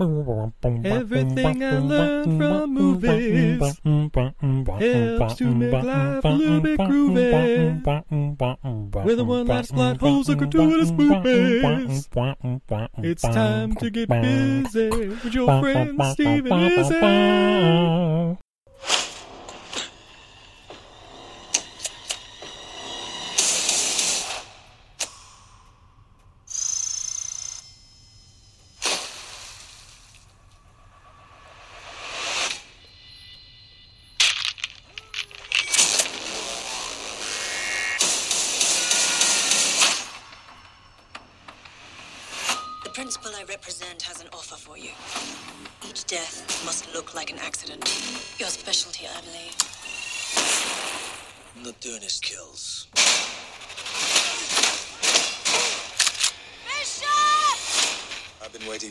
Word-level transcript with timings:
Everything 0.00 1.62
I 1.62 1.78
learned 1.78 2.38
from 2.38 2.74
movies 2.74 3.80
helps 3.84 5.34
to 5.36 5.54
make 5.54 5.72
life 5.72 6.24
a 6.24 6.28
little 6.28 6.60
bit 6.60 6.78
groovy. 6.80 7.84
With 9.04 9.18
a 9.20 9.24
one 9.24 9.46
last 9.46 9.74
plot 9.74 9.98
holes 9.98 10.28
and 10.28 10.38
gratuitous 10.38 10.90
movies. 10.90 12.08
It's 12.98 13.22
time 13.22 13.74
to 13.76 13.90
get 13.90 14.08
busy 14.08 14.88
with 14.90 15.34
your 15.34 15.60
friend 15.60 16.00
Steve 16.12 16.46
and 16.46 16.72
Izzy. 16.72 18.38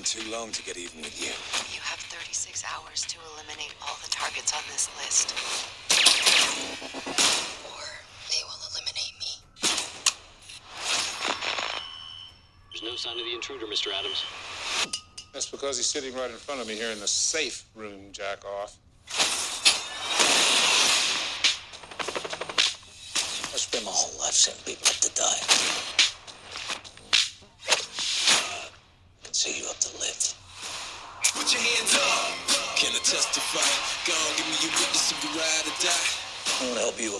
I've 0.02 0.08
been 0.16 0.22
waiting 0.22 0.32
too 0.32 0.32
long 0.32 0.52
to 0.52 0.64
get 0.64 0.78
even 0.78 1.02
with 1.02 1.22
you. 1.22 1.30
You 1.74 1.82
have 1.82 2.00
36 2.00 2.64
hours 2.74 3.06
to 3.06 3.18
eliminate 3.34 3.76
all 3.82 3.98
the 4.04 4.10
targets 4.10 4.52
on 4.54 4.64
this 4.68 4.90
list. 4.98 5.34
Or 7.70 7.86
they 8.30 8.42
will 8.42 8.62
eliminate 8.72 9.14
me. 9.20 9.38
There's 12.72 12.84
no 12.84 12.96
sign 12.96 13.20
of 13.20 13.26
the 13.26 13.34
intruder, 13.34 13.68
Mr. 13.68 13.94
Adams. 13.94 14.24
That's 15.34 15.50
because 15.50 15.78
he's 15.78 15.86
sitting 15.86 16.16
right 16.16 16.32
in 16.32 16.38
front 16.38 16.62
of 16.62 16.68
me 16.68 16.76
here 16.76 16.92
in 16.92 17.00
the 17.00 17.08
safe 17.08 17.66
room, 17.76 18.12
jack 18.12 18.44
off. 18.44 18.78
I 23.54 23.58
spent 23.58 23.86
my 23.86 23.92
whole 23.94 24.20
life 24.20 24.34
setting 24.34 24.64
people 24.66 24.88
up 24.88 24.96
to 24.96 25.14
die. 25.14 25.51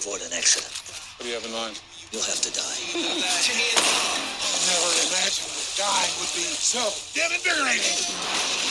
Avoid 0.02 0.22
an 0.26 0.34
accident. 0.34 0.74
What 1.18 1.26
do 1.26 1.30
you 1.30 1.36
have 1.38 1.46
in 1.46 1.54
mind? 1.54 1.80
You'll 2.12 2.26
have 2.26 2.42
to 2.42 2.50
die. 2.50 2.78
Never 2.98 4.90
imagined 5.06 5.54
that 5.54 5.70
dying 5.78 6.14
would 6.18 6.34
be 6.34 6.42
so 6.42 6.82
damn 7.14 7.30
invigorating. 7.30 8.71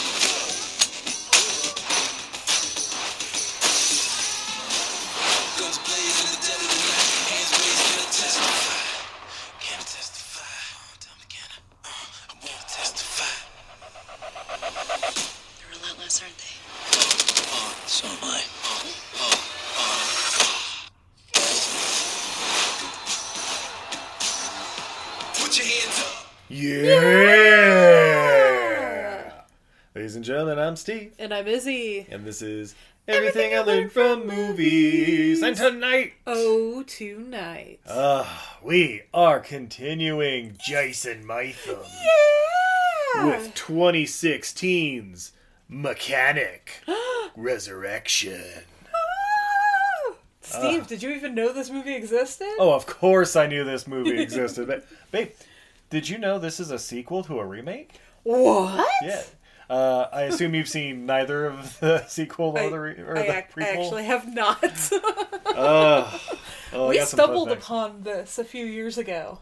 Steve, 30.80 31.12
And 31.18 31.34
I'm 31.34 31.46
Izzy. 31.46 32.06
and 32.10 32.24
this 32.24 32.40
is 32.40 32.74
Everything 33.06 33.54
I 33.54 33.60
Learned 33.60 33.92
from 33.92 34.26
Movies. 34.26 35.42
And 35.42 35.54
tonight, 35.56 36.14
Oh, 36.26 36.82
tonight. 36.84 37.80
uh, 37.86 38.24
we 38.62 39.02
are 39.12 39.40
continuing 39.40 40.56
Jason 40.66 41.24
Statham 41.24 41.80
with 43.26 43.54
2016's 43.54 45.32
Mechanic 45.68 46.72
Resurrection. 47.36 48.42
Steve, 50.40 50.86
did 50.86 51.02
you 51.02 51.10
even 51.10 51.34
know 51.34 51.52
this 51.52 51.68
movie 51.70 51.94
existed? 51.94 52.48
Oh, 52.58 52.72
of 52.72 52.86
course 52.86 53.36
I 53.36 53.46
knew 53.46 53.64
this 53.64 53.86
movie 53.86 54.18
existed. 54.22 54.66
but, 54.66 54.86
babe, 55.10 55.30
did 55.90 56.08
you 56.08 56.16
know 56.18 56.38
this 56.38 56.58
is 56.58 56.70
a 56.70 56.78
sequel 56.78 57.22
to 57.24 57.38
a 57.38 57.44
remake? 57.44 57.92
What? 58.22 58.88
Yeah. 59.02 59.22
Uh, 59.70 60.08
I 60.12 60.22
assume 60.22 60.54
you've 60.54 60.68
seen 60.68 61.06
neither 61.06 61.46
of 61.46 61.78
the 61.78 62.04
sequel 62.08 62.58
I, 62.58 62.64
or 62.64 62.70
the, 62.70 62.80
re- 62.80 62.98
or 63.00 63.16
I 63.16 63.22
the 63.22 63.38
ac- 63.38 63.46
prequel. 63.54 63.62
I 63.62 63.82
actually 63.84 64.04
have 64.04 64.34
not. 64.34 64.90
Oh, 65.52 66.20
oh, 66.72 66.88
we 66.88 66.96
got 66.98 67.08
some 67.08 67.16
fun 67.18 67.26
stumbled 67.26 67.50
upon 67.50 68.02
this 68.02 68.38
a 68.38 68.44
few 68.44 68.64
years 68.64 68.96
ago. 68.98 69.38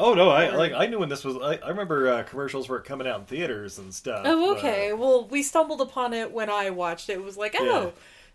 Oh 0.00 0.14
no, 0.14 0.28
I 0.30 0.50
like 0.54 0.72
I 0.72 0.86
knew 0.86 0.98
when 0.98 1.08
this 1.08 1.24
was. 1.24 1.36
I, 1.36 1.64
I 1.64 1.68
remember 1.68 2.08
uh, 2.08 2.22
commercials 2.24 2.68
were 2.68 2.80
coming 2.80 3.06
out 3.06 3.20
in 3.20 3.26
theaters 3.26 3.78
and 3.78 3.94
stuff. 3.94 4.22
Oh, 4.24 4.54
but- 4.54 4.58
okay. 4.58 4.92
Well, 4.92 5.26
we 5.28 5.42
stumbled 5.44 5.80
upon 5.80 6.12
it 6.12 6.32
when 6.32 6.50
I 6.50 6.70
watched 6.70 7.08
it. 7.08 7.14
It 7.14 7.22
was 7.24 7.36
like, 7.36 7.54
oh, 7.58 7.64
Yeah. 7.64 7.90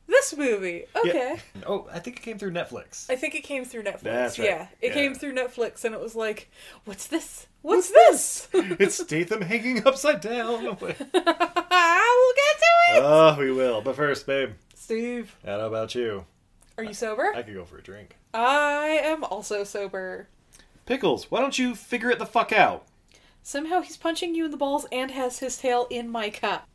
This 0.09 0.35
movie. 0.35 0.85
Yeah. 1.03 1.09
Okay. 1.09 1.35
Oh, 1.65 1.87
I 1.93 1.99
think 1.99 2.17
it 2.17 2.21
came 2.23 2.37
through 2.37 2.51
Netflix. 2.51 3.09
I 3.09 3.15
think 3.15 3.35
it 3.35 3.43
came 3.43 3.63
through 3.65 3.83
Netflix. 3.83 4.01
That's 4.01 4.39
right. 4.39 4.45
Yeah, 4.49 4.67
it 4.81 4.87
Yeah. 4.87 4.93
came 4.93 5.15
through 5.15 5.33
Netflix, 5.33 5.85
and 5.85 5.93
it 5.95 6.01
was 6.01 6.15
like, 6.15 6.49
what's 6.85 7.07
this? 7.07 7.47
What's 7.61 7.89
this? 7.89 8.47
it's 8.53 8.95
Statham 9.01 9.41
hanging 9.41 9.85
upside 9.87 10.21
down. 10.21 10.63
we'll 10.81 10.81
get 10.81 10.97
to 10.97 11.05
it. 11.13 13.01
oh, 13.03 13.35
we 13.39 13.51
will. 13.51 13.81
But 13.81 13.95
first, 13.95 14.25
babe, 14.25 14.51
Steve, 14.75 15.35
how 15.45 15.59
about 15.61 15.95
you? 15.95 16.25
are 16.77 16.83
you 16.83 16.93
sober? 16.93 17.33
I 17.35 17.41
could 17.41 17.53
go 17.53 17.65
for 17.65 17.77
a 17.77 17.81
drink. 17.83 18.15
I 18.33 18.99
am 19.03 19.23
also 19.25 19.63
sober. 19.65 20.29
Pickles, 20.85 21.29
why 21.29 21.41
don't 21.41 21.59
you 21.59 21.75
figure 21.75 22.09
it 22.09 22.19
the 22.19 22.25
fuck 22.25 22.51
out? 22.53 22.85
Somehow 23.43 23.81
he's 23.81 23.97
punching 23.97 24.33
you 24.33 24.45
in 24.45 24.51
the 24.51 24.57
balls 24.57 24.85
and 24.91 25.11
has 25.11 25.39
his 25.39 25.57
tail 25.57 25.87
in 25.89 26.09
my 26.09 26.29
cup. 26.29 26.67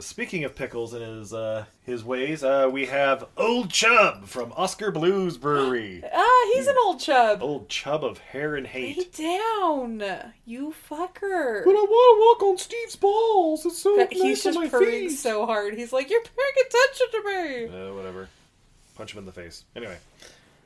Speaking 0.00 0.44
of 0.44 0.54
pickles 0.54 0.94
and 0.94 1.02
his 1.02 1.34
uh, 1.34 1.64
his 1.82 2.04
ways, 2.04 2.44
uh, 2.44 2.68
we 2.70 2.86
have 2.86 3.26
Old 3.36 3.70
Chub 3.70 4.26
from 4.26 4.52
Oskar 4.52 4.92
Blues 4.92 5.36
Brewery. 5.36 6.04
ah, 6.14 6.50
he's 6.54 6.68
an 6.68 6.76
old 6.84 7.00
chub. 7.00 7.42
Old 7.42 7.68
Chub 7.68 8.04
of 8.04 8.18
hair 8.18 8.54
and 8.54 8.64
Lay 8.66 8.92
hate. 8.92 9.12
down, 9.12 10.00
you 10.44 10.72
fucker. 10.88 11.64
But 11.64 11.72
I 11.72 11.82
want 11.82 12.38
to 12.40 12.46
walk 12.46 12.48
on 12.48 12.58
Steve's 12.58 12.94
balls. 12.94 13.66
It's 13.66 13.78
so 13.78 13.96
nice 13.96 14.08
he's 14.10 14.44
just 14.44 14.56
my 14.56 14.68
purring 14.68 15.08
feet. 15.08 15.16
so 15.16 15.46
hard. 15.46 15.74
He's 15.74 15.92
like, 15.92 16.08
"You're 16.10 16.22
paying 16.22 16.66
attention 16.66 17.06
to 17.12 17.22
me." 17.26 17.88
Uh, 17.90 17.94
whatever. 17.94 18.28
Punch 18.94 19.14
him 19.14 19.18
in 19.18 19.26
the 19.26 19.32
face. 19.32 19.64
Anyway, 19.74 19.96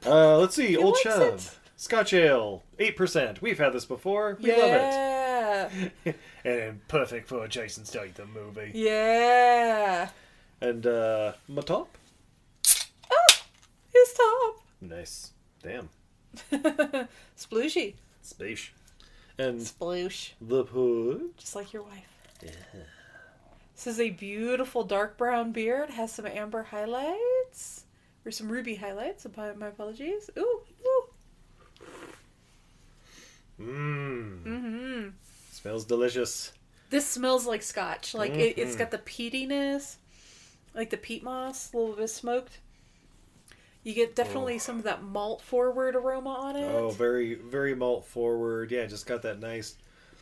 uh, 0.04 0.38
let's 0.38 0.54
see. 0.54 0.76
Old 0.76 0.94
likes 0.94 1.02
Chub, 1.02 1.22
it. 1.22 1.58
Scotch 1.78 2.12
ale, 2.12 2.64
eight 2.78 2.96
percent. 2.96 3.40
We've 3.40 3.58
had 3.58 3.72
this 3.72 3.86
before. 3.86 4.36
We 4.42 4.50
yeah, 4.50 5.68
love 5.72 5.90
it. 6.04 6.16
and 6.44 6.86
perfect 6.88 7.28
for 7.28 7.44
a 7.44 7.48
Jason 7.48 7.84
Statham 7.84 8.32
movie. 8.32 8.72
yeah. 8.74 10.08
And 10.60 10.86
uh, 10.86 11.32
my 11.48 11.62
top, 11.62 11.96
Oh, 13.10 13.34
His 13.92 14.12
top, 14.12 14.60
nice. 14.80 15.30
Damn, 15.62 15.88
splooshy, 17.36 17.94
space. 18.22 18.70
And 19.38 19.60
sploosh, 19.60 20.30
the 20.40 20.64
pud. 20.64 21.36
just 21.36 21.54
like 21.56 21.72
your 21.72 21.82
wife. 21.82 22.06
Yeah. 22.42 22.50
This 23.74 23.86
is 23.86 24.00
a 24.00 24.10
beautiful 24.10 24.84
dark 24.84 25.16
brown 25.18 25.50
beer. 25.52 25.82
It 25.84 25.90
has 25.90 26.12
some 26.12 26.26
amber 26.26 26.62
highlights 26.62 27.84
or 28.24 28.30
some 28.30 28.48
ruby 28.50 28.74
highlights. 28.76 29.26
My 29.36 29.52
my 29.54 29.68
apologies. 29.68 30.30
Ooh, 30.38 30.60
ooh. 30.86 31.04
Mmm. 33.60 34.42
Mm-hmm. 34.44 35.08
Smells 35.62 35.84
delicious. 35.84 36.52
This 36.90 37.06
smells 37.06 37.46
like 37.46 37.62
scotch. 37.62 38.14
Like 38.14 38.32
it, 38.34 38.58
it's 38.58 38.72
mm-hmm. 38.72 38.78
got 38.78 38.90
the 38.90 38.98
peatiness, 38.98 39.96
like 40.74 40.90
the 40.90 40.96
peat 40.96 41.22
moss, 41.22 41.72
a 41.72 41.76
little 41.76 41.94
bit 41.94 42.10
smoked. 42.10 42.58
You 43.84 43.94
get 43.94 44.14
definitely 44.14 44.56
oh. 44.56 44.58
some 44.58 44.78
of 44.78 44.84
that 44.84 45.02
malt 45.02 45.40
forward 45.42 45.96
aroma 45.96 46.30
on 46.30 46.56
it. 46.56 46.64
Oh, 46.64 46.90
very, 46.90 47.34
very 47.34 47.74
malt 47.74 48.04
forward. 48.04 48.70
Yeah, 48.70 48.86
just 48.86 49.06
got 49.06 49.22
that 49.22 49.40
nice 49.40 49.76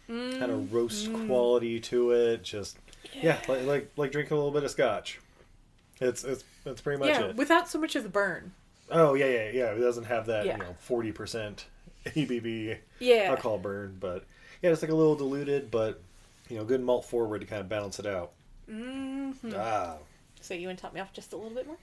kind 0.09 0.43
of 0.43 0.61
mm-hmm. 0.61 0.77
roast 0.77 1.11
quality 1.27 1.81
to 1.81 2.11
it. 2.13 2.43
Just 2.43 2.79
yeah, 3.21 3.39
like, 3.49 3.65
like 3.65 3.91
like 3.97 4.13
drinking 4.13 4.35
a 4.35 4.37
little 4.37 4.53
bit 4.53 4.65
of 4.65 4.71
scotch. 4.71 5.21
It's 6.01 6.25
it's 6.25 6.45
that's 6.65 6.81
pretty 6.81 6.99
much 6.99 7.09
yeah, 7.09 7.27
it. 7.27 7.37
without 7.37 7.69
so 7.69 7.79
much 7.79 7.97
of 7.97 8.03
the 8.03 8.09
burn. 8.09 8.53
Oh 8.91 9.15
yeah, 9.15 9.27
yeah, 9.27 9.51
yeah. 9.53 9.71
It 9.73 9.81
doesn't 9.81 10.05
have 10.05 10.27
that 10.27 10.47
Yeah. 10.47 10.57
you 10.57 10.63
know 10.63 10.77
forty 10.81 11.13
percent 11.13 11.67
ABV 12.07 12.79
Yeah. 12.99 13.15
alcohol 13.31 13.59
burn, 13.59 13.97
but 14.01 14.25
yeah, 14.63 14.71
it's 14.71 14.83
like 14.83 14.91
a 14.91 14.95
little 14.95 15.17
diluted, 15.17 15.71
but 15.71 16.03
you 16.49 16.57
know, 16.57 16.65
good 16.65 16.81
malt 16.83 17.05
forward 17.05 17.41
to 17.41 17.47
kind 17.47 17.61
of 17.61 17.69
balance 17.69 17.99
it 17.99 18.07
out. 18.07 18.33
Mm-hmm. 18.71 19.53
Ah, 19.57 19.97
So 20.41 20.55
you 20.55 20.67
want 20.69 20.79
to 20.79 20.83
top 20.83 20.95
me 20.95 21.01
off 21.01 21.13
just 21.13 21.33
a 21.33 21.37
little 21.37 21.51
bit 21.55 21.67
more? 21.67 21.79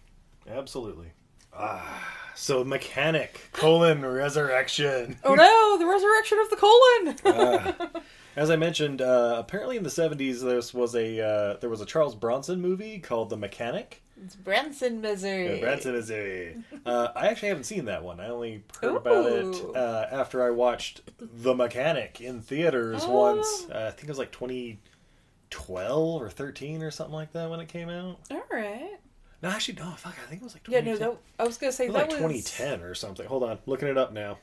absolutely. 0.49 1.07
Ah, 1.53 2.15
so 2.35 2.63
mechanic 2.63 3.41
colon 3.51 4.05
resurrection. 4.05 5.17
Oh 5.23 5.33
no, 5.33 5.77
the 5.77 5.85
resurrection 5.85 6.37
of 6.39 6.49
the 6.49 6.55
colon. 6.57 8.03
As 8.35 8.51
I 8.51 8.55
mentioned, 8.57 9.01
uh, 9.01 9.35
apparently 9.39 9.77
in 9.77 9.83
the 9.83 9.89
seventies, 9.89 10.41
this 10.41 10.73
was 10.73 10.93
a 10.95 11.19
uh, 11.19 11.57
there 11.57 11.69
was 11.69 11.81
a 11.81 11.85
Charles 11.85 12.13
Bronson 12.15 12.61
movie 12.61 12.99
called 12.99 13.29
The 13.31 13.37
Mechanic. 13.37 14.03
It's 14.23 14.35
Branson, 14.35 15.01
Missouri. 15.01 15.57
Uh, 15.59 15.61
Branson, 15.61 15.93
Missouri. 15.93 16.57
Uh, 16.85 17.09
I 17.15 17.27
actually 17.27 17.49
haven't 17.49 17.65
seen 17.65 17.85
that 17.85 18.03
one. 18.03 18.19
I 18.19 18.29
only 18.29 18.63
heard 18.81 18.95
about 18.95 19.25
it 19.25 19.75
uh, 19.75 20.07
after 20.11 20.43
I 20.43 20.49
watched 20.51 21.01
The 21.19 21.53
Mechanic 21.55 22.21
in 22.21 22.41
theaters 22.41 23.01
Oh. 23.05 23.11
once. 23.11 23.67
Uh, 23.69 23.87
I 23.87 23.91
think 23.91 24.03
it 24.05 24.09
was 24.09 24.17
like 24.19 24.31
2012 24.31 26.21
or 26.21 26.29
13 26.29 26.83
or 26.83 26.91
something 26.91 27.15
like 27.15 27.31
that 27.33 27.49
when 27.49 27.59
it 27.59 27.67
came 27.69 27.89
out. 27.89 28.19
All 28.31 28.43
right. 28.51 28.97
No, 29.41 29.49
actually, 29.49 29.75
no. 29.75 29.91
Fuck, 29.91 30.15
I 30.23 30.27
think 30.29 30.41
it 30.41 30.43
was 30.43 30.53
like 30.55 30.67
Yeah, 30.67 30.81
2010. 30.81 30.99
no, 31.07 31.13
that, 31.13 31.43
I 31.43 31.47
was 31.47 31.57
gonna 31.57 31.71
say 31.71 31.87
was 31.87 31.95
that 31.95 32.01
like 32.11 32.21
was 32.21 32.43
2010 32.49 32.81
or 32.81 32.95
something. 32.95 33.25
Hold 33.27 33.43
on, 33.43 33.59
looking 33.67 33.87
it 33.87 33.97
up 33.97 34.11
now. 34.11 34.39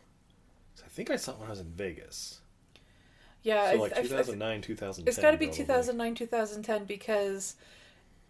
I 0.85 0.88
think 0.88 1.11
I 1.11 1.17
saw 1.17 1.32
it 1.32 1.38
when 1.38 1.49
I 1.49 1.50
was 1.50 1.61
in 1.61 1.71
Vegas. 1.73 2.41
Yeah, 3.43 3.73
So 3.73 3.79
like 3.79 3.97
I- 3.97 4.00
I- 4.00 4.03
2009, 4.03 4.62
2010. 4.62 5.09
It's 5.09 5.19
got 5.19 5.32
to 5.32 5.37
be 5.37 5.47
probably. 5.47 5.65
2009, 5.65 6.15
2010 6.15 6.85
because 6.85 7.56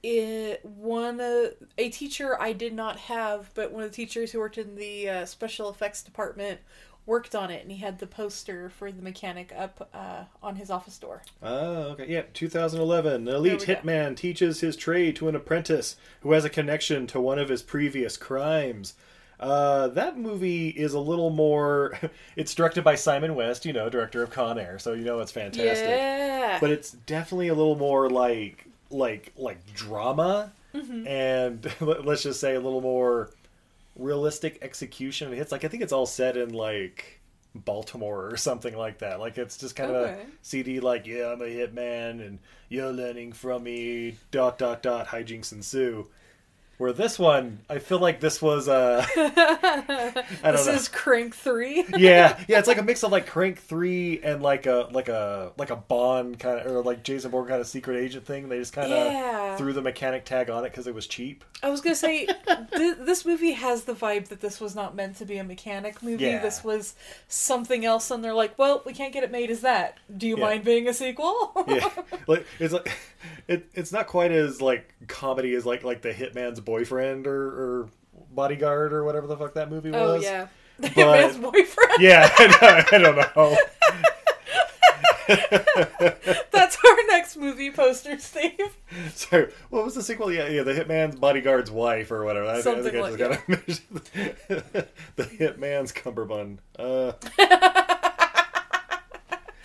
it 0.05 0.65
one 0.65 1.19
uh, 1.19 1.47
a 1.79 1.89
teacher 1.89 2.39
I 2.41 2.53
did 2.53 2.75
not 2.75 2.99
have, 3.01 3.51
but 3.55 3.73
one 3.73 3.83
of 3.83 3.91
the 3.91 3.97
teachers 3.97 4.33
who 4.33 4.39
worked 4.39 4.59
in 4.59 4.77
the 4.77 5.09
uh, 5.09 5.25
special 5.25 5.71
effects 5.71 6.03
department 6.03 6.61
worked 7.07 7.35
on 7.35 7.51
it, 7.51 7.63
and 7.63 7.73
he 7.73 7.79
had 7.79 7.99
the 7.99 8.07
poster 8.07 8.69
for 8.69 8.93
the 8.93 9.01
mechanic 9.03 9.53
up 9.57 9.89
uh, 9.95 10.25
on 10.43 10.57
his 10.57 10.71
office 10.71 10.99
door. 10.99 11.23
Oh, 11.43 11.93
okay. 11.93 12.07
Yeah, 12.07 12.23
2011. 12.35 13.27
Elite 13.29 13.61
we 13.61 13.67
go. 13.67 13.75
hitman 13.75 14.15
teaches 14.17 14.61
his 14.61 14.77
trade 14.77 15.17
to 15.17 15.29
an 15.29 15.35
apprentice 15.35 15.97
who 16.21 16.33
has 16.33 16.45
a 16.45 16.51
connection 16.51 17.07
to 17.09 17.21
one 17.21 17.39
of 17.39 17.49
his 17.49 17.63
previous 17.63 18.17
crimes. 18.19 18.95
Uh, 19.41 19.89
that 19.89 20.19
movie 20.19 20.69
is 20.69 20.93
a 20.93 21.01
little 21.01 21.31
more. 21.31 21.99
It's 22.37 22.55
directed 22.55 22.85
by 22.85 22.97
Simon 22.97 23.35
West, 23.35 23.65
you 23.65 23.73
know, 23.73 23.89
director 23.89 24.23
of 24.23 24.31
Con 24.31 24.59
Air, 24.59 24.79
so 24.79 24.93
you 24.93 25.05
know 25.05 25.21
it's 25.21 25.33
fantastic. 25.33 25.89
Yeah, 25.89 26.59
But 26.61 26.71
it's 26.71 26.91
definitely 26.91 27.49
a 27.49 27.55
little 27.55 27.77
more 27.77 28.11
like 28.11 28.67
like 28.91 29.33
like 29.37 29.73
drama, 29.75 30.53
Mm-hmm. 30.75 31.07
and 31.07 31.73
let- 31.81 32.05
let's 32.05 32.23
just 32.25 32.41
say 32.41 32.55
a 32.57 32.61
little 32.61 32.81
more 32.81 33.31
realistic 33.97 34.59
execution. 34.63 35.29
of 35.29 35.35
hits. 35.35 35.53
like 35.53 35.65
I 35.65 35.69
think 35.69 35.83
it's 35.83 35.93
all 35.93 36.07
set 36.07 36.37
in 36.37 36.53
like 36.53 37.21
Baltimore 37.55 38.27
or 38.29 38.37
something 38.37 38.77
like 38.77 38.99
that. 38.99 39.21
Like 39.21 39.39
it's 39.39 39.57
just 39.57 39.77
kind 39.77 39.91
of 39.93 39.97
Okay. 40.11 40.23
a 40.23 40.27
CD 40.43 40.81
like 40.81 41.07
yeah 41.07 41.29
I'm 41.33 41.41
a 41.41 41.45
hitman 41.45 42.27
and 42.27 42.39
you're 42.69 42.91
learning 42.91 43.33
from 43.35 43.63
me 43.63 44.17
dot 44.33 44.59
dot 44.59 44.83
dot 44.83 45.07
hijinks 45.07 45.53
ensue. 45.53 46.09
Where 46.77 46.93
this 46.93 47.19
one, 47.19 47.61
I 47.71 47.79
feel 47.79 47.99
like 48.01 48.19
this 48.21 48.43
was 48.43 48.69
uh 48.69 49.07
this 49.15 50.67
know. 50.67 50.73
is 50.73 50.89
Crank 50.89 51.35
Three. 51.35 51.85
yeah, 51.97 52.39
yeah, 52.49 52.59
it's 52.59 52.69
like 52.69 52.79
a 52.79 52.83
mix 52.83 53.03
of 53.05 53.13
like 53.13 53.27
Crank 53.27 53.59
Three 53.61 54.21
and 54.23 54.43
like 54.43 54.67
a 54.67 54.89
like 54.93 55.09
a 55.09 55.53
like 55.57 55.71
a 55.71 55.77
Bond 55.77 56.39
kind 56.39 56.59
of 56.61 56.67
or 56.73 56.83
like 56.83 57.03
Jason 57.05 57.31
Bourne 57.31 57.47
kind 57.49 57.61
of 57.61 57.67
secret 57.67 57.97
agent 57.99 58.27
thing. 58.27 58.49
They 58.49 58.59
just 58.59 58.73
kind 58.73 58.93
of 58.93 58.99
Yeah. 59.13 59.57
threw 59.57 59.73
the 59.73 59.83
mechanic 59.83 60.25
tag 60.25 60.51
on 60.51 60.65
it 60.65 60.71
because 60.71 60.87
it 60.87 60.95
was 60.95 61.07
cheap. 61.07 61.45
I 61.63 61.71
was 61.71 61.81
gonna 61.81 61.95
say 61.97 62.27
th- 62.77 62.97
this 63.01 63.25
movie 63.25 63.53
has 63.53 63.85
the 63.85 63.95
vibe 63.95 64.29
that 64.29 64.41
this 64.41 64.61
was 64.61 64.75
not 64.75 64.95
meant 64.95 65.17
to 65.19 65.25
be 65.25 65.39
a 65.39 65.45
mechanic 65.45 66.03
movie. 66.03 66.25
Yeah. 66.25 66.43
This 66.43 66.63
was 66.65 66.95
something 67.29 67.85
else, 67.85 68.11
and 68.11 68.23
they're 68.25 68.35
like, 68.35 68.59
"Well, 68.59 68.83
we 68.85 68.93
can't 68.93 69.13
get 69.13 69.25
it 69.25 69.31
made 69.31 69.51
as 69.51 69.61
that. 69.63 69.99
Do 70.15 70.27
you 70.27 70.37
Yeah. 70.37 70.45
mind 70.45 70.65
being 70.65 70.89
a 70.89 70.95
sequel?" 70.95 71.53
Yeah, 71.69 71.89
like 72.27 72.47
it's 72.59 72.75
like 72.75 72.91
it, 73.49 73.67
it's 73.75 73.93
not 73.93 74.07
quite 74.07 74.33
as 74.33 74.61
like 74.61 74.93
comedy 75.07 75.55
as 75.55 75.65
like 75.65 75.85
like 75.85 76.03
the 76.03 76.11
Hitman's 76.13 76.61
boyfriend 76.65 77.27
or, 77.27 77.43
or 77.49 77.89
bodyguard 78.31 78.93
or 78.93 79.05
whatever 79.05 79.27
the 79.27 79.37
fuck 79.37 79.55
that 79.55 79.71
movie 79.71 79.91
was. 79.91 80.01
oh 80.01 80.17
yeah, 80.27 80.49
the 80.79 80.91
But- 80.95 81.41
boyfriend. 81.41 81.93
Yeah, 82.01 82.29
I, 82.39 82.85
I 82.93 82.99
don't 82.99 83.17
know. 83.37 83.57
That's 86.51 86.77
our 86.85 86.97
next 87.09 87.37
movie 87.37 87.71
poster, 87.71 88.19
Steve. 88.19 88.77
So, 89.15 89.49
what 89.71 89.85
was 89.85 89.95
the 89.95 90.03
sequel? 90.03 90.31
Yeah, 90.33 90.49
yeah, 90.49 90.63
the 90.63 90.73
Hitman's 90.75 91.17
bodyguard's 91.17 91.71
wife 91.71 92.11
or 92.11 92.25
whatever. 92.25 92.47
I, 92.47 92.61
think- 92.61 92.67
I 92.67 92.83
Something 92.83 92.93
think 92.93 92.97
I 92.97 93.01
like- 93.57 93.67
just 93.67 93.83
gotta 93.93 94.87
the 95.17 95.25
Hitman's 95.25 95.93
cummerbund. 95.93 96.59
Uh, 96.79 97.13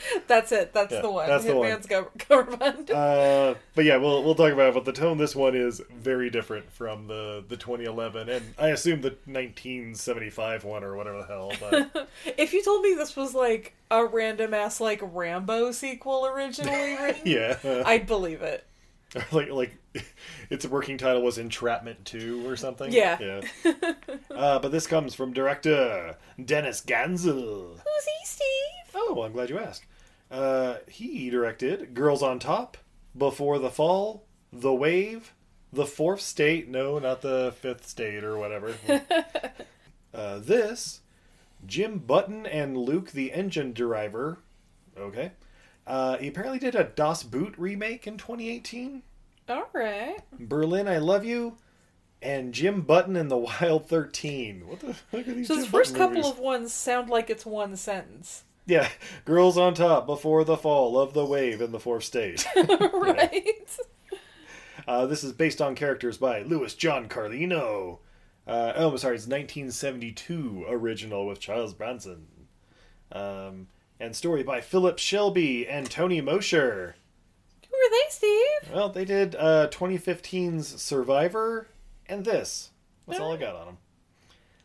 That's 0.28 0.52
it. 0.52 0.74
That's 0.74 0.92
Yeah, 0.94 1.02
the 1.02 1.10
one. 1.12 1.28
that's 1.28 1.46
the 1.46 1.56
one. 1.56 1.68
Hitman's 1.70 1.86
go- 1.86 2.10
Cummerbund. 2.18 2.92
uh, 2.96 3.56
but 3.76 3.86
yeah, 3.86 3.98
we'll 3.98 4.24
we'll 4.24 4.36
talk 4.36 4.52
about 4.54 4.70
it. 4.70 4.74
But 4.74 4.86
the 4.86 4.92
tone 4.94 5.18
this 5.18 5.36
one 5.36 5.56
is 5.56 5.82
very 5.94 6.30
different 6.30 6.72
from 6.72 7.08
the 7.08 7.44
the 7.48 7.58
2011 7.58 8.30
and 8.30 8.54
I 8.58 8.70
assume 8.70 9.02
the 9.02 9.10
1975 9.26 10.64
one 10.64 10.84
or 10.84 10.96
whatever 10.96 11.18
the 11.18 11.26
hell. 11.26 11.52
But 11.60 12.10
if 12.38 12.54
you 12.54 12.64
told 12.64 12.82
me 12.84 12.94
this 12.96 13.16
was 13.16 13.34
like 13.34 13.74
a 13.92 14.06
random 14.06 14.54
ass 14.54 14.80
like 14.80 15.00
Rambo 15.04 15.72
sequel 15.72 16.26
originally 16.26 16.96
written, 16.98 17.22
yeah, 17.26 17.84
I'd 17.86 18.08
believe 18.08 18.42
it. 18.42 18.66
like 19.32 19.50
like 19.50 19.78
its 20.52 20.66
working 20.68 20.98
title 20.98 21.24
was 21.24 21.38
Entrapment 21.40 22.06
2 22.06 22.48
or 22.48 22.56
something. 22.56 22.92
Yeah. 22.92 23.18
yeah. 23.20 23.74
Uh, 24.30 24.60
but 24.60 24.72
this 24.72 24.86
comes 24.86 25.16
from 25.16 25.34
director 25.34 26.16
Dennis 26.44 26.82
Gansel. 26.82 27.34
Who's 27.74 28.06
he, 28.06 28.26
Steve? 28.26 28.94
Oh, 28.96 29.14
well, 29.16 29.26
I'm 29.26 29.32
glad 29.34 29.50
you 29.50 29.58
asked. 29.58 29.86
Uh, 30.32 30.76
he 30.88 31.30
directed 31.30 31.94
Girls 31.94 32.22
on 32.22 32.40
Top, 32.40 32.78
Before 33.18 33.58
the 33.60 33.72
Fall, 33.72 34.26
The 34.54 34.74
Wave, 34.74 35.34
The 35.74 35.86
Fourth 35.86 36.22
State. 36.22 36.68
No, 36.70 37.00
not 37.00 37.22
the 37.22 37.54
Fifth 37.60 37.88
State 37.88 38.24
or 38.24 38.38
whatever. 38.38 38.76
uh, 40.14 40.40
this, 40.40 41.02
Jim 41.66 42.00
Button 42.00 42.46
and 42.46 42.78
Luke 42.78 43.12
the 43.12 43.32
Engine 43.32 43.74
Driver. 43.74 44.38
Okay. 44.98 45.32
Uh, 45.88 46.18
he 46.18 46.28
apparently 46.28 46.60
did 46.60 46.76
a 46.76 46.84
Das 46.84 47.24
Boot 47.24 47.56
remake 47.58 48.06
in 48.06 48.18
2018. 48.18 49.02
All 49.48 49.70
right. 49.74 50.20
Berlin, 50.38 50.88
I 50.88 51.00
Love 51.00 51.26
You, 51.26 51.58
and 52.22 52.54
Jim 52.54 52.82
Button 52.82 53.16
and 53.16 53.32
the 53.32 53.38
Wild 53.38 53.90
13. 53.90 54.68
What 54.68 54.80
the 54.82 54.94
fuck 54.94 55.28
are 55.28 55.34
these 55.34 55.48
So 55.48 55.56
Jim 55.56 55.64
the 55.64 55.70
first 55.70 55.94
Button 55.94 56.08
couple 56.08 56.22
movies? 56.22 56.32
of 56.32 56.40
ones 56.40 56.74
sound 56.74 57.10
like 57.10 57.32
it's 57.32 57.48
one 57.48 57.76
sentence. 57.76 58.44
Yeah, 58.70 58.88
girls 59.26 59.58
on 59.58 59.74
top 59.74 60.06
before 60.06 60.44
the 60.44 60.56
fall 60.56 61.00
of 61.00 61.16
the 61.16 61.26
wave 61.26 61.60
in 61.60 61.72
the 61.72 61.80
fourth 61.80 62.04
state. 62.04 62.46
right. 62.56 63.78
Uh, 64.88 65.08
this 65.08 65.24
is 65.24 65.34
based 65.34 65.60
on 65.60 65.74
characters 65.74 66.20
by 66.20 66.44
Lewis 66.44 66.76
John 66.76 67.10
Carlino. 67.10 67.98
Uh, 68.46 68.74
oh, 68.76 68.92
I'm 68.92 68.98
sorry, 69.00 69.16
it's 69.16 69.26
1972 69.26 70.66
original 70.70 71.26
with 71.26 71.40
Charles 71.40 71.74
Bronson. 71.74 72.28
Um, 73.12 73.70
and 74.00 74.16
story 74.16 74.44
by 74.44 74.62
Philip 74.62 75.00
Shelby 75.00 75.68
and 75.68 75.90
Tony 75.90 76.22
Mosher. 76.22 76.96
Who 77.72 77.76
are 77.76 77.90
they, 77.90 78.10
Steve? 78.10 78.72
Well, 78.72 78.90
they 78.90 79.04
did 79.04 79.36
uh, 79.36 79.70
2015's 79.72 80.80
Survivor 80.80 81.70
and 82.06 82.24
this. 82.24 82.70
That's 83.08 83.20
all 83.20 83.34
I 83.34 83.38
got 83.38 83.56
on 83.56 83.66
them. 83.66 83.78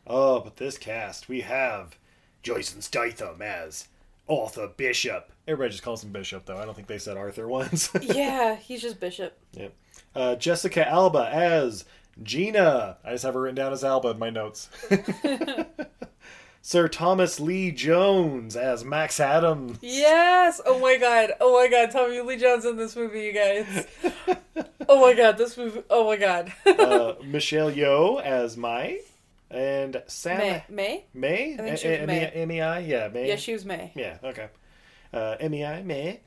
Oh, 0.05 0.41
but 0.41 0.57
this 0.57 0.77
cast, 0.77 1.27
we 1.27 1.41
have 1.41 1.97
Jason 2.43 2.83
Statham 2.83 3.41
as 3.41 3.87
Arthur 4.29 4.67
Bishop. 4.75 5.31
Everybody 5.47 5.71
just 5.71 5.83
calls 5.83 6.03
him 6.03 6.11
Bishop, 6.11 6.45
though. 6.45 6.57
I 6.57 6.65
don't 6.65 6.73
think 6.75 6.87
they 6.87 6.97
said 6.97 7.17
Arthur 7.17 7.47
once. 7.49 7.89
yeah, 8.01 8.55
he's 8.55 8.81
just 8.81 8.99
Bishop. 8.99 9.37
Yep. 9.53 9.73
Uh, 10.15 10.35
Jessica 10.35 10.87
Alba 10.87 11.29
as 11.31 11.85
Gina. 12.23 12.97
I 13.03 13.11
just 13.11 13.23
have 13.25 13.33
her 13.33 13.41
written 13.41 13.55
down 13.55 13.73
as 13.73 13.83
Alba 13.83 14.09
in 14.09 14.19
my 14.19 14.29
notes. 14.29 14.69
Sir 16.61 16.87
Thomas 16.87 17.39
Lee 17.39 17.71
Jones 17.71 18.55
as 18.55 18.83
Max 18.83 19.19
Adams. 19.19 19.77
Yes. 19.81 20.59
Oh 20.65 20.79
my 20.79 20.97
god. 20.97 21.31
Oh 21.39 21.53
my 21.61 21.67
god. 21.69 21.91
Tommy 21.91 22.19
Lee 22.21 22.37
Jones 22.37 22.65
in 22.65 22.75
this 22.75 22.95
movie, 22.95 23.21
you 23.25 23.33
guys. 23.33 23.85
oh 24.89 24.99
my 24.99 25.13
god. 25.13 25.37
This 25.37 25.55
movie. 25.57 25.83
Oh 25.91 26.05
my 26.07 26.15
god. 26.17 26.51
uh, 26.65 27.13
Michelle 27.23 27.71
Yeoh 27.71 28.19
as 28.23 28.57
Mai. 28.57 28.97
And 29.51 30.01
Sam. 30.07 30.37
May. 30.39 30.63
May. 30.69 31.05
May? 31.13 31.53
I 31.53 31.57
think 31.57 31.77
she 31.77 31.89
was 31.89 32.07
May. 32.07 32.25
M-E-I? 32.27 32.79
Yeah, 32.79 33.09
May. 33.09 33.27
Yeah, 33.27 33.35
she 33.35 33.53
was 33.53 33.65
May. 33.65 33.91
Yeah, 33.95 34.17
okay. 34.23 34.49
Uh, 35.13 35.35
MEI, 35.39 35.83
May. 35.83 36.19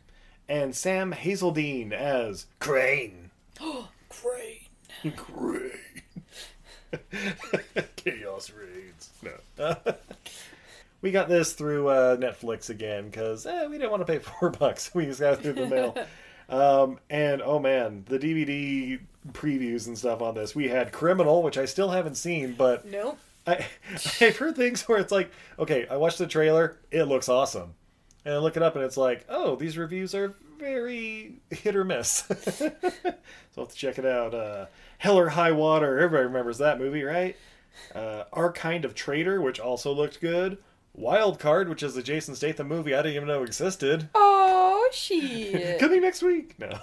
And 0.49 0.75
Sam 0.75 1.13
Hazeldine 1.13 1.93
as 1.93 2.47
Crane. 2.59 3.31
Oh, 3.61 3.89
Crane. 4.09 5.15
Crane. 5.15 5.71
Chaos 7.97 8.51
reigns. 8.53 9.11
No. 9.23 9.77
we 11.03 11.11
got 11.11 11.29
this 11.29 11.53
through 11.53 11.89
uh, 11.89 12.17
Netflix 12.17 12.71
again 12.71 13.11
because 13.11 13.45
eh, 13.47 13.67
we 13.67 13.77
didn't 13.79 13.91
want 13.91 14.07
to 14.07 14.11
pay 14.11 14.19
four 14.41 14.51
bucks. 14.51 14.95
We 14.95 15.07
just 15.07 15.21
got 15.21 15.35
it 15.35 15.41
through 15.43 15.53
the 15.55 15.67
mail. 15.67 15.97
um, 16.49 16.99
and 17.11 17.43
oh 17.43 17.59
man, 17.59 18.05
the 18.09 18.19
DVD 18.19 19.01
previews 19.33 19.87
and 19.87 19.97
stuff 19.97 20.21
on 20.23 20.35
this. 20.35 20.55
We 20.55 20.69
had 20.69 20.93
Criminal, 20.93 21.43
which 21.43 21.59
I 21.59 21.65
still 21.65 21.91
haven't 21.91 22.17
seen, 22.17 22.55
but 22.57 22.85
Nope. 22.87 23.19
I, 23.47 23.67
I've 24.21 24.37
heard 24.37 24.57
things 24.57 24.83
where 24.89 24.99
it's 24.99 25.13
like, 25.13 25.31
okay, 25.59 25.87
I 25.91 25.97
watched 25.97 26.19
the 26.19 26.27
trailer, 26.27 26.77
it 26.91 27.05
looks 27.05 27.29
awesome. 27.29 27.75
And 28.25 28.35
I 28.35 28.39
look 28.39 28.57
it 28.57 28.63
up 28.63 28.77
and 28.77 28.85
it's 28.85 28.97
like, 28.97 29.25
oh, 29.29 29.57
these 29.57 29.79
reviews 29.79 30.15
are 30.15 30.35
very 30.59 31.35
hit 31.51 31.77
or 31.77 31.85
miss. 31.85 32.11
so 32.51 32.73
I'll 33.57 33.65
have 33.65 33.69
to 33.69 33.77
check 33.77 33.99
it 33.99 34.05
out. 34.05 34.35
Uh, 34.35 34.67
Hell 34.99 35.19
or 35.19 35.29
High 35.31 35.53
Water, 35.53 35.99
everybody 35.99 36.27
remembers 36.27 36.59
that 36.59 36.79
movie, 36.79 37.05
right? 37.05 37.37
Uh, 37.95 38.25
Our 38.33 38.53
Kind 38.53 38.85
of 38.85 38.95
Traitor, 38.95 39.41
which 39.41 39.61
also 39.61 39.93
looked 39.93 40.21
good. 40.21 40.59
Wild 40.95 41.39
Card, 41.39 41.69
which 41.69 41.85
is 41.85 41.97
a 41.97 42.03
Jason 42.03 42.35
Statham 42.35 42.67
movie 42.67 42.93
I 42.93 43.03
didn't 43.03 43.15
even 43.17 43.29
know 43.29 43.45
existed. 43.45 44.09
Oh 44.15 44.89
shit. 44.93 45.79
Coming 45.81 46.01
next 46.01 46.23
week. 46.23 46.59
No. 46.59 46.77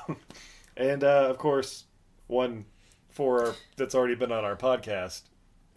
And 0.78 1.04
uh, 1.04 1.28
of 1.30 1.38
course, 1.38 1.84
one 2.28 2.66
for 3.10 3.46
our, 3.48 3.56
that's 3.78 3.96
already 3.96 4.16
been 4.16 4.32
on 4.32 4.44
our 4.44 4.56
podcast, 4.56 5.22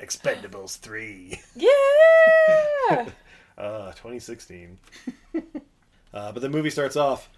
Expendables 0.01 0.79
3. 0.79 1.41
yeah. 1.57 3.09
Uh, 3.59 3.91
2016. 3.91 4.79
uh, 5.35 5.41
but 6.31 6.41
the 6.41 6.49
movie 6.49 6.71
starts 6.71 6.95
off. 6.95 7.29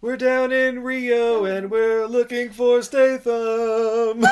We're 0.00 0.16
down 0.16 0.52
in 0.52 0.82
Rio 0.82 1.44
and 1.44 1.70
we're 1.70 2.06
looking 2.06 2.48
for 2.48 2.80
Statham. 2.80 4.20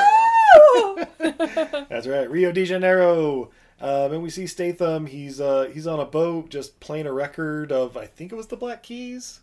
That's 1.87 2.07
right, 2.07 2.27
Rio 2.27 2.51
de 2.51 2.65
Janeiro. 2.65 3.51
Um, 3.79 4.13
and 4.13 4.23
we 4.23 4.31
see 4.31 4.47
Statham. 4.47 5.05
He's 5.05 5.39
uh, 5.39 5.69
he's 5.71 5.85
on 5.85 5.99
a 5.99 6.05
boat, 6.05 6.49
just 6.49 6.79
playing 6.79 7.05
a 7.05 7.13
record 7.13 7.71
of 7.71 7.95
I 7.95 8.07
think 8.07 8.31
it 8.31 8.35
was 8.35 8.47
the 8.47 8.57
Black 8.57 8.81
Keys. 8.81 9.41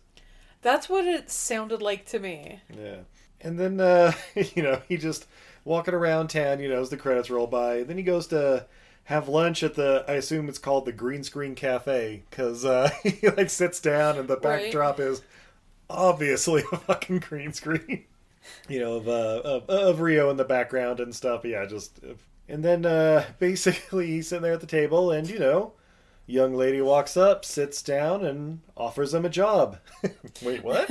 That's 0.61 0.89
what 0.89 1.05
it 1.05 1.31
sounded 1.31 1.81
like 1.81 2.05
to 2.07 2.19
me. 2.19 2.59
Yeah. 2.77 2.97
And 3.41 3.59
then, 3.59 3.79
uh, 3.79 4.13
you 4.55 4.63
know, 4.63 4.81
he 4.87 4.97
just 4.97 5.27
walking 5.65 5.93
around 5.93 6.29
town, 6.29 6.59
you 6.59 6.69
know, 6.69 6.81
as 6.81 6.89
the 6.89 6.97
credits 6.97 7.29
roll 7.29 7.47
by. 7.47 7.83
Then 7.83 7.97
he 7.97 8.03
goes 8.03 8.27
to 8.27 8.65
have 9.05 9.27
lunch 9.29 9.63
at 9.63 9.75
the, 9.75 10.03
I 10.07 10.13
assume 10.13 10.49
it's 10.49 10.57
called 10.59 10.85
the 10.85 10.91
Green 10.91 11.23
Screen 11.23 11.55
Cafe, 11.55 12.23
because 12.29 12.65
uh, 12.65 12.89
he, 13.03 13.29
like, 13.29 13.49
sits 13.49 13.79
down 13.79 14.17
and 14.17 14.27
the 14.27 14.35
Right. 14.37 14.63
backdrop 14.63 14.99
is 14.99 15.21
obviously 15.89 16.63
a 16.71 16.77
fucking 16.77 17.19
green 17.19 17.53
screen. 17.53 18.05
You 18.69 18.79
know, 18.79 18.93
of, 18.93 19.09
uh, 19.09 19.41
of, 19.43 19.69
of 19.69 19.99
Rio 19.99 20.29
in 20.29 20.37
the 20.37 20.45
background 20.45 21.01
and 21.01 21.13
stuff. 21.13 21.43
Yeah, 21.43 21.65
just. 21.65 21.99
And 22.47 22.63
then, 22.63 22.85
uh, 22.85 23.25
basically, 23.39 24.07
he's 24.07 24.29
sitting 24.29 24.41
there 24.43 24.53
at 24.53 24.61
the 24.61 24.65
table, 24.67 25.11
and, 25.11 25.29
you 25.29 25.37
know, 25.37 25.73
young 26.27 26.53
lady 26.53 26.79
walks 26.79 27.17
up, 27.17 27.43
sits 27.43 27.81
down, 27.81 28.23
and 28.23 28.61
offers 28.77 29.13
him 29.13 29.25
a 29.25 29.29
job. 29.29 29.79
Wait, 30.41 30.63
what? 30.63 30.87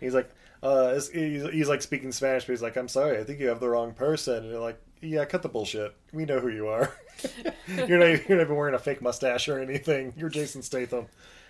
He's 0.00 0.14
like, 0.14 0.30
uh, 0.62 0.94
he's, 1.12 1.48
he's 1.50 1.68
like 1.68 1.82
speaking 1.82 2.12
Spanish, 2.12 2.44
but 2.44 2.52
he's 2.52 2.62
like, 2.62 2.76
I'm 2.76 2.88
sorry, 2.88 3.18
I 3.18 3.24
think 3.24 3.40
you 3.40 3.48
have 3.48 3.60
the 3.60 3.68
wrong 3.68 3.92
person. 3.92 4.36
And 4.36 4.50
you're 4.50 4.60
like, 4.60 4.80
yeah, 5.00 5.24
cut 5.24 5.42
the 5.42 5.48
bullshit. 5.48 5.94
We 6.12 6.24
know 6.24 6.40
who 6.40 6.50
you 6.50 6.68
are. 6.68 6.92
you're 7.68 7.98
not 7.98 8.28
you're 8.28 8.38
not 8.38 8.44
even 8.44 8.56
wearing 8.56 8.74
a 8.74 8.78
fake 8.78 9.00
mustache 9.02 9.48
or 9.48 9.58
anything. 9.58 10.12
You're 10.16 10.28
Jason 10.28 10.62
Statham. 10.62 11.06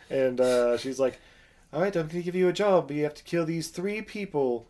And 0.09 0.41
uh, 0.41 0.77
she's 0.77 1.01
like, 1.01 1.19
all 1.73 1.81
right, 1.81 1.95
I'm 1.95 2.07
going 2.09 2.21
to 2.21 2.23
give 2.23 2.35
you 2.35 2.49
a 2.49 2.53
job. 2.53 2.89
but 2.89 2.97
You 2.97 3.05
have 3.05 3.15
to 3.15 3.25
kill 3.25 3.45
these 3.45 3.69
three 3.69 4.03
people. 4.03 4.67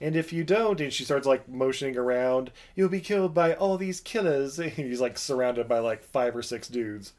And 0.00 0.16
if 0.16 0.32
you 0.32 0.44
don't, 0.44 0.80
and 0.80 0.92
she 0.92 1.04
starts 1.04 1.26
like 1.26 1.48
motioning 1.48 1.96
around, 1.96 2.50
you'll 2.74 2.88
be 2.88 3.00
killed 3.00 3.32
by 3.32 3.54
all 3.54 3.76
these 3.76 4.00
killers. 4.00 4.58
And 4.58 4.70
he's 4.72 5.00
like 5.00 5.18
surrounded 5.18 5.68
by 5.68 5.78
like 5.78 6.02
five 6.04 6.34
or 6.36 6.42
six 6.42 6.68
dudes, 6.68 7.12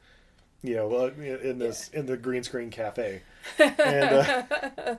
you 0.62 0.74
know, 0.74 0.92
uh, 0.94 1.10
in 1.18 1.58
this 1.58 1.88
in 1.88 2.06
the 2.06 2.16
green 2.16 2.42
screen 2.42 2.70
cafe. 2.70 3.22
And 3.58 4.14
uh, 4.14 4.96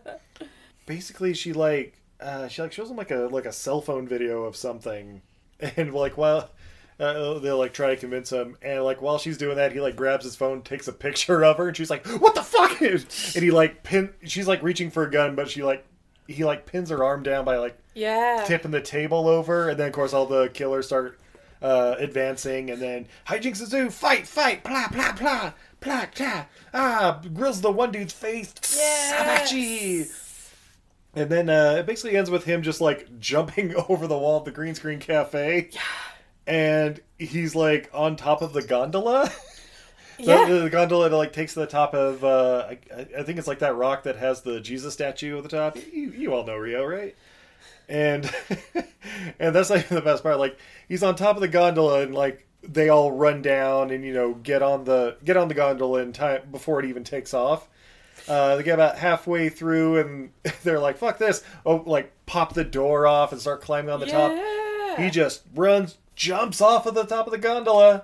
basically 0.88 1.36
she 1.36 1.54
like 1.54 1.94
uh, 2.20 2.48
she 2.48 2.64
like 2.64 2.72
shows 2.74 2.90
him 2.90 2.98
like 2.98 3.12
a 3.12 3.30
like 3.32 3.46
a 3.46 3.54
cell 3.54 3.82
phone 3.82 4.08
video 4.08 4.46
of 4.46 4.56
something. 4.56 5.22
And 5.76 5.92
like 5.94 6.18
while 6.18 6.50
uh, 7.00 7.38
they'll 7.40 7.58
like 7.60 7.74
try 7.74 7.90
to 7.92 7.96
convince 7.98 8.32
him. 8.32 8.58
And 8.64 8.84
like 8.84 9.02
while 9.04 9.18
she's 9.20 9.38
doing 9.38 9.58
that 9.58 9.72
he 9.72 9.80
like 9.82 9.96
grabs 9.96 10.24
his 10.24 10.36
phone 10.36 10.62
takes 10.64 10.88
a 10.88 10.94
picture 10.94 11.44
of 11.44 11.58
her 11.58 11.68
and 11.68 11.78
she's 11.78 11.90
like 11.92 12.06
what 12.08 12.34
the 12.36 12.42
fuck? 12.44 12.80
And 12.82 13.44
he 13.44 13.52
like 13.52 13.84
pin 13.84 14.14
she's 14.24 14.48
like 14.48 14.62
reaching 14.64 14.90
for 14.92 15.04
a 15.04 15.12
gun 15.12 15.36
but 15.36 15.50
she 15.50 15.64
like 15.64 15.86
he 16.28 16.44
like 16.44 16.66
pins 16.66 16.90
her 16.90 17.04
arm 17.04 17.24
down 17.24 17.44
by 17.46 17.58
like 17.58 17.78
Yeah. 17.96 18.44
tipping 18.48 18.72
the 18.72 18.82
table 18.82 19.28
over. 19.28 19.70
And 19.70 19.80
then 19.80 19.88
of 19.88 19.94
course 19.94 20.14
all 20.14 20.26
the 20.28 20.50
killers 20.50 20.86
start 20.88 21.20
uh, 21.62 21.96
advancing. 21.98 22.70
And 22.70 22.80
then 22.82 23.08
hijinks 23.28 23.62
ensue 23.62 23.90
fight 23.90 24.28
fight. 24.28 24.64
Plah 24.64 24.90
plah 24.90 25.14
plah 25.14 25.54
plah 25.82 26.06
plah 26.12 26.46
ah 26.74 27.20
grills 27.34 27.62
the 27.62 27.72
one 27.72 27.92
dude's 27.92 28.14
face. 28.14 28.54
Sabachi. 28.62 30.12
And 31.18 31.32
then 31.32 31.50
uh, 31.50 31.78
it 31.80 31.88
basically 31.88 32.16
ends 32.16 32.30
with 32.30 32.44
him 32.44 32.62
just 32.62 32.80
like 32.80 33.08
jumping 33.20 33.76
over 33.90 34.08
the 34.08 34.18
wall 34.18 34.38
of 34.38 34.46
the 34.46 34.52
green 34.52 34.76
screen 34.76 35.00
cafe. 35.00 35.70
Yeah. 35.72 35.82
And 36.46 37.02
he's 37.18 37.56
like 37.56 37.90
on 37.94 38.16
top 38.16 38.42
of 38.42 38.54
the 38.54 38.62
gondola. 38.62 39.32
Yeah. 40.20 40.46
The, 40.50 40.72
gondola 40.72 41.10
that 41.10 41.16
like 41.16 41.32
takes 41.32 41.54
to 41.54 41.60
the 41.60 41.68
top 41.68 41.94
of 41.94 42.24
uh, 42.24 42.70
I, 42.70 42.80
I 43.20 43.22
think 43.22 43.38
it's 43.38 43.48
like 43.48 43.60
that 43.60 43.76
rock 43.76 44.02
that 44.02 44.16
has 44.16 44.42
the 44.42 44.60
Jesus 44.60 44.96
statue 44.96 45.38
at 45.38 45.44
the 45.44 45.50
top. 45.50 45.76
You, 45.76 46.10
you 46.10 46.34
all 46.34 46.44
know 46.44 46.56
Rio, 46.56 46.84
right? 46.84 47.16
And 47.88 48.28
and 49.40 49.54
that's 49.56 49.70
like 49.70 49.90
the 49.90 50.02
best 50.02 50.24
part. 50.24 50.40
Like 50.40 50.58
he's 50.88 51.04
on 51.04 51.16
top 51.16 51.36
of 51.36 51.42
the 51.42 51.48
gondola 51.48 52.02
and 52.02 52.16
like 52.16 52.48
they 52.64 52.90
all 52.90 53.12
run 53.12 53.44
down 53.44 53.92
and 53.92 54.04
you 54.04 54.12
know 54.12 54.34
get 54.34 54.64
on 54.64 54.86
the 54.86 55.18
get 55.24 55.38
on 55.38 55.50
the 55.50 55.54
gondola 55.54 56.02
in 56.02 56.14
time 56.14 56.42
before 56.52 56.80
it 56.80 56.88
even 56.88 57.04
takes 57.04 57.36
off. 57.36 57.68
Uh, 58.28 58.56
they 58.58 58.64
get 58.64 58.74
about 58.74 58.98
halfway 58.98 59.50
through 59.50 60.00
and 60.00 60.32
they're 60.64 60.80
like, 60.80 60.98
"Fuck 60.98 61.18
this!" 61.18 61.44
Oh, 61.66 61.84
like 61.86 62.12
pop 62.26 62.54
the 62.54 62.64
door 62.64 63.08
off 63.08 63.32
and 63.32 63.40
start 63.42 63.62
climbing 63.62 63.92
on 63.92 64.00
the 64.00 64.06
top. 64.08 64.98
He 65.00 65.10
just 65.10 65.44
runs, 65.56 65.98
jumps 66.16 66.60
off 66.62 66.86
of 66.86 66.94
the 66.96 67.04
top 67.06 67.28
of 67.28 67.32
the 67.32 67.38
gondola, 67.38 68.04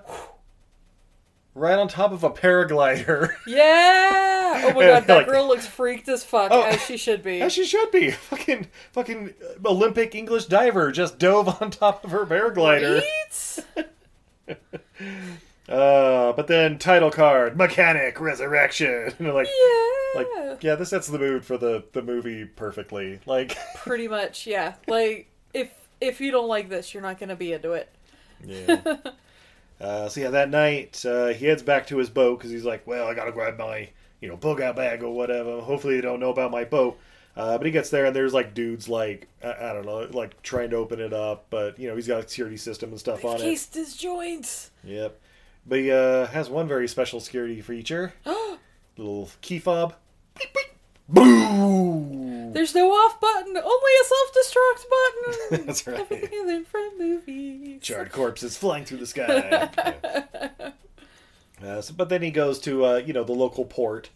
right 1.54 1.78
on 1.78 1.88
top 1.88 2.12
of 2.12 2.22
a 2.24 2.30
paraglider. 2.30 3.34
Yeah. 3.46 4.62
Oh 4.66 4.72
my 4.72 4.86
god, 4.86 5.06
that 5.08 5.16
like- 5.16 5.26
girl 5.26 5.48
looks 5.48 5.66
freaked 5.66 6.08
as 6.08 6.22
fuck, 6.24 6.50
Oh. 6.52 6.62
as 6.62 6.80
she 6.80 6.96
should 6.96 7.22
be. 7.24 7.40
As 7.42 7.52
she 7.52 7.64
should 7.64 7.90
be. 7.90 8.12
Fucking, 8.12 8.68
fucking 8.92 9.34
Olympic 9.66 10.14
English 10.14 10.44
diver 10.46 10.92
just 10.92 11.18
dove 11.18 11.60
on 11.60 11.70
top 11.72 12.04
of 12.04 12.12
her 12.12 12.24
paraglider. 12.24 13.02
Right? 14.46 14.56
Uh, 15.68 16.32
but 16.34 16.46
then 16.46 16.78
title 16.78 17.10
card, 17.10 17.56
mechanic 17.56 18.20
resurrection. 18.20 19.12
Like, 19.20 19.48
Yeah. 19.48 20.20
like, 20.20 20.62
yeah, 20.62 20.74
this 20.74 20.90
sets 20.90 21.06
the 21.08 21.18
mood 21.18 21.44
for 21.44 21.56
the 21.56 21.84
the 21.92 22.02
movie 22.02 22.44
perfectly. 22.44 23.20
Like, 23.26 23.56
Pretty 23.76 24.06
much, 24.08 24.46
yeah. 24.46 24.74
Like 24.86 25.28
if 25.54 25.70
if 26.00 26.20
you 26.20 26.30
don't 26.30 26.48
like 26.48 26.68
this, 26.68 26.92
you're 26.92 27.02
not 27.02 27.18
gonna 27.18 27.36
be 27.36 27.52
into 27.52 27.72
it. 27.72 27.88
yeah. 28.44 28.80
Uh, 29.80 30.08
so 30.08 30.20
yeah, 30.20 30.30
that 30.30 30.50
night 30.50 31.04
uh, 31.04 31.28
he 31.28 31.46
heads 31.46 31.62
back 31.62 31.86
to 31.88 31.96
his 31.96 32.08
boat 32.08 32.38
because 32.38 32.50
he's 32.50 32.64
like, 32.64 32.86
well, 32.86 33.06
I 33.08 33.14
gotta 33.14 33.32
grab 33.32 33.58
my, 33.58 33.88
you 34.20 34.28
know, 34.28 34.36
bug 34.36 34.60
out 34.60 34.76
bag 34.76 35.02
or 35.02 35.10
whatever. 35.12 35.60
Hopefully 35.60 35.96
they 35.96 36.00
don't 36.02 36.20
know 36.20 36.30
about 36.30 36.50
my 36.52 36.64
boat. 36.64 36.98
Uh, 37.36 37.58
but 37.58 37.66
he 37.66 37.72
gets 37.72 37.90
there 37.90 38.06
and 38.06 38.14
there's 38.14 38.32
like 38.32 38.54
dudes 38.54 38.88
like 38.88 39.26
I, 39.42 39.52
I 39.52 39.72
don't 39.72 39.84
know, 39.84 40.06
like 40.12 40.40
trying 40.42 40.70
to 40.70 40.76
open 40.76 41.00
it 41.00 41.12
up, 41.12 41.46
but 41.50 41.78
you 41.78 41.88
know 41.88 41.96
he's 41.96 42.06
got 42.06 42.24
a 42.24 42.28
security 42.28 42.56
system 42.56 42.90
and 42.90 43.00
stuff 43.00 43.24
on 43.24 43.36
it. 43.36 43.40
Cased 43.40 43.74
his 43.74 43.96
joints. 43.96 44.70
Yep. 44.84 45.18
But 45.66 45.78
he 45.78 45.90
uh, 45.90 46.26
has 46.26 46.50
one 46.50 46.68
very 46.68 46.88
special 46.88 47.20
security 47.20 47.60
feature. 47.62 48.12
Little 48.96 49.30
key 49.40 49.58
fob. 49.58 49.94
Beep, 50.38 50.52
beep. 50.52 50.64
Boo! 51.08 52.50
There's 52.52 52.74
no 52.74 52.90
off 52.90 53.20
button, 53.20 53.56
only 53.56 53.92
a 54.00 54.04
self-destruct 54.04 54.84
button. 55.50 55.66
That's 55.66 55.86
right. 55.86 56.00
Everything 56.00 56.30
I 56.42 56.46
learned 56.46 56.66
from 56.66 56.90
movies. 56.98 57.82
Charred 57.82 58.12
corpses 58.12 58.56
flying 58.56 58.84
through 58.84 58.98
the 58.98 59.06
sky. 59.06 59.26
Yeah. 59.26 60.70
Uh, 61.64 61.80
so- 61.80 61.94
but 61.96 62.08
then 62.08 62.20
he 62.20 62.30
goes 62.30 62.58
to 62.58 62.84
uh, 62.84 62.96
you 62.96 63.12
know 63.12 63.24
the 63.24 63.32
local 63.32 63.64
port. 63.64 64.10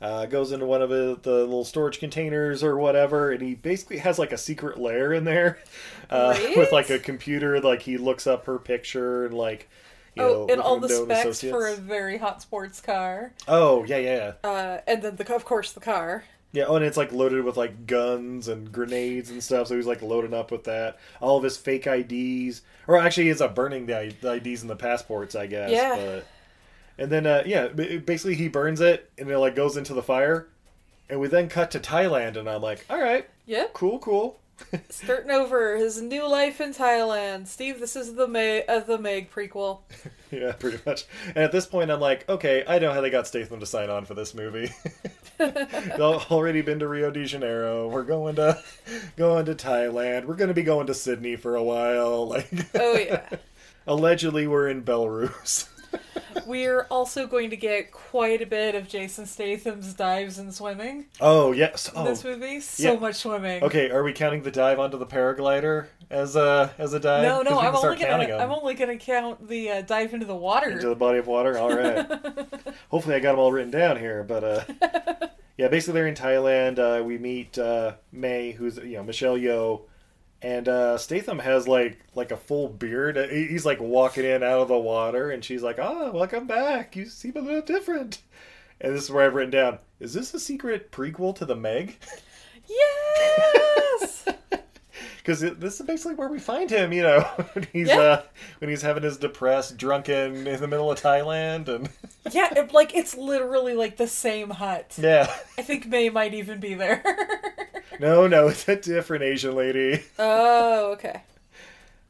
Uh, 0.00 0.26
goes 0.26 0.52
into 0.52 0.64
one 0.64 0.80
of 0.80 0.88
the, 0.90 1.18
the 1.22 1.40
little 1.40 1.64
storage 1.64 1.98
containers 1.98 2.62
or 2.62 2.76
whatever, 2.78 3.30
and 3.32 3.42
he 3.42 3.54
basically 3.54 3.98
has 3.98 4.18
like 4.18 4.32
a 4.32 4.38
secret 4.38 4.78
lair 4.78 5.12
in 5.12 5.24
there, 5.24 5.58
uh, 6.08 6.34
Right? 6.36 6.56
with 6.56 6.72
like 6.72 6.90
a 6.90 6.98
computer. 6.98 7.60
Like 7.60 7.82
he 7.82 7.96
looks 7.98 8.26
up 8.26 8.46
her 8.46 8.58
picture 8.58 9.26
and 9.26 9.34
like, 9.34 9.68
Oh, 10.16 10.46
know, 10.46 10.52
and 10.52 10.60
all 10.60 10.78
the 10.78 10.88
specs 10.88 11.40
for 11.40 11.66
a 11.66 11.74
very 11.74 12.18
hot 12.18 12.42
sports 12.42 12.80
car. 12.80 13.32
Oh 13.48 13.84
yeah, 13.84 13.98
yeah, 13.98 14.32
yeah. 14.44 14.48
Uh, 14.48 14.80
and 14.86 15.02
then, 15.02 15.16
the, 15.16 15.34
of 15.34 15.44
course, 15.44 15.72
the 15.72 15.80
car. 15.80 16.24
Yeah, 16.52 16.66
oh, 16.68 16.76
and 16.76 16.84
it's 16.84 16.96
like 16.96 17.12
loaded 17.12 17.44
with 17.44 17.56
like 17.56 17.86
guns 17.86 18.46
and 18.46 18.70
grenades 18.70 19.28
and 19.28 19.42
stuff. 19.42 19.66
So 19.66 19.74
he's 19.74 19.86
like 19.86 20.02
loading 20.02 20.32
up 20.32 20.52
with 20.52 20.64
that. 20.64 20.98
All 21.20 21.36
of 21.36 21.42
his 21.42 21.56
fake 21.56 21.88
IDs, 21.88 22.62
or 22.86 22.96
actually, 22.96 23.24
he 23.24 23.30
ends 23.30 23.42
up 23.42 23.56
burning 23.56 23.86
the, 23.86 24.14
the 24.20 24.34
IDs 24.34 24.62
and 24.62 24.70
the 24.70 24.76
passports, 24.76 25.34
I 25.34 25.46
guess. 25.46 25.72
Yeah. 25.72 25.96
But, 25.96 26.26
and 26.96 27.10
then, 27.10 27.26
uh, 27.26 27.42
yeah, 27.44 27.66
basically 27.66 28.36
he 28.36 28.46
burns 28.46 28.80
it, 28.80 29.10
and 29.18 29.28
it 29.28 29.38
like 29.38 29.56
goes 29.56 29.76
into 29.76 29.94
the 29.94 30.02
fire. 30.02 30.46
And 31.10 31.20
we 31.20 31.26
then 31.26 31.48
cut 31.48 31.72
to 31.72 31.80
Thailand, 31.80 32.36
and 32.36 32.48
I'm 32.48 32.62
like, 32.62 32.86
all 32.88 33.00
right, 33.00 33.28
yeah, 33.46 33.66
cool, 33.74 33.98
cool. 33.98 34.38
Starting 34.88 35.30
over 35.30 35.76
his 35.76 36.00
new 36.00 36.28
life 36.28 36.60
in 36.60 36.72
Thailand. 36.72 37.46
Steve, 37.48 37.80
this 37.80 37.96
is 37.96 38.14
the 38.14 38.28
Meg, 38.28 38.64
uh, 38.68 38.80
the 38.80 38.98
Meg 38.98 39.30
prequel. 39.30 39.80
Yeah, 40.30 40.50
pretty 40.50 40.80
much. 40.84 41.04
And 41.28 41.36
at 41.44 41.52
this 41.52 41.64
point, 41.64 41.92
I'm 41.92 42.00
like, 42.00 42.28
okay, 42.28 42.64
I 42.66 42.80
know 42.80 42.92
how 42.92 43.00
they 43.00 43.10
got 43.10 43.28
Statham 43.28 43.60
to 43.60 43.66
sign 43.66 43.88
on 43.88 44.04
for 44.04 44.14
this 44.14 44.34
movie. 44.34 44.68
They've 45.38 46.00
already 46.00 46.60
been 46.60 46.80
to 46.80 46.88
Rio 46.88 47.12
de 47.12 47.24
Janeiro. 47.24 47.86
We're 47.88 48.02
going 48.02 48.34
to 48.36 48.60
going 49.16 49.44
to 49.44 49.54
Thailand. 49.54 50.24
We're 50.24 50.34
going 50.34 50.48
to 50.48 50.54
be 50.54 50.64
going 50.64 50.88
to 50.88 50.94
Sydney 50.94 51.36
for 51.36 51.54
a 51.54 51.62
while. 51.62 52.26
Like, 52.26 52.50
Oh 52.74 52.96
yeah. 52.96 53.28
allegedly, 53.86 54.48
we're 54.48 54.68
in 54.68 54.82
Belarus. 54.82 55.68
We're 56.46 56.82
also 56.90 57.26
going 57.26 57.50
to 57.50 57.56
get 57.56 57.90
quite 57.92 58.42
a 58.42 58.46
bit 58.46 58.74
of 58.74 58.88
Jason 58.88 59.24
Statham's 59.26 59.94
dives 59.94 60.38
and 60.38 60.52
swimming 60.52 61.06
Oh 61.20 61.52
yes. 61.52 61.88
in 61.88 61.94
Oh, 61.96 62.04
this 62.04 62.22
movie. 62.24 62.60
So 62.60 62.92
yeah. 62.92 62.98
much 62.98 63.14
swimming. 63.16 63.62
okay. 63.62 63.90
Are 63.90 64.02
we 64.02 64.12
counting 64.12 64.42
the 64.42 64.50
dive 64.50 64.78
onto 64.78 64.98
the 64.98 65.06
paraglider 65.06 65.86
as 66.10 66.36
a 66.36 66.74
as 66.76 66.92
a 66.92 67.00
dive? 67.00 67.22
No, 67.22 67.42
no, 67.42 67.58
I'm 67.60 67.74
only 67.74 67.96
gonna 67.96 68.36
I'm 68.36 68.50
only 68.50 68.74
gonna 68.74 68.98
count 68.98 69.48
the 69.48 69.70
uh, 69.70 69.82
dive 69.82 70.12
into 70.12 70.26
the 70.26 70.34
water. 70.36 70.70
into 70.70 70.88
the 70.88 70.94
body 70.96 71.18
of 71.18 71.26
water. 71.26 71.56
All 71.58 71.74
right. 71.74 72.06
Hopefully, 72.90 73.14
I 73.14 73.20
got 73.20 73.32
them 73.32 73.38
all 73.40 73.52
written 73.52 73.70
down 73.70 73.96
here. 73.98 74.22
But 74.24 74.44
uh, 74.44 74.64
yeah, 75.56 75.68
basically, 75.68 75.94
they're 75.94 76.06
in 76.08 76.14
Thailand. 76.14 76.78
Uh, 76.78 77.02
we 77.02 77.16
meet 77.16 77.56
uh, 77.58 77.94
May, 78.12 78.52
who's 78.52 78.76
you 78.78 78.96
know 78.98 79.02
Michelle 79.04 79.38
Yeoh, 79.38 79.82
and 80.44 80.68
uh, 80.68 80.98
Statham 80.98 81.38
has 81.40 81.66
like 81.66 81.98
like 82.14 82.30
a 82.30 82.36
full 82.36 82.68
beard. 82.68 83.16
He's 83.30 83.64
like 83.66 83.80
walking 83.80 84.24
in 84.24 84.42
out 84.42 84.60
of 84.60 84.68
the 84.68 84.78
water, 84.78 85.30
and 85.30 85.44
she's 85.44 85.62
like, 85.62 85.78
"Ah, 85.78 86.10
welcome 86.12 86.46
back. 86.46 86.94
You 86.94 87.06
seem 87.06 87.32
a 87.36 87.40
little 87.40 87.62
different." 87.62 88.18
And 88.80 88.94
this 88.94 89.04
is 89.04 89.10
where 89.10 89.24
I've 89.26 89.34
written 89.34 89.50
down: 89.50 89.78
Is 90.00 90.12
this 90.14 90.34
a 90.34 90.38
secret 90.40 90.92
prequel 90.92 91.34
to 91.36 91.44
the 91.46 91.56
Meg? 91.56 91.96
Yes. 92.68 94.26
Because 95.18 95.40
this 95.40 95.80
is 95.80 95.86
basically 95.86 96.16
where 96.16 96.28
we 96.28 96.38
find 96.38 96.68
him. 96.70 96.92
You 96.92 97.00
know, 97.02 97.20
when 97.54 97.66
he's 97.72 97.88
Yeah. 97.88 97.98
uh, 97.98 98.22
when 98.58 98.68
he's 98.68 98.82
having 98.82 99.02
his 99.02 99.16
depressed, 99.16 99.78
drunken 99.78 100.46
in 100.46 100.60
the 100.60 100.68
middle 100.68 100.92
of 100.92 101.00
Thailand, 101.00 101.66
and 101.68 101.88
yeah, 102.30 102.52
it, 102.54 102.74
like 102.74 102.94
it's 102.94 103.16
literally 103.16 103.72
like 103.72 103.96
the 103.96 104.06
same 104.06 104.50
hut. 104.50 104.98
yeah. 105.00 105.34
I 105.56 105.62
think 105.62 105.86
May 105.86 106.10
might 106.10 106.34
even 106.34 106.60
be 106.60 106.74
there. 106.74 107.02
No, 108.00 108.26
no, 108.26 108.48
it's 108.48 108.68
a 108.68 108.76
different 108.76 109.24
Asian 109.24 109.54
lady. 109.54 110.02
oh, 110.18 110.92
okay. 110.92 111.22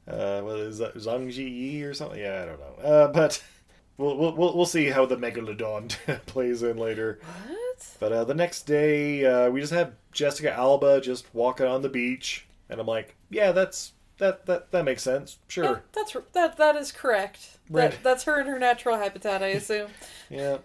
Uh, 0.06 0.40
what 0.42 0.58
is 0.58 0.78
that? 0.78 0.94
Zhang 0.96 1.32
Ji 1.32 1.48
Yi 1.48 1.82
or 1.82 1.94
something? 1.94 2.20
Yeah, 2.20 2.42
I 2.42 2.46
don't 2.46 2.60
know. 2.60 2.88
Uh, 2.88 3.08
but 3.08 3.42
we'll, 3.96 4.16
we'll 4.16 4.54
we'll 4.54 4.66
see 4.66 4.86
how 4.86 5.06
the 5.06 5.16
Megalodon 5.16 5.94
plays 6.26 6.62
in 6.62 6.76
later. 6.76 7.20
What? 7.22 7.86
But 8.00 8.12
uh, 8.12 8.24
the 8.24 8.34
next 8.34 8.64
day, 8.64 9.24
uh, 9.24 9.50
we 9.50 9.60
just 9.60 9.72
have 9.72 9.94
Jessica 10.12 10.52
Alba 10.52 11.00
just 11.00 11.26
walking 11.34 11.66
on 11.66 11.82
the 11.82 11.88
beach, 11.88 12.46
and 12.68 12.80
I'm 12.80 12.86
like, 12.86 13.16
yeah, 13.30 13.52
that's 13.52 13.92
that 14.18 14.46
that 14.46 14.70
that 14.72 14.84
makes 14.84 15.02
sense. 15.02 15.38
Sure. 15.48 15.64
Yeah, 15.64 15.76
that's 15.92 16.16
that. 16.32 16.56
That 16.56 16.76
is 16.76 16.92
correct. 16.92 17.58
Right. 17.70 17.90
That, 17.90 18.02
that's 18.02 18.24
her 18.24 18.40
in 18.40 18.46
her 18.46 18.58
natural 18.58 18.96
habitat, 18.96 19.42
I 19.42 19.48
assume. 19.48 19.90
Yeah. 20.30 20.58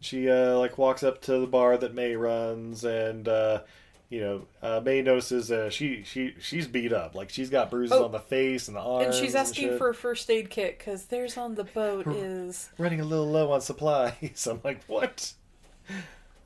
She 0.00 0.28
uh, 0.30 0.56
like 0.58 0.78
walks 0.78 1.02
up 1.02 1.20
to 1.22 1.38
the 1.38 1.46
bar 1.46 1.76
that 1.76 1.94
May 1.94 2.14
runs, 2.14 2.84
and 2.84 3.26
uh, 3.26 3.62
you 4.10 4.20
know 4.20 4.42
uh, 4.62 4.80
May 4.80 5.02
notices 5.02 5.50
uh, 5.52 5.68
she 5.70 6.02
she 6.04 6.34
she's 6.40 6.66
beat 6.66 6.92
up, 6.92 7.14
like 7.14 7.30
she's 7.30 7.50
got 7.50 7.70
bruises 7.70 7.96
Oh. 7.96 8.04
on 8.06 8.12
the 8.12 8.18
face 8.20 8.68
and 8.68 8.76
the 8.76 8.80
arms, 8.80 9.06
and 9.06 9.14
she's 9.14 9.34
asking 9.34 9.68
shit. 9.70 9.78
for 9.78 9.90
a 9.90 9.94
first 9.94 10.30
aid 10.30 10.50
kit 10.50 10.78
because 10.78 11.04
theirs 11.06 11.36
on 11.36 11.54
the 11.54 11.64
boat 11.64 12.06
is 12.06 12.70
running 12.78 13.00
a 13.00 13.04
little 13.04 13.28
low 13.30 13.52
on 13.52 13.60
supplies. 13.60 14.46
I'm 14.50 14.60
like, 14.64 14.82
what? 14.86 15.32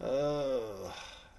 Uh, 0.01 0.61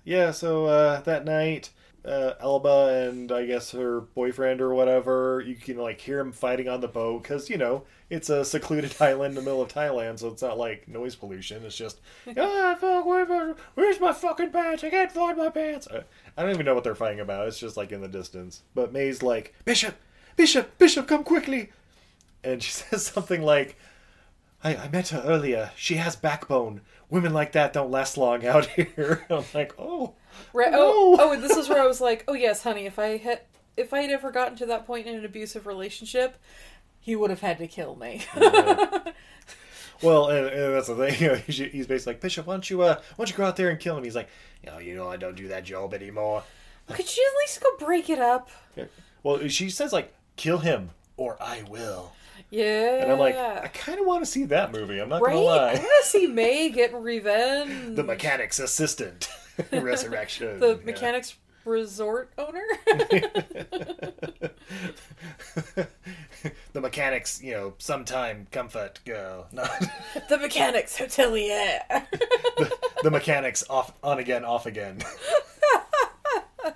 yeah. 0.03 0.31
So 0.31 0.65
uh, 0.65 1.01
that 1.01 1.25
night, 1.25 1.69
uh, 2.05 2.33
Alba 2.41 3.07
and 3.09 3.31
I 3.31 3.45
guess 3.45 3.71
her 3.71 4.01
boyfriend 4.01 4.61
or 4.61 4.73
whatever, 4.73 5.43
you 5.45 5.55
can 5.55 5.77
like 5.77 5.99
hear 6.01 6.17
them 6.17 6.31
fighting 6.31 6.67
on 6.69 6.81
the 6.81 6.87
boat 6.87 7.23
because 7.23 7.49
you 7.49 7.57
know 7.57 7.83
it's 8.13 8.29
a 8.29 8.45
secluded 8.45 8.95
island 9.01 9.31
in 9.31 9.35
the 9.35 9.41
middle 9.41 9.61
of 9.61 9.73
Thailand, 9.73 10.19
so 10.19 10.27
it's 10.29 10.41
not 10.41 10.57
like 10.57 10.87
noise 10.87 11.15
pollution. 11.15 11.63
It's 11.65 11.75
just, 11.77 11.99
ah, 12.37 12.75
fuck, 12.79 13.05
where, 13.05 13.25
where- 13.25 13.55
where's 13.75 13.99
my 13.99 14.13
fucking 14.13 14.51
pants? 14.51 14.83
I 14.83 14.89
can't 14.89 15.11
find 15.11 15.37
my 15.37 15.49
pants. 15.49 15.87
I, 15.91 16.03
I 16.37 16.41
don't 16.43 16.51
even 16.51 16.65
know 16.65 16.73
what 16.75 16.83
they're 16.83 16.95
fighting 16.95 17.19
about. 17.19 17.47
It's 17.47 17.59
just 17.59 17.77
like 17.77 17.91
in 17.91 18.01
the 18.01 18.07
distance. 18.07 18.61
But 18.73 18.93
May's 18.93 19.21
like, 19.23 19.53
Bishop, 19.65 19.95
Bishop, 20.35 20.77
Bishop, 20.77 21.07
come 21.07 21.23
quickly. 21.23 21.71
And 22.43 22.61
she 22.63 22.71
says 22.73 23.05
something 23.05 23.41
like, 23.41 23.77
I, 24.63 24.75
I 24.75 24.89
met 24.89 25.09
her 25.09 25.21
earlier. 25.25 25.71
She 25.75 25.95
has 25.95 26.15
backbone. 26.15 26.81
Women 27.09 27.33
like 27.33 27.51
that 27.51 27.73
don't 27.73 27.91
last 27.91 28.17
long 28.17 28.45
out 28.45 28.65
here. 28.67 29.25
I'm 29.29 29.43
like, 29.53 29.73
oh, 29.77 30.13
Right. 30.53 30.71
no. 30.71 30.79
Oh, 30.81 31.17
oh, 31.19 31.31
and 31.33 31.43
this 31.43 31.55
is 31.57 31.69
where 31.69 31.81
I 31.81 31.85
was 31.87 32.01
like, 32.01 32.23
oh 32.27 32.33
yes, 32.33 32.63
honey. 32.63 32.85
If 32.85 32.97
I 32.97 33.17
had, 33.17 33.41
if 33.77 33.93
I 33.93 33.99
had 34.01 34.09
ever 34.11 34.31
gotten 34.31 34.55
to 34.57 34.65
that 34.67 34.85
point 34.87 35.05
in 35.05 35.15
an 35.15 35.25
abusive 35.25 35.67
relationship, 35.67 36.37
he 37.03 37.15
would 37.15 37.29
have 37.29 37.41
had 37.41 37.59
to 37.59 37.67
kill 37.67 37.95
me. 37.95 38.21
Well, 40.01 40.27
and, 40.27 40.47
and 40.47 40.73
that's 40.73 40.87
the 40.87 40.95
thing. 40.95 41.15
You 41.21 41.27
know, 41.29 41.35
he's, 41.35 41.87
basically 41.87 42.13
like, 42.13 42.19
Bishop, 42.21 42.45
why 42.45 42.55
don't 42.55 42.69
you, 42.69 42.81
uh, 42.81 42.95
why 43.15 43.23
don't 43.25 43.31
you 43.31 43.37
go 43.37 43.45
out 43.45 43.55
there 43.55 43.69
and 43.69 43.79
kill 43.79 43.97
him? 43.97 44.03
He's 44.03 44.15
like, 44.17 44.27
oh, 44.69 44.77
you 44.79 44.95
know, 44.95 45.07
I 45.07 45.15
don't 45.15 45.35
do 45.35 45.47
that 45.47 45.63
job 45.63 45.93
anymore. 45.93 46.43
Could 46.89 47.15
you 47.15 47.25
at 47.25 47.37
least 47.41 47.61
go 47.63 47.69
break 47.85 48.09
it 48.09 48.19
up? 48.19 48.49
Well, 49.23 49.47
she 49.47 49.69
says 49.69 49.93
like, 49.93 50.13
kill 50.35 50.57
him 50.57 50.89
or 51.15 51.37
I 51.41 51.63
will. 51.69 52.11
Yeah. 52.49 53.01
And 53.03 53.11
I'm 53.13 53.19
like, 53.19 53.37
I 53.37 53.67
kind 53.69 53.97
of 53.99 54.05
want 54.05 54.25
to 54.25 54.29
see 54.29 54.43
that 54.45 54.73
movie. 54.73 54.99
I'm 54.99 55.07
not 55.07 55.21
right? 55.21 55.33
gonna 55.33 55.45
I 55.45 55.55
lie. 55.55 55.73
want 55.75 56.03
to 56.03 56.09
see 56.09 56.27
May 56.27 56.69
get 56.69 56.93
revenge. 57.01 57.95
The 57.95 58.03
mechanic's 58.03 58.59
assistant, 58.59 59.29
resurrection. 59.71 60.59
the 60.59 60.75
Yeah. 60.79 60.85
mechanics 60.85 61.35
resort 61.65 62.31
owner. 62.37 62.63
the 66.73 66.81
mechanics, 66.81 67.41
you 67.41 67.53
know, 67.53 67.73
sometime 67.77 68.47
comfort 68.51 68.99
girl. 69.05 69.47
No, 69.53 69.65
the 70.29 70.37
mechanics 70.37 70.97
hotelier. 70.97 71.79
the 73.03 73.11
mechanics 73.11 73.63
off, 73.69 73.93
on 74.03 74.19
again, 74.19 74.43
off 74.43 74.65
again. 74.65 74.99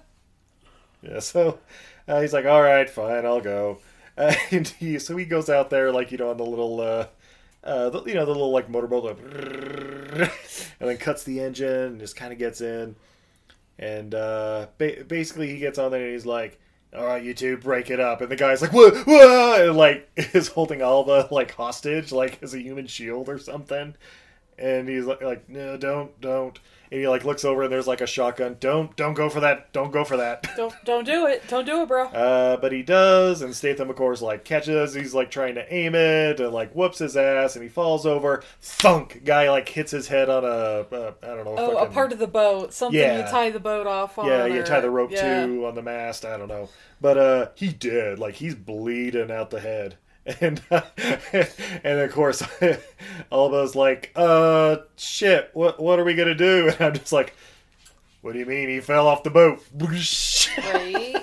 yeah, 1.02 1.20
so 1.20 1.60
uh, 2.08 2.22
he's 2.22 2.34
like, 2.34 2.46
all 2.46 2.62
right, 2.62 2.90
fine, 2.90 3.26
I'll 3.26 3.42
go. 3.42 3.80
Uh, 4.18 4.34
and 4.52 4.68
he, 4.68 5.00
so 5.00 5.18
he 5.18 5.26
goes 5.26 5.50
out 5.50 5.70
there, 5.70 5.92
like 5.92 6.12
you 6.12 6.18
know, 6.18 6.30
on 6.30 6.38
the 6.38 6.46
little, 6.46 6.80
uh, 6.82 7.08
uh, 7.64 7.90
the, 7.90 8.04
you 8.04 8.14
know, 8.14 8.26
the 8.26 8.32
little 8.32 8.52
like 8.52 8.70
motorboat, 8.70 9.04
like, 9.04 10.32
and 10.80 10.90
then 10.90 10.98
cuts 10.98 11.24
the 11.24 11.40
engine 11.40 11.68
and 11.68 12.00
just 12.00 12.16
kind 12.16 12.32
of 12.32 12.40
gets 12.40 12.62
in. 12.62 12.96
And 13.80 14.14
uh, 14.16 14.68
ba- 14.78 15.04
basically, 15.08 15.50
he 15.50 15.60
gets 15.60 15.78
on 15.78 15.92
there 15.92 16.04
and 16.04 16.14
he's 16.14 16.26
like, 16.26 16.60
"All 16.96 17.06
right, 17.06 17.24
you 17.24 17.34
two, 17.34 17.58
break 17.58 17.90
it 17.90 18.00
up." 18.00 18.22
And 18.22 18.30
the 18.30 18.36
guy's 18.36 18.62
like, 18.62 18.74
"Whoa, 18.74 18.92
whoa!" 18.92 19.68
and 19.70 19.78
like 19.78 20.10
is 20.34 20.48
holding 20.48 20.82
Alba 20.82 21.28
like 21.32 21.52
hostage, 21.52 22.12
like 22.12 22.42
as 22.42 22.54
a 22.54 22.60
human 22.62 22.88
shield 22.88 23.30
or 23.30 23.38
something. 23.38 23.96
And 24.60 24.90
he's 24.90 25.06
like, 25.06 25.22
like, 25.22 25.48
no, 25.50 25.78
don't, 25.78 26.20
don't. 26.20 26.60
And 26.90 27.02
he 27.02 27.08
like 27.08 27.26
looks 27.26 27.44
over 27.44 27.64
and 27.64 27.72
there's 27.72 27.86
like 27.86 28.00
a 28.00 28.08
shotgun. 28.08 28.56
Don't, 28.62 28.96
don't 28.96 29.14
go 29.14 29.30
for 29.30 29.42
that. 29.42 29.74
Don't 29.74 29.92
go 29.92 30.04
for 30.06 30.18
that. 30.18 30.48
Don't 30.58 30.74
don't 30.86 31.04
do 31.06 31.28
it. 31.28 31.44
Don't 31.50 31.66
do 31.66 31.82
it, 31.82 31.88
bro. 31.88 32.06
Uh, 32.08 32.56
but 32.58 32.72
he 32.72 32.82
does, 32.82 33.42
and 33.42 33.54
Statham, 33.54 33.90
of 33.90 33.96
course, 33.98 34.22
like 34.22 34.46
catches. 34.46 34.94
He's 34.94 35.14
like 35.14 35.30
trying 35.30 35.56
to 35.56 35.74
aim 35.74 35.94
it, 35.96 36.40
and 36.40 36.54
like 36.54 36.72
whoops 36.74 37.00
his 37.00 37.16
ass, 37.18 37.56
and 37.56 37.62
he 37.64 37.70
falls 37.70 38.06
over. 38.06 38.42
Thunk! 38.62 39.24
Guy 39.26 39.52
like 39.52 39.68
hits 39.68 39.92
his 39.92 40.08
head 40.08 40.30
on 40.30 40.46
a, 40.46 40.48
uh, 40.48 41.12
I 41.22 41.28
don't 41.28 41.44
know. 41.46 41.56
oh, 41.58 41.78
a 41.78 41.88
part 41.90 42.14
of 42.14 42.20
the 42.20 42.28
boat. 42.28 42.74
Something 42.74 43.00
Yeah. 43.02 43.26
you 43.26 43.30
tie 43.30 43.50
the 43.52 43.60
boat 43.60 43.86
off 43.86 44.18
on. 44.18 44.28
Yeah, 44.28 44.46
you 44.46 44.62
or- 44.62 44.64
tie 44.64 44.80
the 44.80 44.90
rope 44.90 45.12
yeah. 45.12 45.46
to 45.46 45.66
on 45.68 45.76
the 45.76 45.84
mast. 45.84 46.24
I 46.26 46.38
don't 46.38 46.48
know, 46.48 46.70
but 47.02 47.18
uh, 47.18 47.50
he 47.54 47.68
did. 47.68 48.18
Like 48.18 48.36
he's 48.36 48.56
bleeding 48.56 49.30
out 49.30 49.50
the 49.50 49.60
head, 49.60 49.98
and 50.42 50.62
and 51.84 52.00
of 52.00 52.12
course, 52.12 52.44
Alba's 53.32 53.76
like, 53.76 54.12
"Uh, 54.16 54.78
shit, 54.98 55.50
what 55.54 55.80
what 55.80 56.00
are 56.00 56.04
we 56.04 56.16
gonna 56.16 56.36
do?" 56.36 56.70
And 56.70 56.82
I'm 56.82 56.94
just 56.94 57.14
like, 57.14 57.34
"What 58.22 58.34
do 58.34 58.40
you 58.40 58.46
mean 58.46 58.68
he 58.70 58.82
fell 58.82 59.08
off 59.08 59.24
the 59.24 59.30
boat?" 59.30 59.64
Right. 60.58 61.16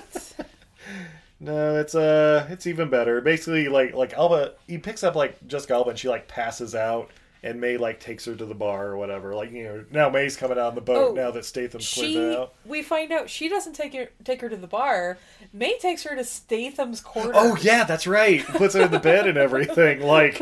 No, 1.41 1.77
it's 1.77 1.95
uh, 1.95 2.47
it's 2.49 2.67
even 2.67 2.89
better. 2.89 3.21
Basically, 3.21 3.69
like 3.69 3.93
like 3.95 4.15
Alba, 4.15 4.55
he 4.67 4.79
picks 4.79 5.05
up 5.05 5.15
like 5.15 5.47
just 5.47 5.71
Alba, 5.71 5.91
and 5.91 5.99
she 5.99 6.09
like 6.09 6.27
passes 6.27 6.75
out, 6.75 7.11
and 7.45 7.61
May 7.61 7.77
like 7.77 8.01
takes 8.01 8.25
her 8.25 8.35
to 8.35 8.47
the 8.47 8.55
bar 8.55 8.87
or 8.87 8.97
whatever. 8.97 9.35
Like 9.35 9.53
you 9.53 9.65
know, 9.65 9.85
now 9.91 10.09
May's 10.09 10.37
coming 10.37 10.59
out 10.59 10.69
on 10.69 10.75
the 10.75 10.81
boat 10.81 11.11
Oh, 11.11 11.15
now 11.15 11.31
that 11.31 11.45
Statham's 11.45 11.93
cleared 11.93 12.35
out. 12.37 12.55
we 12.65 12.83
find 12.83 13.13
out 13.13 13.29
she 13.29 13.51
doesn't 13.51 13.75
take 13.75 13.95
her 13.95 14.09
take 14.25 14.41
her 14.41 14.49
to 14.49 14.57
the 14.57 14.67
bar. 14.67 15.19
May 15.53 15.79
takes 15.79 16.03
her 16.05 16.17
to 16.17 16.25
Statham's 16.25 17.03
quarters. 17.03 17.35
Oh 17.37 17.57
yeah, 17.61 17.85
that's 17.85 18.07
right. 18.07 18.45
Puts 18.45 18.75
her 18.75 18.83
in 18.83 18.91
the 18.91 18.99
bed 18.99 19.27
and 19.29 19.39
everything. 19.39 20.01
Like, 20.15 20.41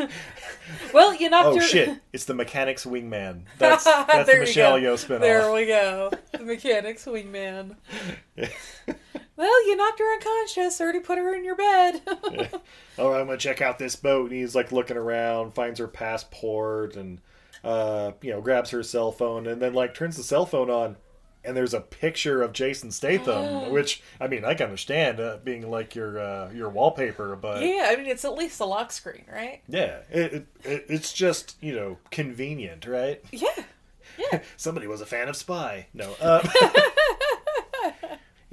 Well, 0.93 1.13
you 1.15 1.29
knocked 1.29 1.47
oh 1.47 1.55
her. 1.55 1.61
shit, 1.61 1.99
it's 2.13 2.25
the 2.25 2.33
mechanic's 2.33 2.85
wingman. 2.85 3.41
That's 3.57 3.83
that's 3.83 4.29
the 4.31 4.39
Michelle 4.39 4.79
go. 4.79 4.95
Yeoh 4.95 5.05
spinoff. 5.05 5.19
There 5.19 5.51
we 5.51 5.65
go. 5.65 6.11
The 6.31 6.39
mechanic's 6.39 7.05
wingman. 7.05 7.75
Well, 9.35 9.67
you 9.67 9.75
knocked 9.75 9.99
her 9.99 10.13
unconscious. 10.13 10.79
Already 10.79 10.99
put 10.99 11.17
her 11.17 11.33
in 11.33 11.43
your 11.43 11.55
bed. 11.55 12.01
All 12.97 13.11
right, 13.11 13.21
I'm 13.21 13.27
gonna 13.27 13.37
check 13.37 13.61
out 13.61 13.79
this 13.79 13.95
boat. 13.95 14.29
And 14.31 14.39
he's 14.39 14.55
like 14.55 14.71
looking 14.71 14.97
around, 14.97 15.53
finds 15.53 15.79
her 15.79 15.87
passport, 15.87 16.95
and 16.95 17.19
uh, 17.63 18.11
you 18.21 18.31
know, 18.31 18.41
grabs 18.41 18.69
her 18.71 18.83
cell 18.83 19.11
phone, 19.11 19.47
and 19.47 19.61
then 19.61 19.73
like 19.73 19.93
turns 19.93 20.17
the 20.17 20.23
cell 20.23 20.45
phone 20.45 20.69
on, 20.69 20.97
and 21.43 21.57
there's 21.57 21.73
a 21.73 21.81
picture 21.81 22.41
of 22.41 22.53
Jason 22.53 22.91
Statham, 22.91 23.71
which 23.71 24.01
I 24.19 24.27
mean, 24.27 24.45
I 24.45 24.53
can 24.53 24.65
understand 24.65 25.19
uh, 25.19 25.37
being 25.43 25.69
like 25.69 25.95
your 25.95 26.19
uh, 26.19 26.51
your 26.51 26.69
wallpaper, 26.69 27.35
but 27.35 27.63
yeah, 27.63 27.87
I 27.89 27.95
mean 27.95 28.05
it's 28.05 28.25
at 28.25 28.35
least 28.35 28.59
a 28.59 28.65
lock 28.65 28.91
screen, 28.91 29.25
right? 29.31 29.61
yeah, 29.67 29.99
it, 30.09 30.33
it, 30.33 30.47
it 30.63 30.85
it's 30.89 31.13
just 31.13 31.55
you 31.61 31.75
know 31.75 31.97
convenient, 32.11 32.85
right? 32.85 33.23
Yeah, 33.31 33.63
yeah. 34.17 34.41
Somebody 34.57 34.87
was 34.87 35.01
a 35.01 35.05
fan 35.05 35.27
of 35.27 35.35
Spy. 35.35 35.87
No. 35.93 36.13
Uh, 36.21 36.47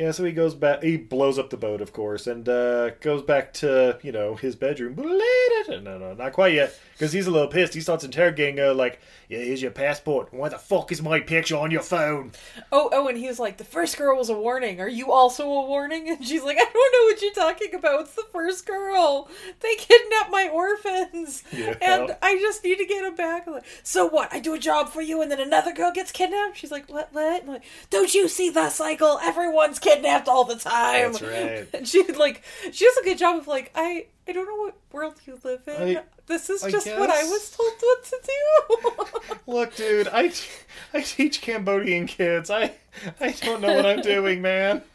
yeah, 0.00 0.12
so 0.12 0.24
he 0.24 0.32
goes 0.32 0.54
back. 0.54 0.82
He 0.82 0.96
blows 0.96 1.38
up 1.38 1.50
the 1.50 1.58
boat, 1.58 1.82
of 1.82 1.92
course, 1.92 2.26
and 2.26 2.48
uh, 2.48 2.90
goes 3.00 3.20
back 3.22 3.52
to 3.54 3.98
you 4.02 4.12
know 4.12 4.34
his 4.34 4.56
bedroom. 4.56 4.94
No, 4.96 5.98
no, 5.98 6.14
not 6.14 6.32
quite 6.32 6.54
yet, 6.54 6.78
because 7.00 7.14
he's 7.14 7.26
a 7.26 7.30
little 7.30 7.48
pissed. 7.48 7.72
He 7.72 7.80
starts 7.80 8.04
interrogating 8.04 8.58
her, 8.58 8.74
like, 8.74 9.00
"Yeah, 9.26 9.38
here's 9.38 9.62
your 9.62 9.70
passport. 9.70 10.34
Why 10.34 10.50
the 10.50 10.58
fuck 10.58 10.92
is 10.92 11.00
my 11.00 11.18
picture 11.20 11.56
on 11.56 11.70
your 11.70 11.80
phone?" 11.80 12.32
Oh, 12.70 12.90
oh, 12.92 13.08
and 13.08 13.16
he 13.16 13.26
was 13.26 13.38
like, 13.38 13.56
the 13.56 13.64
first 13.64 13.96
girl 13.96 14.18
was 14.18 14.28
a 14.28 14.34
warning. 14.34 14.80
Are 14.80 14.88
you 14.88 15.10
also 15.10 15.44
a 15.44 15.66
warning? 15.66 16.08
And 16.10 16.24
she's 16.24 16.42
like, 16.42 16.58
I 16.58 16.64
don't 16.64 16.74
know 16.74 17.04
what 17.04 17.22
you're 17.22 17.32
talking 17.32 17.74
about. 17.74 18.02
It's 18.02 18.14
the 18.14 18.26
first 18.30 18.66
girl. 18.66 19.28
They 19.60 19.74
kidnapped 19.76 20.30
my 20.30 20.48
orphans. 20.52 21.42
Yeah. 21.52 21.76
And 21.80 22.16
I 22.20 22.36
just 22.36 22.62
need 22.64 22.76
to 22.76 22.84
get 22.84 23.02
them 23.02 23.16
back. 23.16 23.46
Like, 23.46 23.64
so 23.82 24.06
what? 24.06 24.32
I 24.32 24.40
do 24.40 24.54
a 24.54 24.58
job 24.58 24.90
for 24.90 25.00
you 25.00 25.22
and 25.22 25.30
then 25.30 25.40
another 25.40 25.72
girl 25.72 25.92
gets 25.92 26.12
kidnapped? 26.12 26.58
She's 26.58 26.70
like, 26.70 26.90
what, 26.90 27.12
what? 27.12 27.46
Like, 27.46 27.62
don't 27.88 28.12
you 28.14 28.28
see 28.28 28.50
the 28.50 28.68
cycle? 28.70 29.18
Everyone's 29.22 29.78
kidnapped 29.78 30.28
all 30.28 30.44
the 30.44 30.56
time. 30.56 31.12
That's 31.12 31.22
right. 31.22 31.68
And 31.74 31.88
she 31.88 32.02
like, 32.12 32.42
she 32.72 32.84
does 32.84 32.96
a 32.98 33.04
good 33.04 33.18
job 33.18 33.38
of 33.38 33.46
like, 33.46 33.70
I, 33.74 34.06
I 34.30 34.32
don't 34.32 34.46
know 34.46 34.56
what 34.62 34.74
world 34.92 35.14
you 35.26 35.38
live 35.44 35.66
in. 35.66 35.98
I- 35.98 36.02
this 36.26 36.48
is 36.48 36.62
I 36.62 36.70
just 36.70 36.86
what 36.86 37.10
I 37.10 37.24
was 37.24 37.50
told 37.50 37.72
what 37.80 38.04
to 38.04 38.20
do. 38.24 39.38
Look, 39.52 39.74
dude, 39.74 40.06
I, 40.08 40.28
t- 40.28 40.48
I 40.94 41.00
teach 41.00 41.40
Cambodian 41.42 42.06
kids. 42.06 42.50
I 42.50 42.72
I 43.20 43.32
don't 43.32 43.60
know 43.60 43.74
what 43.74 43.84
I'm 43.86 44.00
doing, 44.02 44.40
man. 44.40 44.82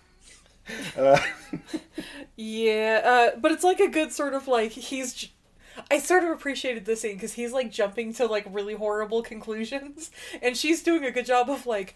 Uh, 0.97 1.19
Yeah, 2.37 3.01
uh, 3.35 3.39
but 3.39 3.51
it's 3.51 3.63
like 3.63 3.79
a 3.79 3.87
good 3.87 4.11
sort 4.11 4.33
of 4.33 4.47
like 4.47 4.71
he's. 4.71 5.13
j- 5.13 5.31
I 5.91 5.99
sort 5.99 6.23
of 6.23 6.29
appreciated 6.31 6.85
this 6.85 7.01
scene 7.01 7.13
because 7.15 7.33
he's 7.33 7.51
like 7.51 7.71
jumping 7.71 8.13
to 8.15 8.25
like 8.25 8.45
really 8.49 8.73
horrible 8.73 9.21
conclusions, 9.21 10.09
and 10.41 10.57
she's 10.57 10.81
doing 10.81 11.03
a 11.05 11.11
good 11.11 11.25
job 11.25 11.49
of 11.49 11.65
like, 11.67 11.95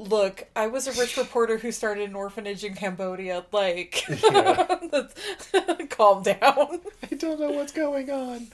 look, 0.00 0.46
I 0.56 0.66
was 0.66 0.86
a 0.86 0.92
rich 0.92 1.16
reporter 1.16 1.58
who 1.58 1.70
started 1.70 2.08
an 2.08 2.14
orphanage 2.14 2.64
in 2.64 2.74
Cambodia. 2.74 3.44
Like, 3.52 4.04
calm 5.90 6.22
down. 6.22 6.80
I 7.02 7.14
don't 7.16 7.40
know 7.40 7.50
what's 7.50 7.72
going 7.72 8.10
on. 8.10 8.48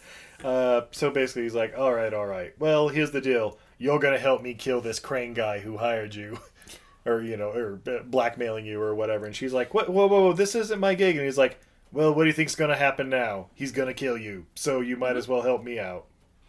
Uh, 0.45 0.83
so 0.91 1.11
basically, 1.11 1.45
he's 1.45 1.55
like, 1.55 1.77
"All 1.79 1.93
right, 1.93 2.13
all 2.13 2.27
right. 2.27 2.53
Well, 2.59 2.89
here's 2.89 3.13
the 3.13 3.21
deal. 3.21 3.59
You're 3.79 3.99
gonna 3.99 4.19
help 4.19 4.43
me 4.43 4.55
kill 4.55 4.81
this 4.81 4.99
crane 4.99 5.35
guy 5.35 5.61
who 5.61 5.79
hired 5.79 6.15
you, 6.15 6.39
or 7.07 7.23
you 7.23 7.37
know, 7.37 7.51
or 7.51 7.81
uh, 7.87 8.03
blackmailing 8.05 8.67
you, 8.67 8.81
or 8.81 8.95
whatever." 8.95 9.27
And 9.27 9.35
she's 9.35 9.53
like, 9.53 9.73
"What? 9.73 9.89
Whoa, 9.89 10.07
whoa, 10.07 10.23
whoa! 10.23 10.33
This 10.33 10.55
isn't 10.55 10.81
my 10.81 10.95
gig." 10.95 11.17
And 11.17 11.25
he's 11.25 11.39
like, 11.39 11.59
"Well, 11.93 12.13
what 12.13 12.25
do 12.25 12.29
you 12.29 12.35
think's 12.35 12.55
gonna 12.55 12.77
happen 12.77 13.09
now? 13.09 13.49
He's 13.55 13.73
gonna 13.73 13.95
kill 13.95 14.19
you. 14.19 14.47
So 14.55 14.81
you 14.81 14.97
might 14.97 15.17
as 15.17 15.27
well 15.27 15.43
help 15.43 15.65
me 15.65 15.79
out." 15.79 16.07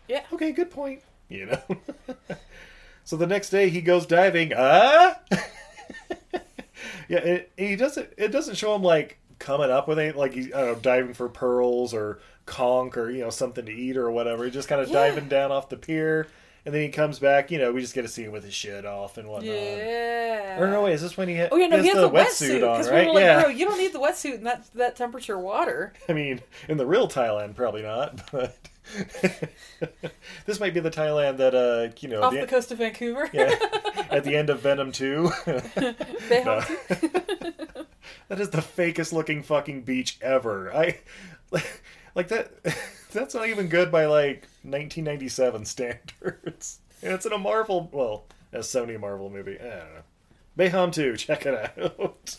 Yeah. 0.07 0.23
Okay, 0.33 0.51
good 0.51 0.71
point. 0.71 1.01
You 1.29 1.45
know. 1.47 1.61
So 3.07 3.15
the 3.15 3.25
next 3.25 3.51
day 3.51 3.69
he 3.69 3.79
goes 3.79 4.05
diving. 4.05 4.51
Ah. 4.53 5.17
yeah, 7.07 7.19
it, 7.19 7.51
he 7.55 7.77
doesn't. 7.77 8.09
It 8.17 8.33
doesn't 8.33 8.55
show 8.55 8.75
him 8.75 8.83
like 8.83 9.17
coming 9.39 9.71
up 9.71 9.87
with 9.87 9.97
anything 9.97 10.19
like 10.19 10.33
he's 10.33 10.49
know 10.49 10.75
diving 10.75 11.13
for 11.13 11.29
pearls 11.29 11.93
or 11.93 12.19
conch 12.45 12.97
or 12.97 13.09
you 13.09 13.21
know 13.21 13.29
something 13.29 13.65
to 13.65 13.71
eat 13.71 13.95
or 13.95 14.11
whatever. 14.11 14.43
He's 14.43 14.53
just 14.53 14.67
kind 14.67 14.81
of 14.81 14.89
Yeah. 14.89 15.07
diving 15.07 15.29
down 15.29 15.53
off 15.53 15.69
the 15.69 15.77
pier, 15.77 16.27
and 16.65 16.75
then 16.75 16.81
he 16.81 16.89
comes 16.89 17.17
back. 17.17 17.49
You 17.49 17.59
know, 17.59 17.71
we 17.71 17.79
just 17.79 17.93
get 17.93 18.01
to 18.01 18.09
see 18.09 18.25
him 18.25 18.33
with 18.33 18.43
his 18.43 18.53
shit 18.53 18.85
off 18.85 19.17
and 19.17 19.29
whatnot. 19.29 19.55
Yeah. 19.55 20.59
Or 20.59 20.67
no, 20.69 20.83
wait, 20.83 20.93
is 20.95 21.01
this 21.01 21.15
when 21.15 21.29
he, 21.29 21.37
ha- 21.37 21.47
Oh 21.49 21.55
yeah, 21.55 21.67
no, 21.67 21.81
he 21.81 21.87
has 21.87 21.95
the, 21.95 22.09
wetsuit 22.09 22.59
wetsuit 22.59 22.69
on, 22.69 22.91
right? 22.91 23.01
we 23.03 23.07
were 23.07 23.13
like, 23.13 23.21
yeah. 23.23 23.41
bro, 23.41 23.49
you 23.51 23.65
don't 23.65 23.77
need 23.77 23.93
the 23.93 23.99
wetsuit 23.99 24.33
in 24.39 24.43
that 24.43 24.67
that 24.75 24.97
temperature 24.97 25.39
water. 25.39 25.93
I 26.09 26.13
mean, 26.13 26.41
in 26.67 26.75
the 26.75 26.85
real 26.85 27.07
Thailand, 27.07 27.55
probably 27.55 27.83
not, 27.83 28.19
but 28.33 28.57
this 30.45 30.59
might 30.59 30.73
be 30.73 30.79
the 30.79 30.89
Thailand 30.91 31.37
that 31.37 31.53
uh, 31.55 31.93
you 31.99 32.09
know, 32.09 32.21
Off 32.23 32.33
the- 32.33 32.41
the 32.41 32.47
coast 32.47 32.71
of 32.71 32.77
Vancouver. 32.79 33.29
yeah, 33.33 33.53
at 34.11 34.23
the 34.23 34.35
end 34.35 34.49
of 34.49 34.61
Venom 34.61 34.91
Two. 34.91 35.31
That 38.29 38.39
is 38.41 38.49
the 38.49 38.57
fakest 38.57 39.13
looking 39.13 39.41
fucking 39.43 39.83
beach 39.83 40.17
ever. 40.21 40.73
I 40.75 40.99
like 42.15 42.27
that. 42.29 42.51
That's 43.13 43.33
not 43.33 43.47
even 43.47 43.67
good 43.67 43.91
by 43.91 44.05
like 44.05 44.41
1997 44.63 45.65
standards. 45.65 46.79
And 47.01 47.13
it's 47.13 47.25
in 47.25 47.31
a 47.31 47.37
Marvel, 47.37 47.89
well, 47.93 48.25
a 48.51 48.59
Sony 48.59 48.99
Marvel 48.99 49.29
movie. 49.29 49.57
I 49.59 49.63
don't 49.63 49.69
know. 49.79 50.01
Bayham 50.57 50.91
2, 50.91 51.15
check 51.17 51.45
it 51.45 51.53
out. 51.77 52.35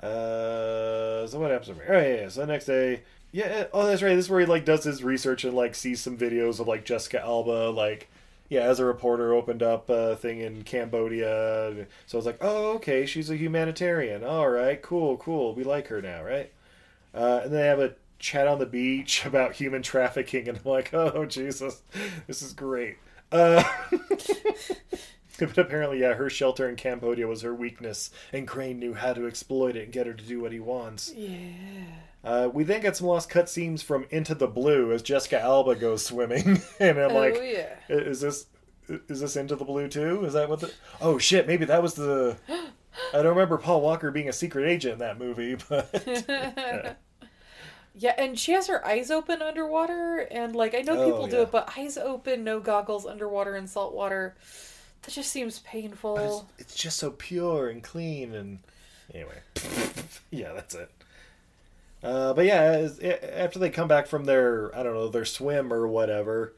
Uh, 0.00 1.26
so 1.26 1.38
what 1.38 1.50
happens 1.50 1.68
from 1.68 1.76
here? 1.76 1.86
Oh 1.94 1.98
yeah, 2.00 2.14
yeah. 2.22 2.28
So 2.28 2.40
the 2.40 2.46
next 2.46 2.66
day, 2.66 3.02
yeah. 3.34 3.66
Oh, 3.72 3.84
that's 3.84 4.00
right. 4.00 4.14
This 4.14 4.26
is 4.26 4.30
where 4.30 4.38
he 4.38 4.46
like 4.46 4.64
does 4.64 4.84
his 4.84 5.02
research 5.02 5.42
and 5.42 5.54
like 5.54 5.74
sees 5.74 6.00
some 6.00 6.16
videos 6.16 6.60
of 6.60 6.68
like 6.68 6.84
Jessica 6.84 7.20
Alba, 7.20 7.70
like 7.70 8.08
yeah, 8.48 8.60
as 8.60 8.78
a 8.78 8.84
reporter, 8.84 9.34
opened 9.34 9.60
up 9.60 9.90
a 9.90 10.14
thing 10.14 10.38
in 10.38 10.62
Cambodia. 10.62 11.86
So 12.06 12.16
I 12.16 12.18
was 12.18 12.26
like, 12.26 12.38
oh, 12.40 12.74
okay, 12.74 13.06
she's 13.06 13.30
a 13.30 13.36
humanitarian. 13.36 14.22
All 14.22 14.48
right, 14.48 14.80
cool, 14.80 15.16
cool. 15.16 15.52
We 15.52 15.64
like 15.64 15.88
her 15.88 16.00
now, 16.00 16.22
right? 16.22 16.52
Uh, 17.12 17.40
and 17.42 17.52
then 17.52 17.60
they 17.60 17.66
have 17.66 17.80
a 17.80 17.96
chat 18.20 18.46
on 18.46 18.60
the 18.60 18.66
beach 18.66 19.26
about 19.26 19.54
human 19.54 19.82
trafficking, 19.82 20.48
and 20.48 20.58
I'm 20.58 20.70
like, 20.70 20.90
oh 20.94 21.26
Jesus, 21.26 21.82
this 22.28 22.40
is 22.40 22.52
great. 22.52 22.98
Uh, 23.32 23.64
but 25.40 25.58
apparently, 25.58 26.02
yeah, 26.02 26.14
her 26.14 26.30
shelter 26.30 26.68
in 26.68 26.76
Cambodia 26.76 27.26
was 27.26 27.42
her 27.42 27.52
weakness, 27.52 28.10
and 28.32 28.46
Crane 28.46 28.78
knew 28.78 28.94
how 28.94 29.12
to 29.12 29.26
exploit 29.26 29.74
it 29.74 29.82
and 29.82 29.92
get 29.92 30.06
her 30.06 30.14
to 30.14 30.24
do 30.24 30.40
what 30.40 30.52
he 30.52 30.60
wants. 30.60 31.12
Yeah. 31.12 31.38
Uh, 32.24 32.48
we 32.52 32.64
then 32.64 32.80
get 32.80 32.96
some 32.96 33.06
lost 33.06 33.28
cutscenes 33.28 33.82
from 33.82 34.06
Into 34.10 34.34
the 34.34 34.46
Blue 34.46 34.92
as 34.92 35.02
Jessica 35.02 35.40
Alba 35.40 35.74
goes 35.74 36.04
swimming, 36.04 36.62
and 36.80 36.98
I'm 36.98 37.10
Oh, 37.10 37.14
like, 37.18 37.34
yeah. 37.42 37.74
Is 37.88 38.20
this 38.20 38.46
is 38.88 39.20
this 39.20 39.36
Into 39.36 39.56
the 39.56 39.64
Blue 39.64 39.88
too? 39.88 40.24
Is 40.24 40.32
that 40.32 40.48
what 40.48 40.60
the? 40.60 40.72
Oh 41.00 41.18
shit, 41.18 41.46
maybe 41.46 41.64
that 41.66 41.82
was 41.82 41.94
the. 41.94 42.36
I 43.12 43.16
don't 43.22 43.26
remember 43.26 43.58
Paul 43.58 43.80
Walker 43.82 44.10
being 44.10 44.28
a 44.28 44.32
secret 44.32 44.66
agent 44.68 44.94
in 44.94 44.98
that 45.00 45.18
movie, 45.18 45.56
but 45.68 46.96
Yeah, 47.96 48.14
and 48.18 48.36
she 48.38 48.52
has 48.52 48.66
her 48.66 48.84
eyes 48.84 49.10
open 49.12 49.40
underwater, 49.40 50.18
and 50.30 50.56
like 50.56 50.74
I 50.74 50.80
know 50.80 51.00
Oh, 51.00 51.04
people 51.06 51.26
do 51.28 51.42
it, 51.42 51.50
but 51.52 51.72
eyes 51.78 51.96
open, 51.96 52.42
no 52.42 52.58
goggles, 52.58 53.06
underwater 53.06 53.54
in 53.56 53.66
salt 53.68 53.94
water. 53.94 54.34
That 55.02 55.12
just 55.12 55.30
seems 55.30 55.58
painful. 55.60 56.48
it's 56.58 56.74
just 56.74 56.96
so 56.98 57.10
pure 57.10 57.68
and 57.68 57.82
clean 57.82 58.34
and 58.34 58.58
anyway 59.12 59.38
yeah 60.30 60.52
that's 60.54 60.74
it 60.74 60.90
uh, 62.04 62.32
but 62.34 62.44
yeah 62.44 62.88
after 63.32 63.58
they 63.58 63.70
come 63.70 63.88
back 63.88 64.06
from 64.06 64.24
their 64.26 64.70
i 64.76 64.82
don't 64.84 64.94
know 64.94 65.08
their 65.08 65.24
swim 65.24 65.72
or 65.72 65.88
whatever 65.88 66.54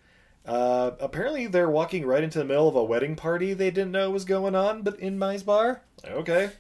Uh, 0.47 0.93
apparently, 1.01 1.49
they're 1.49 1.69
walking 1.69 2.07
right 2.07 2.23
into 2.23 2.39
the 2.39 2.45
middle 2.45 2.69
of 2.69 2.77
a 2.77 2.85
wedding 2.85 3.17
party 3.17 3.53
they 3.53 3.69
didn't 3.73 3.91
know 3.91 4.11
was 4.13 4.25
going 4.25 4.55
on, 4.55 4.83
but 4.83 4.97
in 5.01 5.19
Mai's 5.19 5.43
bar. 5.43 5.83
Okay. 6.07 6.51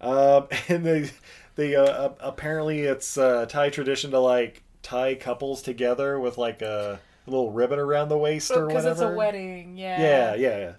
Um, 0.00 0.46
and 0.68 0.84
they, 0.86 1.10
they 1.56 1.74
uh, 1.74 2.10
apparently 2.20 2.82
it's 2.82 3.18
uh, 3.18 3.46
Thai 3.48 3.70
tradition 3.70 4.12
to 4.12 4.20
like 4.20 4.62
tie 4.82 5.16
couples 5.16 5.60
together 5.62 6.20
with 6.20 6.38
like 6.38 6.62
a 6.62 7.00
little 7.26 7.50
ribbon 7.50 7.80
around 7.80 8.10
the 8.10 8.18
waist 8.18 8.56
or 8.56 8.68
whatever. 8.68 8.90
Because 8.90 9.00
it's 9.00 9.00
a 9.00 9.10
wedding, 9.10 9.76
yeah. 9.76 10.00
Yeah, 10.00 10.34
yeah, 10.36 10.58
yeah. 10.58 10.72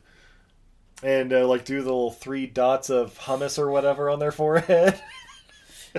And 1.03 1.33
uh, 1.33 1.47
like 1.47 1.65
do 1.65 1.79
the 1.81 1.85
little 1.85 2.11
three 2.11 2.47
dots 2.47 2.89
of 2.89 3.17
hummus 3.19 3.59
or 3.59 3.69
whatever 3.69 4.09
on 4.09 4.19
their 4.19 4.31
forehead. 4.31 4.99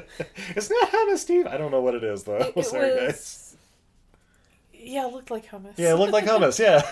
it's 0.57 0.71
not 0.71 0.91
hummus, 0.91 1.19
Steve. 1.19 1.47
I 1.47 1.57
don't 1.57 1.71
know 1.71 1.81
what 1.81 1.95
it 1.95 2.05
is 2.05 2.25
though. 2.25 2.53
It 2.57 2.65
Sorry, 2.65 2.91
was- 2.91 3.01
guys. 3.01 3.45
Yeah, 4.81 5.07
it 5.09 5.13
looked 5.13 5.31
like 5.31 5.47
hummus. 5.51 5.75
Yeah, 5.77 5.93
it 5.93 5.97
looked 5.97 6.13
like 6.13 6.25
hummus. 6.25 6.59
Yeah, 6.65 6.83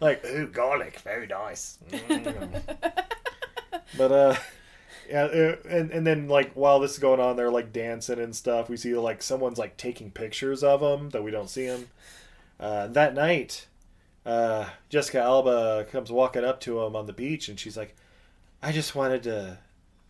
like 0.00 0.24
ooh, 0.26 0.46
garlic, 0.48 0.98
very 1.00 1.26
nice. 1.26 1.78
Mm. 1.90 2.62
but 3.96 4.12
uh, 4.12 4.36
yeah, 5.08 5.24
uh, 5.24 5.56
and 5.68 5.90
and 5.90 6.06
then 6.06 6.28
like 6.28 6.52
while 6.54 6.80
this 6.80 6.92
is 6.92 6.98
going 6.98 7.20
on, 7.20 7.36
they're 7.36 7.50
like 7.50 7.72
dancing 7.72 8.18
and 8.20 8.34
stuff. 8.34 8.68
We 8.68 8.76
see 8.76 8.94
like 8.94 9.22
someone's 9.22 9.58
like 9.58 9.76
taking 9.76 10.10
pictures 10.10 10.62
of 10.62 10.80
them 10.80 11.10
that 11.10 11.22
we 11.22 11.30
don't 11.30 11.48
see 11.48 11.66
them. 11.66 11.88
Uh, 12.58 12.88
that 12.88 13.14
night, 13.14 13.66
uh, 14.26 14.68
Jessica 14.90 15.20
Alba 15.20 15.86
comes 15.90 16.10
walking 16.12 16.44
up 16.44 16.60
to 16.62 16.80
him 16.82 16.94
on 16.94 17.06
the 17.06 17.12
beach, 17.12 17.48
and 17.48 17.58
she's 17.58 17.76
like, 17.76 17.96
"I 18.62 18.70
just 18.72 18.94
wanted 18.94 19.22
to 19.22 19.58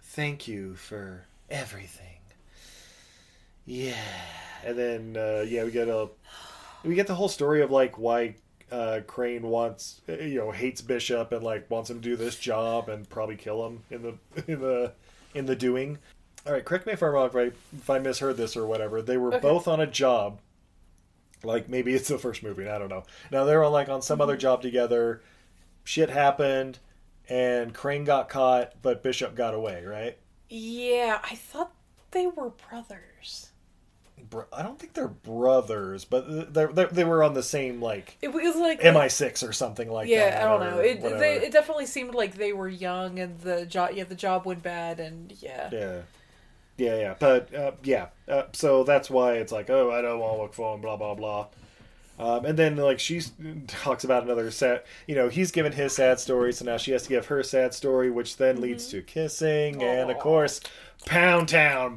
thank 0.01 0.49
you 0.49 0.75
for 0.75 1.27
everything." 1.49 2.10
Yeah, 3.71 3.95
and 4.65 4.77
then 4.77 5.17
uh, 5.17 5.45
yeah, 5.47 5.63
we 5.63 5.71
get 5.71 5.87
a 5.87 6.09
we 6.83 6.97
get 6.97 7.07
the 7.07 7.15
whole 7.15 7.29
story 7.29 7.63
of 7.63 7.71
like 7.71 7.99
why 7.99 8.35
uh, 8.73 9.01
Crane 9.07 9.43
wants 9.43 10.01
you 10.09 10.41
know 10.41 10.51
hates 10.51 10.81
Bishop 10.81 11.31
and 11.31 11.45
like 11.45 11.71
wants 11.71 11.89
him 11.89 11.99
to 11.99 12.03
do 12.03 12.17
this 12.17 12.35
job 12.37 12.89
and 12.89 13.09
probably 13.09 13.37
kill 13.37 13.65
him 13.65 13.85
in 13.89 14.03
the 14.03 14.15
in 14.53 14.61
the 14.61 14.93
in 15.35 15.47
the 15.47 15.55
doing. 15.55 15.99
All 16.45 16.53
right, 16.53 16.65
correct 16.65 16.85
me 16.87 16.95
if 16.95 17.03
I'm 17.03 17.11
wrong 17.13 17.27
if 17.27 17.37
I, 17.37 17.43
if 17.77 17.89
I 17.89 18.01
misheard 18.01 18.37
this 18.37 18.57
or 18.57 18.67
whatever. 18.67 19.03
They 19.03 19.17
were 19.17 19.29
Okay. 19.29 19.39
both 19.41 19.69
on 19.69 19.79
a 19.79 19.87
job. 19.87 20.41
Like 21.45 21.69
maybe 21.69 21.95
it's 21.95 22.09
the 22.09 22.19
first 22.19 22.43
movie. 22.43 22.69
I 22.69 22.77
don't 22.77 22.89
know. 22.89 23.05
Now 23.31 23.45
they 23.45 23.57
were 23.57 23.69
like 23.69 23.89
on 23.89 24.03
some 24.03 24.21
other 24.21 24.37
job 24.37 24.63
together. 24.63 25.23
Shit 25.85 26.11
happened, 26.11 26.81
and 27.29 27.73
Crane 27.73 28.03
got 28.03 28.29
caught, 28.29 28.73
but 28.83 29.05
Bishop 29.05 29.37
got 29.37 29.55
away. 29.55 29.85
Right? 29.85 30.19
Yeah, 30.49 31.21
I 31.23 31.37
thought 31.37 31.71
they 32.11 32.27
were 32.27 32.51
brothers. 32.69 33.50
Bro- 34.29 34.47
I 34.53 34.63
don't 34.63 34.79
think 34.79 34.93
they're 34.95 35.09
brothers, 35.09 36.05
but 36.05 36.53
they 36.53 36.67
they 36.67 37.05
were 37.05 37.23
on 37.23 37.35
the 37.35 37.43
same 37.43 37.81
like 37.81 38.17
It 38.21 38.33
was 38.33 38.57
like 38.57 38.81
MI6 38.81 39.49
or 39.49 39.53
something 39.53 39.91
like 39.91 40.09
yeah, 40.09 40.31
that. 40.31 40.43
I 40.43 40.49
don't 40.49 40.61
know. 40.61 40.79
It 40.81 41.01
they, 41.01 41.37
it 41.37 41.53
definitely 41.53 41.87
seemed 41.87 42.15
like 42.15 42.35
they 42.35 42.53
were 42.53 42.69
young 42.69 43.19
and 43.19 43.39
the 43.41 43.67
job 43.67 43.91
yeah 43.95 44.05
the 44.05 44.15
job 44.15 44.45
went 44.45 44.63
bad 44.63 45.01
and 45.01 45.33
yeah. 45.41 45.71
Yeah. 45.73 46.01
Yeah, 46.81 46.99
yeah. 46.99 47.15
But, 47.19 47.55
uh, 47.55 47.73
yeah. 47.85 48.07
Uh, 48.27 48.45
so 48.53 48.85
that's 48.85 49.11
why 49.11 49.35
it's 49.35 49.53
like, 49.53 49.69
oh, 49.69 49.91
I 49.91 50.01
don't 50.01 50.19
want 50.19 50.37
to 50.37 50.43
look 50.43 50.55
for 50.55 50.75
him, 50.75 50.81
blah, 50.81 50.97
blah, 50.97 51.15
blah. 51.15 51.47
Um, 52.19 52.45
and 52.45 52.59
then, 52.59 52.77
like, 52.77 52.99
she 52.99 53.21
talks 53.67 54.05
about 54.05 54.25
another 54.25 54.51
sad, 54.51 54.83
you 55.07 55.15
know, 55.15 55.29
he's 55.29 55.53
given 55.53 55.73
his 55.73 55.95
sad 55.95 56.21
story, 56.21 56.53
so 56.53 56.65
now 56.65 56.77
she 56.77 56.93
has 56.93 57.03
to 57.05 57.09
give 57.09 57.27
her 57.27 57.43
sad 57.43 57.75
story, 57.75 58.11
which 58.11 58.37
then 58.37 58.61
leads 58.61 58.89
to 58.89 59.03
kissing, 59.03 59.83
and 59.83 60.11
of 60.11 60.19
course, 60.19 60.61
Pound 61.07 61.49
Town. 61.49 61.97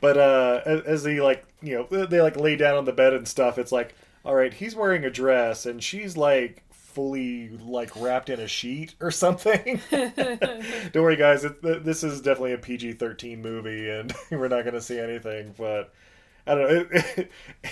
but 0.00 0.16
uh, 0.16 0.60
as, 0.64 1.04
he 1.04 1.20
like, 1.20 1.44
you 1.62 1.86
know, 1.90 2.06
they 2.06 2.20
like 2.20 2.36
lay 2.36 2.56
down 2.56 2.76
on 2.76 2.84
the 2.84 2.92
bed 2.92 3.12
and 3.14 3.28
stuff. 3.28 3.58
It's 3.58 3.72
like, 3.72 3.94
all 4.24 4.34
right, 4.34 4.52
he's 4.52 4.74
wearing 4.74 5.04
a 5.04 5.10
dress, 5.10 5.66
and 5.66 5.82
she's 5.82 6.16
like 6.16 6.62
fully 6.70 7.48
like 7.58 7.90
wrapped 7.96 8.30
in 8.30 8.40
a 8.40 8.48
sheet 8.48 8.94
or 9.00 9.10
something. 9.10 9.80
Don't 9.90 10.94
worry, 10.94 11.16
guys. 11.16 11.44
It, 11.44 11.62
this 11.62 12.02
is 12.02 12.20
definitely 12.20 12.52
a 12.54 12.58
PG 12.58 12.94
thirteen 12.94 13.42
movie, 13.42 13.90
and 13.90 14.12
we're 14.30 14.48
not 14.48 14.62
going 14.62 14.74
to 14.74 14.80
see 14.80 14.98
anything. 14.98 15.54
But 15.58 15.92
I 16.46 16.54
don't 16.54 16.68
know. 16.70 16.86
It, 17.16 17.30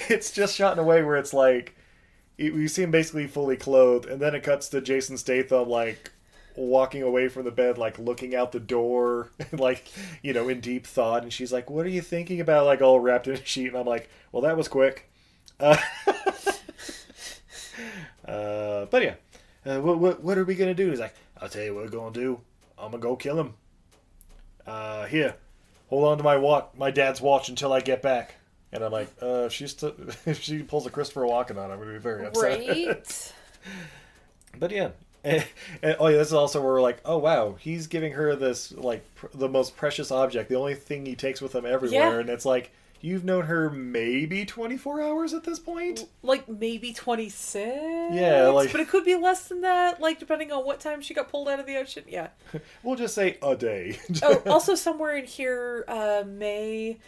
it's 0.08 0.30
just 0.30 0.54
shot 0.54 0.74
in 0.74 0.78
a 0.78 0.84
way 0.86 1.02
where 1.02 1.16
it's 1.16 1.32
like 1.34 1.74
it- 2.38 2.54
we 2.54 2.68
see 2.68 2.82
him 2.82 2.90
basically 2.90 3.26
fully 3.26 3.56
clothed, 3.56 4.06
and 4.06 4.20
then 4.20 4.34
it 4.34 4.42
cuts 4.42 4.68
to 4.70 4.80
Jason 4.80 5.16
Statham 5.16 5.68
like 5.68 6.10
walking 6.56 7.02
away 7.02 7.28
from 7.28 7.44
the 7.44 7.50
bed, 7.50 7.78
like 7.78 7.98
looking 7.98 8.34
out 8.34 8.52
the 8.52 8.60
door, 8.60 9.30
like 9.52 9.88
you 10.22 10.32
know, 10.32 10.48
in 10.48 10.60
deep 10.60 10.86
thought. 10.86 11.22
And 11.22 11.32
she's 11.32 11.52
like, 11.52 11.70
"What 11.70 11.86
are 11.86 11.90
you 11.90 12.02
thinking 12.02 12.40
about?" 12.40 12.66
Like 12.66 12.82
all 12.82 13.00
wrapped 13.00 13.26
in 13.28 13.34
a 13.34 13.44
sheet, 13.44 13.68
and 13.68 13.76
I'm 13.76 13.86
like, 13.86 14.08
"Well, 14.30 14.42
that 14.42 14.56
was 14.56 14.68
quick." 14.68 15.10
Uh, 15.60 15.76
uh, 18.26 18.86
but 18.86 19.02
yeah, 19.02 19.14
uh, 19.66 19.80
what, 19.80 19.98
what 19.98 20.22
what 20.22 20.38
are 20.38 20.44
we 20.44 20.54
gonna 20.54 20.74
do? 20.74 20.90
He's 20.90 21.00
like, 21.00 21.14
"I'll 21.40 21.48
tell 21.48 21.62
you 21.62 21.74
what 21.74 21.84
we're 21.84 21.90
gonna 21.90 22.12
do. 22.12 22.40
I'm 22.78 22.90
gonna 22.90 23.02
go 23.02 23.16
kill 23.16 23.38
him. 23.38 23.54
Uh, 24.66 25.06
here, 25.06 25.34
hold 25.88 26.04
on 26.04 26.18
to 26.18 26.24
my 26.24 26.36
watch, 26.36 26.68
my 26.76 26.90
dad's 26.90 27.20
watch 27.20 27.48
until 27.48 27.72
I 27.72 27.80
get 27.80 28.02
back." 28.02 28.36
And 28.74 28.82
I'm 28.82 28.90
like, 28.90 29.08
uh, 29.22 29.44
if 29.46 29.52
she's 29.52 29.74
t- 29.74 29.92
if 30.24 30.40
she 30.40 30.62
pulls 30.62 30.86
a 30.86 30.90
Christopher 30.90 31.22
Walken 31.22 31.58
on, 31.58 31.70
I'm 31.70 31.78
gonna 31.78 31.92
be 31.92 31.98
very 31.98 32.26
upset. 32.26 32.60
Right? 32.60 33.32
But 34.58 34.70
yeah. 34.70 34.90
And, 35.24 35.44
and- 35.82 35.96
oh 36.00 36.08
yeah, 36.08 36.18
this 36.18 36.28
is 36.28 36.34
also 36.34 36.60
where 36.62 36.72
we're 36.74 36.82
like, 36.82 37.00
oh 37.04 37.18
wow, 37.18 37.56
he's 37.58 37.86
giving 37.86 38.12
her 38.12 38.34
this 38.36 38.72
like 38.72 39.02
pr- 39.14 39.26
the 39.34 39.48
most 39.48 39.76
precious 39.76 40.10
object, 40.10 40.48
the 40.48 40.56
only 40.56 40.74
thing 40.74 41.06
he 41.06 41.14
takes 41.14 41.40
with 41.40 41.54
him 41.54 41.64
everywhere, 41.66 42.14
Yeah. 42.14 42.20
and 42.20 42.28
it's 42.30 42.44
like 42.44 42.70
you've 43.04 43.24
known 43.24 43.46
her 43.46 43.68
maybe 43.68 44.44
twenty 44.44 44.76
four 44.76 45.02
hours 45.02 45.34
at 45.34 45.42
this 45.42 45.58
point. 45.58 46.06
like 46.22 46.48
maybe 46.48 46.92
26 46.92 48.14
Yeah, 48.14 48.46
like- 48.48 48.70
but 48.70 48.80
it 48.80 48.88
could 48.88 49.04
be 49.04 49.16
less 49.16 49.48
than 49.48 49.62
that 49.62 50.00
like 50.00 50.20
depending 50.20 50.52
on 50.52 50.64
what 50.64 50.78
time 50.78 51.00
she 51.02 51.12
got 51.12 51.28
pulled 51.28 51.48
out 51.48 51.58
of 51.58 51.66
the 51.66 51.76
ocean 51.78 52.04
yeah 52.06 52.28
We'll 52.84 52.94
just 52.94 53.14
say 53.16 53.38
a 53.42 53.56
day. 53.56 53.98
oh 54.22 54.40
also 54.46 54.76
somewhere 54.76 55.16
in 55.16 55.24
here 55.24 55.84
uh 55.88 56.22
may 56.24 56.98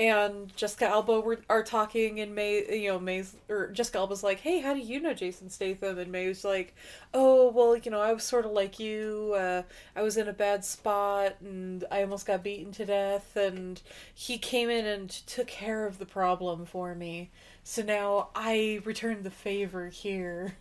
and 0.00 0.56
Jessica 0.56 0.86
Alba 0.86 1.20
were, 1.20 1.40
are 1.50 1.62
talking, 1.62 2.20
and 2.20 2.34
May, 2.34 2.80
you 2.80 2.88
know, 2.88 2.98
May's 2.98 3.36
or 3.50 3.66
Jessica 3.68 3.98
Alba's 3.98 4.22
like, 4.22 4.40
"Hey, 4.40 4.60
how 4.60 4.72
do 4.72 4.80
you 4.80 4.98
know 4.98 5.12
Jason 5.12 5.50
Statham?" 5.50 5.98
And 5.98 6.10
May's 6.10 6.42
like, 6.42 6.74
"Oh, 7.12 7.50
well, 7.50 7.76
you 7.76 7.90
know, 7.90 8.00
I 8.00 8.14
was 8.14 8.24
sort 8.24 8.46
of 8.46 8.52
like 8.52 8.80
you. 8.80 9.34
Uh, 9.36 9.62
I 9.94 10.00
was 10.00 10.16
in 10.16 10.26
a 10.26 10.32
bad 10.32 10.64
spot, 10.64 11.36
and 11.42 11.84
I 11.90 12.00
almost 12.00 12.24
got 12.24 12.42
beaten 12.42 12.72
to 12.72 12.86
death, 12.86 13.36
and 13.36 13.82
he 14.14 14.38
came 14.38 14.70
in 14.70 14.86
and 14.86 15.10
took 15.10 15.48
care 15.48 15.86
of 15.86 15.98
the 15.98 16.06
problem 16.06 16.64
for 16.64 16.94
me. 16.94 17.28
So 17.62 17.82
now 17.82 18.30
I 18.34 18.80
return 18.86 19.22
the 19.22 19.30
favor 19.30 19.88
here." 19.88 20.56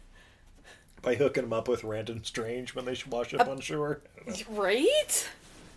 By 1.02 1.16
hooking 1.16 1.46
him 1.46 1.54
up 1.54 1.70
with 1.70 1.86
Random 1.86 2.26
Strange 2.26 2.76
when 2.76 2.84
they 2.84 2.94
should 2.94 3.10
wash 3.10 3.34
up 3.34 3.48
on 3.48 3.62
shore. 3.62 4.02
Right? 4.50 5.30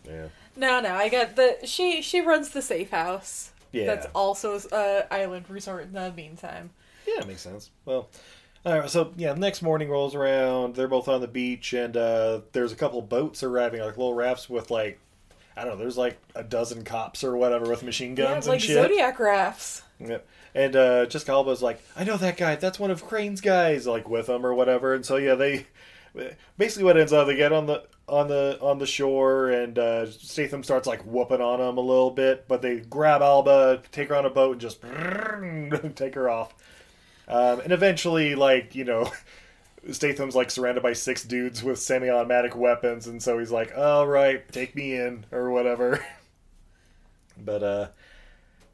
Yeah. 0.05 0.27
No, 0.57 0.81
no, 0.81 0.97
I 0.97 1.09
got 1.09 1.37
the 1.37 1.59
she 1.65 2.03
she 2.03 2.21
runs 2.21 2.51
the 2.51 2.61
safe 2.61 2.91
house. 2.91 3.52
Yeah. 3.73 3.87
That's 3.87 4.07
also 4.15 4.61
an 4.73 5.05
island 5.11 5.49
resort 5.49 5.85
in 5.85 5.93
the 5.93 6.13
meantime. 6.13 6.71
Yeah, 7.07 7.21
it 7.21 7.27
makes 7.27 7.41
sense. 7.41 7.71
Well, 7.85 8.09
all 8.65 8.79
right. 8.79 8.91
So 8.91 9.13
yeah, 9.17 9.35
next 9.35 9.63
morning 9.63 9.89
rolls 9.89 10.15
around. 10.15 10.77
They're 10.77 10.89
both 10.89 11.09
on 11.09 11.21
the 11.21 11.29
beach, 11.29 11.73
and 11.73 11.97
uh, 11.97 12.43
there's 12.53 12.73
a 12.73 12.77
couple 12.77 13.01
boats 13.03 13.43
arriving, 13.43 13.81
like 13.81 13.97
little 13.97 14.15
rafts 14.15 14.49
with 14.49 14.71
like, 14.71 15.01
I 15.57 15.65
don't 15.65 15.75
know. 15.75 15.79
There's 15.79 15.99
like 15.99 16.19
a 16.35 16.43
dozen 16.43 16.85
cops 16.85 17.25
or 17.25 17.37
whatever 17.37 17.69
with 17.69 17.83
machine 17.83 18.15
guns 18.15 18.47
yeah, 18.47 18.53
like 18.53 18.61
and 18.61 18.63
shit. 18.63 18.75
Zodiac 18.75 19.19
rafts. 19.19 19.83
Yep. 19.99 20.27
And 20.55 20.77
uh, 20.77 21.07
Jessica 21.07 21.33
Alba's 21.33 21.63
like, 21.63 21.81
I 21.97 22.05
know 22.05 22.17
that 22.19 22.37
guy. 22.37 22.57
That's 22.57 22.79
one 22.79 22.91
of 22.91 23.05
Crane's 23.05 23.41
guys, 23.41 23.87
like 23.87 24.09
with 24.09 24.29
him 24.29 24.45
or 24.45 24.55
whatever. 24.55 24.95
And 24.95 25.05
so 25.05 25.17
yeah, 25.17 25.35
they 25.35 25.67
basically 26.59 26.85
what 26.85 26.99
ends 26.99 27.13
up 27.13 27.27
they 27.27 27.37
get 27.37 27.53
on 27.53 27.67
the 27.67 27.85
on 28.13 28.29
the 28.29 28.59
on 28.61 28.79
the 28.79 28.87
shore, 28.87 29.51
and 29.51 29.79
uh, 29.79 30.11
Statham 30.11 30.63
starts 30.63 30.87
like 30.87 31.03
whooping 31.03 31.41
on 31.41 31.61
him 31.61 31.79
a 31.79 31.81
little 31.81 32.11
bit, 32.11 32.47
but 32.49 32.63
they 32.63 32.81
grab 32.81 33.23
Alba, 33.23 33.83
take 33.93 34.09
her 34.11 34.17
on 34.17 34.27
a 34.27 34.31
boat, 34.31 34.53
and 34.53 34.61
just 34.61 34.83
take 35.97 36.15
her 36.15 36.29
off. 36.31 36.55
Um, 37.29 37.61
and 37.61 37.73
eventually, 37.73 38.35
like 38.35 38.75
you 38.75 38.85
know. 38.85 39.11
Statham's 39.91 40.37
like 40.37 40.49
surrounded 40.53 40.81
by 40.83 40.93
six 40.93 41.25
dudes 41.25 41.65
with 41.65 41.77
semi-automatic 41.77 42.55
weapons, 42.55 43.09
and 43.09 43.21
so 43.21 43.39
he's 43.41 43.51
like, 43.51 43.77
"All 43.77 44.07
right, 44.07 44.47
take 44.53 44.77
me 44.77 44.95
in," 44.95 45.27
or 45.33 45.51
whatever. 45.51 46.05
But 47.37 47.63
uh, 47.63 47.89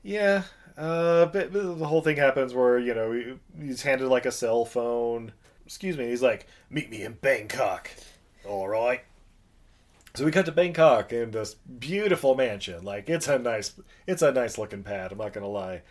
yeah, 0.03 0.45
uh, 0.77 1.27
but, 1.27 1.53
but 1.53 1.79
the 1.79 1.87
whole 1.87 2.03
thing 2.03 2.17
happens 2.17 2.55
where 2.55 2.79
you 2.79 2.95
know 2.95 3.13
he- 3.13 3.39
he's 3.61 3.83
handed 3.83 4.09
like 4.09 4.27
a 4.27 4.33
cell 4.33 4.65
phone. 4.65 5.33
Excuse 5.67 5.97
me. 5.97 6.09
He's 6.09 6.23
like, 6.23 6.47
"Meet 6.71 6.91
me 6.91 7.03
in 7.03 7.15
Bangkok." 7.15 7.91
All 8.45 8.69
right. 8.69 9.03
So 10.19 10.25
we 10.25 10.33
cut 10.33 10.47
to 10.47 10.53
Bangkok 10.53 11.13
in 11.13 11.31
this 11.31 11.55
beautiful 11.55 12.35
mansion. 12.35 12.85
Like 12.85 13.09
it's 13.09 13.29
a 13.29 13.39
nice, 13.39 13.81
it's 14.05 14.21
a 14.21 14.33
nice 14.33 14.59
looking 14.59 14.83
pad. 14.83 15.13
I'm 15.13 15.19
not 15.19 15.33
gonna 15.33 15.47
lie. 15.47 15.83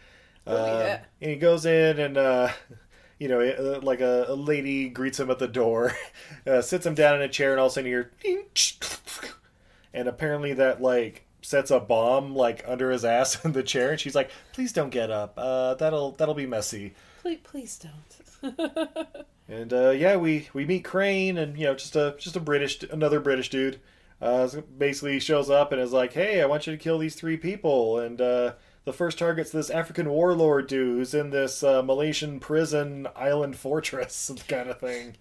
Oh, 0.46 0.64
Um, 0.64 0.80
yeah. 0.82 1.00
And 1.22 1.32
he 1.32 1.38
goes 1.38 1.66
in 1.66 1.98
and. 1.98 2.18
uh 2.18 2.50
you 3.20 3.30
know, 3.30 3.40
uh, 3.40 3.80
like 3.82 4.02
a, 4.02 4.26
a 4.28 4.36
lady 4.36 4.90
greets 4.90 5.20
him 5.20 5.32
at 5.32 5.40
the 5.40 5.48
door, 5.48 5.94
uh, 6.46 6.62
sits 6.62 6.86
him 6.86 6.94
down 6.94 7.16
in 7.16 7.22
a 7.22 7.28
chair, 7.30 7.52
and 7.52 7.60
all 7.60 7.66
of 7.68 7.72
a 7.72 7.74
sudden 7.74 7.90
you 7.90 8.06
hear, 8.22 8.44
and 9.94 10.08
apparently 10.08 10.54
that 10.54 10.82
like 10.82 11.26
sets 11.42 11.72
a 11.72 11.80
bomb 11.80 12.36
like 12.36 12.64
under 12.68 12.92
his 12.92 13.06
ass 13.06 13.44
in 13.46 13.54
the 13.54 13.64
chair, 13.64 13.92
and 13.92 14.00
she's 14.00 14.14
like, 14.14 14.30
"Please 14.52 14.74
don't 14.74 14.92
get 14.92 15.10
up. 15.10 15.34
Uh, 15.38 15.74
that'll 15.76 16.12
that'll 16.12 16.36
be 16.36 16.46
messy." 16.46 16.94
Please, 17.22 17.40
please 17.44 17.80
don't. 17.80 19.26
And 19.50 19.74
uh, 19.74 19.92
yeah, 19.92 20.18
we 20.18 20.50
we 20.54 20.66
meet 20.66 20.84
Crane, 20.84 21.38
and 21.38 21.58
you 21.58 21.66
know, 21.66 21.74
just 21.76 21.96
a 21.96 22.16
just 22.20 22.36
a 22.36 22.40
British, 22.42 22.84
another 22.84 23.20
British 23.20 23.50
dude, 23.50 23.80
uh, 24.22 24.48
basically 24.78 25.20
shows 25.20 25.50
up 25.50 25.72
and 25.72 25.82
is 25.82 25.94
like, 25.94 26.14
"Hey, 26.14 26.42
I 26.42 26.46
want 26.46 26.68
you 26.68 26.74
to 26.74 26.82
kill 26.82 26.98
these 26.98 27.16
three 27.16 27.38
people." 27.38 28.00
And 28.00 28.20
uh, 28.20 28.54
the 28.86 28.94
first 28.94 29.18
target's 29.20 29.52
this 29.52 29.70
African 29.70 30.10
warlord 30.10 30.68
dude 30.68 30.98
who's 30.98 31.14
in 31.14 31.30
this 31.30 31.64
uh, 31.64 31.82
Malaysian 31.84 32.40
prison 32.40 33.08
island 33.16 33.56
fortress 33.58 34.32
kind 34.48 34.70
of 34.70 34.80
thing. 34.80 35.16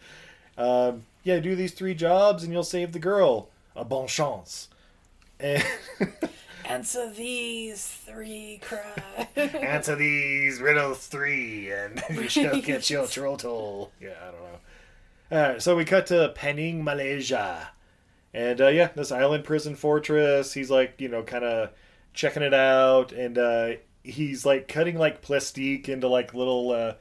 Um, 0.59 1.05
yeah, 1.23 1.41
do 1.41 1.55
these 1.55 1.73
three 1.73 1.95
jobs, 1.95 2.43
and 2.45 2.53
you'll 2.53 2.63
save 2.65 2.93
the 2.93 2.99
girl. 2.99 3.49
A 3.75 3.85
bon 3.85 4.07
chance. 4.07 4.69
And 5.39 5.63
Answer 6.69 7.13
these 7.13 7.87
three 7.87 8.61
cry. 8.63 9.29
answer 9.37 9.95
these 9.95 10.61
riddles 10.61 11.07
three, 11.07 11.71
and 11.71 12.03
you 12.11 12.29
shall 12.29 12.61
get 12.61 12.91
your 12.91 13.07
total. 13.07 13.93
Yeah, 14.01 14.15
I 14.21 14.25
don't 14.31 14.41
know. 14.41 14.59
All 15.31 15.53
right, 15.53 15.63
so 15.63 15.77
we 15.77 15.85
cut 15.85 16.07
to 16.07 16.33
Penang, 16.35 16.83
Malaysia, 16.83 17.69
and 18.37 18.61
uh, 18.61 18.69
yeah, 18.69 18.89
this 18.95 19.11
island 19.11 19.45
prison 19.45 19.75
fortress. 19.75 20.53
He's 20.53 20.71
like, 20.71 21.01
you 21.01 21.09
know, 21.09 21.23
kind 21.23 21.45
of 21.45 21.71
checking 22.15 22.43
it 22.43 22.55
out, 22.55 23.13
and 23.13 23.39
uh, 23.39 23.71
he's 24.05 24.45
like 24.47 24.69
cutting 24.69 24.99
like 24.99 25.23
plastique 25.23 25.89
into 25.89 26.09
like 26.09 26.35
little. 26.35 26.71
Uh, 26.73 26.93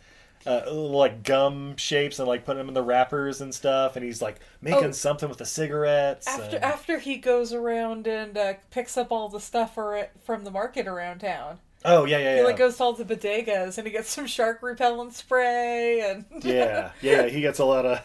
uh, 0.48 0.62
little, 0.68 0.92
like 0.92 1.24
gum 1.24 1.76
shapes 1.76 2.20
and 2.20 2.28
like 2.28 2.46
putting 2.46 2.60
them 2.60 2.68
in 2.68 2.76
the 2.76 2.84
wrappers 2.84 3.42
and 3.42 3.52
stuff, 3.52 3.96
and 3.96 4.06
he's 4.06 4.22
like 4.22 4.40
making 4.62 4.84
Oh. 4.90 4.92
something 4.92 5.28
with 5.28 5.40
the 5.40 5.46
cigarettes. 5.46 6.28
after 6.28 6.58
and- 6.58 6.64
after 6.66 7.00
he 7.00 7.18
goes 7.18 7.52
around 7.52 8.06
and 8.06 8.38
uh, 8.38 8.54
picks 8.70 8.96
up 8.96 9.12
all 9.12 9.28
the 9.28 9.40
stuff 9.40 9.74
from 9.74 10.44
the 10.44 10.52
market 10.52 10.86
around 10.86 11.18
town. 11.22 11.58
oh 11.84 12.06
yeah, 12.06 12.20
yeah, 12.20 12.34
He 12.34 12.40
yeah. 12.42 12.46
like 12.46 12.58
goes 12.58 12.78
to 12.78 12.84
all 12.84 12.94
the 12.94 13.04
bodegas 13.06 13.80
and 13.80 13.88
he 13.88 13.92
gets 13.92 14.10
some 14.12 14.28
shark 14.28 14.62
repellent 14.62 15.16
spray 15.16 16.02
and 16.02 16.26
yeah, 16.44 16.92
yeah, 17.02 17.26
he 17.26 17.42
gets 17.42 17.58
a 17.58 17.66
lot 17.66 17.88
of 17.88 18.04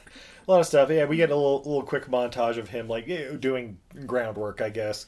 a 0.51 0.55
lot 0.55 0.61
of 0.61 0.67
stuff. 0.67 0.91
Yeah, 0.91 1.05
we 1.05 1.17
get 1.17 1.31
a 1.31 1.37
little 1.37 1.59
little 1.59 1.83
quick 1.85 2.07
montage 2.07 2.59
of 2.59 2.69
him 2.69 2.89
like 2.89 3.09
eh, 3.09 3.37
doing 3.39 3.79
groundwork, 4.07 4.61
I 4.61 4.69
guess. 4.71 5.07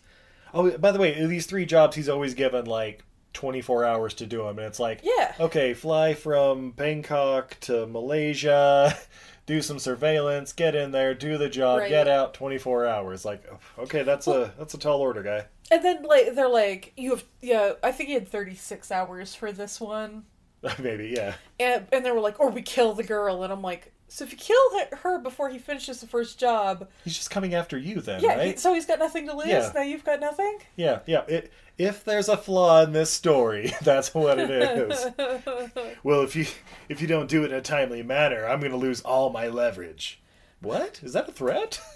Oh, 0.55 0.70
by 0.78 0.92
the 0.92 0.98
way, 1.00 1.26
these 1.26 1.46
three 1.46 1.66
jobs 1.66 1.96
he's 1.96 2.09
always 2.09 2.35
given 2.35 2.66
like 2.66 3.05
24 3.33 3.85
hours 3.85 4.14
to 4.14 4.26
do 4.26 4.38
them, 4.44 4.59
and 4.59 4.66
it's 4.68 4.78
like 4.78 5.00
Yeah. 5.02 5.35
okay, 5.40 5.74
fly 5.74 6.14
from 6.14 6.70
Bangkok 6.72 7.57
to 7.62 7.87
Malaysia, 7.87 8.96
do 9.46 9.61
some 9.62 9.78
surveillance, 9.78 10.52
get 10.52 10.74
in 10.76 10.92
there, 10.92 11.14
do 11.14 11.38
the 11.38 11.48
job, 11.48 11.81
Right. 11.81 11.88
get 11.88 12.07
out 12.07 12.35
24 12.35 12.87
hours. 12.87 13.24
Like 13.24 13.42
okay, 13.78 14.02
that's 14.05 14.26
a 14.28 14.52
that's 14.59 14.74
a 14.74 14.78
tall 14.78 15.00
order, 15.00 15.22
guy. 15.22 15.46
and 15.70 15.83
then 15.85 16.02
like 16.05 16.35
they're 16.37 16.48
like 16.48 16.92
you 16.96 17.11
have 17.11 17.24
yeah 17.40 17.72
I 17.83 17.90
think 17.90 18.09
he 18.09 18.14
had 18.14 18.28
thirty 18.28 18.55
six 18.55 18.92
hours 18.92 19.35
for 19.35 19.50
this 19.50 19.81
one 19.81 20.24
Maybe 20.78 21.09
yeah. 21.16 21.35
and 21.59 21.87
and 21.92 22.05
they 22.05 22.11
were 22.12 22.20
like 22.20 22.38
or 22.38 22.50
we 22.50 22.62
kill 22.62 22.92
the 22.94 23.02
girl 23.02 23.42
and 23.42 23.52
I'm 23.52 23.62
like 23.62 23.91
so 24.12 24.25
if 24.25 24.33
you 24.33 24.38
kill 24.38 24.96
her 24.98 25.18
before 25.18 25.48
he 25.48 25.59
finishes 25.59 26.01
the 26.01 26.07
first 26.07 26.38
job 26.38 26.88
He's 27.05 27.16
just 27.16 27.31
coming 27.31 27.55
after 27.55 27.79
you 27.79 28.01
then, 28.01 28.22
yeah 28.22 28.37
right? 28.37 28.59
so 28.61 28.75
he's 28.75 28.87
got 28.87 28.98
nothing 28.98 29.27
to 29.27 29.37
lose 29.37 29.48
Yeah. 29.48 29.72
now 29.75 29.83
you've 29.83 30.05
got 30.05 30.20
nothing 30.20 30.59
Yeah, 30.77 31.01
yeah. 31.07 31.22
It, 31.29 31.53
if 31.79 32.05
there's 32.05 32.29
a 32.29 32.37
flaw 32.37 32.83
in 32.83 32.92
this 32.92 33.11
story, 33.11 33.72
that's 33.83 34.14
what 34.14 34.38
it 34.38 34.51
is. 34.51 35.07
well, 36.05 36.20
if 36.22 36.37
you 36.37 36.44
if 36.90 37.01
you 37.01 37.07
don't 37.09 37.29
do 37.31 37.44
it 37.44 37.51
in 37.51 37.57
a 37.57 37.62
timely 37.62 38.03
manner, 38.03 38.46
I'm 38.46 38.61
going 38.61 38.72
to 38.72 38.77
lose 38.79 39.01
all 39.01 39.31
my 39.31 39.48
leverage. 39.48 40.20
What? 40.61 41.01
Is 41.03 41.14
that 41.14 41.29
a 41.31 41.33
threat? 41.33 41.81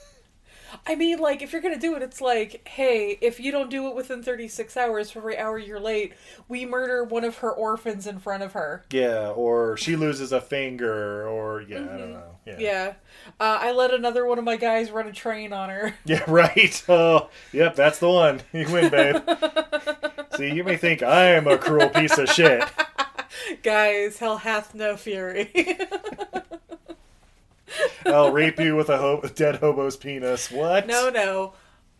I 0.86 0.94
mean, 0.96 1.18
like, 1.18 1.42
if 1.42 1.52
you're 1.52 1.62
gonna 1.62 1.78
do 1.78 1.94
it, 1.94 2.02
it's 2.02 2.20
like, 2.20 2.66
hey, 2.68 3.18
if 3.20 3.38
you 3.40 3.52
don't 3.52 3.70
do 3.70 3.88
it 3.88 3.94
within 3.94 4.22
36 4.22 4.76
hours 4.76 5.10
for 5.10 5.18
every 5.20 5.38
hour 5.38 5.58
you're 5.58 5.78
late, 5.80 6.12
we 6.48 6.66
murder 6.66 7.04
one 7.04 7.24
of 7.24 7.38
her 7.38 7.50
orphans 7.52 8.06
in 8.06 8.18
front 8.18 8.42
of 8.42 8.52
her. 8.52 8.84
yeah, 8.90 9.28
or 9.30 9.76
she 9.76 9.96
loses 9.96 10.32
a 10.32 10.40
finger, 10.40 11.26
or 11.28 11.62
yeah, 11.62 11.78
I 11.82 11.96
don't 11.98 12.12
know. 12.12 12.36
Yeah. 12.46 12.52
Mm-hmm. 12.54 12.60
Yeah. 12.62 12.94
Uh, 13.40 13.58
I 13.60 13.72
let 13.72 13.92
another 13.92 14.24
one 14.26 14.38
of 14.38 14.44
my 14.44 14.56
guys 14.56 14.90
run 14.90 15.06
a 15.06 15.12
train 15.12 15.52
on 15.52 15.68
her. 15.70 15.94
Yeah, 16.04 16.22
right. 16.28 16.82
Oh, 16.88 17.28
yep, 17.52 17.74
that's 17.76 17.98
the 17.98 18.08
one. 18.10 18.40
You 18.52 18.68
win, 18.72 18.90
babe. 18.90 19.16
See, 20.36 20.52
you 20.52 20.64
may 20.64 20.76
think 20.76 21.02
I 21.02 21.26
am 21.32 21.46
a 21.46 21.58
cruel 21.58 21.88
piece 21.88 22.16
of 22.18 22.28
shit. 22.28 22.62
guys, 23.62 24.18
hell 24.18 24.38
hath 24.38 24.74
no 24.74 24.96
fury. 24.96 25.50
I'll 28.07 28.33
rape 28.33 28.59
you 28.61 28.77
with 28.77 28.88
a 28.88 28.99
ho- 28.99 29.23
dead 29.35 29.57
hobo's 29.57 29.97
penis. 29.97 30.51
What? 30.51 30.87
no, 30.87 31.11
no. 31.11 31.55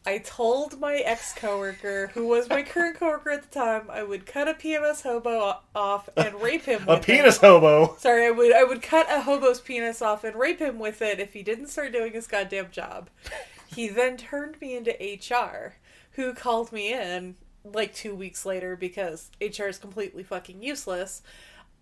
I 0.09 0.19
told 0.19 0.79
my 0.79 0.99
ex 0.99 1.33
coworker, 1.35 2.13
who 2.15 2.29
was 2.29 2.49
my 2.49 2.63
current 2.63 2.97
coworker 2.97 3.31
at 3.31 3.43
the 3.51 3.59
time, 3.59 3.91
I 3.91 4.05
would 4.05 4.25
cut 4.25 4.47
a 4.47 4.55
PMS 4.55 5.03
hobo 5.03 5.57
off 5.75 6.09
and 6.17 6.41
rape 6.41 6.63
him. 6.63 6.87
With. 6.87 6.99
A 6.99 7.03
penis 7.03 7.37
it. 7.37 7.41
hobo. 7.41 7.97
Sorry, 7.99 8.25
I 8.25 8.31
would 8.31 8.53
I 8.55 8.63
would 8.63 8.83
cut 8.83 9.09
a 9.11 9.23
hobo's 9.23 9.61
penis 9.61 10.01
off 10.01 10.23
and 10.23 10.37
rape 10.37 10.61
him 10.61 10.79
with 10.79 11.03
it 11.03 11.19
if 11.19 11.33
he 11.33 11.43
didn't 11.43 11.67
start 11.69 11.93
doing 11.93 12.13
his 12.13 12.29
goddamn 12.29 12.71
job. 12.71 13.11
He 13.67 13.89
then 13.89 14.17
turned 14.17 14.61
me 14.61 14.77
into 14.77 14.93
HR, 14.93 15.75
who 16.13 16.35
called 16.35 16.71
me 16.71 16.93
in 16.93 17.35
like 17.65 17.93
two 17.93 18.15
weeks 18.15 18.47
later 18.47 18.77
because 18.77 19.31
HR 19.41 19.65
is 19.65 19.79
completely 19.79 20.23
fucking 20.23 20.63
useless. 20.63 21.21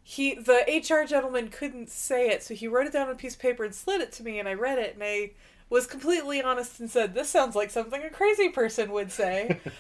He 0.07 0.35
the 0.35 0.65
HR 0.69 1.07
gentleman 1.07 1.49
couldn't 1.49 1.89
say 1.89 2.29
it, 2.29 2.43
so 2.43 2.55
he 2.55 2.69
wrote 2.69 2.87
it 2.87 2.93
down 2.93 3.09
on 3.09 3.15
a 3.15 3.17
piece 3.17 3.35
of 3.35 3.41
paper 3.41 3.65
and 3.65 3.75
slid 3.75 4.03
it 4.03 4.13
to 4.13 4.23
me, 4.23 4.39
and 4.39 4.47
I 4.47 4.53
read 4.53 4.79
it, 4.79 4.95
and 4.95 5.03
I 5.03 5.31
was 5.71 5.87
completely 5.87 6.43
honest 6.43 6.79
and 6.79 6.91
said, 6.91 7.15
"This 7.15 7.31
sounds 7.31 7.57
like 7.57 7.71
something 7.71 8.03
a 8.03 8.11
crazy 8.11 8.51
person 8.51 8.93
would 8.93 9.11
say." 9.11 9.61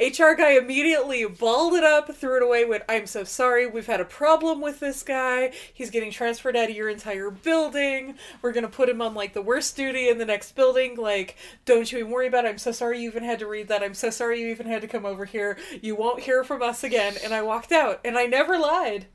HR 0.00 0.32
guy 0.36 0.52
immediately 0.52 1.24
balled 1.24 1.74
it 1.74 1.84
up, 1.84 2.12
threw 2.12 2.36
it 2.36 2.42
away, 2.42 2.64
went, 2.64 2.82
I'm 2.88 3.06
so 3.06 3.22
sorry, 3.22 3.68
we've 3.68 3.86
had 3.86 4.00
a 4.00 4.04
problem 4.04 4.60
with 4.60 4.80
this 4.80 5.04
guy. 5.04 5.52
He's 5.72 5.90
getting 5.90 6.10
transferred 6.10 6.56
out 6.56 6.68
of 6.68 6.74
your 6.74 6.88
entire 6.88 7.30
building. 7.30 8.16
We're 8.42 8.50
gonna 8.50 8.66
put 8.66 8.88
him 8.88 9.00
on 9.00 9.14
like 9.14 9.34
the 9.34 9.42
worst 9.42 9.76
duty 9.76 10.08
in 10.08 10.18
the 10.18 10.24
next 10.24 10.56
building. 10.56 10.96
Like, 10.96 11.36
don't 11.64 11.92
you 11.92 11.98
even 11.98 12.10
worry 12.10 12.26
about 12.26 12.44
it. 12.44 12.48
I'm 12.48 12.58
so 12.58 12.72
sorry 12.72 13.00
you 13.00 13.08
even 13.08 13.22
had 13.22 13.38
to 13.38 13.46
read 13.46 13.68
that. 13.68 13.84
I'm 13.84 13.94
so 13.94 14.10
sorry 14.10 14.40
you 14.40 14.48
even 14.48 14.66
had 14.66 14.82
to 14.82 14.88
come 14.88 15.06
over 15.06 15.26
here. 15.26 15.56
You 15.80 15.94
won't 15.94 16.24
hear 16.24 16.42
from 16.42 16.60
us 16.60 16.82
again. 16.82 17.14
And 17.22 17.32
I 17.32 17.42
walked 17.42 17.70
out, 17.70 18.00
and 18.04 18.18
I 18.18 18.26
never 18.26 18.58
lied. 18.58 19.06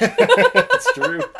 That's 0.00 0.92
true. 0.94 1.22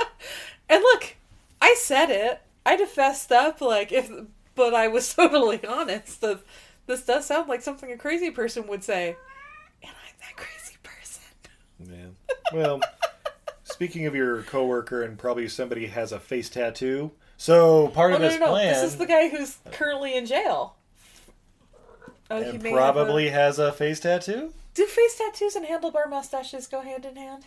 And 0.68 0.82
look, 0.82 1.14
I 1.62 1.76
said 1.78 2.10
it. 2.10 2.40
I'd 2.64 2.80
have 2.80 2.90
fessed 2.90 3.30
up, 3.30 3.60
like 3.60 3.92
if, 3.92 4.10
but 4.56 4.74
I 4.74 4.88
was 4.88 5.14
totally 5.14 5.64
honest. 5.64 6.20
That 6.22 6.40
this 6.86 7.04
does 7.04 7.26
sound 7.26 7.48
like 7.48 7.62
something 7.62 7.92
a 7.92 7.96
crazy 7.96 8.32
person 8.32 8.66
would 8.66 8.82
say, 8.82 9.16
and 9.80 9.92
I'm 9.92 10.14
that 10.20 10.36
crazy 10.36 10.76
person. 10.82 11.22
Man. 11.78 12.16
Well, 12.52 12.80
speaking 13.62 14.06
of 14.06 14.16
your 14.16 14.42
coworker 14.42 15.04
and 15.04 15.16
probably 15.16 15.48
somebody 15.48 15.86
has 15.86 16.10
a 16.10 16.18
face 16.18 16.48
tattoo. 16.48 17.12
So 17.36 17.86
part 17.88 18.12
Oh 18.12 18.16
of 18.16 18.22
no, 18.22 18.28
his 18.28 18.40
no, 18.40 18.46
no! 18.46 18.52
plan 18.52 18.74
This 18.74 18.82
is 18.92 18.98
the 18.98 19.06
guy 19.06 19.28
who's 19.28 19.58
currently 19.70 20.16
in 20.16 20.26
jail. 20.26 20.74
Oh, 22.28 22.42
he 22.42 22.50
and 22.50 22.60
probably 22.60 23.26
Have 23.26 23.34
has 23.34 23.58
a 23.60 23.70
face 23.70 24.00
tattoo. 24.00 24.52
Do 24.74 24.84
face 24.86 25.16
tattoos 25.16 25.54
and 25.54 25.64
handlebar 25.64 26.10
mustaches 26.10 26.66
go 26.66 26.80
hand 26.80 27.04
in 27.04 27.14
hand? 27.14 27.46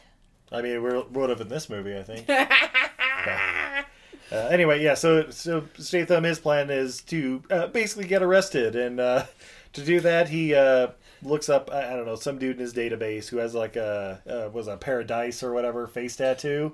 I 0.51 0.61
mean, 0.61 0.81
we're 0.81 1.03
would 1.03 1.29
have 1.29 1.41
in 1.41 1.47
this 1.47 1.69
movie, 1.69 1.97
I 1.97 2.03
think. 2.03 2.27
Uh, 4.31 4.47
anyway, 4.51 4.79
yeah. 4.83 4.93
So, 4.93 5.31
so 5.31 5.67
Statham, 5.79 6.23
his 6.23 6.37
plan 6.37 6.69
is 6.69 7.01
to 7.03 7.41
uh, 7.49 7.67
basically 7.67 8.05
get 8.05 8.21
arrested, 8.21 8.75
and 8.75 8.99
uh, 8.99 9.25
to 9.73 9.83
do 9.83 9.99
that, 10.01 10.29
he 10.29 10.53
uh, 10.53 10.89
looks 11.23 11.49
up 11.49 11.71
I, 11.71 11.93
I 11.93 11.95
don't 11.95 12.05
know 12.05 12.15
some 12.15 12.37
dude 12.37 12.57
in 12.57 12.61
his 12.61 12.73
database 12.73 13.27
who 13.27 13.37
has 13.37 13.55
like 13.55 13.75
a 13.75 14.21
uh, 14.29 14.49
was 14.53 14.67
a 14.67 14.77
paradise 14.77 15.41
or 15.41 15.53
whatever 15.53 15.87
face 15.87 16.15
tattoo, 16.15 16.73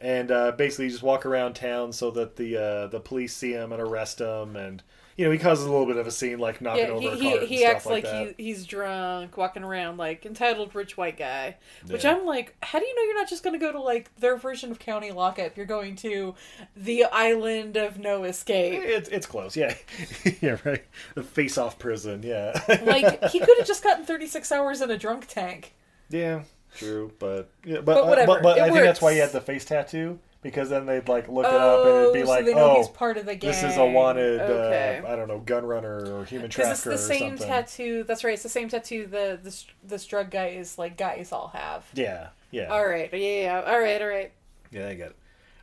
and 0.00 0.30
uh, 0.30 0.52
basically 0.52 0.88
just 0.88 1.02
walk 1.02 1.26
around 1.26 1.54
town 1.54 1.92
so 1.92 2.10
that 2.12 2.36
the 2.36 2.56
uh, 2.56 2.86
the 2.86 3.00
police 3.00 3.34
see 3.34 3.52
him 3.52 3.72
and 3.72 3.82
arrest 3.82 4.20
him, 4.20 4.54
and 4.56 4.82
you 5.16 5.24
know 5.24 5.30
he 5.30 5.38
causes 5.38 5.64
a 5.64 5.70
little 5.70 5.86
bit 5.86 5.96
of 5.96 6.06
a 6.06 6.10
scene 6.10 6.38
like 6.38 6.60
knocking 6.60 6.84
yeah, 6.84 6.90
over 6.90 7.00
he 7.00 7.06
a 7.06 7.16
he, 7.16 7.30
cart 7.30 7.42
he 7.42 7.54
and 7.54 7.60
stuff 7.60 7.76
acts 7.76 7.86
like, 7.86 8.04
like, 8.04 8.12
that. 8.12 8.34
he, 8.36 8.44
he's 8.44 8.66
drunk, 8.66 9.36
walking 9.36 9.62
around 9.62 9.96
like 9.96 10.26
entitled 10.26 10.74
rich 10.74 10.96
white 10.96 11.16
guy. 11.16 11.56
Which 11.86 12.04
Yeah. 12.04 12.14
I'm 12.14 12.26
like, 12.26 12.54
how 12.62 12.78
do 12.78 12.86
you 12.86 12.94
know 12.94 13.02
you're 13.02 13.16
not 13.16 13.28
just 13.28 13.42
going 13.42 13.58
to 13.58 13.64
go 13.64 13.72
to 13.72 13.80
like 13.80 14.14
their 14.16 14.36
version 14.36 14.70
of 14.70 14.78
county 14.78 15.12
lockup? 15.12 15.56
You're 15.56 15.66
going 15.66 15.96
to 15.96 16.34
the 16.76 17.04
island 17.04 17.76
of 17.76 17.98
no 17.98 18.24
escape. 18.24 18.80
It's 18.82 19.08
it's 19.08 19.26
close, 19.26 19.56
yeah, 19.56 19.74
yeah, 20.40 20.58
right. 20.64 20.84
The 21.14 21.22
face 21.22 21.56
off 21.56 21.78
prison, 21.78 22.22
yeah, 22.22 22.60
like 22.84 23.24
he 23.30 23.38
could 23.38 23.56
have 23.58 23.66
just 23.66 23.82
gotten 23.82 24.04
36 24.04 24.52
hours 24.52 24.82
in 24.82 24.90
a 24.90 24.98
drunk 24.98 25.26
tank. 25.28 25.72
Yeah, 26.10 26.42
true, 26.74 27.12
but 27.18 27.50
yeah, 27.64 27.76
but 27.76 27.86
But 27.86 28.04
uh, 28.04 28.06
whatever, 28.06 28.26
but, 28.26 28.42
but 28.42 28.58
it 28.58 28.62
I 28.62 28.70
think 28.70 28.84
that's 28.84 29.00
why 29.00 29.14
he 29.14 29.18
had 29.18 29.32
the 29.32 29.40
face 29.40 29.64
tattoo 29.64 30.18
because 30.42 30.68
then 30.70 30.86
they'd 30.86 31.08
like 31.08 31.28
look 31.28 31.52
it 31.52 31.60
up 31.60 31.84
and 31.84 31.96
it'd 31.96 32.12
be 32.12 32.22
Oh, 32.22 32.24
so 32.24 32.30
like, 32.30 32.44
they 32.44 32.54
know 32.54 32.70
oh, 32.70 32.74
he's 32.76 32.88
part 32.88 33.16
of 33.16 33.26
the 33.26 33.34
this 33.42 33.62
is 33.62 33.78
a 33.78 33.82
gang. 33.82 33.92
wanted, 33.92 34.40
Okay. 34.50 35.02
uh, 35.04 35.12
I 35.12 35.16
don't 35.16 35.28
know, 35.28 35.40
gun 35.40 35.64
runner 35.66 36.16
or 36.18 36.24
human 36.24 36.50
tracker. 36.50 36.70
Because 36.70 36.70
it's 36.70 36.82
trafficker 36.82 36.90
the 36.90 36.98
or 36.98 37.18
same 37.18 37.36
something. 37.38 37.48
tattoo. 37.48 38.04
That's 38.04 38.24
right. 38.24 38.34
It's 38.34 38.42
the 38.42 38.48
same 38.48 38.68
tattoo 38.68 39.06
the 39.06 39.38
this 39.42 39.66
this 39.82 40.06
drug 40.06 40.30
guy 40.30 40.48
is 40.48 40.78
like 40.78 40.96
guys 40.96 41.32
all 41.32 41.48
have. 41.48 41.84
Yeah, 41.94 42.28
yeah, 42.50 42.72
All 42.72 42.86
right. 42.86 43.10
Yeah. 43.12 43.18
yeah. 43.18 43.62
All 43.66 43.80
right. 43.80 44.00
All 44.02 44.08
right. 44.08 44.32
yeah, 44.70 44.88
I 44.88 44.94
get 44.94 45.08
it. 45.10 45.16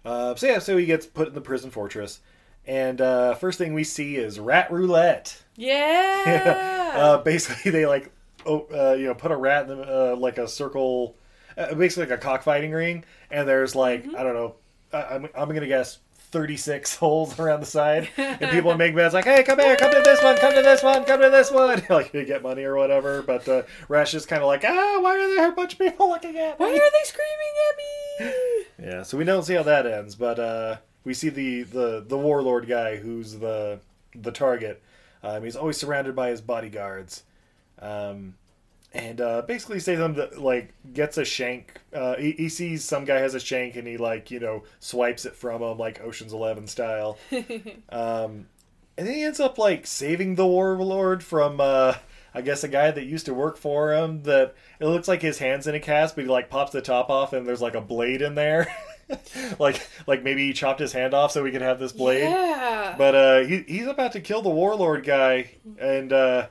Uh, 0.05 0.35
so 0.35 0.47
yeah, 0.47 0.59
so 0.59 0.75
he 0.77 0.85
gets 0.85 1.05
put 1.05 1.29
in 1.29 1.33
the 1.33 1.41
prison 1.41 1.71
fortress, 1.71 2.19
And 2.65 2.99
uh, 3.01 3.35
first 3.35 3.57
thing 3.57 3.73
we 3.73 3.83
see 3.85 4.17
is 4.17 4.39
rat 4.39 4.71
roulette. 4.71 5.41
Yeah. 5.55 6.91
uh, 6.95 7.17
basically, 7.19 7.71
they 7.71 7.85
like, 7.85 8.11
oh, 8.45 8.67
uh, 8.73 8.93
you 8.95 9.05
know, 9.05 9.13
put 9.15 9.31
a 9.31 9.35
rat 9.37 9.69
in 9.69 9.77
the, 9.77 10.13
uh, 10.13 10.15
like 10.17 10.37
a 10.37 10.47
circle, 10.47 11.15
uh, 11.57 11.73
basically 11.75 12.09
like 12.09 12.19
a 12.19 12.21
cockfighting 12.21 12.71
ring, 12.71 13.05
and 13.31 13.47
there's 13.47 13.75
like 13.75 14.05
I 14.17 14.23
don't 14.23 14.33
know, 14.33 14.55
I'm 14.93 15.29
I'm 15.35 15.47
gonna 15.49 15.67
guess. 15.67 15.99
36 16.33 16.95
holes 16.97 17.39
around 17.39 17.59
the 17.59 17.65
side, 17.67 18.09
and 18.17 18.49
people 18.49 18.75
make 18.77 18.95
bets 18.95 19.13
like, 19.13 19.23
"Hey, 19.23 19.43
come 19.43 19.59
here, 19.59 19.75
come 19.77 19.91
to 19.91 20.01
this 20.03 20.21
one, 20.23 20.35
come 20.37 20.55
to 20.55 20.63
this 20.63 20.81
one, 20.81 21.05
come 21.05 21.21
to 21.21 21.29
this 21.29 21.51
one." 21.51 21.83
like 21.91 22.11
you 22.11 22.25
get 22.25 22.41
money 22.41 22.63
or 22.63 22.75
whatever. 22.75 23.21
But 23.21 23.47
uh, 23.47 23.61
Rash 23.87 24.15
is 24.15 24.25
kind 24.25 24.41
of 24.41 24.47
like, 24.47 24.63
"Ah, 24.65 24.99
why 24.99 25.15
are 25.15 25.35
there 25.35 25.49
a 25.49 25.51
bunch 25.51 25.73
of 25.73 25.79
people 25.79 26.09
looking 26.09 26.35
at 26.35 26.59
me?" 26.59 26.65
Why 26.65 26.71
are 26.71 26.91
they 26.91 27.03
screaming 27.05 27.53
at 27.69 27.77
me? 27.77 28.65
Yeah, 28.89 29.03
so 29.03 29.15
we 29.15 29.25
don't 29.25 29.43
see 29.43 29.53
how 29.53 29.61
that 29.61 29.85
ends, 29.85 30.15
but 30.15 30.39
uh, 30.39 30.77
we 31.03 31.13
see 31.13 31.29
the, 31.29 31.63
the, 31.63 32.03
the 32.07 32.17
warlord 32.17 32.67
guy 32.67 32.95
who's 32.95 33.33
the 33.37 33.79
the 34.15 34.31
target. 34.31 34.81
Um, 35.21 35.43
he's 35.43 35.55
always 35.55 35.77
surrounded 35.77 36.15
by 36.15 36.29
his 36.29 36.41
bodyguards, 36.41 37.23
um, 37.79 38.33
and 38.93 39.19
uh, 39.19 39.41
basically 39.41 39.79
Statham 39.79 40.15
like 40.37 40.73
gets 40.93 41.17
a 41.17 41.25
shank. 41.25 41.79
Uh, 41.93 42.15
he, 42.15 42.31
he 42.33 42.49
sees 42.49 42.83
some 42.83 43.05
guy 43.05 43.19
has 43.19 43.33
a 43.33 43.39
shank, 43.39 43.75
and 43.75 43.87
he 43.87 43.97
like 43.97 44.29
you 44.31 44.39
know 44.39 44.63
swipes 44.79 45.25
it 45.25 45.35
from 45.35 45.61
him 45.61 45.77
like 45.77 46.01
Ocean's 46.01 46.33
Eleven 46.33 46.67
style. 46.67 47.17
um, 47.89 48.47
and 48.95 49.07
then 49.07 49.13
he 49.15 49.23
ends 49.23 49.39
up 49.39 49.57
like 49.57 49.87
saving 49.87 50.35
the 50.35 50.47
warlord 50.47 51.23
from. 51.23 51.59
Uh, 51.59 51.95
I 52.35 52.41
guess 52.41 52.63
a 52.63 52.67
guy 52.67 52.89
that 52.89 53.03
used 53.05 53.27
to 53.27 53.33
work 53.33 53.57
for 53.57 53.93
him 53.93 54.23
that 54.23 54.55
it 54.79 54.87
looks 54.87 55.07
like 55.07 55.21
his 55.21 55.37
hands 55.37 55.67
in 55.67 55.75
a 55.75 55.79
cast, 55.79 56.15
but 56.15 56.23
he 56.23 56.29
like 56.29 56.49
pops 56.49 56.71
the 56.71 56.81
top 56.81 57.09
off 57.09 57.31
and 57.31 57.47
there's 57.47 57.61
like 57.61 57.75
a 57.75 57.81
blade 57.81 58.23
in 58.23 58.33
there. 58.33 58.75
like 59.59 59.87
like 60.07 60.23
maybe 60.23 60.47
he 60.47 60.53
chopped 60.53 60.79
his 60.79 60.93
hand 60.93 61.13
off 61.13 61.31
so 61.31 61.43
we 61.43 61.51
could 61.51 61.61
have 61.61 61.79
this 61.79 61.91
blade. 61.91 62.23
Yeah. 62.23 62.95
But 62.97 63.15
uh 63.15 63.39
he 63.41 63.63
he's 63.67 63.87
about 63.87 64.13
to 64.13 64.19
kill 64.19 64.41
the 64.41 64.49
warlord 64.49 65.03
guy 65.03 65.51
and 65.77 66.11
uh 66.11 66.47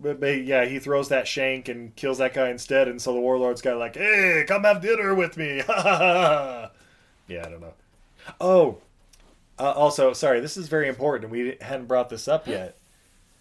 but, 0.00 0.20
but 0.20 0.44
yeah, 0.44 0.64
he 0.64 0.78
throws 0.78 1.08
that 1.08 1.26
shank 1.26 1.68
and 1.68 1.94
kills 1.96 2.18
that 2.18 2.34
guy 2.34 2.50
instead, 2.50 2.88
and 2.88 3.00
so 3.00 3.12
the 3.12 3.20
warlord's 3.20 3.62
guy 3.62 3.72
like, 3.74 3.96
"Hey, 3.96 4.44
come 4.46 4.64
have 4.64 4.80
dinner 4.82 5.14
with 5.14 5.36
me!" 5.36 5.56
yeah, 5.68 6.68
I 7.30 7.48
don't 7.48 7.60
know. 7.60 7.74
Oh, 8.40 8.78
uh, 9.58 9.72
also, 9.72 10.12
sorry, 10.12 10.40
this 10.40 10.56
is 10.56 10.68
very 10.68 10.88
important. 10.88 11.30
We 11.30 11.56
hadn't 11.60 11.86
brought 11.86 12.10
this 12.10 12.28
up 12.28 12.46
yet 12.46 12.76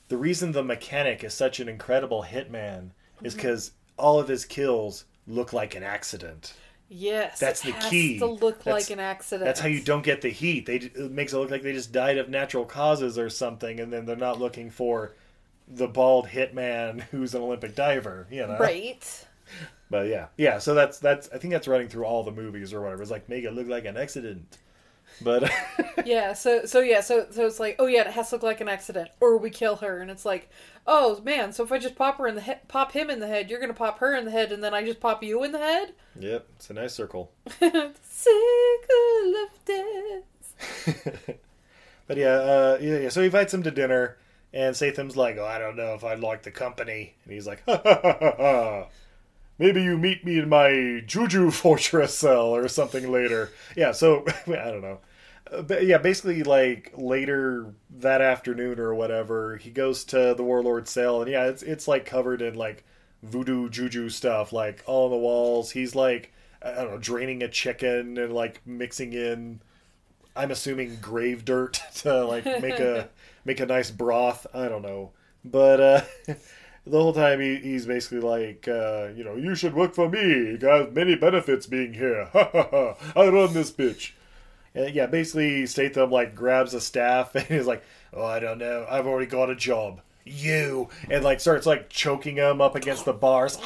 the 0.08 0.18
reason 0.18 0.52
the 0.52 0.64
mechanic 0.64 1.24
is 1.24 1.34
such 1.34 1.60
an 1.60 1.68
incredible 1.68 2.24
hitman 2.24 2.92
is 3.24 3.34
because 3.34 3.72
all 3.98 4.20
of 4.20 4.28
his 4.28 4.46
kills 4.46 5.06
look 5.28 5.54
like 5.54 5.76
an 5.76 5.84
accident. 5.84 6.54
Yes. 6.90 7.40
That's 7.40 7.64
it 7.66 7.68
the 7.68 7.72
has 7.74 7.90
key. 7.90 8.20
To 8.20 8.28
look 8.28 8.64
That's- 8.64 8.84
like 8.84 8.90
an 8.92 9.00
accident. 9.00 9.46
That's 9.46 9.60
how 9.60 9.68
you 9.68 9.82
don't 9.82 10.04
get 10.04 10.22
the 10.22 10.30
heat. 10.30 10.68
They 10.68 10.76
it 10.76 11.12
makes 11.12 11.34
it 11.34 11.38
look 11.38 11.50
like 11.50 11.64
they 11.64 11.74
just 11.74 11.92
died 11.92 12.18
of 12.18 12.30
natural 12.30 12.66
causes 12.66 13.18
or 13.18 13.30
something, 13.30 13.80
and 13.80 13.92
then 13.92 14.06
they're 14.06 14.16
not 14.16 14.40
looking 14.40 14.70
for 14.70 15.16
the 15.68 15.88
bald 15.88 16.28
hitman 16.28 17.02
who's 17.12 17.34
an 17.34 17.42
Olympic 17.42 17.76
diver. 17.76 18.28
You 18.32 18.48
know, 18.48 18.58
Right. 18.58 19.26
But 19.90 20.08
yeah, 20.08 20.28
yeah. 20.38 20.58
So 20.58 20.74
that's 20.74 20.98
that's 21.00 21.30
I 21.34 21.38
think 21.38 21.52
that's 21.54 21.68
running 21.68 21.88
through 21.88 22.06
all 22.06 22.24
the 22.24 22.32
movies 22.32 22.74
or 22.74 22.82
whatever. 22.82 23.02
It's 23.04 23.12
like 23.12 23.30
make 23.30 23.44
it 23.44 23.52
look 23.54 23.68
like 23.68 23.86
an 23.86 23.98
accident. 23.98 24.58
But 25.22 25.50
yeah. 26.06 26.34
So 26.34 26.66
so 26.66 26.80
yeah. 26.80 27.02
So 27.02 27.28
so 27.30 27.46
it's 27.46 27.60
like 27.60 27.76
oh 27.78 27.86
yeah, 27.86 28.02
it 28.02 28.08
has 28.08 28.30
to 28.30 28.36
look 28.36 28.44
like 28.44 28.62
an 28.62 28.68
accident, 28.68 29.10
or 29.20 29.38
we 29.38 29.52
kill 29.52 29.76
her, 29.78 30.00
and 30.00 30.10
it's 30.10 30.26
like 30.26 30.50
oh 30.88 31.22
man. 31.24 31.54
So 31.54 31.64
if 31.64 31.72
I 31.72 31.78
just 31.78 31.96
pop 31.96 32.18
her 32.18 32.28
in 32.28 32.34
the 32.36 32.42
head, 32.42 32.68
pop 32.68 32.92
him 32.94 33.12
in 33.12 33.20
the 33.20 33.28
head, 33.28 33.50
you're 33.50 33.60
gonna 33.60 33.74
pop 33.76 34.00
her 34.00 34.16
in 34.16 34.26
the 34.26 34.32
head, 34.32 34.52
and 34.52 34.64
then 34.64 34.74
I 34.74 34.84
just 34.84 35.00
pop 35.00 35.24
you 35.24 35.44
in 35.44 35.52
the 35.52 35.60
head. 35.60 35.94
yep, 36.20 36.48
it's 36.56 36.72
a 36.72 36.74
nice 36.74 36.94
circle. 36.94 37.32
Circle 37.60 39.36
of 39.44 39.66
death. 39.66 41.36
But 42.08 42.18
yeah, 42.18 42.34
uh, 42.36 42.78
yeah, 42.82 42.98
yeah. 43.00 43.10
So 43.10 43.22
he 43.22 43.26
invites 43.26 43.52
him 43.52 43.64
to 43.64 43.72
dinner, 43.72 44.18
and 44.56 44.76
Statham's 44.76 45.18
like, 45.18 45.38
"Oh, 45.38 45.46
I 45.46 45.60
don't 45.60 45.78
know 45.78 45.96
if 45.96 46.06
I'd 46.06 46.22
like 46.22 46.44
the 46.44 46.52
company," 46.52 47.16
and 47.26 47.34
he's 47.34 47.48
like, 47.48 47.64
"Ha 47.68 47.82
ha 47.84 48.00
ha 48.04 48.18
ha 48.20 48.36
ha." 48.40 48.88
Maybe 49.58 49.84
you 49.84 49.98
meet 49.98 50.26
me 50.26 50.40
in 50.40 50.50
my 50.50 51.04
Juju 51.06 51.52
Fortress 51.54 52.18
cell 52.18 52.56
or 52.56 52.68
something 52.68 53.12
later. 53.12 53.52
Yeah, 53.76 53.92
so 53.94 54.26
I 54.48 54.72
don't 54.72 54.82
know. 54.82 55.00
Uh, 55.52 55.62
But 55.62 55.86
yeah, 55.86 55.98
basically, 55.98 56.44
like 56.44 56.92
later 56.96 57.74
that 58.00 58.22
afternoon 58.22 58.80
or 58.80 58.94
whatever, 58.96 59.58
he 59.58 59.72
goes 59.72 60.04
to 60.06 60.34
the 60.36 60.44
warlord's 60.44 60.92
cell, 60.92 61.22
and 61.22 61.32
yeah, 61.32 61.46
it's 61.48 61.64
it's 61.64 61.88
like 61.88 62.06
covered 62.06 62.42
in 62.42 62.56
like 62.56 62.84
voodoo 63.24 63.70
juju 63.70 64.10
stuff, 64.10 64.52
like 64.54 64.84
all 64.86 65.06
on 65.06 65.12
the 65.12 65.18
walls. 65.18 65.72
He's 65.72 65.96
like, 65.96 66.34
I 66.62 66.72
don't 66.76 66.92
know, 66.92 66.98
draining 66.98 67.44
a 67.44 67.48
chicken 67.50 68.18
and 68.18 68.34
like 68.34 68.62
mixing 68.66 69.14
in 69.14 69.62
I'm 70.36 70.52
assuming 70.52 70.98
grave 71.02 71.46
dirt 71.46 71.82
to 71.96 72.26
like 72.26 72.46
make 72.46 72.80
a 72.80 73.10
make 73.46 73.60
a 73.60 73.66
nice 73.66 73.92
broth. 73.92 74.48
I 74.54 74.68
don't 74.68 74.82
know, 74.82 75.12
but 75.44 75.80
uh, 75.80 76.02
the 76.86 77.02
whole 77.02 77.14
time 77.14 77.40
he, 77.40 77.58
he's 77.58 77.86
basically 77.86 78.20
like, 78.20 78.68
uh, 78.68 79.10
you 79.16 79.24
know, 79.24 79.36
you 79.36 79.56
should 79.56 79.74
work 79.74 79.94
for 79.94 80.10
me. 80.10 80.22
You 80.22 80.58
got 80.58 80.94
many 80.94 81.16
benefits 81.16 81.68
being 81.68 81.94
here. 81.94 82.26
Ha 82.34 82.50
ha 82.52 82.68
ha! 82.70 82.94
I 83.16 83.28
run 83.30 83.54
this 83.54 83.72
bitch. 83.72 84.12
And 84.74 84.94
yeah, 84.94 85.06
basically 85.06 85.66
Statham 85.66 86.12
like 86.12 86.36
grabs 86.36 86.74
a 86.74 86.82
staff 86.82 87.34
and 87.36 87.46
he's 87.46 87.66
like, 87.66 87.84
oh, 88.14 88.26
I 88.26 88.40
don't 88.40 88.58
know, 88.58 88.86
I've 88.90 89.08
already 89.08 89.28
got 89.28 89.50
a 89.50 89.56
job. 89.56 90.02
You 90.26 90.90
and 91.10 91.24
like 91.24 91.40
starts 91.40 91.66
like 91.66 91.90
choking 91.90 92.36
him 92.38 92.60
up 92.60 92.76
against 92.76 93.06
the 93.06 93.14
bars. 93.14 93.58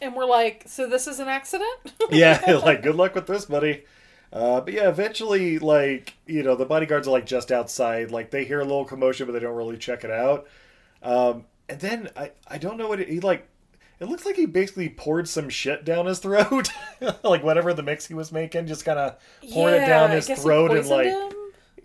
And 0.00 0.14
we're 0.14 0.24
like, 0.24 0.64
so 0.66 0.88
this 0.88 1.06
is 1.06 1.20
an 1.20 1.28
accident? 1.28 1.70
yeah, 2.10 2.60
like 2.64 2.82
good 2.82 2.96
luck 2.96 3.14
with 3.14 3.26
this, 3.26 3.44
buddy. 3.44 3.84
Uh, 4.32 4.60
but 4.60 4.74
yeah, 4.74 4.88
eventually, 4.88 5.58
like 5.58 6.14
you 6.26 6.42
know, 6.42 6.54
the 6.54 6.66
bodyguards 6.66 7.08
are 7.08 7.12
like 7.12 7.26
just 7.26 7.50
outside. 7.50 8.10
Like 8.10 8.30
they 8.30 8.44
hear 8.44 8.60
a 8.60 8.64
little 8.64 8.84
commotion, 8.84 9.26
but 9.26 9.32
they 9.32 9.40
don't 9.40 9.56
really 9.56 9.78
check 9.78 10.04
it 10.04 10.10
out. 10.10 10.46
Um, 11.02 11.44
and 11.68 11.80
then 11.80 12.10
I 12.16 12.32
I 12.46 12.58
don't 12.58 12.76
know 12.76 12.88
what 12.88 13.00
it, 13.00 13.08
he 13.08 13.20
like. 13.20 13.46
It 14.00 14.08
looks 14.08 14.24
like 14.24 14.36
he 14.36 14.46
basically 14.46 14.88
poured 14.90 15.28
some 15.28 15.48
shit 15.48 15.84
down 15.84 16.06
his 16.06 16.20
throat, 16.20 16.70
like 17.24 17.42
whatever 17.42 17.74
the 17.74 17.82
mix 17.82 18.06
he 18.06 18.14
was 18.14 18.30
making, 18.30 18.68
just 18.68 18.84
kind 18.84 18.98
of 18.98 19.16
poured 19.50 19.74
it 19.74 19.86
down 19.86 20.10
his 20.10 20.28
throat 20.28 20.70
and 20.70 20.86
like 20.86 21.06
him? 21.06 21.32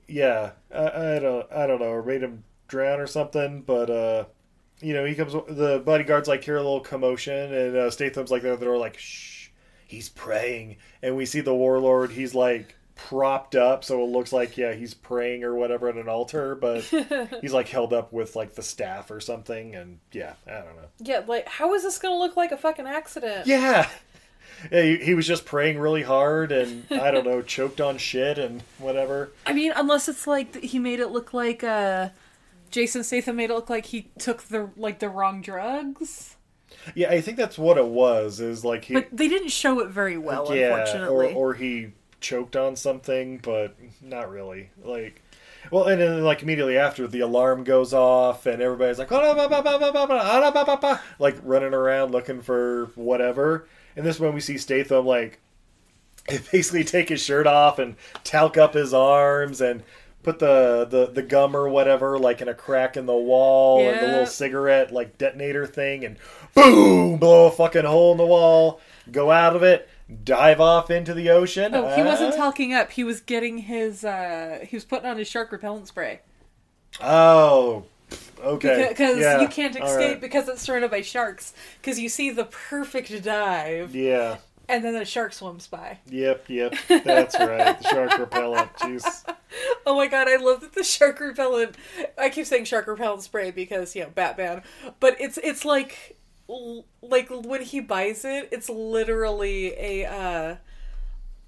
yeah, 0.08 0.52
I, 0.74 1.16
I 1.16 1.20
don't 1.20 1.52
I 1.52 1.66
don't 1.66 1.80
know, 1.80 1.88
or 1.88 2.04
made 2.04 2.22
him 2.22 2.44
drown 2.68 3.00
or 3.00 3.08
something. 3.08 3.62
But 3.62 3.90
uh, 3.90 4.26
you 4.82 4.94
know, 4.94 5.06
he 5.06 5.16
comes. 5.16 5.34
The 5.34 5.82
bodyguards 5.84 6.28
like 6.28 6.44
hear 6.44 6.58
a 6.58 6.62
little 6.62 6.82
commotion, 6.82 7.54
and 7.54 7.76
uh, 7.76 7.90
Statham's 7.90 8.32
like 8.32 8.42
there 8.42 8.54
at 8.54 8.60
the 8.60 8.66
door, 8.66 8.78
like 8.78 8.98
shh, 8.98 9.33
he's 9.94 10.10
praying, 10.10 10.78
and 11.02 11.16
we 11.16 11.26
see 11.26 11.42
the 11.42 11.54
warlord. 11.54 12.12
He's 12.12 12.34
like 12.34 12.76
propped 12.96 13.56
up, 13.56 13.84
so 13.84 14.04
it 14.04 14.10
looks 14.10 14.34
like 14.34 14.58
yeah, 14.58 14.74
he's 14.74 14.94
praying 14.94 15.44
or 15.44 15.56
whatever 15.56 15.90
at 15.90 15.96
an 15.96 16.10
altar, 16.10 16.56
but 16.56 16.84
he's 17.42 17.54
like 17.54 17.68
held 17.68 17.94
up 17.94 18.12
with 18.12 18.36
like 18.36 18.56
the 18.56 18.64
staff 18.64 19.12
or 19.12 19.20
something, 19.20 19.76
and 19.76 20.00
yeah, 20.12 20.34
I 20.48 20.56
don't 20.56 20.76
know. 20.76 20.90
Yeah, 21.00 21.22
like 21.28 21.48
how 21.48 21.74
is 21.74 21.84
this 21.84 22.00
gonna 22.00 22.18
look 22.18 22.36
like 22.36 22.52
a 22.52 22.58
fucking 22.58 22.88
accident? 22.88 23.48
Yeah. 23.48 23.88
Yeah, 24.72 24.82
he, 24.82 24.98
he 24.98 25.14
was 25.14 25.28
just 25.28 25.46
praying 25.46 25.78
really 25.78 26.04
hard 26.04 26.54
and 26.54 26.86
I 26.90 27.12
don't 27.12 27.26
know, 27.26 27.42
choked 27.42 27.82
on 27.82 27.98
shit 27.98 28.38
and 28.38 28.64
whatever. 28.78 29.32
I 29.46 29.52
mean, 29.52 29.74
unless 29.76 30.08
it's 30.08 30.26
like 30.26 30.56
he 30.64 30.80
made 30.80 31.02
it 31.02 31.10
look 31.10 31.34
like 31.34 31.64
uh 31.64 32.10
Jason 32.70 33.04
Statham 33.04 33.36
made 33.36 33.50
it 33.50 33.54
look 33.56 33.70
like 33.70 33.88
he 33.88 34.10
took 34.20 34.44
the 34.44 34.70
like 34.78 35.00
the 35.00 35.10
wrong 35.10 35.42
drugs. 35.42 36.38
Yeah, 36.96 37.10
I 37.10 37.22
think 37.22 37.38
that's 37.38 37.58
what 37.58 37.78
it 37.78 37.88
was. 37.88 38.40
Is 38.40 38.64
like 38.66 38.86
he 38.86 38.94
But 38.94 39.08
they 39.12 39.28
didn't 39.28 39.50
show 39.50 39.80
it 39.80 39.90
very 39.90 40.18
well, 40.18 40.54
yeah, 40.56 40.68
or 40.68 40.80
unfortunately. 40.80 41.34
or 41.34 41.54
he 41.54 41.92
choked 42.22 42.56
on 42.56 42.76
something, 42.76 43.38
but 43.38 43.76
not 44.02 44.32
really. 44.32 44.70
Like, 44.84 45.22
well, 45.72 45.88
and 45.88 46.02
then 46.02 46.24
like 46.24 46.42
immediately 46.44 46.78
after 46.78 47.08
the 47.08 47.20
alarm 47.20 47.64
goes 47.64 47.94
off, 47.94 48.46
and 48.46 48.62
everybody's 48.62 49.00
like, 49.00 49.10
like 51.20 51.38
running 51.44 51.74
around 51.74 52.12
looking 52.12 52.42
for 52.42 52.92
whatever. 52.96 53.68
And 53.96 54.06
this 54.06 54.20
one 54.20 54.34
we 54.34 54.42
see 54.42 54.58
Statham 54.58 55.06
like 55.06 55.40
basically 56.52 56.84
take 56.84 57.10
his 57.10 57.22
shirt 57.22 57.48
off 57.48 57.80
and 57.80 57.96
talc 58.24 58.58
up 58.58 58.74
his 58.74 58.94
arms 58.94 59.62
and 59.62 59.84
put 60.24 60.40
the, 60.40 60.88
the, 60.90 61.08
the 61.08 61.22
gum 61.22 61.56
or 61.56 61.68
whatever 61.68 62.18
like 62.18 62.42
in 62.42 62.48
a 62.48 62.54
crack 62.54 62.96
in 62.96 63.06
the 63.06 63.14
wall 63.14 63.86
and 63.86 64.00
the 64.00 64.08
little 64.08 64.26
cigarette 64.26 64.92
like 64.92 65.18
detonator 65.18 65.68
thing 65.68 66.06
and 66.06 66.18
boom 66.56 67.18
blow 67.18 67.48
a 67.48 67.52
fucking 67.52 67.86
hole 67.86 68.12
in 68.12 68.18
the 68.18 68.26
wall 68.26 68.80
go 69.12 69.32
out 69.32 69.56
of 69.56 69.64
it 69.64 69.90
dive 70.24 70.60
off 70.62 70.92
into 70.92 71.14
the 71.14 71.30
ocean 71.30 71.74
Oh, 71.74 71.96
he 71.96 72.04
wasn't 72.04 72.34
Uh, 72.34 72.38
talking 72.38 72.74
up. 72.74 72.92
He 72.92 73.04
was 73.04 73.22
getting 73.22 73.60
his. 73.60 74.04
uh 74.06 74.60
He 74.68 74.76
was 74.76 74.84
putting 74.86 75.10
on 75.10 75.18
his 75.18 75.28
shark 75.28 75.52
repellent 75.52 75.88
spray. 75.88 76.20
oh 77.02 77.86
okay 78.44 78.88
Because 78.90 79.18
Yeah, 79.18 79.42
you 79.42 79.48
can't 79.48 79.76
escape 79.76 79.88
right. 80.12 80.22
because 80.22 80.48
it's 80.50 80.62
surrounded 80.62 80.92
by 80.92 81.02
sharks. 81.02 81.54
Because 81.82 82.00
you 82.00 82.10
see 82.10 82.30
the 82.30 82.46
perfect 82.46 83.24
dive, 83.24 83.96
yeah 83.96 84.38
and 84.70 84.84
then 84.84 84.94
the 84.94 85.04
shark 85.06 85.34
swims 85.34 85.68
by. 85.68 85.98
yep 86.10 86.46
yep 86.48 86.74
that's 87.04 87.38
right 87.40 87.82
the 87.82 87.88
shark 87.90 88.18
repellent 88.18 88.74
jeez 88.76 89.24
Oh 89.86 89.96
my 89.96 90.08
god, 90.08 90.28
I 90.28 90.38
love 90.38 90.62
that 90.62 90.74
the 90.74 90.84
shark 90.84 91.20
repellent. 91.20 91.76
I 92.18 92.30
keep 92.30 92.46
saying 92.48 92.66
shark 92.66 92.88
repellent 92.88 93.22
spray 93.22 93.52
because 93.52 93.96
you 93.96 94.02
know 94.04 94.10
Batman, 94.10 94.64
but 95.00 95.16
it's 95.20 95.38
it's 95.44 95.64
like 95.64 96.18
like 97.02 97.30
when 97.30 97.62
he 97.62 97.80
buys 97.80 98.26
it, 98.26 98.50
it's 98.52 98.70
literally 98.70 99.74
a 99.78 100.06
uh 100.06 100.56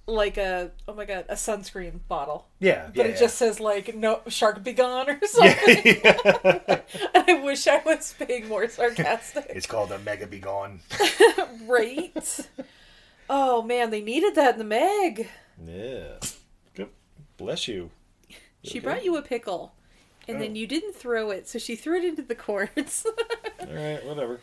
like 0.08 0.38
a 0.38 0.72
oh 0.88 0.94
my 0.94 1.06
god 1.06 1.26
a 1.30 1.36
sunscreen 1.36 2.00
bottle. 2.08 2.48
Yeah, 2.60 2.88
But 2.94 3.06
yeah, 3.08 3.12
it 3.14 3.18
just 3.18 3.38
says 3.38 3.60
like 3.60 3.96
no 3.96 4.22
shark 4.28 4.64
be 4.64 4.74
gone 4.74 5.10
or 5.10 5.20
something. 5.28 6.02
and 6.04 6.82
I 7.28 7.42
wish 7.44 7.68
I 7.68 7.82
was 7.86 8.14
being 8.26 8.48
more 8.48 8.68
sarcastic. 8.70 9.48
It's 9.50 9.68
called 9.68 9.92
a 9.92 10.00
Mega 10.00 10.28
Be 10.28 10.40
Gone. 10.40 10.80
right? 11.66 12.40
Oh 13.30 13.62
man, 13.64 13.90
they 13.90 14.02
needed 14.02 14.36
that 14.36 14.54
in 14.54 14.60
the 14.60 14.64
Meg. 14.64 15.28
Yeah. 15.66 16.20
Good. 16.76 16.90
Bless 17.38 17.68
you. 17.68 17.90
She 18.64 18.80
brought 18.80 19.06
you 19.06 19.16
a 19.16 19.22
pickle, 19.22 19.74
and 20.28 20.42
then 20.42 20.56
you 20.56 20.66
didn't 20.66 20.96
throw 20.96 21.30
it, 21.30 21.48
so 21.48 21.60
she 21.60 21.76
threw 21.76 21.98
it 22.00 22.04
into 22.06 22.24
the 22.24 22.34
cords. 22.34 23.06
All 23.60 23.68
right, 23.74 24.04
whatever. 24.04 24.40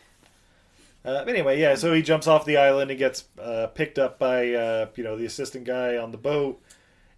Uh, 1.05 1.23
anyway, 1.27 1.59
yeah. 1.59 1.75
So 1.75 1.93
he 1.93 2.01
jumps 2.01 2.27
off 2.27 2.45
the 2.45 2.57
island 2.57 2.89
and 2.91 2.97
gets 2.97 3.25
uh, 3.41 3.67
picked 3.67 3.99
up 3.99 4.19
by 4.19 4.53
uh, 4.53 4.87
you 4.95 5.03
know 5.03 5.17
the 5.17 5.25
assistant 5.25 5.65
guy 5.65 5.97
on 5.97 6.11
the 6.11 6.17
boat, 6.17 6.61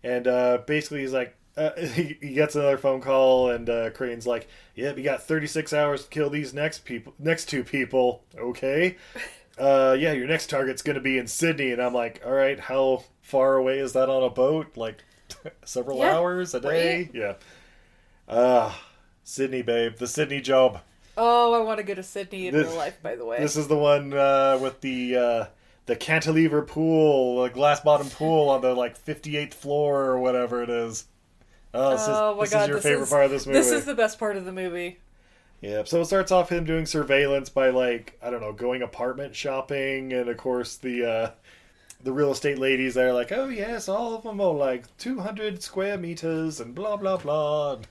and 0.03 0.27
uh, 0.27 0.59
basically 0.65 1.01
he's 1.01 1.13
like. 1.13 1.35
Uh, 1.57 1.71
he, 1.79 2.17
he 2.21 2.33
gets 2.33 2.55
another 2.55 2.77
phone 2.77 2.99
call 2.99 3.49
and 3.49 3.69
uh, 3.69 3.89
Crane's 3.91 4.27
like, 4.27 4.49
"Yep, 4.75 4.97
you 4.97 5.03
got 5.05 5.23
36 5.23 5.71
hours 5.71 6.03
to 6.03 6.09
kill 6.09 6.29
these 6.29 6.53
next 6.53 6.85
people, 6.85 7.13
next 7.17 7.45
two 7.45 7.63
people." 7.63 8.23
Okay, 8.37 8.97
uh, 9.57 9.95
yeah, 9.97 10.11
your 10.13 10.27
next 10.27 10.49
target's 10.49 10.81
gonna 10.81 10.99
be 11.01 11.17
in 11.17 11.27
Sydney, 11.27 11.71
and 11.71 11.81
I'm 11.81 11.93
like, 11.93 12.21
"All 12.25 12.33
right, 12.33 12.59
how 12.59 13.05
far 13.21 13.55
away 13.55 13.79
is 13.79 13.93
that 13.93 14.09
on 14.09 14.23
a 14.23 14.29
boat? 14.29 14.75
Like 14.77 15.03
several 15.65 16.01
Yeah, 16.01 16.03
hours 16.03 16.53
a 16.53 16.59
day?" 16.59 17.05
right. 17.05 17.09
Yeah. 17.13 17.35
Ah, 18.27 18.89
Sydney, 19.23 19.61
babe, 19.61 19.97
the 19.97 20.07
Sydney 20.07 20.41
job. 20.41 20.81
Oh, 21.17 21.53
I 21.53 21.59
want 21.59 21.77
to 21.79 21.83
go 21.83 21.93
to 21.93 22.03
Sydney 22.03 22.47
in 22.47 22.53
This- 22.53 22.67
real 22.67 22.77
life. 22.77 23.01
By 23.01 23.15
the 23.15 23.25
way, 23.25 23.39
This 23.39 23.55
is 23.55 23.67
the 23.67 23.77
one 23.77 24.13
uh, 24.13 24.59
with 24.61 24.81
the 24.81 25.15
uh, 25.15 25.45
the 25.85 25.95
cantilever 25.95 26.61
pool, 26.61 27.43
the 27.43 27.49
glass 27.49 27.79
bottom 27.79 28.09
pool 28.09 28.49
on 28.49 28.61
the 28.61 28.73
like 28.73 28.97
58th 29.03 29.53
floor 29.53 30.05
or 30.05 30.19
whatever 30.19 30.63
it 30.63 30.69
is. 30.69 31.05
Oh, 31.73 31.91
this, 31.91 32.05
oh 32.07 32.31
is, 32.31 32.37
my 32.37 32.43
this 32.43 32.53
god, 32.53 32.61
is 32.61 32.67
your 32.67 32.75
this 32.77 32.83
favorite 32.83 33.03
is, 33.03 33.09
part 33.09 33.25
of 33.25 33.31
this 33.31 33.45
movie. 33.45 33.59
This 33.59 33.71
is 33.71 33.85
the 33.85 33.95
best 33.95 34.17
part 34.17 34.37
of 34.37 34.45
the 34.45 34.51
movie. 34.51 34.99
Yeah, 35.61 35.83
so 35.85 36.01
it 36.01 36.05
starts 36.05 36.31
off 36.31 36.51
him 36.51 36.63
doing 36.63 36.85
surveillance 36.85 37.49
by 37.49 37.69
like 37.69 38.17
I 38.21 38.29
don't 38.29 38.41
know, 38.41 38.53
going 38.53 38.81
apartment 38.81 39.35
shopping, 39.35 40.13
and 40.13 40.29
of 40.29 40.37
course 40.37 40.77
the 40.77 41.05
uh, 41.05 41.31
the 42.03 42.11
real 42.13 42.31
estate 42.31 42.59
ladies 42.59 42.93
there 42.93 43.09
are 43.09 43.13
like, 43.13 43.31
oh 43.31 43.49
yes, 43.49 43.89
all 43.89 44.15
of 44.15 44.23
them 44.23 44.39
are 44.39 44.53
like 44.53 44.95
200 44.97 45.61
square 45.61 45.97
meters 45.97 46.59
and 46.59 46.75
blah 46.75 46.97
blah 46.97 47.17
blah. 47.17 47.73
And, 47.73 47.87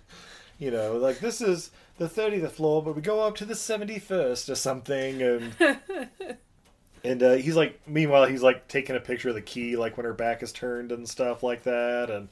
you 0.58 0.70
know, 0.70 0.96
like 0.96 1.18
this 1.18 1.40
is 1.40 1.70
the 1.98 2.08
30th 2.08 2.52
floor, 2.52 2.82
but 2.82 2.96
we 2.96 3.02
go 3.02 3.20
up 3.20 3.36
to 3.36 3.44
the 3.44 3.54
71st 3.54 4.50
or 4.50 4.54
something, 4.54 5.22
and 5.22 5.54
and 7.04 7.22
uh, 7.22 7.34
he's 7.34 7.56
like, 7.56 7.80
meanwhile 7.86 8.26
he's 8.26 8.42
like 8.42 8.66
taking 8.68 8.96
a 8.96 9.00
picture 9.00 9.28
of 9.28 9.34
the 9.34 9.42
key, 9.42 9.76
like 9.76 9.96
when 9.96 10.06
her 10.06 10.14
back 10.14 10.42
is 10.42 10.52
turned 10.52 10.92
and 10.92 11.08
stuff 11.08 11.42
like 11.42 11.62
that, 11.64 12.10
and. 12.10 12.28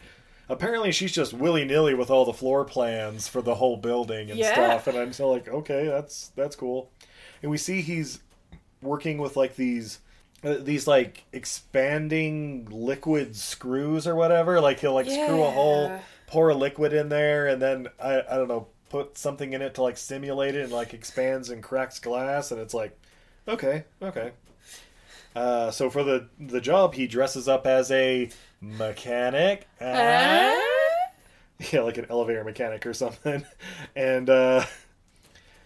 Apparently, 0.49 0.93
she's 0.93 1.13
just 1.13 1.33
willy 1.33 1.65
nilly 1.65 1.95
with 1.95 2.11
all 2.11 2.27
the 2.27 2.33
floor 2.33 2.65
plans 2.65 3.27
for 3.27 3.41
the 3.41 3.55
whole 3.55 3.77
building 3.77 4.31
and 4.31 4.39
Yeah. 4.41 4.53
stuff, 4.53 4.87
and 4.87 4.99
I'm 4.99 5.13
still 5.13 5.31
like, 5.31 5.49
okay, 5.49 5.87
that's 5.87 6.29
that's 6.35 6.57
cool. 6.57 6.91
And 7.41 7.51
we 7.51 7.57
see 7.57 7.81
he's 7.81 8.19
working 8.83 9.17
with 9.17 9.35
like 9.37 9.55
these 9.57 10.01
uh, 10.45 10.57
these 10.61 10.87
like 10.87 11.25
expanding 11.33 12.67
liquid 12.71 13.35
screws 13.37 14.07
or 14.07 14.15
whatever. 14.15 14.61
Like 14.61 14.81
he'll 14.81 14.93
like 14.93 15.09
screw 15.09 15.43
a 15.43 15.51
hole, 15.51 15.89
pour 16.27 16.51
a 16.51 16.55
liquid 16.55 16.93
in 16.93 17.09
there, 17.09 17.47
and 17.47 17.63
then 17.63 17.87
I 18.03 18.21
I 18.21 18.37
don't 18.37 18.49
know, 18.49 18.67
put 18.93 19.17
something 19.17 19.55
in 19.55 19.63
it 19.63 19.75
to 19.75 19.83
like 19.83 19.97
simulate 19.97 20.55
it 20.55 20.65
and 20.65 20.73
like 20.73 20.93
expands 20.93 21.49
and 21.49 21.63
cracks 21.63 21.99
glass, 21.99 22.53
and 22.53 22.61
it's 22.61 22.75
like, 22.75 22.97
okay, 23.49 23.85
okay. 24.03 24.33
Uh, 25.35 25.71
so 25.71 25.89
for 25.89 26.05
the 26.05 26.29
the 26.39 26.61
job, 26.61 26.95
he 26.95 27.07
dresses 27.07 27.49
up 27.49 27.67
as 27.67 27.91
a 27.91 28.29
mechanic. 28.61 29.67
Uh? 29.81 30.61
yeah, 31.73 31.81
like 31.81 31.97
an 31.97 32.07
elevator 32.11 32.45
mechanic 32.45 32.87
or 32.87 32.95
something. 32.95 33.45
And 33.97 34.29
uh, 34.29 34.65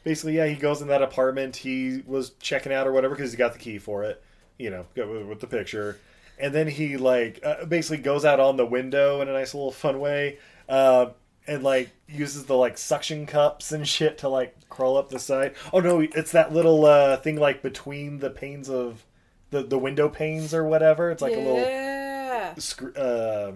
basically, 0.04 0.36
yeah, 0.36 0.46
he 0.46 0.54
goes 0.54 0.80
in 0.82 0.88
that 0.88 1.02
apartment 1.02 1.56
he 1.56 2.02
was 2.06 2.30
checking 2.40 2.72
out 2.72 2.86
or 2.86 2.92
whatever 2.92 3.14
because 3.14 3.32
he 3.32 3.36
got 3.36 3.52
the 3.52 3.58
key 3.58 3.78
for 3.78 4.04
it, 4.04 4.22
you 4.58 4.70
know, 4.70 4.86
with, 4.94 5.26
with 5.26 5.40
the 5.40 5.46
picture. 5.46 5.98
And 6.38 6.54
then 6.54 6.68
he 6.68 6.96
like 6.96 7.40
uh, 7.44 7.64
basically 7.64 8.02
goes 8.02 8.24
out 8.24 8.40
on 8.40 8.56
the 8.56 8.66
window 8.66 9.20
in 9.20 9.28
a 9.28 9.32
nice 9.32 9.54
little 9.54 9.72
fun 9.72 9.98
way, 10.00 10.38
uh, 10.68 11.06
and 11.46 11.62
like 11.62 11.90
uses 12.08 12.44
the 12.46 12.54
like 12.56 12.78
suction 12.78 13.26
cups 13.26 13.72
and 13.72 13.86
shit 13.86 14.18
to 14.18 14.28
like 14.28 14.56
crawl 14.68 14.96
up 14.96 15.08
the 15.08 15.18
side. 15.18 15.54
Oh 15.72 15.80
no, 15.80 16.00
it's 16.00 16.32
that 16.32 16.52
little 16.52 16.84
uh, 16.84 17.16
thing 17.18 17.36
like 17.36 17.62
between 17.62 18.18
the 18.18 18.30
panes 18.30 18.68
of 18.68 19.04
the 19.50 19.62
the 19.62 19.78
window 19.78 20.08
panes 20.08 20.54
or 20.54 20.64
whatever. 20.64 21.10
It's 21.10 21.22
like 21.22 21.34
a 21.34 21.38
little 21.38 21.58
yeah. 21.58 22.54
uh, 22.96 23.52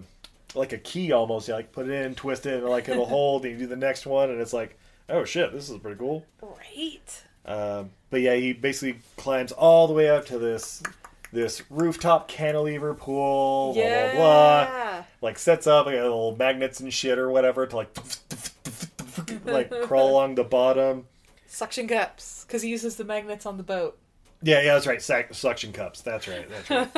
like 0.55 0.73
a 0.73 0.77
key 0.77 1.11
almost. 1.11 1.47
You 1.47 1.53
like 1.53 1.71
put 1.71 1.87
it 1.87 1.93
in, 1.93 2.15
twist 2.15 2.45
it, 2.45 2.61
and 2.61 2.69
like 2.69 2.89
it'll 2.89 3.05
hold. 3.07 3.45
And 3.45 3.53
you 3.53 3.59
do 3.59 3.67
the 3.67 3.75
next 3.75 4.05
one, 4.05 4.29
and 4.29 4.39
it's 4.41 4.53
like, 4.53 4.77
oh 5.09 5.25
shit, 5.25 5.51
this 5.51 5.69
is 5.69 5.77
pretty 5.77 5.97
cool. 5.97 6.25
Right. 6.41 7.23
Um, 7.45 7.89
but 8.09 8.21
yeah, 8.21 8.35
he 8.35 8.53
basically 8.53 9.01
climbs 9.17 9.51
all 9.51 9.87
the 9.87 9.93
way 9.93 10.09
up 10.09 10.25
to 10.27 10.37
this 10.37 10.83
this 11.31 11.61
rooftop 11.69 12.27
cantilever 12.27 12.93
pool. 12.93 13.73
Blah 13.73 13.83
blah 13.83 14.65
blah. 14.65 15.03
Like 15.21 15.37
sets 15.39 15.67
up 15.67 15.85
like, 15.85 15.95
little 15.95 16.35
magnets 16.37 16.79
and 16.79 16.93
shit 16.93 17.17
or 17.17 17.29
whatever 17.29 17.65
to 17.67 17.75
like 17.75 17.95
like 19.45 19.69
crawl 19.83 20.09
along 20.11 20.35
the 20.35 20.43
bottom. 20.43 21.05
Suction 21.47 21.87
cups, 21.87 22.45
because 22.47 22.61
he 22.61 22.69
uses 22.69 22.95
the 22.95 23.03
magnets 23.03 23.45
on 23.45 23.57
the 23.57 23.63
boat. 23.63 23.97
Yeah, 24.43 24.61
yeah, 24.61 24.73
that's 24.73 24.87
right. 24.87 25.01
Sac- 25.01 25.33
suction 25.33 25.71
cups. 25.71 26.01
That's 26.01 26.27
right. 26.27 26.47
That's 26.49 26.69
right. 26.69 26.93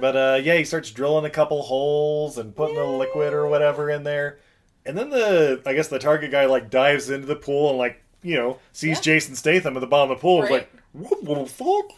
but 0.00 0.16
uh, 0.16 0.40
yeah, 0.42 0.56
he 0.56 0.64
starts 0.64 0.90
drilling 0.90 1.24
a 1.24 1.30
couple 1.30 1.62
holes 1.62 2.36
and 2.38 2.54
putting 2.54 2.76
the 2.76 2.84
liquid 2.84 3.32
or 3.32 3.46
whatever 3.46 3.88
in 3.88 4.02
there, 4.02 4.38
and 4.84 4.98
then 4.98 5.10
the 5.10 5.62
I 5.64 5.72
guess 5.74 5.88
the 5.88 5.98
target 5.98 6.30
guy 6.30 6.44
like 6.46 6.70
dives 6.70 7.08
into 7.08 7.26
the 7.26 7.36
pool 7.36 7.70
and 7.70 7.78
like 7.78 8.02
you 8.22 8.34
know 8.36 8.58
sees 8.72 8.98
Yeah. 8.98 9.02
Jason 9.14 9.34
Statham 9.34 9.76
at 9.76 9.80
the 9.80 9.86
bottom 9.86 10.10
of 10.10 10.18
the 10.18 10.20
pool. 10.20 10.38
and 10.42 10.44
is 10.46 10.50
like, 10.50 10.72
what 10.92 11.24
the 11.24 11.46
fuck? 11.46 11.96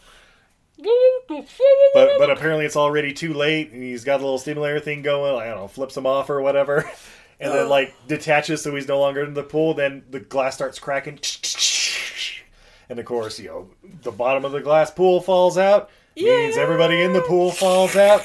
But 1.94 2.18
but 2.18 2.30
apparently 2.36 2.66
it's 2.66 2.76
already 2.76 3.12
too 3.12 3.32
late, 3.32 3.70
and 3.72 3.82
he's 3.82 4.04
got 4.04 4.20
a 4.20 4.24
little 4.24 4.38
stimulator 4.38 4.80
thing 4.80 5.02
going. 5.02 5.40
I 5.40 5.46
don't 5.46 5.56
know, 5.56 5.68
flips 5.68 5.96
him 5.96 6.06
off 6.06 6.30
or 6.30 6.40
whatever, 6.40 6.90
and 7.40 7.52
then 7.52 7.68
like 7.68 7.94
detaches 8.08 8.62
so 8.62 8.74
he's 8.74 8.88
no 8.88 8.98
longer 8.98 9.22
in 9.24 9.34
the 9.34 9.42
pool. 9.42 9.74
Then 9.74 10.04
the 10.10 10.20
glass 10.20 10.54
starts 10.54 10.78
cracking, 10.78 11.18
and 12.88 12.98
of 12.98 13.04
course 13.04 13.38
you 13.38 13.48
know 13.48 13.70
the 14.02 14.12
bottom 14.12 14.44
of 14.44 14.52
the 14.52 14.60
glass 14.60 14.90
pool 14.90 15.20
falls 15.20 15.56
out. 15.58 15.90
Means 16.16 16.56
everybody 16.56 17.02
in 17.02 17.12
the 17.12 17.22
pool 17.22 17.50
falls 17.50 17.96
out. 17.96 18.22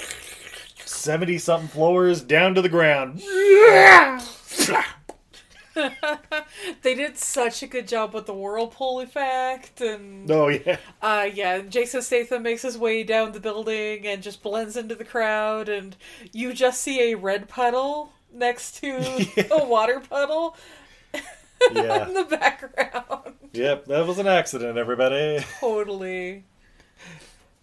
Seventy 0.85 1.37
something 1.37 1.69
floors 1.69 2.21
down 2.21 2.55
to 2.55 2.61
the 2.61 2.69
ground. 2.69 3.21
They 6.81 6.95
did 6.95 7.17
such 7.17 7.61
a 7.63 7.67
good 7.67 7.87
job 7.87 8.13
with 8.13 8.25
the 8.25 8.33
whirlpool 8.33 9.01
effect, 9.01 9.81
and 9.81 10.29
Oh 10.29 10.47
yeah, 10.47 10.77
uh, 11.01 11.29
yeah, 11.33 11.59
Jason 11.59 12.01
Statham 12.01 12.43
makes 12.43 12.61
his 12.61 12.77
way 12.77 13.03
down 13.03 13.31
the 13.31 13.39
building 13.39 14.05
and 14.07 14.21
just 14.23 14.41
blends 14.41 14.75
into 14.77 14.95
the 14.95 15.05
crowd, 15.05 15.69
and 15.69 15.95
you 16.31 16.53
just 16.53 16.81
see 16.81 17.11
a 17.11 17.15
red 17.17 17.47
puddle 17.47 18.13
next 18.33 18.79
to 18.81 18.97
a 19.51 19.65
water 19.65 19.99
puddle 19.99 20.55
yeah, 21.73 22.07
in 22.07 22.13
the 22.13 22.23
background. 22.25 23.35
yep. 23.53 23.85
That 23.85 24.05
was 24.07 24.19
an 24.19 24.27
accident, 24.27 24.77
everybody. 24.77 25.43
totally. 25.59 26.45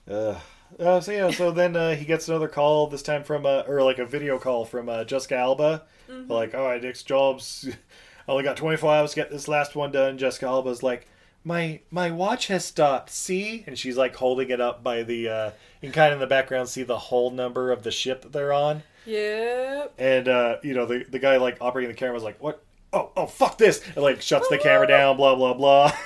Uh, 0.08 0.36
uh, 0.78 1.00
so 1.00 1.12
yeah, 1.12 1.30
so 1.30 1.50
then 1.50 1.76
uh, 1.76 1.94
he 1.94 2.04
gets 2.04 2.28
another 2.28 2.48
call 2.48 2.86
this 2.86 3.02
time 3.02 3.24
from 3.24 3.46
uh, 3.46 3.62
or 3.66 3.82
like 3.82 3.98
a 3.98 4.06
video 4.06 4.38
call 4.38 4.64
from 4.64 4.88
uh, 4.88 5.04
Jessica 5.04 5.36
Alba. 5.36 5.82
Like, 6.28 6.54
all 6.54 6.64
right, 6.64 6.82
Nick's 6.82 7.02
jobs. 7.02 7.68
I 8.28 8.32
only 8.32 8.44
got 8.44 8.56
24 8.56 8.94
hours 8.94 9.10
to 9.10 9.16
get 9.16 9.30
this 9.30 9.48
last 9.48 9.76
one 9.76 9.92
done. 9.92 10.18
Jessica 10.18 10.46
Alba's 10.46 10.82
like, 10.82 11.06
my 11.44 11.80
my 11.90 12.10
watch 12.10 12.48
has 12.48 12.64
stopped. 12.64 13.10
See, 13.10 13.62
and 13.66 13.78
she's 13.78 13.96
like 13.96 14.16
holding 14.16 14.50
it 14.50 14.60
up 14.60 14.82
by 14.82 15.04
the. 15.04 15.28
Uh, 15.28 15.50
you 15.80 15.88
can 15.88 15.92
kind 15.92 16.12
of 16.12 16.16
in 16.16 16.20
the 16.20 16.26
background 16.26 16.68
see 16.68 16.82
the 16.82 16.98
whole 16.98 17.30
number 17.30 17.70
of 17.70 17.84
the 17.84 17.90
ship 17.90 18.22
that 18.22 18.32
they're 18.32 18.52
on. 18.52 18.82
Yep. 19.06 19.94
And 19.98 20.26
uh, 20.28 20.56
you 20.62 20.74
know 20.74 20.86
the 20.86 21.04
the 21.08 21.20
guy 21.20 21.36
like 21.36 21.58
operating 21.60 21.90
the 21.90 21.96
camera 21.96 22.14
was 22.14 22.24
like, 22.24 22.42
"What? 22.42 22.64
Oh, 22.92 23.10
oh, 23.16 23.26
fuck 23.26 23.58
this!" 23.58 23.80
And 23.94 23.98
like 24.02 24.20
shuts 24.20 24.48
the 24.48 24.58
camera 24.58 24.88
down. 24.88 25.16
Blah 25.16 25.36
blah 25.36 25.54
blah. 25.54 25.92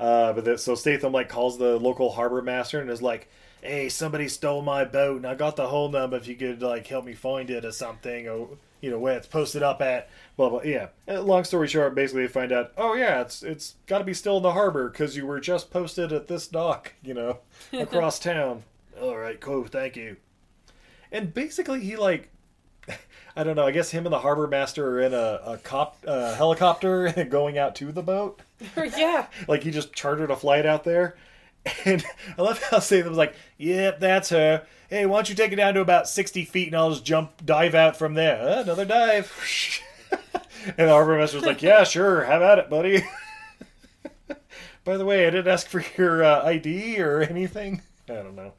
Uh, 0.00 0.32
but 0.32 0.58
so 0.58 0.74
Statham 0.74 1.12
like 1.12 1.28
calls 1.28 1.56
the 1.56 1.78
local 1.78 2.10
harbor 2.10 2.42
master 2.42 2.80
and 2.80 2.90
is 2.90 3.00
like, 3.00 3.30
"Hey, 3.64 3.88
somebody 3.88 4.28
stole 4.28 4.62
my 4.62 4.84
boat, 4.84 5.16
and 5.16 5.26
I 5.26 5.34
got 5.34 5.56
the 5.56 5.68
whole 5.68 5.88
number. 5.88 6.16
If 6.16 6.28
you 6.28 6.36
could 6.36 6.62
like 6.62 6.86
help 6.86 7.04
me 7.04 7.14
find 7.14 7.50
it 7.50 7.64
or 7.64 7.72
something, 7.72 8.28
or 8.28 8.50
you 8.80 8.90
know 8.90 8.98
where 8.98 9.16
it's 9.16 9.26
posted 9.26 9.62
up 9.62 9.80
at." 9.82 10.08
Blah 10.36 10.50
blah. 10.50 10.62
Yeah. 10.62 10.88
Long 11.08 11.44
story 11.44 11.68
short, 11.68 11.94
basically 11.94 12.22
they 12.22 12.32
find 12.32 12.52
out, 12.52 12.72
oh 12.76 12.94
yeah, 12.94 13.20
it's 13.20 13.42
it's 13.42 13.74
got 13.86 13.98
to 13.98 14.04
be 14.04 14.14
still 14.14 14.36
in 14.36 14.42
the 14.42 14.52
harbor 14.52 14.88
because 14.88 15.16
you 15.16 15.26
were 15.26 15.40
just 15.40 15.70
posted 15.70 16.12
at 16.12 16.28
this 16.28 16.46
dock, 16.48 16.92
you 17.02 17.14
know, 17.14 17.38
across 17.72 18.18
town. 18.18 18.64
All 19.00 19.16
right, 19.16 19.40
cool, 19.40 19.64
thank 19.64 19.96
you. 19.96 20.16
And 21.12 21.32
basically, 21.32 21.80
he 21.80 21.96
like 21.96 22.30
I 23.36 23.44
don't 23.44 23.56
know. 23.56 23.66
I 23.66 23.70
guess 23.70 23.90
him 23.90 24.06
and 24.06 24.12
the 24.12 24.18
harbor 24.20 24.46
master 24.46 24.96
are 24.96 25.00
in 25.00 25.14
a, 25.14 25.40
a 25.44 25.58
cop 25.58 25.96
uh, 26.06 26.34
helicopter 26.34 27.10
going 27.30 27.58
out 27.58 27.74
to 27.76 27.92
the 27.92 28.02
boat. 28.02 28.40
yeah. 28.76 29.26
Like 29.48 29.62
he 29.62 29.70
just 29.70 29.92
chartered 29.92 30.30
a 30.30 30.36
flight 30.36 30.66
out 30.66 30.84
there, 30.84 31.16
And 31.84 32.04
I 32.38 32.42
love 32.42 32.62
how 32.62 32.76
was 32.76 32.90
like, 33.16 33.34
"Yep, 33.58 34.00
that's 34.00 34.28
her. 34.30 34.66
Hey, 34.90 35.06
why 35.06 35.16
don't 35.18 35.28
you 35.28 35.34
take 35.34 35.52
it 35.52 35.56
down 35.56 35.74
to 35.74 35.80
about 35.80 36.08
sixty 36.08 36.44
feet, 36.44 36.68
and 36.68 36.76
I'll 36.76 36.90
just 36.90 37.04
jump, 37.04 37.44
dive 37.44 37.74
out 37.74 37.96
from 37.96 38.14
there. 38.14 38.40
Uh, 38.40 38.62
another 38.62 38.84
dive." 38.84 39.32
and 40.66 40.74
the 40.76 40.88
harbor 40.88 41.18
master 41.18 41.38
was 41.38 41.46
like, 41.46 41.62
"Yeah, 41.62 41.84
sure, 41.84 42.24
have 42.24 42.42
at 42.42 42.58
it, 42.58 42.68
buddy." 42.70 43.02
By 44.84 44.98
the 44.98 45.04
way, 45.06 45.26
I 45.26 45.30
didn't 45.30 45.48
ask 45.50 45.66
for 45.66 45.82
your 45.96 46.22
uh, 46.22 46.42
ID 46.44 47.00
or 47.00 47.22
anything. 47.22 47.80
I 48.08 48.14
don't 48.16 48.36
know, 48.36 48.52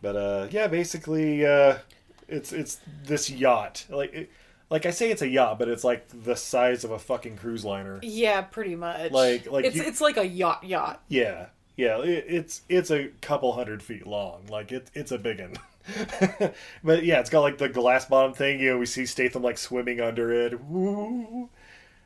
but 0.00 0.16
uh, 0.16 0.48
yeah, 0.50 0.66
basically, 0.66 1.44
uh, 1.44 1.78
it's 2.26 2.52
it's 2.52 2.80
this 3.04 3.28
yacht. 3.28 3.84
Like, 3.90 4.14
it, 4.14 4.30
like 4.70 4.86
I 4.86 4.90
say, 4.90 5.10
it's 5.10 5.20
a 5.20 5.28
yacht, 5.28 5.58
but 5.58 5.68
it's 5.68 5.84
like 5.84 6.08
the 6.24 6.36
size 6.36 6.84
of 6.84 6.90
a 6.90 6.98
fucking 6.98 7.36
cruise 7.36 7.66
liner. 7.66 8.00
Yeah, 8.02 8.40
pretty 8.40 8.76
much. 8.76 9.12
Like- 9.12 9.50
like 9.50 9.66
it's 9.66 9.76
you- 9.76 9.82
it's 9.84 10.00
like 10.00 10.16
a 10.16 10.26
yacht 10.26 10.64
yacht. 10.64 11.02
Yeah, 11.08 11.46
yeah, 11.76 12.00
it, 12.00 12.24
it's 12.28 12.62
it's 12.68 12.90
a 12.90 13.08
couple 13.20 13.52
hundred 13.52 13.82
feet 13.82 14.06
long. 14.06 14.46
Like 14.48 14.72
it, 14.72 14.90
it's 14.94 15.12
a 15.12 15.18
big 15.18 15.40
one. 15.40 15.56
but 16.82 17.04
yeah, 17.04 17.20
it's 17.20 17.30
got 17.30 17.40
like 17.40 17.58
the 17.58 17.68
glass 17.68 18.06
bottom 18.06 18.32
thing. 18.32 18.60
You 18.60 18.72
know, 18.72 18.78
we 18.78 18.86
see 18.86 19.06
Statham 19.06 19.42
like 19.42 19.58
swimming 19.58 20.00
under 20.00 20.32
it. 20.32 20.54
Um, 20.54 21.48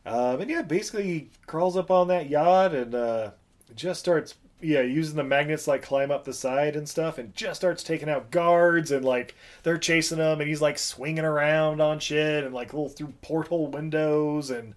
and 0.04 0.50
yeah, 0.50 0.62
basically 0.62 1.04
he 1.04 1.30
crawls 1.46 1.76
up 1.76 1.90
on 1.90 2.08
that 2.08 2.28
yacht 2.28 2.74
and 2.74 2.94
uh, 2.94 3.30
just 3.76 4.00
starts 4.00 4.34
yeah 4.62 4.82
using 4.82 5.16
the 5.16 5.24
magnets 5.24 5.66
like 5.66 5.82
climb 5.82 6.10
up 6.10 6.24
the 6.24 6.32
side 6.32 6.74
and 6.74 6.88
stuff, 6.88 7.18
and 7.18 7.34
just 7.34 7.60
starts 7.60 7.82
taking 7.84 8.10
out 8.10 8.30
guards 8.32 8.90
and 8.90 9.04
like 9.04 9.36
they're 9.62 9.78
chasing 9.78 10.18
him, 10.18 10.40
and 10.40 10.48
he's 10.48 10.60
like 10.60 10.78
swinging 10.78 11.24
around 11.24 11.80
on 11.80 12.00
shit 12.00 12.44
and 12.44 12.54
like 12.54 12.72
little 12.72 12.88
through 12.88 13.14
porthole 13.22 13.68
windows 13.68 14.50
and 14.50 14.74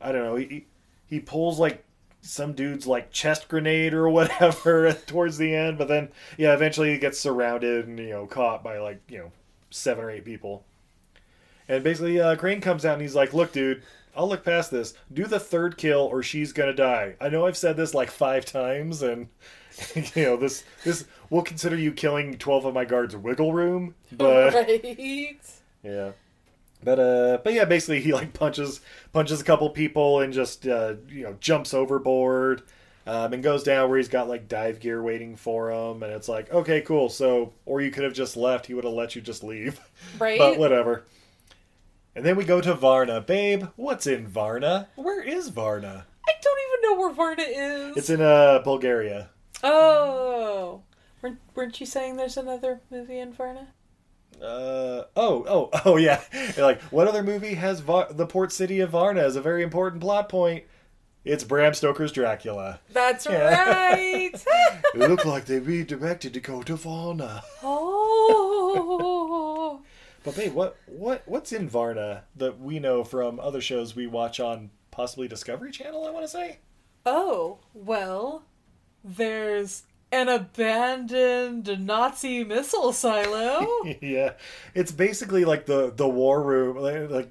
I 0.00 0.12
don't 0.12 0.24
know. 0.24 0.36
He 0.36 0.64
he 1.08 1.20
pulls 1.20 1.58
like 1.58 1.84
some 2.22 2.52
dude's 2.52 2.86
like 2.86 3.10
chest 3.10 3.48
grenade 3.48 3.94
or 3.94 4.08
whatever 4.10 4.92
towards 4.92 5.38
the 5.38 5.54
end, 5.54 5.78
but 5.78 5.88
then 5.88 6.10
yeah, 6.36 6.54
eventually 6.54 6.92
he 6.92 6.98
gets 6.98 7.18
surrounded 7.18 7.86
and 7.86 7.98
you 7.98 8.10
know 8.10 8.26
caught 8.26 8.62
by 8.62 8.78
like 8.78 9.00
you 9.08 9.18
know 9.18 9.32
seven 9.70 10.04
or 10.04 10.10
eight 10.10 10.24
people. 10.24 10.64
And 11.68 11.84
basically, 11.84 12.20
uh, 12.20 12.34
Crane 12.34 12.60
comes 12.60 12.84
out 12.84 12.94
and 12.94 13.02
he's 13.02 13.14
like, 13.14 13.32
"Look, 13.32 13.52
dude, 13.52 13.82
I'll 14.16 14.28
look 14.28 14.44
past 14.44 14.70
this. 14.70 14.94
Do 15.12 15.26
the 15.26 15.38
third 15.38 15.76
kill, 15.76 16.00
or 16.00 16.22
she's 16.22 16.52
gonna 16.52 16.74
die. 16.74 17.14
I 17.20 17.28
know 17.28 17.46
I've 17.46 17.56
said 17.56 17.76
this 17.76 17.94
like 17.94 18.10
five 18.10 18.44
times, 18.44 19.02
and 19.02 19.28
you 20.14 20.24
know 20.24 20.36
this 20.36 20.64
this 20.84 21.04
we'll 21.30 21.42
consider 21.42 21.76
you 21.76 21.92
killing 21.92 22.36
twelve 22.36 22.64
of 22.64 22.74
my 22.74 22.84
guards 22.84 23.16
wiggle 23.16 23.52
room, 23.52 23.94
but 24.12 24.54
right. 24.54 25.40
yeah. 25.82 26.12
But 26.82 26.98
uh 26.98 27.38
but 27.44 27.52
yeah, 27.52 27.64
basically 27.64 28.00
he 28.00 28.12
like 28.12 28.32
punches 28.32 28.80
punches 29.12 29.40
a 29.40 29.44
couple 29.44 29.68
people 29.70 30.20
and 30.20 30.32
just 30.32 30.66
uh 30.66 30.94
you 31.08 31.24
know 31.24 31.36
jumps 31.40 31.74
overboard. 31.74 32.62
Um, 33.06 33.32
and 33.32 33.42
goes 33.42 33.62
down 33.64 33.88
where 33.88 33.96
he's 33.98 34.10
got 34.10 34.28
like 34.28 34.46
dive 34.46 34.78
gear 34.78 35.02
waiting 35.02 35.34
for 35.34 35.70
him, 35.72 36.02
and 36.02 36.12
it's 36.12 36.28
like, 36.28 36.52
okay, 36.52 36.82
cool. 36.82 37.08
So, 37.08 37.54
or 37.64 37.80
you 37.80 37.90
could 37.90 38.04
have 38.04 38.12
just 38.12 38.36
left. 38.36 38.66
He 38.66 38.74
would 38.74 38.84
have 38.84 38.92
let 38.92 39.16
you 39.16 39.22
just 39.22 39.42
leave, 39.42 39.80
Right. 40.18 40.38
but 40.38 40.58
whatever. 40.58 41.04
And 42.14 42.24
then 42.26 42.36
we 42.36 42.44
go 42.44 42.60
to 42.60 42.74
Varna, 42.74 43.20
babe. 43.22 43.64
What's 43.76 44.06
in 44.06 44.28
Varna? 44.28 44.88
Where 44.96 45.22
is 45.22 45.48
Varna? 45.48 46.06
I 46.28 46.32
don't 46.42 46.58
even 46.68 46.90
know 46.90 47.00
where 47.00 47.12
Varna 47.14 47.42
is. 47.42 47.96
It's 47.96 48.10
in 48.10 48.20
uh 48.20 48.60
Bulgaria. 48.62 49.30
Oh, 49.64 50.82
weren't, 51.22 51.38
weren't 51.54 51.80
you 51.80 51.86
saying 51.86 52.16
there's 52.16 52.36
another 52.36 52.80
movie 52.90 53.18
in 53.18 53.32
Varna? 53.32 53.68
Uh 54.42 55.04
oh 55.16 55.44
oh 55.46 55.70
oh 55.84 55.96
yeah. 55.96 56.20
Like 56.58 56.80
what 56.84 57.06
other 57.08 57.22
movie 57.22 57.54
has 57.54 57.80
Va- 57.80 58.08
the 58.10 58.26
port 58.26 58.52
city 58.52 58.80
of 58.80 58.90
Varna 58.90 59.20
as 59.22 59.36
a 59.36 59.42
very 59.42 59.62
important 59.62 60.00
plot 60.00 60.28
point? 60.28 60.64
It's 61.24 61.44
Bram 61.44 61.74
Stoker's 61.74 62.12
Dracula. 62.12 62.80
That's 62.92 63.26
Yeah. 63.26 63.90
right. 63.90 64.32
It 64.94 65.08
looked 65.08 65.26
like 65.26 65.44
they 65.44 65.58
redirected 65.60 66.32
to 66.34 66.40
go 66.40 66.62
to 66.62 66.74
Varna. 66.76 67.42
oh, 68.50 69.80
But 70.24 70.36
babe, 70.36 70.52
what 70.54 70.76
what 70.86 71.22
what's 71.26 71.52
in 71.52 71.68
Varna 71.68 72.24
that 72.36 72.58
we 72.60 72.78
know 72.78 73.04
from 73.04 73.38
other 73.40 73.60
shows 73.60 73.94
we 73.94 74.06
watch 74.06 74.40
on 74.40 74.70
possibly 74.90 75.28
Discovery 75.28 75.70
Channel? 75.70 76.06
I 76.06 76.10
want 76.10 76.24
to 76.24 76.30
say. 76.30 76.58
oh. 77.06 77.58
Well, 77.74 78.44
there's 79.04 79.84
an 80.12 80.28
abandoned 80.28 81.86
Nazi 81.86 82.44
missile 82.44 82.92
silo. 82.92 83.66
yeah, 84.02 84.32
it's 84.74 84.92
basically 84.92 85.44
like 85.44 85.66
the 85.66 85.92
the 85.94 86.08
war 86.08 86.42
room, 86.42 86.76
like 86.76 87.28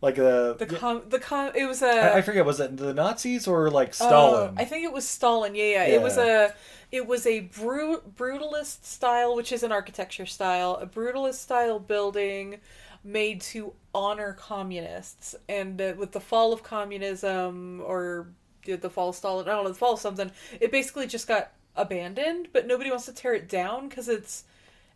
like, 0.00 0.18
a. 0.18 0.54
The 0.58 0.66
com, 0.66 1.02
the 1.08 1.18
com, 1.18 1.52
it 1.54 1.66
was 1.66 1.82
a. 1.82 1.88
I, 1.88 2.18
I 2.18 2.22
forget. 2.22 2.44
Was 2.44 2.60
it 2.60 2.76
the 2.76 2.94
Nazis 2.94 3.46
or 3.46 3.70
like 3.70 3.88
Oh, 3.88 4.06
Stalin? 4.06 4.54
I 4.56 4.64
think 4.64 4.84
it 4.84 4.92
was 4.92 5.08
Stalin. 5.08 5.54
Yeah, 5.54 5.64
yeah. 5.64 5.84
It 5.86 6.02
was 6.02 6.16
a 6.16 6.54
it 6.90 7.06
was 7.06 7.26
a 7.26 7.40
bru- 7.40 8.02
brutalist 8.16 8.84
style, 8.84 9.34
which 9.34 9.52
is 9.52 9.62
an 9.62 9.72
architecture 9.72 10.26
style, 10.26 10.78
a 10.80 10.86
brutalist 10.86 11.34
style 11.34 11.78
building 11.78 12.60
made 13.04 13.40
to 13.40 13.72
honor 13.94 14.32
communists. 14.32 15.34
And 15.48 15.80
uh, 15.80 15.94
with 15.98 16.12
the 16.12 16.20
fall 16.20 16.52
of 16.52 16.62
communism 16.62 17.82
or 17.84 18.28
the 18.64 18.90
fall 18.90 19.10
of 19.10 19.16
Stalin, 19.16 19.48
I 19.48 19.52
don't 19.52 19.64
know, 19.64 19.70
the 19.70 19.74
fall 19.74 19.94
of 19.94 20.00
something, 20.00 20.30
it 20.60 20.70
basically 20.70 21.06
just 21.06 21.26
got 21.26 21.52
abandoned, 21.78 22.48
but 22.52 22.66
nobody 22.66 22.90
wants 22.90 23.06
to 23.06 23.12
tear 23.12 23.34
it 23.34 23.48
down 23.48 23.88
because 23.88 24.08
it's 24.08 24.44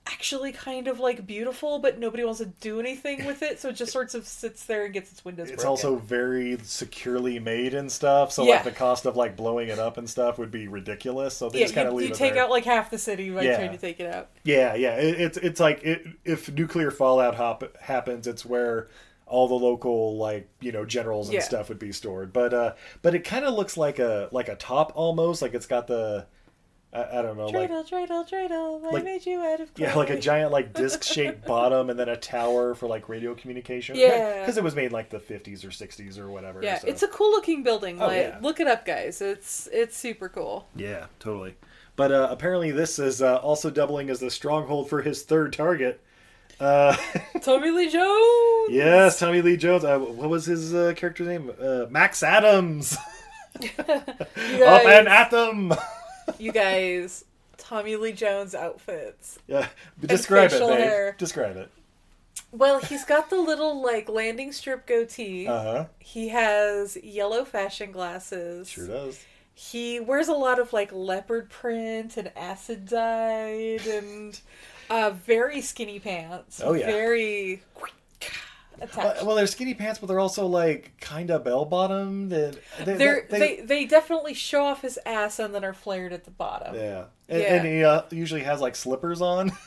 actually 0.05 0.51
kind 0.51 0.89
of 0.89 0.99
like 0.99 1.25
beautiful, 1.29 1.79
but 1.79 1.97
nobody 1.97 2.25
wants 2.25 2.41
to 2.41 2.47
do 2.47 2.81
anything 2.81 3.25
with 3.25 3.41
it, 3.41 3.61
so 3.61 3.69
it 3.69 3.75
just 3.75 3.93
sort 3.93 4.13
of 4.15 4.27
sits 4.27 4.65
there 4.67 4.85
and 4.85 4.93
gets 4.93 5.13
its 5.13 5.25
windows 5.25 5.47
it's 5.49 5.63
broken. 5.63 5.69
also 5.69 5.95
very 5.97 6.59
securely 6.65 7.39
made 7.39 7.73
and 7.73 7.91
stuff. 7.91 8.33
So 8.33 8.43
Yeah. 8.43 8.55
like 8.57 8.65
the 8.65 8.73
cost 8.73 9.07
of 9.07 9.17
like 9.17 9.37
blowing 9.37 9.69
it 9.69 9.79
up 9.79 9.99
and 9.99 10.11
stuff 10.11 10.39
would 10.39 10.51
be 10.51 10.67
ridiculous. 10.67 11.37
So 11.37 11.49
they 11.49 11.61
yeah, 11.61 11.65
just 11.67 11.75
kind 11.77 11.87
of 11.87 11.95
leave 11.95 12.09
you 12.09 12.15
it 12.15 12.19
take 12.19 12.35
there. 12.35 12.43
out 12.43 12.51
like 12.51 12.65
half 12.65 12.91
the 12.91 12.99
city 12.99 13.31
by 13.31 13.43
Yeah. 13.43 13.57
trying 13.57 13.71
to 13.71 13.79
take 13.79 14.01
it 14.01 14.13
out. 14.13 14.31
Yeah, 14.43 14.75
yeah. 14.75 14.97
It, 14.97 15.21
it's 15.21 15.39
it's 15.39 15.61
like 15.61 15.85
it, 15.85 16.05
if 16.25 16.51
nuclear 16.51 16.91
fallout 16.91 17.37
hop, 17.37 17.77
happens, 17.79 18.27
it's 18.27 18.45
where 18.45 18.89
all 19.27 19.47
the 19.47 19.55
local 19.55 20.17
like 20.19 20.49
you 20.61 20.73
know 20.73 20.85
generals 20.85 21.29
and 21.29 21.35
Yeah. 21.37 21.43
stuff 21.43 21.69
would 21.69 21.79
be 21.79 21.93
stored. 21.93 22.33
But 22.33 22.53
uh, 22.53 22.75
but 23.03 23.15
it 23.15 23.21
kind 23.25 23.45
of 23.45 23.55
looks 23.55 23.77
like 23.77 24.01
a 24.01 24.29
like 24.33 24.49
a 24.49 24.57
top 24.57 24.91
almost. 24.97 25.43
Like 25.43 25.55
it's 25.55 25.67
got 25.67 25.87
the 25.87 26.27
I, 26.95 27.21
I 27.21 27.23
don't 27.23 27.39
know 27.39 27.47
like 27.47 27.71
Dreidel, 27.71 27.89
dreidel, 27.89 28.29
dreidel, 28.29 28.85
I 28.85 28.91
like- 28.91 29.05
made 29.05 29.25
you 29.25 29.41
out 29.41 29.61
of 29.61 29.73
clay. 29.73 29.87
yeah 29.87 29.95
like 29.95 30.11
a 30.11 30.21
giant 30.21 30.53
like 30.53 30.75
disc 30.75 31.03
shaped 31.15 31.47
bottom 31.47 31.89
and 31.89 31.99
then 31.99 32.11
a 32.11 32.17
tower 32.17 32.75
for 32.75 32.87
like 32.87 33.09
radio 33.09 33.35
communication. 33.35 33.97
Yeah. 33.97 34.41
because 34.41 34.59
it 34.59 34.63
was 34.65 34.75
made 34.75 34.87
in, 34.87 34.93
like 34.93 35.09
the 35.09 35.19
fifties 35.21 35.65
or 35.65 35.71
sixties 35.71 36.19
or 36.19 36.29
whatever. 36.29 36.63
Yeah, 36.63 36.79
so- 36.81 36.89
it's 36.89 37.03
a 37.03 37.09
cool 37.09 37.31
looking 37.31 37.63
building. 37.63 38.01
Oh, 38.03 38.09
like, 38.09 38.17
yeah. 38.19 38.39
look 38.43 38.61
it 38.61 38.67
up, 38.67 38.85
guys. 38.85 39.23
It's 39.23 39.69
it's 39.73 39.97
super 39.97 40.29
cool. 40.29 40.69
Yeah, 40.77 41.07
totally. 41.19 41.55
But 41.97 42.13
uh, 42.13 42.29
apparently, 42.31 42.71
this 42.73 42.99
is 42.99 43.23
uh, 43.23 43.37
also 43.37 43.71
doubling 43.71 44.09
as 44.11 44.21
the 44.21 44.31
stronghold 44.31 44.89
for 44.91 45.01
his 45.03 45.23
third 45.23 45.53
target. 45.53 46.01
Uh, 46.61 46.97
Tommy 47.43 47.71
Lee 47.71 47.89
Jones. 47.91 48.69
yes, 48.71 49.19
Tommy 49.19 49.41
Lee 49.43 49.57
Jones. 49.57 49.85
Uh, 49.85 49.99
what 49.99 50.29
was 50.31 50.45
his 50.47 50.75
uh, 50.75 50.93
character's 50.97 51.27
name? 51.27 51.51
Uh, 51.61 51.87
Max 51.91 52.23
Adams. 52.23 52.97
Up 53.79 53.89
and 54.87 55.09
at 55.09 55.31
them. 55.31 55.73
You 56.39 56.53
guys, 56.53 57.25
Tommy 57.57 57.97
Lee 57.97 58.13
Jones 58.13 58.55
outfits. 58.55 59.39
yeah, 59.47 59.69
describe 60.01 60.53
it, 60.53 60.61
babe. 60.61 60.79
hair. 60.79 61.15
Describe 61.19 61.57
it. 61.57 61.71
Well, 62.51 62.81
he's 62.81 63.05
got 63.05 63.31
the 63.31 63.41
little 63.41 63.83
like 63.83 64.09
landing 64.09 64.53
strip 64.53 64.87
goatee. 64.87 65.47
Uh 65.47 65.63
huh. 65.63 65.85
He 65.99 66.29
has 66.29 66.97
yellow 67.03 67.45
fashion 67.45 67.93
glasses. 67.93 68.69
Sure 68.69 68.87
does. 68.87 69.25
He 69.55 70.01
wears 70.01 70.29
a 70.29 70.35
lot 70.35 70.59
of 70.59 70.73
like 70.73 70.91
leopard 70.93 71.51
print 71.51 72.17
and 72.17 72.31
acid 72.37 72.87
dyed 72.87 73.87
and 73.87 74.41
uh, 74.91 75.11
very 75.11 75.61
skinny 75.61 75.99
pants. 76.01 76.61
Oh, 76.65 76.73
yeah. 76.75 76.87
Very 76.87 77.63
attached. 78.81 79.25
well, 79.25 79.37
they're 79.37 79.47
skinny 79.47 79.75
pants, 79.75 79.99
but 79.99 80.07
they're 80.07 80.21
also 80.21 80.47
like 80.47 80.93
kind 81.01 81.31
of 81.31 81.45
bell 81.45 81.65
bottomed. 81.65 82.33
And 82.33 82.59
they, 82.85 82.95
They're, 82.95 83.27
they, 83.31 83.39
they, 83.39 83.61
they 83.61 83.85
definitely 83.87 84.35
show 84.35 84.65
off 84.65 84.83
his 84.83 84.99
ass 85.07 85.39
and 85.39 85.55
then 85.55 85.65
are 85.65 85.73
flared 85.75 86.13
at 86.13 86.25
the 86.25 86.31
bottom. 86.31 86.75
yeah. 86.75 87.05
And, 87.29 87.41
Yeah. 87.43 87.55
and 87.55 87.67
he 87.67 87.85
uh, 87.85 88.03
usually 88.11 88.43
has 88.43 88.61
like 88.61 88.77
slippers 88.77 89.21
on. 89.21 89.53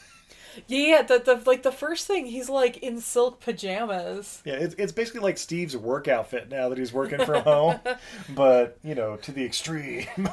Yeah, 0.67 1.01
the, 1.01 1.19
the 1.19 1.41
like 1.45 1.63
the 1.63 1.71
first 1.71 2.07
thing 2.07 2.25
he's 2.27 2.49
like 2.49 2.77
in 2.77 2.99
silk 3.01 3.39
pajamas. 3.41 4.41
Yeah, 4.45 4.53
it's, 4.55 4.75
it's 4.75 4.91
basically 4.91 5.21
like 5.21 5.37
Steve's 5.37 5.75
work 5.75 6.07
outfit 6.07 6.49
now 6.49 6.69
that 6.69 6.77
he's 6.77 6.93
working 6.93 7.23
from 7.25 7.43
home, 7.43 7.79
but 8.35 8.77
you 8.83 8.95
know 8.95 9.17
to 9.17 9.31
the 9.31 9.43
extreme. 9.45 10.07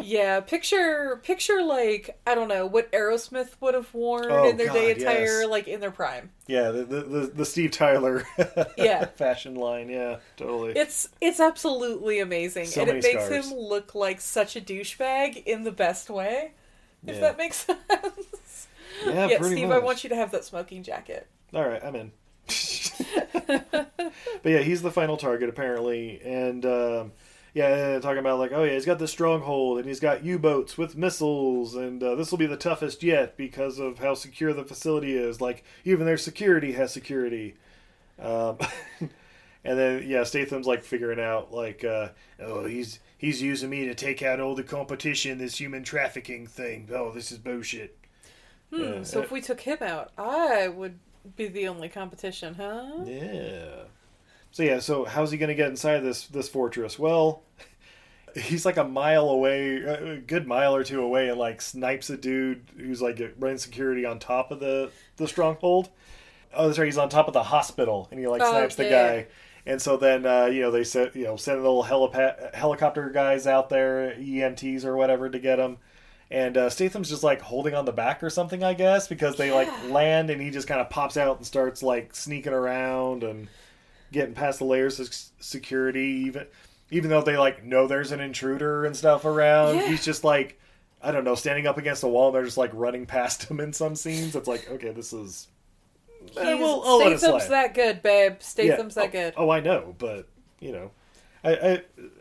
Yeah, 0.00 0.40
picture 0.40 1.20
picture 1.22 1.62
like 1.62 2.18
I 2.26 2.34
don't 2.34 2.48
know 2.48 2.66
what 2.66 2.90
Aerosmith 2.92 3.50
would 3.60 3.74
have 3.74 3.92
worn 3.94 4.26
Oh, 4.30 4.48
in 4.48 4.56
their 4.56 4.68
day 4.68 4.90
attire, 4.90 5.42
yes. 5.42 5.48
like 5.48 5.68
in 5.68 5.80
their 5.80 5.90
prime. 5.92 6.30
yeah, 6.46 6.70
the 6.70 6.84
the, 6.84 7.00
the, 7.02 7.26
the 7.28 7.44
Steve 7.44 7.70
Tyler 7.70 8.24
Yeah. 8.76 9.04
fashion 9.06 9.54
line. 9.54 9.88
Yeah, 9.88 10.18
totally. 10.36 10.72
It's 10.76 11.08
it's 11.20 11.40
absolutely 11.40 12.18
amazing, 12.20 12.66
So 12.66 12.80
and 12.82 12.90
it 12.90 13.02
makes 13.02 13.24
scars. 13.26 13.46
him 13.50 13.54
look 13.56 13.94
like 13.94 14.20
such 14.20 14.56
a 14.56 14.60
douchebag 14.60 15.44
in 15.44 15.62
the 15.64 15.72
best 15.72 16.10
way. 16.10 16.52
If 17.06 17.14
Yeah. 17.16 17.20
that 17.20 17.38
makes 17.38 17.56
sense. 17.56 18.68
Yeah, 19.06 19.28
yeah, 19.28 19.42
Steve, 19.42 19.68
much. 19.68 19.76
I 19.76 19.84
want 19.84 20.04
you 20.04 20.10
to 20.10 20.16
have 20.16 20.30
that 20.32 20.44
smoking 20.44 20.82
jacket. 20.82 21.26
All 21.54 21.68
right, 21.68 21.82
I'm 21.84 21.94
in. 21.94 22.12
but 23.46 23.92
yeah, 24.44 24.60
he's 24.60 24.82
the 24.82 24.90
final 24.90 25.16
target 25.16 25.48
apparently, 25.48 26.20
and 26.24 26.64
um, 26.66 27.12
yeah, 27.54 27.98
talking 28.00 28.18
about 28.18 28.38
like, 28.38 28.52
oh 28.52 28.64
yeah, 28.64 28.72
he's 28.72 28.86
got 28.86 28.98
the 28.98 29.08
stronghold 29.08 29.78
and 29.78 29.86
he's 29.86 30.00
got 30.00 30.24
U-boats 30.24 30.78
with 30.78 30.96
missiles, 30.96 31.74
and 31.74 32.02
uh, 32.02 32.14
this 32.14 32.30
will 32.30 32.38
be 32.38 32.46
the 32.46 32.56
toughest 32.56 33.02
yet 33.02 33.36
because 33.36 33.78
of 33.78 33.98
how 33.98 34.14
secure 34.14 34.52
the 34.54 34.64
facility 34.64 35.16
is. 35.16 35.40
Like 35.40 35.64
even 35.84 36.06
their 36.06 36.16
security 36.16 36.72
has 36.72 36.92
security. 36.92 37.56
Um, 38.18 38.58
and 39.64 39.78
then 39.78 40.04
yeah, 40.08 40.24
Statham's 40.24 40.66
like 40.66 40.82
figuring 40.82 41.20
out 41.20 41.52
like, 41.52 41.84
uh, 41.84 42.08
oh 42.40 42.64
he's 42.64 43.00
he's 43.18 43.42
using 43.42 43.68
me 43.68 43.84
to 43.86 43.94
take 43.94 44.22
out 44.22 44.40
all 44.40 44.54
the 44.54 44.62
competition. 44.62 45.36
This 45.36 45.60
human 45.60 45.84
trafficking 45.84 46.46
thing. 46.46 46.88
Oh, 46.92 47.12
this 47.12 47.30
is 47.30 47.38
bullshit. 47.38 47.98
Hmm, 48.72 48.80
Yeah, 48.82 49.02
so 49.04 49.20
if 49.20 49.30
we 49.30 49.40
took 49.40 49.60
him 49.60 49.78
out, 49.82 50.12
I 50.18 50.68
would 50.68 50.98
be 51.36 51.46
the 51.48 51.68
only 51.68 51.88
competition, 51.88 52.54
huh? 52.54 53.04
Yeah. 53.04 53.84
So 54.52 54.62
yeah, 54.62 54.80
so 54.80 55.04
how's 55.04 55.30
he 55.32 55.38
gonna 55.38 55.54
get 55.54 55.70
inside 55.70 56.00
this 56.00 56.26
this 56.28 56.48
fortress? 56.48 56.98
Well, 56.98 57.42
he's 58.36 58.66
like 58.66 58.76
a 58.78 58.84
mile 58.84 59.28
away, 59.30 59.76
a 59.82 60.18
good 60.18 60.46
mile 60.46 60.74
or 60.76 60.84
two 60.84 61.02
away, 61.02 61.28
and 61.28 61.38
like 61.38 61.62
snipes 61.62 62.10
a 62.10 62.16
dude 62.16 62.64
who's 62.76 63.02
like 63.02 63.20
running 63.38 63.58
security 63.58 64.04
on 64.06 64.18
top 64.18 64.50
of 64.52 64.60
the 64.60 64.92
the 65.16 65.28
stronghold. 65.28 65.90
Oh, 66.54 66.66
that's 66.66 66.78
right, 66.78 66.86
he's 66.86 66.98
on 66.98 67.08
top 67.10 67.28
of 67.28 67.34
the 67.34 67.44
hospital, 67.44 68.08
and 68.10 68.20
he 68.20 68.26
like 68.28 68.42
Oh, 68.42 68.50
snipes 68.52 68.76
the 68.76 68.84
guy. 68.86 69.28
And 69.66 69.80
so 69.82 69.96
then 69.96 70.26
uh, 70.26 70.46
you 70.46 70.62
know 70.62 70.70
they 70.70 70.84
sent 70.84 71.16
you 71.16 71.24
know 71.24 71.36
send 71.36 71.58
the 71.58 71.62
little 71.70 71.84
helipa- 71.84 72.54
helicopter 72.54 73.10
guys 73.10 73.46
out 73.46 73.70
there, 73.70 74.14
EMTs 74.18 74.84
or 74.84 74.96
whatever, 74.96 75.30
to 75.30 75.38
get 75.38 75.58
him. 75.58 75.78
And 76.32 76.56
uh, 76.56 76.70
Statham's 76.70 77.10
just 77.10 77.22
like 77.22 77.42
holding 77.42 77.74
on 77.74 77.84
the 77.84 77.92
back 77.92 78.22
or 78.22 78.30
something, 78.30 78.64
I 78.64 78.72
guess, 78.72 79.06
because 79.06 79.36
they 79.36 79.52
like 79.52 79.68
land 79.90 80.30
and 80.30 80.40
he 80.40 80.48
just 80.50 80.66
kind 80.66 80.80
of 80.80 80.88
pops 80.88 81.18
out 81.18 81.36
and 81.36 81.46
starts 81.46 81.82
like 81.82 82.14
sneaking 82.16 82.54
around 82.54 83.22
and 83.22 83.48
getting 84.12 84.34
past 84.34 84.58
the 84.58 84.64
layers 84.64 84.98
of 84.98 85.14
security. 85.40 86.24
Even 86.26 86.46
even 86.90 87.10
though 87.10 87.20
they 87.20 87.36
like 87.36 87.62
know 87.64 87.86
there's 87.86 88.12
an 88.12 88.20
intruder 88.20 88.86
and 88.86 88.96
stuff 88.96 89.26
around, 89.26 89.76
Yeah. 89.76 89.88
he's 89.88 90.02
just 90.04 90.24
like 90.24 90.58
I 91.02 91.12
don't 91.12 91.24
know, 91.24 91.34
standing 91.34 91.66
up 91.66 91.76
against 91.76 92.00
the 92.00 92.08
wall. 92.08 92.28
and 92.28 92.34
They're 92.36 92.44
just 92.44 92.56
like 92.56 92.70
running 92.72 93.04
past 93.04 93.42
him 93.50 93.60
in 93.60 93.74
some 93.74 93.94
scenes. 93.94 94.34
It's 94.34 94.48
like 94.48 94.70
okay, 94.70 94.92
this 94.92 95.12
is. 95.12 95.48
Eh, 96.38 96.52
He's, 96.52 96.58
we'll- 96.58 96.82
I'll 96.86 97.18
Statham's 97.18 97.48
that 97.48 97.74
good, 97.74 98.02
babe. 98.02 98.36
Statham's 98.40 98.96
Yeah. 98.96 99.02
that 99.02 99.12
good. 99.12 99.34
Oh, 99.36 99.50
I 99.50 99.60
know, 99.60 99.94
but 99.98 100.28
you 100.60 100.72
know, 100.72 100.92
I, 101.44 101.52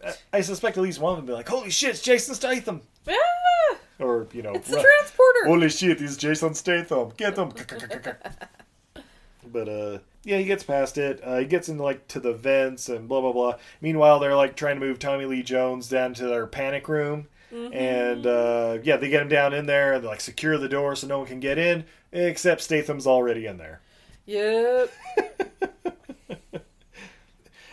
I 0.04 0.14
I 0.34 0.42
suspect 0.42 0.76
at 0.76 0.84
least 0.84 1.00
one 1.00 1.12
of 1.14 1.18
them 1.18 1.26
will 1.28 1.34
be 1.34 1.38
like, 1.38 1.48
"Holy 1.48 1.70
shit, 1.70 1.92
it's 1.92 2.02
Jason 2.02 2.36
Statham!" 2.36 2.82
Ah, 3.08 3.78
Or 4.02 4.28
you 4.34 4.42
know, 4.42 4.54
it's 4.54 4.68
the 4.68 4.82
transporter. 4.82 5.46
Holy 5.46 5.70
shit, 5.70 6.00
he's 6.00 6.18
Jason 6.18 6.54
Statham! 6.54 7.12
Get 7.18 7.38
him! 7.38 7.52
but 9.52 9.70
uh, 9.70 10.00
yeah, 10.24 10.38
he 10.38 10.46
gets 10.46 10.64
past 10.64 10.98
it. 10.98 11.22
Uh, 11.24 11.38
he 11.38 11.46
gets 11.46 11.70
into 11.70 11.84
like 11.84 12.08
to 12.10 12.20
the 12.20 12.34
vents 12.34 12.90
and 12.90 13.08
blah 13.08 13.22
blah 13.22 13.34
blah. 13.34 13.56
Meanwhile, 13.80 14.20
they're 14.20 14.36
like 14.36 14.56
trying 14.56 14.80
to 14.80 14.86
move 14.86 15.00
Tommy 15.00 15.26
Lee 15.26 15.44
Jones 15.44 15.88
down 15.88 16.14
to 16.16 16.28
their 16.28 16.48
panic 16.48 16.88
room. 16.88 17.28
And 17.74 18.26
uh, 18.26 18.78
yeah, 18.82 18.96
they 18.96 19.10
get 19.10 19.22
him 19.22 19.28
down 19.28 19.54
in 19.54 19.66
there 19.66 20.00
they 20.00 20.08
like 20.08 20.22
secure 20.22 20.58
the 20.58 20.70
door 20.70 20.96
so 20.96 21.08
no 21.08 21.20
one 21.20 21.28
can 21.28 21.42
get 21.42 21.58
in, 21.58 21.84
except 22.14 22.62
Statham's 22.62 23.06
already 23.06 23.46
in 23.46 23.58
there. 23.58 23.82
Yep. 24.26 24.90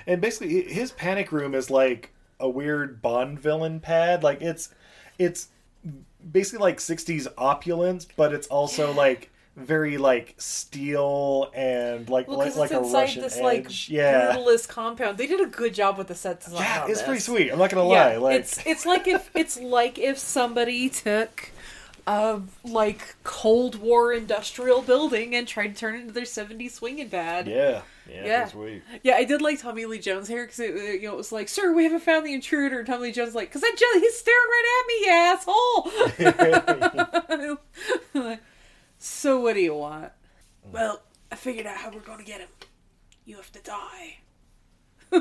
and 0.06 0.20
basically 0.20 0.62
his 0.62 0.90
panic 0.90 1.30
room 1.30 1.54
is 1.54 1.70
like 1.70 2.12
a 2.40 2.48
weird 2.48 3.02
bond 3.02 3.38
villain 3.38 3.80
pad 3.80 4.22
like 4.22 4.40
it's 4.40 4.72
it's 5.18 5.48
basically 6.30 6.60
like 6.60 6.78
60s 6.78 7.26
opulence 7.36 8.06
but 8.16 8.32
it's 8.32 8.46
also 8.48 8.92
like 8.92 9.30
very 9.56 9.98
like 9.98 10.34
steel 10.38 11.50
and 11.54 12.08
like 12.08 12.28
Well, 12.28 12.38
like, 12.38 12.54
like 12.56 12.70
a 12.70 12.80
russian 12.80 13.22
this 13.22 13.36
edge. 13.38 13.42
like 13.42 13.88
yeah 13.90 14.36
brutalist 14.36 14.68
compound. 14.68 15.18
They 15.18 15.26
did 15.26 15.40
a 15.40 15.46
good 15.46 15.74
job 15.74 15.98
with 15.98 16.06
the 16.06 16.14
set 16.14 16.40
design. 16.44 16.60
yeah 16.62 16.86
it's 16.88 17.02
pretty 17.02 17.20
sweet 17.20 17.50
i'm 17.50 17.58
not 17.58 17.70
gonna 17.70 17.88
Yeah, 17.88 18.06
lie 18.06 18.16
like 18.18 18.40
it's 18.40 18.64
it's 18.66 18.86
like 18.86 19.08
if 19.08 19.30
it's 19.34 19.58
like 19.58 19.98
if 19.98 20.16
somebody 20.18 20.88
took 20.88 21.50
a 22.08 22.40
like 22.64 23.16
Cold 23.22 23.76
War 23.76 24.12
industrial 24.12 24.80
building 24.82 25.34
and 25.34 25.46
tried 25.46 25.68
to 25.68 25.74
turn 25.74 25.94
it 25.94 26.00
into 26.00 26.12
their 26.12 26.24
70s 26.24 26.70
swinging 26.72 27.10
pad. 27.10 27.46
yeah 27.46 27.82
yeah, 28.08 28.24
Yeah. 28.24 28.46
sweet 28.48 28.82
Yeah, 29.02 29.16
I 29.16 29.24
did 29.24 29.42
like 29.42 29.60
Tommy 29.60 29.84
Lee 29.84 29.98
Jones 29.98 30.26
here 30.28 30.44
because 30.44 30.58
it, 30.60 30.74
uh, 30.74 30.78
you 30.92 31.02
know, 31.08 31.12
it 31.12 31.16
was 31.18 31.30
like, 31.30 31.48
"Sir, 31.48 31.74
we 31.74 31.84
haven't 31.84 32.00
found 32.00 32.24
the 32.26 32.32
intruder." 32.32 32.78
And 32.78 32.86
Tommy 32.86 33.02
Lee 33.08 33.12
Jones 33.12 33.34
like, 33.34 33.52
"Cause 33.52 33.60
that 33.60 33.76
jelly, 33.76 34.00
he's 34.00 34.18
staring 34.18 34.48
right 34.48 34.66
at 34.78 34.86
me, 34.88 34.94
you 37.44 37.56
asshole." 38.24 38.38
so 38.98 39.40
what 39.40 39.54
do 39.54 39.60
you 39.60 39.74
want? 39.74 40.10
Well, 40.64 41.02
I 41.30 41.36
figured 41.36 41.66
out 41.66 41.76
how 41.76 41.90
we're 41.90 42.00
gonna 42.00 42.24
get 42.24 42.40
him. 42.40 42.48
You 43.26 43.36
have 43.36 43.52
to 43.52 43.60
die. 43.60 44.18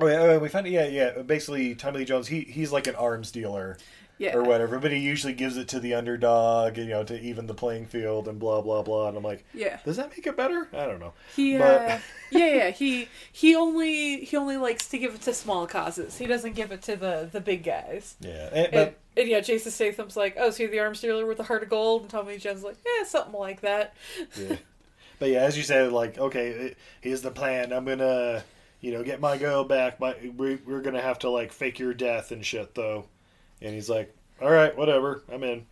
oh 0.00 0.06
yeah 0.06 0.22
uh, 0.34 0.38
we 0.38 0.48
found 0.48 0.66
it. 0.66 0.70
yeah 0.70 0.86
yeah 0.86 1.20
basically 1.22 1.74
tommy 1.74 1.98
lee 1.98 2.04
jones 2.06 2.26
he 2.28 2.40
he's 2.42 2.72
like 2.72 2.86
an 2.86 2.94
arms 2.94 3.30
dealer 3.30 3.76
Yeah. 4.18 4.34
or 4.36 4.42
whatever 4.42 4.78
but 4.80 4.90
he 4.90 4.98
usually 4.98 5.32
gives 5.32 5.56
it 5.56 5.68
to 5.68 5.78
the 5.80 5.94
underdog 5.94 6.76
you 6.76 6.86
know 6.86 7.04
to 7.04 7.20
even 7.20 7.46
the 7.46 7.54
playing 7.54 7.86
field 7.86 8.26
and 8.26 8.38
blah 8.38 8.60
blah 8.60 8.82
blah 8.82 9.08
and 9.08 9.16
i'm 9.16 9.22
like 9.22 9.44
Yeah. 9.54 9.78
does 9.84 9.96
that 9.96 10.10
make 10.10 10.26
it 10.26 10.36
better 10.36 10.68
i 10.72 10.86
don't 10.86 10.98
know 10.98 11.12
He, 11.36 11.56
But- 11.56 11.80
uh, 11.90 11.98
yeah, 12.30 12.46
yeah. 12.54 12.70
He 12.70 13.08
he 13.32 13.54
only 13.54 14.24
he 14.24 14.36
only 14.36 14.56
likes 14.56 14.88
to 14.88 14.98
give 14.98 15.14
it 15.14 15.22
to 15.22 15.32
small 15.32 15.66
causes. 15.66 16.18
He 16.18 16.26
doesn't 16.26 16.54
give 16.54 16.72
it 16.72 16.82
to 16.82 16.96
the 16.96 17.28
the 17.30 17.40
big 17.40 17.62
guys. 17.64 18.16
Yeah, 18.20 18.48
and, 18.52 18.56
And, 18.66 18.72
but 18.72 18.98
and 19.16 19.28
yeah, 19.28 19.40
Jason 19.40 19.72
Statham's 19.72 20.14
like, 20.16 20.36
oh, 20.38 20.50
so 20.50 20.62
you're 20.64 20.70
the 20.72 20.78
arms 20.80 21.00
dealer 21.00 21.24
with 21.24 21.38
the 21.38 21.42
heart 21.44 21.62
of 21.62 21.70
gold, 21.70 22.02
and 22.02 22.10
Tommy 22.10 22.36
Jones 22.36 22.62
like, 22.62 22.76
yeah, 22.84 23.04
something 23.04 23.32
like 23.38 23.62
that. 23.62 23.94
yeah. 24.38 24.56
but 25.18 25.30
yeah, 25.30 25.38
as 25.40 25.56
you 25.56 25.62
said, 25.62 25.90
like 25.92 26.18
okay, 26.18 26.74
here's 27.00 27.22
the 27.22 27.30
plan. 27.30 27.72
I'm 27.72 27.86
gonna, 27.86 28.44
you 28.82 28.92
know, 28.92 29.02
get 29.02 29.20
my 29.20 29.38
girl 29.38 29.64
back. 29.64 29.98
My 29.98 30.14
we, 30.36 30.56
we're 30.56 30.82
gonna 30.82 31.00
have 31.00 31.20
to 31.20 31.30
like 31.30 31.50
fake 31.52 31.78
your 31.78 31.94
death 31.94 32.30
and 32.30 32.44
shit 32.44 32.74
though. 32.74 33.06
And 33.60 33.74
he's 33.74 33.88
like, 33.88 34.14
all 34.40 34.50
right, 34.50 34.76
whatever, 34.76 35.22
I'm 35.32 35.42
in. 35.42 35.66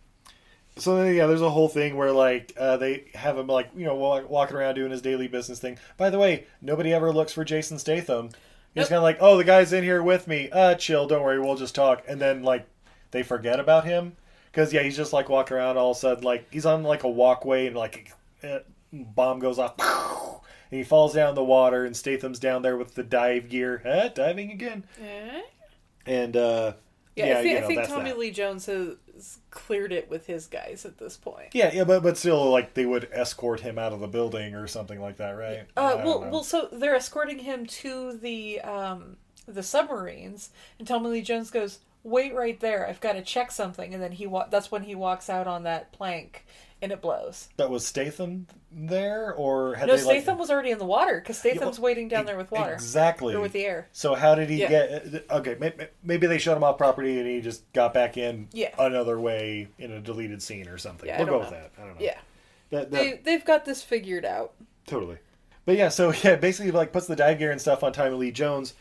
So 0.77 0.95
then, 0.95 1.15
yeah, 1.15 1.25
there's 1.25 1.41
a 1.41 1.49
whole 1.49 1.69
thing 1.69 1.95
where 1.95 2.11
like 2.11 2.53
uh, 2.57 2.77
they 2.77 3.05
have 3.15 3.37
him 3.37 3.47
like 3.47 3.69
you 3.75 3.85
know 3.85 3.95
walk, 3.95 4.29
walking 4.29 4.55
around 4.57 4.75
doing 4.75 4.91
his 4.91 5.01
daily 5.01 5.27
business 5.27 5.59
thing. 5.59 5.79
By 5.97 6.09
the 6.11 6.19
way, 6.19 6.45
nobody 6.61 6.93
ever 6.93 7.11
looks 7.11 7.33
for 7.33 7.43
Jason 7.43 7.79
Statham. 7.79 8.27
He's 8.75 8.81
Nope. 8.83 8.89
kind 8.89 8.97
of 8.97 9.03
like, 9.03 9.17
oh, 9.21 9.37
the 9.37 9.43
guy's 9.43 9.73
in 9.73 9.83
here 9.83 10.03
with 10.03 10.27
me. 10.27 10.51
Uh, 10.51 10.75
chill, 10.75 11.07
don't 11.07 11.23
worry, 11.23 11.39
we'll 11.39 11.55
just 11.55 11.73
talk. 11.73 12.03
And 12.07 12.21
then 12.21 12.43
like 12.43 12.67
they 13.09 13.23
forget 13.23 13.59
about 13.59 13.85
him 13.85 14.15
because 14.51 14.71
yeah, 14.71 14.83
he's 14.83 14.95
just 14.97 15.13
like 15.13 15.29
walking 15.29 15.57
around 15.57 15.77
all 15.77 15.91
of 15.91 15.97
a 15.97 15.99
sudden 15.99 16.23
like 16.23 16.45
he's 16.51 16.65
on 16.67 16.83
like 16.83 17.03
a 17.03 17.09
walkway 17.09 17.65
and 17.65 17.75
like 17.75 18.11
a 18.43 18.61
bomb 18.93 19.39
goes 19.39 19.57
off 19.57 19.73
and 20.71 20.77
he 20.77 20.83
falls 20.83 21.15
down 21.15 21.33
the 21.33 21.43
water 21.43 21.85
and 21.85 21.97
Statham's 21.97 22.37
down 22.37 22.61
there 22.61 22.77
with 22.77 22.93
the 22.93 23.03
dive 23.03 23.49
gear, 23.49 23.81
diving 24.13 24.51
again. 24.51 24.83
Eh? 25.01 25.41
And 26.05 26.37
uh, 26.37 26.73
Yeah, 27.17 27.25
yeah, 27.25 27.39
I 27.39 27.41
think, 27.41 27.59
you 27.59 27.63
I 27.63 27.67
think 27.67 27.87
Tommy 27.87 28.09
that. 28.11 28.19
Lee 28.19 28.31
Jones 28.31 28.67
has 28.67 29.39
cleared 29.49 29.91
it 29.91 30.09
with 30.09 30.27
his 30.27 30.45
guys 30.45 30.85
at 30.85 30.99
this 30.99 31.17
point. 31.17 31.49
Yeah, 31.53 31.73
yeah, 31.73 31.83
but 31.83 32.03
but 32.03 32.17
still, 32.17 32.49
like 32.51 32.75
they 32.75 32.85
would 32.85 33.09
escort 33.11 33.61
him 33.61 33.79
out 33.79 33.91
of 33.91 33.99
the 33.99 34.07
building 34.07 34.53
or 34.53 34.67
something 34.67 35.01
like 35.01 35.17
that, 35.17 35.31
right? 35.31 35.65
Uh, 35.75 36.01
well, 36.03 36.21
know. 36.21 36.29
well, 36.29 36.43
so 36.43 36.69
they're 36.71 36.95
escorting 36.95 37.39
him 37.39 37.65
to 37.65 38.13
the 38.13 38.61
um, 38.61 39.17
the 39.47 39.63
submarines, 39.63 40.51
and 40.77 40.87
Tommy 40.87 41.09
Lee 41.09 41.21
Jones 41.21 41.49
goes, 41.49 41.79
"Wait 42.03 42.35
right 42.35 42.59
there, 42.59 42.87
I've 42.87 43.01
got 43.01 43.13
to 43.13 43.23
check 43.23 43.51
something." 43.51 43.93
And 43.93 44.03
then 44.03 44.11
he 44.11 44.27
wa- 44.27 44.47
that's 44.49 44.71
when 44.71 44.83
he 44.83 44.93
walks 44.93 45.29
out 45.29 45.47
on 45.47 45.63
that 45.63 45.91
plank, 45.91 46.45
and 46.81 46.91
it 46.91 47.01
blows. 47.01 47.49
But 47.57 47.69
was 47.69 47.85
Statham 47.85 48.47
there, 48.71 49.33
or 49.33 49.75
had 49.75 49.87
no, 49.87 49.95
they 49.95 50.03
like 50.03 50.21
Statham 50.21 50.37
was 50.37 50.49
already 50.51 50.71
in 50.71 50.77
the 50.77 50.85
water 50.85 51.19
because 51.19 51.37
Statham's 51.39 51.79
waiting 51.79 52.07
down 52.07 52.25
there 52.25 52.37
with 52.37 52.51
water, 52.51 52.73
exactly 52.73 53.33
or 53.33 53.39
with 53.41 53.53
the 53.53 53.65
air. 53.65 53.87
So 53.91 54.13
how 54.15 54.35
did 54.35 54.49
he 54.49 54.57
Yeah. 54.61 54.69
get? 54.69 55.25
Okay, 55.31 55.73
maybe 56.03 56.27
they 56.27 56.37
shut 56.37 56.55
him 56.57 56.63
off 56.63 56.77
property 56.77 57.17
and 57.19 57.27
he 57.27 57.41
just 57.41 57.71
got 57.73 57.93
back 57.93 58.17
in 58.17 58.47
Yeah. 58.51 58.69
another 58.77 59.19
way 59.19 59.67
in 59.79 59.91
a 59.91 59.99
deleted 59.99 60.41
scene 60.43 60.67
or 60.67 60.77
something. 60.77 61.07
Yeah, 61.07 61.17
we'll 61.17 61.27
go 61.27 61.39
with 61.39 61.49
that. 61.49 61.71
I 61.77 61.81
don't 61.81 61.95
know. 61.95 62.01
Yeah, 62.05 62.17
That, 62.69 62.91
that, 62.91 62.97
they 63.03 63.21
they've 63.23 63.45
got 63.45 63.65
this 63.65 63.81
figured 63.81 64.25
out. 64.25 64.53
Totally. 64.85 65.17
But 65.65 65.75
yeah, 65.77 65.89
so 65.89 66.11
yeah, 66.23 66.35
basically 66.35 66.71
like 66.71 66.91
puts 66.93 67.07
the 67.07 67.15
dive 67.15 67.39
gear 67.39 67.51
and 67.51 67.59
stuff 67.59 67.83
on 67.83 67.91
Tommy 67.93 68.15
Lee 68.15 68.31
Jones, 68.31 68.73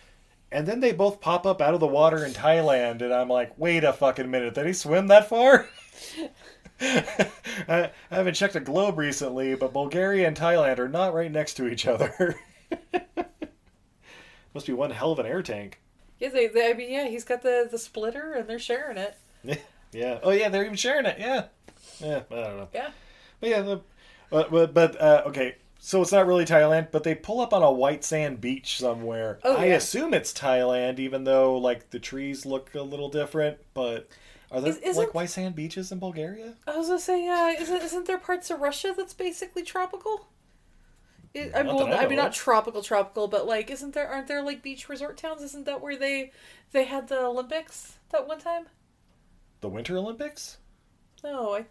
and 0.53 0.67
then 0.67 0.81
they 0.81 0.93
both 0.93 1.21
pop 1.21 1.47
up 1.47 1.61
out 1.61 1.75
of 1.75 1.81
the 1.81 1.87
water 1.87 2.25
in 2.25 2.33
Thailand, 2.33 3.01
and 3.03 3.13
I'm 3.13 3.29
like, 3.29 3.59
wait 3.59 3.83
a 3.85 3.93
fucking 3.93 4.31
minute, 4.31 4.55
did 4.55 4.67
he 4.67 4.73
swim 4.73 5.07
that 5.09 5.29
far? 5.29 5.69
I, 6.81 7.31
I 7.69 7.91
haven't 8.11 8.35
checked 8.35 8.57
a 8.57 8.61
globe 8.61 8.99
recently, 8.99 9.55
but 9.55 9.73
Bulgaria 9.73 10.27
and 10.27 10.37
Thailand 10.37 10.79
are 10.79 10.89
not 10.89 11.15
right 11.15 11.31
next 11.31 11.55
to 11.55 11.69
each 11.69 11.87
other. 11.87 12.39
Must 14.55 14.67
be 14.67 14.73
one 14.73 14.91
hell 14.91 15.13
of 15.13 15.19
an 15.19 15.27
air 15.27 15.43
tank. 15.43 15.81
Yeah, 16.19 16.31
they, 16.31 16.49
they 16.49 16.71
I 16.71 16.73
mean, 16.73 16.91
yeah, 16.91 17.07
he's 17.09 17.25
got 17.25 17.43
the 17.43 17.69
the 17.71 17.79
splitter, 17.79 18.33
and 18.33 18.49
they're 18.49 18.59
sharing 18.59 18.97
it. 18.97 19.17
yeah. 19.45 19.57
yeah. 19.93 20.19
Oh 20.23 20.31
yeah, 20.31 20.49
they're 20.49 20.65
even 20.65 20.77
sharing 20.77 21.07
it. 21.07 21.19
Yeah. 21.19 21.45
Yeah. 22.01 22.23
I 22.31 22.35
don't 22.35 22.57
know. 22.57 22.69
Yeah. 22.73 22.91
But 23.41 23.49
yeah, 23.51 23.61
the, 23.63 23.81
but 24.31 24.51
but, 24.51 24.75
but 24.75 25.01
uh, 25.01 25.23
okay. 25.27 25.57
So 25.79 26.03
it's 26.03 26.11
not 26.11 26.27
really 26.27 26.45
Thailand, 26.45 26.89
but 26.91 27.05
they 27.05 27.15
pull 27.15 27.41
up 27.41 27.53
on 27.53 27.63
a 27.63 27.71
white 27.71 28.03
sand 28.03 28.41
beach 28.41 28.79
somewhere. 28.79 29.39
Oh, 29.45 29.57
I 29.57 29.67
yeah. 29.67 29.75
assume 29.75 30.15
it's 30.15 30.33
Thailand, 30.33 30.99
even 30.99 31.25
though 31.25 31.57
like 31.59 31.91
the 31.91 32.01
trees 32.01 32.45
look 32.45 32.75
a 32.75 32.83
little 32.83 33.09
different. 33.09 33.59
But 33.73 34.09
are 34.51 34.61
there 34.61 34.75
like 34.95 35.15
white 35.15 35.31
sand 35.31 35.55
beaches 35.55 35.93
in 35.93 35.99
Bulgaria? 35.99 36.55
I 36.67 36.77
was 36.77 36.89
gonna 36.89 37.01
say, 37.01 37.27
uh, 37.29 37.49
isn't 37.61 37.83
isn't 37.83 38.07
there 38.07 38.19
parts 38.19 38.51
of 38.51 38.61
Russia 38.61 38.95
that's 38.97 39.15
basically 39.15 39.63
tropical? 39.63 40.29
It, 41.35 41.55
I, 41.55 41.63
well, 41.63 41.87
I 41.93 42.05
I 42.05 42.07
mean, 42.07 42.17
not 42.17 42.33
tropical, 42.33 42.81
tropical, 42.83 43.29
but 43.29 43.47
like, 43.47 43.71
isn't 43.71 43.93
there? 43.93 44.09
Aren't 44.09 44.27
there 44.27 44.43
like 44.43 44.63
beach 44.63 44.89
resort 44.89 45.17
towns? 45.19 45.43
Isn't 45.43 45.67
that 45.67 45.81
where 45.83 45.97
they 45.97 46.33
they 46.73 46.85
had 46.85 47.09
the 47.09 47.19
Olympics 47.21 47.99
that 48.11 48.27
one 48.27 48.39
time? 48.39 48.67
The 49.61 49.69
Winter 49.69 49.97
Olympics? 49.99 50.59
No, 51.23 51.55
I 51.55 51.67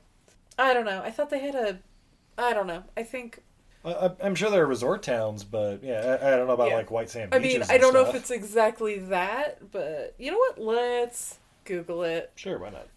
I 0.59 0.73
don't 0.73 0.85
know. 0.85 1.01
I 1.01 1.11
thought 1.11 1.29
they 1.29 1.39
had 1.39 1.55
a. 1.55 1.79
I 2.37 2.53
don't 2.53 2.67
know. 2.67 2.83
I 2.95 3.03
think. 3.03 3.41
I'm 3.85 4.33
sure 4.33 4.49
there 4.49 4.63
are 4.63 4.67
resort 4.67 5.03
towns, 5.03 5.43
but 5.43 5.83
yeah, 5.83 6.17
I, 6.21 6.27
I 6.27 6.35
don't 6.37 6.47
know 6.47 6.53
about 6.53 6.69
Yeah. 6.69 6.75
like 6.77 6.89
white 6.91 7.09
sand 7.09 7.29
beaches. 7.31 7.55
I 7.55 7.59
mean, 7.59 7.65
I 7.69 7.77
don't 7.77 7.93
know 7.93 8.07
if 8.09 8.15
it's 8.15 8.31
exactly 8.31 8.97
that, 8.99 9.71
but 9.71 10.15
you 10.17 10.31
know 10.31 10.37
what? 10.37 10.59
Let's 10.59 11.37
Google 11.65 12.03
it. 12.03 12.31
Sure, 12.35 12.57
why 12.57 12.69
not? 12.69 12.87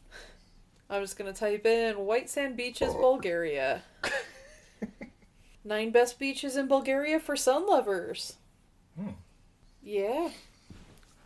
I'm 0.90 1.02
just 1.02 1.18
gonna 1.18 1.32
type 1.32 1.66
in 1.66 1.98
white 1.98 2.30
sand 2.30 2.56
beaches, 2.56 2.94
Bulgaria. 2.94 3.82
Nine 5.64 5.90
best 5.90 6.18
beaches 6.18 6.56
in 6.56 6.66
Bulgaria 6.68 7.20
for 7.20 7.36
sun 7.36 7.66
lovers. 7.66 8.36
Hmm. 8.98 9.08
Yeah, 9.82 10.30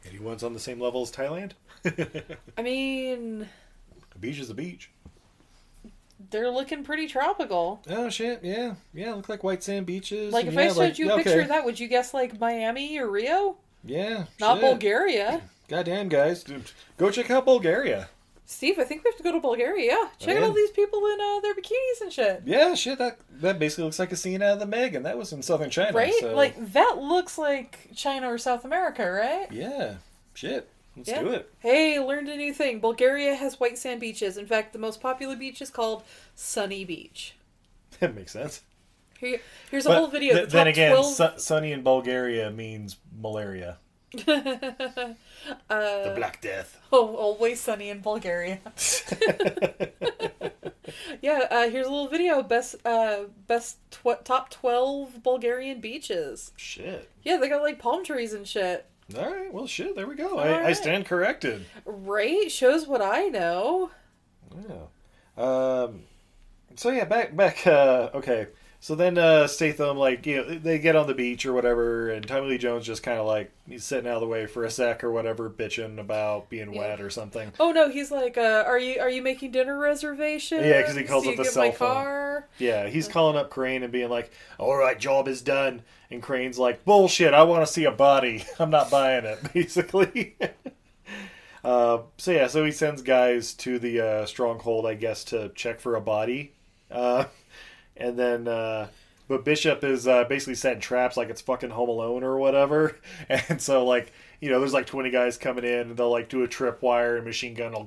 Anyone's 0.09 0.43
on 0.43 0.53
the 0.53 0.59
same 0.61 0.81
level 0.81 1.03
as 1.03 1.13
Thailand? 1.13 1.53
I 2.59 2.63
mean, 2.63 3.49
A 4.15 4.19
beach 4.19 4.39
is 4.41 4.51
a 4.51 4.55
beach. 4.55 4.91
they're 6.31 6.51
looking 6.51 6.83
pretty 6.85 7.07
tropical. 7.07 7.83
Oh 7.89 8.09
shit, 8.09 8.41
yeah, 8.43 8.75
yeah. 8.95 9.15
Look 9.15 9.29
like 9.29 9.45
white 9.45 9.63
sand 9.63 9.87
beaches. 9.87 10.33
Like 10.33 10.47
if 10.47 10.57
I 10.57 10.63
yeah, 10.63 10.69
showed 10.69 10.77
like- 10.79 10.99
you 10.99 11.13
a 11.13 11.17
picture 11.19 11.41
of 11.43 11.49
that, 11.49 11.65
would 11.65 11.79
you 11.79 11.87
guess 11.89 12.13
like 12.15 12.39
Miami 12.41 12.99
or 12.99 13.09
Rio? 13.11 13.57
Yeah, 13.85 14.25
Not 14.41 14.57
shit. 14.59 14.63
Bulgaria. 14.71 15.41
Goddamn, 15.73 16.11
guys, 16.11 16.45
go 16.99 17.11
check 17.11 17.31
out 17.31 17.47
Bulgaria. 17.47 18.11
Steve, 18.45 18.79
I 18.79 18.85
think 18.85 19.03
we 19.03 19.09
have 19.09 19.17
to 19.17 19.23
go 19.23 19.33
to 19.33 19.41
Bulgaria. 19.41 19.87
Yeah, 19.93 20.09
check 20.19 20.37
out 20.37 20.43
all 20.43 20.53
these 20.53 20.71
people 20.71 20.99
in 21.07 21.19
uh, 21.19 21.41
their 21.41 21.55
bikinis 21.55 22.01
and 22.03 22.13
shit. 22.13 22.43
Yeah, 22.45 22.75
shit. 22.75 22.99
That 22.99 23.17
that 23.41 23.59
basically 23.59 23.85
looks 23.85 23.99
like 23.99 24.13
a 24.13 24.17
scene 24.17 24.43
out 24.43 24.53
of 24.55 24.59
the 24.61 24.67
Meg, 24.67 24.95
and 24.95 25.07
that 25.07 25.17
was 25.17 25.33
in 25.33 25.43
southern 25.43 25.71
China. 25.71 25.93
Right? 25.97 26.13
so- 26.21 26.35
Like 26.35 26.57
that 26.75 26.99
looks 26.99 27.39
like 27.39 27.89
China 27.95 28.31
or 28.31 28.37
South 28.37 28.67
America, 28.67 29.11
right? 29.11 29.51
yeah, 29.51 29.95
shit. 30.35 30.69
Let's 30.95 31.09
Yeah. 31.09 31.23
do 31.23 31.29
it. 31.31 31.51
Hey, 31.61 31.99
learned 31.99 32.29
a 32.29 32.37
new 32.37 32.53
thing. 32.53 32.79
Bulgaria 32.81 33.35
has 33.35 33.59
white 33.59 33.79
sand 33.79 34.01
beaches. 34.01 34.37
In 34.37 34.45
fact, 34.45 34.75
the 34.75 34.79
most 34.79 35.01
popular 35.01 35.37
beach 35.37 35.63
is 35.63 35.71
called 35.71 36.03
Sunny 36.35 36.85
Beach. 36.85 37.35
That 38.01 38.15
makes 38.15 38.33
sense. 38.33 38.61
Here, 39.19 39.41
here's 39.71 39.87
a 39.87 39.91
But 39.91 39.97
whole 39.99 40.09
video. 40.09 40.35
th- 40.35 40.49
the 40.49 40.53
then 40.59 40.67
again, 40.67 40.91
12... 40.91 41.15
su- 41.15 41.39
sunny 41.39 41.73
in 41.73 41.83
Bulgaria 41.83 42.51
means 42.51 42.97
malaria. 43.27 43.79
Uh, 44.15 45.15
The 45.71 46.13
Black 46.17 46.41
Death. 46.41 46.79
Oh, 46.93 47.17
always 47.17 47.61
sunny 47.61 47.89
in 47.89 48.01
Bulgaria. 48.01 48.61
yeah, 51.23 51.47
uh, 51.51 51.71
here's 51.71 51.87
a 51.87 51.91
little 51.91 52.09
video. 52.09 52.43
Best, 52.43 52.77
uh, 52.85 53.25
best 53.47 53.79
tw- 53.91 54.25
top 54.25 54.51
twelve 54.51 55.23
Bulgarian 55.23 55.81
beaches. 55.81 56.53
Shit. 56.57 57.11
Yeah, 57.23 57.39
they 57.39 57.49
got 57.49 57.63
like 57.63 57.79
palm 57.79 58.05
trees 58.05 58.33
and 58.33 58.47
shit. 58.47 58.87
All 59.17 59.31
right. 59.31 59.53
Well, 59.53 59.67
shit. 59.67 59.97
There 59.97 60.07
we 60.07 60.15
go. 60.15 60.39
I, 60.39 60.69
I 60.69 60.73
stand 60.73 61.07
corrected. 61.07 61.65
Right? 61.85 62.51
Shows 62.51 62.87
what 62.87 63.03
I 63.03 63.29
know. 63.29 63.91
Yeah. 64.69 65.43
Um. 65.43 66.03
So 66.77 66.91
yeah, 66.91 67.05
back 67.05 67.37
back. 67.37 67.67
Uh, 67.67 68.11
okay. 68.15 68.49
So 68.85 68.97
then 68.97 69.17
uh, 69.17 69.47
Statham, 69.47 69.97
like 69.97 70.27
you 70.27 70.39
know, 70.39 70.59
they 70.59 70.81
get 70.81 70.97
on 70.97 71.07
the 71.07 71.15
beach 71.15 71.47
or 71.47 71.53
whatever, 71.53 72.11
and 72.11 72.27
Tommy 72.27 72.49
Lee 72.49 72.59
Jones 72.59 72.85
just 72.85 73.05
kind 73.05 73.17
of 73.21 73.27
like 73.27 73.53
he's 73.65 73.85
sitting 73.85 74.11
out 74.11 74.17
of 74.17 74.23
the 74.23 74.27
way 74.27 74.47
for 74.47 74.65
a 74.65 74.71
sec 74.73 75.05
or 75.05 75.13
whatever, 75.13 75.49
bitching 75.49 76.01
about 76.01 76.51
being 76.51 76.73
Yeah. 76.73 76.81
wet 76.81 77.01
or 77.01 77.09
something. 77.09 77.53
Oh 77.61 77.71
no, 77.71 77.89
he's 77.91 78.11
like, 78.11 78.37
uh, 78.37 78.65
"Are 78.67 78.81
you 78.81 78.99
are 78.99 79.09
you 79.09 79.23
making 79.23 79.53
dinner 79.53 79.79
reservations?" 79.79 80.67
Yeah, 80.67 80.81
because 80.81 80.97
he 80.97 81.05
calls 81.05 81.23
Do 81.23 81.31
up 81.31 81.37
the 81.37 81.45
cell 81.45 81.71
phone. 81.71 81.95
car. 81.95 82.49
Yeah, 82.59 82.89
he's 82.89 83.07
calling 83.07 83.37
up 83.37 83.51
Crane 83.51 83.85
and 83.85 83.93
being 83.93 84.11
like, 84.11 84.33
"All 84.59 84.77
right, 84.77 84.99
job 84.99 85.29
is 85.29 85.43
done." 85.43 85.83
And 86.11 86.21
Crane's 86.21 86.59
like, 86.59 86.85
"Bullshit! 86.85 87.35
I 87.35 87.45
want 87.45 87.65
to 87.65 87.73
see 87.73 87.85
a 87.85 87.93
body. 87.93 88.45
I'm 88.59 88.71
not 88.71 88.91
buying 88.91 89.25
it." 89.25 89.39
Basically. 89.55 90.37
uh, 91.65 91.99
so 92.19 92.33
yeah, 92.33 92.49
so 92.49 92.65
he 92.65 92.73
sends 92.73 93.01
guys 93.03 93.55
to 93.55 93.79
the 93.79 94.01
uh, 94.01 94.27
stronghold, 94.27 94.87
I 94.87 94.95
guess, 94.95 95.23
to 95.27 95.51
check 95.55 95.79
for 95.81 95.95
a 95.95 96.01
body, 96.01 96.55
uh, 96.91 97.27
and 97.97 98.19
then. 98.19 98.49
Uh, 98.49 98.89
but 99.29 99.45
Bishop 99.47 99.83
is 99.83 100.07
uh, 100.07 100.25
basically 100.25 100.57
setting 100.57 100.81
traps 100.81 101.17
like 101.17 101.31
it's 101.31 101.41
fucking 101.41 101.71
Home 101.71 101.89
Alone 101.89 102.23
or 102.23 102.37
whatever, 102.37 102.99
and 103.29 103.63
so 103.63 103.87
like 103.87 104.13
you 104.43 104.51
know, 104.51 104.59
there's 104.59 104.73
like 104.73 104.87
20 104.87 105.11
guys 105.11 105.39
coming 105.39 105.65
in 105.65 105.91
and 105.91 105.97
they'll 105.97 106.11
like 106.11 106.29
do 106.29 106.43
a 106.43 106.49
tripwire 106.49 107.15
and 107.17 107.25
machine 107.25 107.55
gun 107.55 107.71
will 107.71 107.85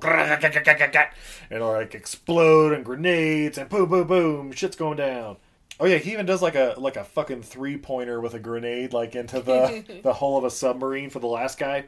and 1.50 1.56
it'll 1.58 1.70
like 1.70 1.94
explode 1.94 2.72
and 2.72 2.82
grenades 2.82 3.58
and 3.58 3.68
boom, 3.68 3.90
boom, 3.90 4.06
boom, 4.06 4.52
shit's 4.52 4.74
going 4.74 4.96
down. 4.96 5.36
Oh 5.78 5.84
yeah, 5.84 5.98
he 5.98 6.12
even 6.12 6.24
does 6.24 6.40
like 6.40 6.54
a 6.54 6.74
like 6.78 6.96
a 6.96 7.04
fucking 7.04 7.42
three 7.42 7.76
pointer 7.76 8.22
with 8.22 8.32
a 8.32 8.38
grenade 8.38 8.94
like 8.94 9.14
into 9.14 9.42
the 9.42 9.84
the 10.02 10.14
hull 10.14 10.38
of 10.38 10.44
a 10.44 10.50
submarine 10.50 11.10
for 11.10 11.18
the 11.18 11.26
last 11.26 11.58
guy. 11.58 11.84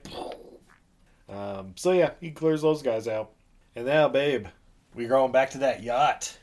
Um, 1.30 1.72
so 1.76 1.92
yeah, 1.92 2.10
he 2.20 2.30
clears 2.30 2.60
those 2.60 2.82
guys 2.82 3.08
out, 3.08 3.30
and 3.74 3.86
now, 3.86 4.08
babe, 4.08 4.48
we're 4.94 5.08
going 5.08 5.32
back 5.32 5.50
to 5.50 5.58
that 5.58 5.82
yacht. 5.82 6.36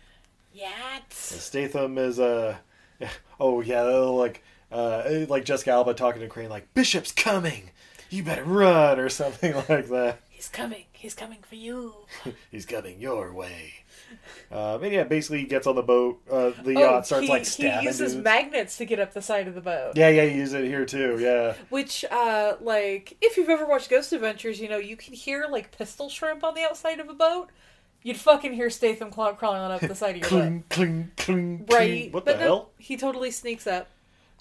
Yacht. 0.55 1.11
Statham 1.11 1.97
is 1.97 2.19
uh 2.19 2.55
oh 3.39 3.61
yeah 3.61 3.81
like 3.83 4.43
uh 4.71 5.25
like 5.29 5.45
Jessica 5.45 5.71
Alba 5.71 5.93
talking 5.93 6.21
to 6.21 6.27
Crane 6.27 6.49
like 6.49 6.73
Bishop's 6.73 7.11
coming, 7.11 7.71
you 8.09 8.23
better 8.23 8.43
run 8.43 8.99
or 8.99 9.09
something 9.21 9.53
like 9.69 9.87
that. 9.89 10.19
He's 10.29 10.49
coming. 10.49 10.83
He's 10.91 11.13
coming 11.13 11.39
for 11.47 11.55
you. 11.55 11.93
He's 12.51 12.65
coming 12.65 12.99
your 12.99 13.31
way. 13.33 13.73
Um, 14.51 14.83
and 14.83 14.91
yeah, 14.93 15.03
basically 15.03 15.39
he 15.39 15.45
gets 15.45 15.65
on 15.65 15.75
the 15.75 15.81
boat. 15.81 16.21
Uh, 16.29 16.51
the 16.63 16.75
Oh, 16.75 16.79
yacht 16.79 17.05
starts 17.07 17.25
he, 17.25 17.29
like 17.29 17.45
he 17.47 17.85
uses 17.85 18.13
dudes. 18.13 18.23
magnets 18.23 18.77
to 18.77 18.85
get 18.85 18.99
up 18.99 19.13
the 19.13 19.21
side 19.21 19.47
of 19.47 19.55
the 19.55 19.61
boat. 19.61 19.93
yeah, 19.95 20.09
yeah, 20.09 20.23
you 20.23 20.37
use 20.39 20.53
it 20.53 20.65
here 20.65 20.85
too. 20.85 21.17
Yeah, 21.19 21.55
Which, 21.69 22.05
uh, 22.11 22.57
like, 22.61 23.17
if 23.21 23.37
you've 23.37 23.49
ever 23.49 23.65
watched 23.65 23.89
Ghost 23.89 24.13
Adventures, 24.13 24.59
you 24.59 24.67
know 24.69 24.77
you 24.77 24.95
can 24.97 25.13
hear 25.13 25.47
like 25.49 25.75
pistol 25.75 26.09
shrimp 26.09 26.43
on 26.43 26.53
the 26.53 26.63
outside 26.63 26.99
of 26.99 27.09
a 27.09 27.13
boat. 27.13 27.49
You'd 28.05 28.17
fucking 28.17 28.53
hear 28.53 28.69
Statham 28.69 29.09
crawling 29.09 29.61
on 29.61 29.71
up 29.71 29.81
the 29.81 29.95
side 29.95 30.15
of 30.15 30.21
your 30.21 30.29
boat, 30.29 30.29
cling, 30.29 30.63
cling, 30.69 31.11
cling, 31.17 31.57
right? 31.71 31.87
cling. 31.87 32.11
What 32.11 32.23
but 32.23 32.37
the 32.37 32.43
no, 32.43 32.45
hell? 32.45 32.69
he 32.77 32.97
totally 32.97 33.31
sneaks 33.31 33.65
up. 33.65 33.87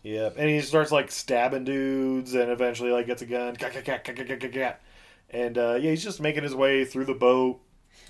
Yeah, 0.03 0.29
and 0.37 0.51
he 0.51 0.61
starts 0.61 0.93
like 0.93 1.11
stabbing 1.11 1.65
dudes, 1.65 2.35
and 2.35 2.51
eventually 2.51 2.91
like 2.91 3.07
gets 3.07 3.23
a 3.23 3.27
gun, 3.27 3.57
and 5.31 5.57
uh, 5.57 5.75
yeah, 5.81 5.91
he's 5.91 6.05
just 6.05 6.21
making 6.21 6.43
his 6.43 6.55
way 6.55 6.85
through 6.85 7.07
the 7.07 7.15
boat. 7.15 7.59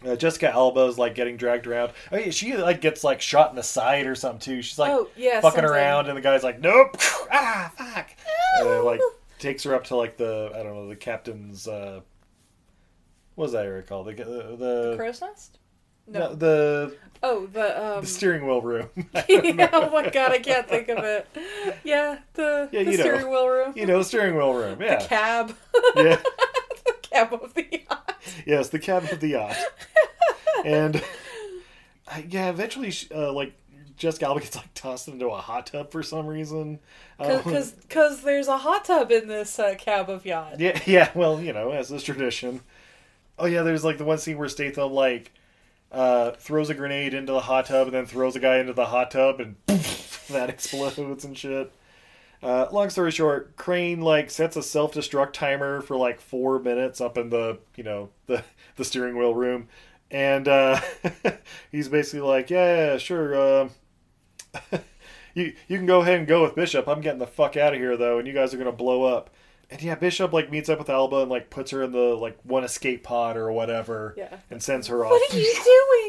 Uh, 0.04 0.16
Jessica 0.16 0.50
Alba 0.50 0.86
is 0.86 0.98
like 0.98 1.14
getting 1.14 1.36
dragged 1.36 1.68
around. 1.68 1.92
Oh 2.10 2.16
yeah, 2.16 2.30
she 2.30 2.56
like 2.56 2.80
gets 2.80 3.04
like 3.04 3.20
shot 3.20 3.50
in 3.50 3.54
the 3.56 3.62
side 3.62 4.08
or 4.08 4.16
something 4.16 4.40
too. 4.40 4.60
She's 4.60 4.76
like 4.80 4.90
Oh, 4.90 5.08
yeah, 5.16 5.40
fucking 5.40 5.58
something. 5.60 5.64
around, 5.72 6.08
and 6.08 6.16
the 6.16 6.20
guy's 6.20 6.42
like, 6.42 6.60
nope, 6.60 6.96
ah, 7.30 7.70
fuck, 7.78 8.10
and 8.58 8.84
like 8.84 9.00
takes 9.38 9.62
her 9.62 9.72
up 9.72 9.84
to 9.84 9.94
like 9.94 10.16
the 10.16 10.50
I 10.52 10.64
don't 10.64 10.74
know 10.74 10.88
the 10.88 10.96
captain's 10.96 11.68
uh, 11.68 12.00
what 13.34 13.44
was 13.44 13.52
that 13.52 13.64
area 13.66 13.82
called? 13.82 14.06
The 14.06 14.14
the, 14.14 14.56
the 14.56 14.94
Crow's 14.96 15.20
nest? 15.20 15.58
no, 16.06 16.20
No. 16.20 16.34
the 16.34 16.96
Oh, 17.22 17.46
the 17.46 17.82
um. 17.96 18.00
the 18.02 18.06
steering 18.06 18.46
wheel 18.46 18.60
room. 18.60 18.90
yeah, 19.28 19.70
oh 19.72 19.90
my 19.90 20.08
god, 20.10 20.32
I 20.32 20.38
can't 20.40 20.68
think 20.68 20.88
of 20.90 20.98
it. 21.04 21.26
Yeah, 21.82 22.18
the, 22.34 22.68
Yeah, 22.70 22.82
the 22.84 22.90
you 22.92 22.96
know. 22.98 23.02
steering 23.04 23.30
wheel 23.30 23.48
room. 23.48 23.72
you 23.76 23.86
know, 23.86 23.98
the 23.98 24.04
steering 24.04 24.36
wheel 24.36 24.52
room. 24.52 24.80
Yeah, 24.80 24.98
The 24.98 25.06
cab. 25.08 25.56
yeah. 25.96 26.16
the 26.84 26.94
cab 27.02 27.32
of 27.32 27.54
the 27.54 27.66
yacht. 27.88 28.22
Yes, 28.46 28.68
the 28.68 28.78
cabin 28.78 29.08
of 29.10 29.20
the 29.20 29.28
yacht. 29.28 29.56
and 30.64 31.02
yeah, 32.28 32.50
eventually, 32.50 32.92
uh, 33.14 33.32
like 33.32 33.54
Jessica 33.96 34.26
Alba 34.26 34.40
gets 34.40 34.56
like 34.56 34.72
tossed 34.74 35.08
into 35.08 35.26
a 35.28 35.36
hot 35.38 35.66
tub 35.68 35.90
for 35.92 36.02
some 36.02 36.26
reason. 36.26 36.78
Um, 37.18 37.38
Because 37.38 37.74
cause 37.88 38.22
there's 38.22 38.48
a 38.48 38.58
hot 38.58 38.84
tub 38.84 39.10
in 39.10 39.28
this 39.28 39.58
uh, 39.58 39.74
cab 39.78 40.10
of 40.10 40.26
yacht. 40.26 40.60
yeah, 40.60 40.78
yeah. 40.84 41.10
Well, 41.14 41.40
you 41.40 41.52
know, 41.52 41.70
as 41.70 41.90
is 41.90 42.02
tradition. 42.02 42.60
Oh 43.38 43.46
yeah, 43.46 43.62
there's 43.62 43.84
like 43.84 43.98
the 43.98 44.04
one 44.04 44.18
scene 44.18 44.38
where 44.38 44.48
Statham 44.48 44.92
like 44.92 45.32
uh, 45.90 46.32
throws 46.32 46.70
a 46.70 46.74
grenade 46.74 47.14
into 47.14 47.32
the 47.32 47.40
hot 47.40 47.66
tub 47.66 47.86
and 47.86 47.94
then 47.94 48.06
throws 48.06 48.36
a 48.36 48.40
guy 48.40 48.58
into 48.58 48.72
the 48.72 48.86
hot 48.86 49.10
tub 49.10 49.40
and 49.40 49.56
that 49.66 50.50
explodes 50.50 51.24
and 51.24 51.36
shit. 51.36 51.72
Uh, 52.42 52.68
long 52.72 52.90
story 52.90 53.10
short, 53.10 53.56
Crane 53.56 54.02
like 54.02 54.30
sets 54.30 54.54
a 54.56 54.62
self 54.62 54.92
destruct 54.92 55.32
timer 55.32 55.80
for 55.80 55.96
like 55.96 56.20
four 56.20 56.58
minutes 56.58 57.00
up 57.00 57.16
in 57.16 57.30
the 57.30 57.58
you 57.74 57.82
know 57.82 58.10
the 58.26 58.44
the 58.76 58.84
steering 58.84 59.16
wheel 59.16 59.34
room, 59.34 59.68
and 60.10 60.46
uh, 60.46 60.78
he's 61.72 61.88
basically 61.88 62.20
like, 62.20 62.50
yeah, 62.50 62.98
sure, 62.98 63.62
um, 63.62 63.70
you 65.34 65.54
you 65.68 65.78
can 65.78 65.86
go 65.86 66.02
ahead 66.02 66.18
and 66.18 66.28
go 66.28 66.42
with 66.42 66.54
Bishop. 66.54 66.86
I'm 66.86 67.00
getting 67.00 67.18
the 67.18 67.26
fuck 67.26 67.56
out 67.56 67.72
of 67.72 67.80
here 67.80 67.96
though, 67.96 68.18
and 68.18 68.28
you 68.28 68.34
guys 68.34 68.52
are 68.52 68.58
gonna 68.58 68.72
blow 68.72 69.04
up. 69.04 69.30
And 69.74 69.82
yeah, 69.82 69.96
Bishop 69.96 70.32
like 70.32 70.52
meets 70.52 70.68
up 70.68 70.78
with 70.78 70.88
Alba 70.88 71.22
and 71.22 71.30
like 71.30 71.50
puts 71.50 71.72
her 71.72 71.82
in 71.82 71.90
the 71.90 71.98
like 72.16 72.38
one 72.44 72.62
escape 72.62 73.02
pod 73.02 73.36
or 73.36 73.50
whatever, 73.50 74.14
Yeah. 74.16 74.36
and 74.50 74.62
sends 74.62 74.86
her 74.86 75.04
off. 75.04 75.10
What 75.10 75.34
are 75.34 75.36
you 75.36 75.52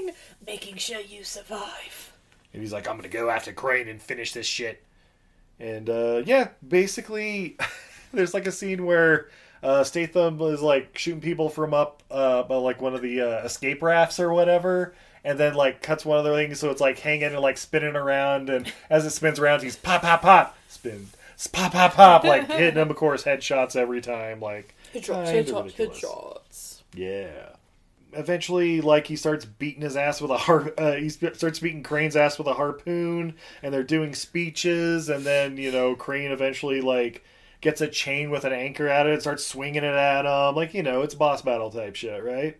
doing? 0.03 0.15
Making 0.45 0.77
sure 0.77 0.99
you 1.01 1.23
survive. 1.23 2.13
And 2.53 2.61
he's 2.61 2.71
like, 2.71 2.87
I'm 2.87 2.95
gonna 2.95 3.09
go 3.09 3.29
after 3.31 3.51
Crane 3.51 3.87
and 3.89 3.99
finish 3.99 4.33
this 4.33 4.45
shit. 4.45 4.83
And 5.59 5.89
uh, 5.89 6.21
yeah, 6.25 6.49
basically, 6.65 7.57
there's 8.13 8.35
like 8.35 8.45
a 8.45 8.51
scene 8.51 8.85
where 8.85 9.29
uh, 9.63 9.83
Statham 9.83 10.39
is 10.41 10.61
like 10.61 10.95
shooting 10.97 11.21
people 11.21 11.49
from 11.49 11.73
up, 11.73 12.03
uh, 12.11 12.43
by 12.43 12.55
like 12.57 12.81
one 12.83 12.93
of 12.93 13.01
the 13.01 13.19
uh, 13.21 13.43
escape 13.45 13.81
rafts 13.81 14.19
or 14.19 14.31
whatever. 14.31 14.93
and 15.23 15.39
then 15.39 15.55
like 15.55 15.81
cuts 15.81 16.05
one 16.05 16.19
of 16.19 16.25
other 16.25 16.35
thing 16.35 16.53
so 16.53 16.69
it's 16.69 16.79
like 16.81 16.99
hanging 16.99 17.23
and 17.23 17.39
like 17.39 17.57
spinning 17.57 17.95
around, 17.95 18.47
and 18.51 18.71
as 18.91 19.07
it 19.07 19.09
spins 19.09 19.39
around, 19.39 19.63
he's 19.63 19.75
pop 19.75 20.03
pop 20.03 20.21
pop 20.21 20.55
spin 20.69 21.07
pop 21.51 21.73
pop 21.73 21.93
pop 21.93 22.23
like 22.23 22.47
hitting 22.51 22.79
him 22.81 22.89
of 22.89 22.95
course 22.95 23.23
headshots 23.23 23.75
every 23.75 24.01
time 24.01 24.39
like 24.39 24.73
Headshots, 24.93 25.27
headshots, 25.27 25.73
headshots. 25.73 26.81
Yeah. 26.93 27.49
Eventually, 28.13 28.79
like 28.79 29.07
he 29.07 29.17
starts 29.17 29.43
beating 29.43 29.81
his 29.81 29.97
ass 29.97 30.21
with 30.21 30.31
a 30.31 30.37
har- 30.37 30.73
uh, 30.77 30.93
he 30.93 31.09
starts 31.09 31.59
beating 31.59 31.83
Crane's 31.83 32.15
ass 32.15 32.37
with 32.37 32.47
a 32.47 32.53
harpoon, 32.53 33.35
and 33.61 33.73
they're 33.73 33.83
doing 33.83 34.15
speeches, 34.15 35.09
and 35.09 35.25
then 35.25 35.57
you 35.57 35.69
know 35.71 35.95
Crane 35.95 36.31
eventually 36.31 36.79
like 36.79 37.25
gets 37.59 37.81
a 37.81 37.87
chain 37.89 38.29
with 38.31 38.45
an 38.45 38.53
anchor 38.53 38.87
at 38.87 39.05
it, 39.05 39.13
and 39.13 39.21
starts 39.21 39.45
swinging 39.45 39.83
it 39.83 39.93
at 39.93 40.23
him, 40.25 40.55
like 40.55 40.73
you 40.73 40.81
know 40.81 41.01
it's 41.01 41.13
boss 41.13 41.41
battle 41.41 41.69
type 41.69 41.95
shit, 41.97 42.23
right? 42.23 42.57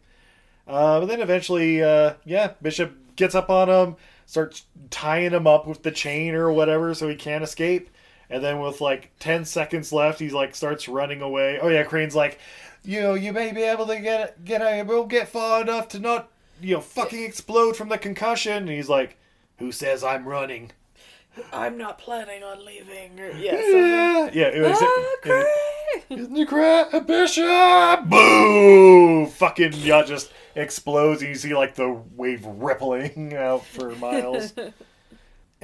Uh, 0.68 1.00
but 1.00 1.06
then 1.06 1.22
eventually, 1.22 1.82
uh, 1.82 2.16
yeah, 2.26 2.52
Bishop 2.62 2.92
gets 3.16 3.36
up 3.36 3.50
on 3.50 3.70
him, 3.70 3.96
starts 4.26 4.64
tying 4.90 5.32
him 5.32 5.48
up 5.48 5.66
with 5.68 5.84
the 5.84 5.92
chain 5.92 6.34
or 6.36 6.52
whatever, 6.52 6.94
so 6.94 7.08
he 7.08 7.16
can't 7.16 7.46
escape. 7.46 7.90
And 8.30 8.44
then 8.44 8.60
with 8.60 8.82
like 8.82 9.12
ten 9.20 9.46
seconds 9.46 9.92
left, 9.94 10.20
he's 10.20 10.34
like 10.34 10.56
starts 10.56 10.88
running 10.88 11.22
away. 11.22 11.60
Oh 11.62 11.68
yeah, 11.70 11.84
Crane's 11.84 12.16
like, 12.16 12.40
you 12.84 13.02
know, 13.02 13.14
you 13.14 13.32
may 13.34 13.52
be 13.52 13.62
able 13.64 13.86
to 13.88 14.00
get 14.00 14.44
get 14.46 14.62
out, 14.62 14.88
won't 14.88 15.10
get 15.10 15.28
far 15.30 15.62
enough 15.62 15.88
to 15.90 16.00
not, 16.00 16.30
you 16.62 16.76
know, 16.76 16.82
fucking 16.82 17.24
explode 17.24 17.76
from 17.78 17.90
the 17.90 17.98
concussion. 17.98 18.58
And 18.64 18.70
he's 18.70 18.90
like, 18.90 19.18
who 19.60 19.72
says 19.72 20.04
I'm 20.04 20.28
running? 20.28 20.72
I'm 21.52 21.78
not 21.78 21.98
planning 22.00 22.44
on 22.44 22.66
leaving. 22.66 23.20
Or, 23.20 23.30
yeah, 23.32 23.52
Yeah, 23.62 24.30
yeah. 24.34 24.48
It 24.48 24.62
was, 24.62 24.78
Ah, 24.82 25.16
it- 25.26 25.48
isn't 26.10 26.36
it 26.38 26.48
great, 26.48 27.08
Bishop? 27.08 28.06
Boom! 28.10 29.28
Fucking 29.28 29.74
yeah, 29.76 30.04
just 30.04 30.32
explodes, 30.56 31.22
and 31.22 31.30
you 31.30 31.36
see 31.36 31.54
like 31.56 31.76
the 31.76 31.92
wave 32.16 32.44
rippling 32.46 33.36
out 33.36 33.66
for 33.66 33.92
miles. 33.96 34.54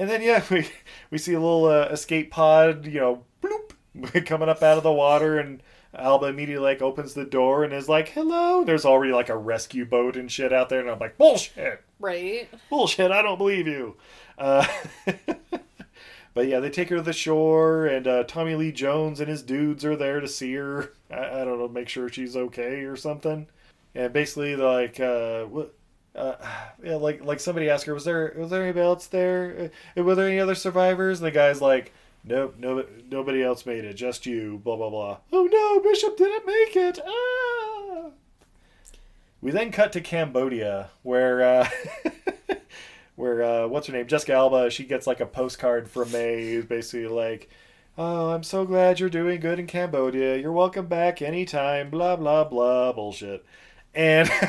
And 0.02 0.10
then 0.10 0.20
yeah, 0.20 0.42
we 0.50 0.66
we 1.12 1.18
see 1.18 1.32
a 1.32 1.38
little 1.38 1.66
uh, 1.66 1.86
escape 1.92 2.32
pod, 2.32 2.86
you 2.86 2.98
know, 2.98 3.24
bloop, 3.40 4.26
coming 4.26 4.48
up 4.48 4.60
out 4.60 4.76
of 4.76 4.82
the 4.82 4.92
water, 4.92 5.38
and 5.38 5.62
Alba 5.94 6.26
immediately 6.26 6.64
like 6.64 6.82
opens 6.82 7.14
the 7.14 7.24
door 7.24 7.62
and 7.62 7.72
is 7.72 7.88
like, 7.88 8.08
"Hello." 8.08 8.64
There's 8.64 8.84
already 8.84 9.12
like 9.12 9.28
a 9.28 9.36
rescue 9.36 9.84
boat 9.84 10.16
and 10.16 10.30
shit 10.30 10.52
out 10.52 10.70
there, 10.70 10.80
and 10.80 10.90
I'm 10.90 10.98
like, 10.98 11.16
"Bullshit, 11.18 11.84
right. 12.00 12.48
bullshit! 12.68 13.12
I 13.12 13.22
don't 13.22 13.38
believe 13.38 13.68
you." 13.68 13.94
Uh, 14.36 14.66
but 16.34 16.48
yeah, 16.48 16.58
they 16.58 16.70
take 16.70 16.88
her 16.88 16.96
to 16.96 17.02
the 17.02 17.12
shore, 17.12 17.86
and 17.86 18.08
uh, 18.08 18.24
Tommy 18.24 18.56
Lee 18.56 18.72
Jones 18.72 19.20
and 19.20 19.28
his 19.28 19.44
dudes 19.44 19.84
are 19.84 19.94
there 19.94 20.18
to 20.18 20.26
see 20.26 20.52
her. 20.54 20.94
I, 21.12 21.42
I 21.42 21.44
don't 21.44 21.60
know, 21.60 21.68
make 21.68 21.88
sure 21.88 22.08
she's 22.08 22.36
okay 22.36 22.82
or 22.82 22.96
something. 22.96 23.46
And 23.94 24.12
basically, 24.12 24.56
like, 24.56 24.98
uh, 24.98 25.44
what? 25.44 25.76
Uh, 26.14 26.34
yeah, 26.82 26.96
like 26.96 27.24
like 27.24 27.40
somebody 27.40 27.68
asked 27.70 27.86
her, 27.86 27.94
was 27.94 28.04
there 28.04 28.34
was 28.36 28.50
there 28.50 28.62
anybody 28.62 28.84
else 28.84 29.06
there? 29.06 29.70
Uh, 29.96 30.02
were 30.02 30.14
there 30.14 30.28
any 30.28 30.40
other 30.40 30.54
survivors? 30.54 31.20
And 31.20 31.26
the 31.26 31.30
guy's 31.30 31.60
like, 31.60 31.92
nope, 32.24 32.56
no, 32.58 32.84
nobody 33.10 33.42
else 33.42 33.66
made 33.66 33.84
it, 33.84 33.94
just 33.94 34.26
you. 34.26 34.60
Blah 34.64 34.76
blah 34.76 34.90
blah. 34.90 35.18
Oh 35.32 35.44
no, 35.44 35.80
Bishop 35.80 36.16
didn't 36.16 36.46
make 36.46 36.76
it. 36.76 36.98
Ah. 37.06 38.10
We 39.40 39.50
then 39.50 39.72
cut 39.72 39.92
to 39.92 40.00
Cambodia, 40.00 40.90
where 41.02 41.42
uh, 41.42 41.68
where 43.16 43.42
uh, 43.42 43.66
what's 43.66 43.88
her 43.88 43.92
name, 43.92 44.06
Jessica 44.06 44.34
Alba. 44.34 44.70
She 44.70 44.84
gets 44.84 45.06
like 45.06 45.20
a 45.20 45.26
postcard 45.26 45.88
from 45.90 46.12
Mei, 46.12 46.60
basically 46.60 47.08
like, 47.08 47.50
"Oh, 47.98 48.30
I'm 48.30 48.44
so 48.44 48.64
glad 48.64 49.00
you're 49.00 49.10
doing 49.10 49.40
good 49.40 49.58
in 49.58 49.66
Cambodia. 49.66 50.36
You're 50.36 50.52
welcome 50.52 50.86
back 50.86 51.20
anytime." 51.22 51.90
Blah 51.90 52.16
blah 52.16 52.44
blah 52.44 52.92
bullshit, 52.92 53.44
and. 53.94 54.30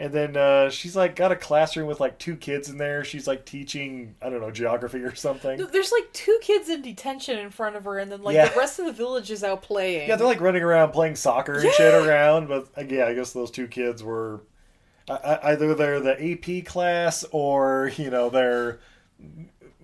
And 0.00 0.14
then 0.14 0.34
uh, 0.34 0.70
she's 0.70 0.96
like 0.96 1.14
got 1.14 1.30
a 1.30 1.36
classroom 1.36 1.86
with 1.86 2.00
like 2.00 2.18
two 2.18 2.34
kids 2.34 2.70
in 2.70 2.78
there. 2.78 3.04
She's 3.04 3.26
like 3.26 3.44
teaching, 3.44 4.14
I 4.22 4.30
don't 4.30 4.40
know, 4.40 4.50
geography 4.50 5.00
or 5.00 5.14
something. 5.14 5.58
There's 5.70 5.92
like 5.92 6.10
two 6.14 6.38
kids 6.40 6.70
in 6.70 6.80
detention 6.80 7.38
in 7.38 7.50
front 7.50 7.76
of 7.76 7.84
her, 7.84 7.98
and 7.98 8.10
then 8.10 8.22
like 8.22 8.34
Yeah. 8.34 8.48
the 8.48 8.58
rest 8.58 8.78
of 8.78 8.86
the 8.86 8.92
village 8.94 9.30
is 9.30 9.44
out 9.44 9.60
playing. 9.60 10.08
Yeah, 10.08 10.16
they're 10.16 10.26
like 10.26 10.40
running 10.40 10.62
around 10.62 10.92
playing 10.92 11.16
soccer 11.16 11.58
and 11.58 11.70
shit 11.72 11.92
around. 11.92 12.48
But 12.48 12.68
uh, 12.78 12.84
yeah, 12.88 13.04
I 13.08 13.14
guess 13.14 13.34
those 13.34 13.50
two 13.50 13.68
kids 13.68 14.02
were 14.02 14.40
uh, 15.06 15.12
uh, 15.22 15.38
either 15.42 15.74
they're 15.74 16.00
the 16.00 16.32
AP 16.32 16.64
class 16.64 17.22
or 17.30 17.92
you 17.98 18.08
know 18.08 18.30
they're 18.30 18.80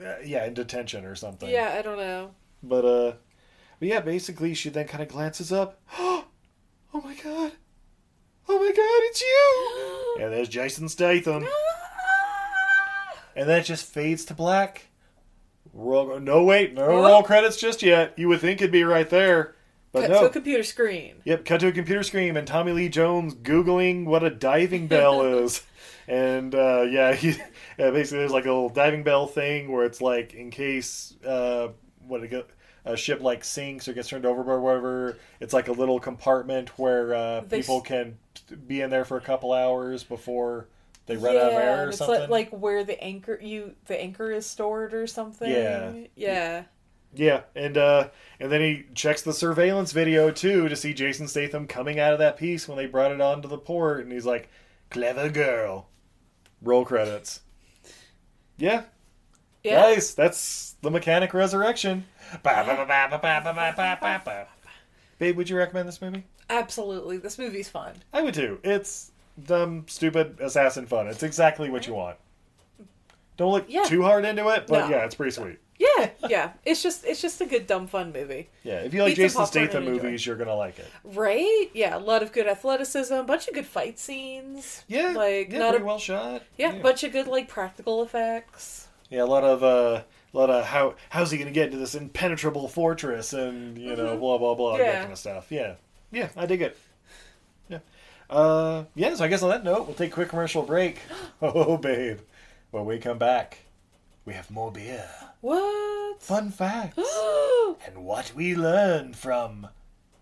uh, 0.03 0.15
yeah 0.25 0.47
in 0.47 0.55
detention 0.55 1.05
or 1.05 1.15
something. 1.15 1.51
Yeah, 1.51 1.75
I 1.79 1.83
don't 1.83 1.99
know. 1.99 2.31
But 2.63 2.85
uh, 2.87 3.13
but 3.79 3.89
yeah, 3.89 4.01
basically 4.01 4.55
she 4.55 4.71
then 4.71 4.87
kind 4.87 5.03
of 5.03 5.11
glances 5.11 5.53
up. 5.53 5.79
oh 5.99 6.25
my 6.95 7.15
god! 7.23 7.53
Oh 8.49 8.59
my 8.59 8.69
god! 8.69 9.03
It's 9.11 9.21
you! 9.23 9.93
And 10.23 10.33
there's 10.33 10.49
Jason 10.49 10.89
Statham. 10.89 11.47
And 13.37 13.47
then 13.49 13.61
it 13.61 13.65
just 13.65 13.85
fades 13.85 14.25
to 14.27 14.35
black. 14.35 14.87
Roll, 15.75 16.19
no 16.19 16.43
wait, 16.43 16.73
no 16.73 16.87
roll 16.87 17.23
credits 17.23 17.59
just 17.59 17.83
yet. 17.83 18.15
You 18.17 18.29
would 18.29 18.41
think 18.41 18.63
it'd 18.63 18.73
be 18.73 18.83
right 18.83 19.11
there, 19.11 19.55
but 19.93 20.03
Cut 20.03 20.11
no. 20.11 20.21
to 20.21 20.27
a 20.27 20.31
computer 20.31 20.63
screen. 20.63 21.17
Yep, 21.27 21.45
cut 21.45 21.61
to 21.61 21.67
a 21.67 21.73
computer 21.73 22.03
screen 22.03 22.35
and 22.35 22.47
Tommy 22.49 22.73
Lee 22.73 22.89
Jones 22.89 23.35
googling 23.35 24.07
what 24.07 24.25
a 24.25 24.31
diving 24.31 24.87
bell 24.87 25.21
is, 25.43 25.63
and 26.09 26.55
uh, 26.55 26.87
yeah, 26.89 27.13
he 27.15 27.37
yeah, 27.79 27.91
basically 27.91 28.21
there's 28.21 28.33
like 28.33 28.47
a 28.47 28.51
little 28.53 28.71
diving 28.71 29.03
bell 29.03 29.27
thing 29.27 29.71
where 29.71 29.85
it's 29.85 30.01
like 30.01 30.33
in 30.33 30.51
case 30.51 31.13
uh, 31.27 31.69
what 32.07 32.25
it 32.25 32.29
go, 32.29 32.45
a 32.87 32.97
ship 32.97 33.21
like 33.21 33.45
sinks 33.45 33.89
or 33.89 33.93
gets 33.93 34.09
turned 34.09 34.25
over 34.25 34.43
or 34.51 34.61
whatever, 34.61 35.19
it's 35.41 35.53
like 35.53 35.69
a 35.69 35.73
little 35.73 36.01
compartment 36.01 36.79
where 36.79 37.15
uh, 37.15 37.41
They 37.41 37.61
people 37.61 37.81
can 37.83 38.17
be 38.67 38.81
in 38.81 38.91
there 38.91 39.05
for 39.05 39.17
a 39.17 39.21
couple 39.21 39.53
hours 39.53 40.05
before 40.05 40.69
they 41.07 41.17
run 41.17 41.37
out 41.37 41.43
of 41.43 41.53
air 41.53 41.87
or 41.87 41.89
it's 41.89 41.99
something. 41.99 42.21
like, 42.21 42.51
like 42.51 42.51
where 42.51 42.85
the 42.85 42.99
anchor 43.03 43.39
you 43.43 43.75
the 43.87 44.01
anchor 44.01 44.31
is 44.31 44.47
stored 44.47 44.95
or 44.95 45.07
something. 45.07 45.51
Yeah. 45.51 45.93
yeah. 46.15 46.63
Yeah, 47.15 47.43
and 47.55 47.79
uh, 47.79 48.09
and 48.41 48.53
then 48.53 48.61
he 48.61 48.85
checks 48.95 49.23
the 49.23 49.33
surveillance 49.33 49.93
video 49.93 50.31
too 50.31 50.69
to 50.69 50.77
see 50.77 50.93
Jason 50.93 51.29
Statham 51.29 51.67
coming 51.67 51.99
out 51.99 52.13
of 52.13 52.19
that 52.19 52.37
piece 52.37 52.69
when 52.69 52.77
they 52.77 52.87
brought 52.87 53.11
it 53.13 53.21
onto 53.23 53.49
the 53.49 53.57
port, 53.57 54.01
and 54.03 54.13
he's 54.13 54.27
like, 54.27 54.51
"Clever 54.91 55.31
girl." 55.31 55.89
Roll 56.61 56.85
credits. 56.85 57.41
Yeah, 58.59 58.83
Yeah. 59.63 59.83
guys, 59.83 60.15
that's 60.15 60.75
the 60.83 60.91
Mechanic 60.91 61.33
Resurrection. 61.33 62.05
Babe, 65.19 65.37
would 65.37 65.49
you 65.49 65.57
recommend 65.57 65.89
this 65.89 66.01
movie? 66.03 66.25
Absolutely. 66.51 67.17
This 67.19 67.39
movie's 67.39 67.69
fun. 67.69 67.95
I 68.13 68.23
would 68.23 68.35
too. 68.35 68.59
It's 68.63 69.13
dumb, 69.43 69.85
stupid 69.89 70.39
assassin 70.41 70.87
fun. 70.87 71.07
It's 71.09 71.23
exactly 71.23 71.71
what 71.71 71.87
you 71.87 71.95
want. 71.95 72.17
Don't 73.37 73.53
look 73.53 73.65
Yeah. 73.69 73.85
too 73.85 74.03
hard 74.03 74.25
into 74.25 74.49
it, 74.49 74.67
but 74.67 74.89
No. 74.89 74.97
yeah, 74.97 75.05
it's 75.05 75.15
pretty 75.15 75.33
sweet. 75.33 75.59
Yeah, 75.79 76.11
yeah. 76.29 76.53
It's 76.65 76.83
just 76.83 77.05
it's 77.05 77.21
just 77.21 77.39
a 77.43 77.47
good 77.47 77.67
dumb 77.67 77.87
fun 77.87 78.11
movie. 78.13 78.49
Yeah, 78.63 78.81
if 78.81 78.95
you 78.95 79.03
like 79.03 79.11
Pizza, 79.15 79.23
Jason 79.23 79.41
popcorn, 79.43 79.63
and 79.65 79.71
Statham 79.71 79.89
enjoy. 79.89 80.03
movies, 80.05 80.25
you're 80.27 80.37
gonna 80.37 80.55
like 80.55 80.79
it. 80.79 80.87
Right? 81.05 81.71
Yeah, 81.75 81.97
a 81.97 81.99
lot 81.99 82.23
of 82.23 82.33
good 82.33 82.47
athleticism, 82.47 83.23
bunch 83.27 83.47
of 83.49 83.53
good 83.55 83.67
fight 83.67 83.99
scenes. 83.99 84.85
Yeah, 84.89 85.11
like 85.11 85.53
yeah, 85.53 85.59
not 85.59 85.71
pretty 85.71 85.83
a 85.83 85.87
well 85.87 85.99
shot. 85.99 86.43
yeah, 86.57 86.73
bunch 86.79 87.05
of 87.05 87.13
good 87.13 87.27
like 87.27 87.49
practical 87.49 88.03
effects. 88.03 88.89
Yeah, 89.11 89.23
a 89.23 89.27
lot 89.27 89.45
of 89.45 89.63
uh, 89.63 90.03
a 90.37 90.39
lot 90.39 90.51
of 90.51 90.65
how 90.67 90.95
how's 91.09 91.31
he 91.31 91.39
gonna 91.39 91.51
get 91.51 91.67
into 91.67 91.79
this 91.79 91.95
impenetrable 91.95 92.69
fortress 92.69 93.33
and 93.33 93.79
you 93.79 93.97
know 93.97 94.17
blah 94.19 94.37
blah 94.39 94.55
blah 94.55 94.77
that 94.77 94.85
Mm-hmm. 94.87 95.01
Kind 95.01 95.13
of 95.13 95.19
stuff. 95.19 95.47
Yeah, 95.51 95.75
yeah, 96.13 96.29
I 96.37 96.45
dig 96.47 96.61
it. 96.63 96.77
Yeah, 97.71 97.79
uh, 98.29 98.85
yeah. 98.95 99.15
So 99.15 99.25
I 99.25 99.29
guess 99.29 99.43
on 99.43 99.49
that 99.51 99.65
note, 99.65 99.87
we'll 99.87 99.95
take 99.97 100.11
a 100.11 100.15
quick 100.15 100.29
commercial 100.29 100.63
break. 100.63 101.01
Oh, 101.43 101.77
babe, 101.79 102.19
when 102.71 102.85
we 102.87 102.99
come 102.99 103.19
back, 103.19 103.59
we 104.25 104.33
have 104.35 104.51
more 104.51 104.71
beer, 104.73 105.09
What? 105.41 106.23
fun 106.23 106.51
facts, 106.51 106.99
and 107.87 108.05
what 108.05 108.33
we 108.35 108.55
learned 108.55 109.17
from 109.17 109.69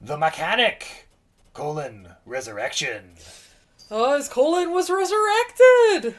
the 0.00 0.16
mechanic 0.16 1.08
colon 1.54 2.08
resurrection. 2.26 3.14
Oh, 3.90 4.16
his 4.16 4.28
colon 4.28 4.70
was 4.72 4.90
resurrected. 4.90 6.16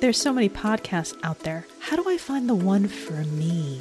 There's 0.00 0.20
so 0.20 0.32
many 0.32 0.48
podcasts 0.48 1.18
out 1.24 1.40
there. 1.40 1.66
How 1.80 1.96
do 1.96 2.08
I 2.08 2.18
find 2.18 2.48
the 2.48 2.54
one 2.54 2.86
for 2.86 3.24
me? 3.24 3.80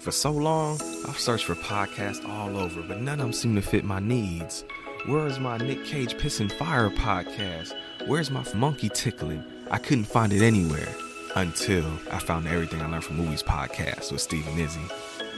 For 0.00 0.10
so 0.10 0.32
long, 0.32 0.80
I've 1.06 1.20
searched 1.20 1.44
for 1.44 1.54
podcasts 1.54 2.28
all 2.28 2.56
over, 2.56 2.82
but 2.82 3.00
none 3.00 3.20
of 3.20 3.26
them 3.26 3.32
seem 3.32 3.54
to 3.54 3.62
fit 3.62 3.84
my 3.84 4.00
needs. 4.00 4.64
Where 5.06 5.24
is 5.28 5.38
my 5.38 5.56
Nick 5.56 5.84
Cage 5.84 6.16
Pissing 6.16 6.50
Fire 6.50 6.90
podcast? 6.90 7.74
Where's 8.06 8.32
my 8.32 8.44
monkey 8.56 8.88
tickling? 8.88 9.44
I 9.70 9.78
couldn't 9.78 10.06
find 10.06 10.32
it 10.32 10.42
anywhere 10.42 10.92
until 11.36 11.86
I 12.10 12.18
found 12.18 12.48
Everything 12.48 12.82
I 12.82 12.90
Learned 12.90 13.04
from 13.04 13.18
Movies 13.18 13.44
podcast 13.44 14.10
with 14.10 14.20
Steve 14.20 14.48
and 14.48 14.58
Izzy. 14.58 14.80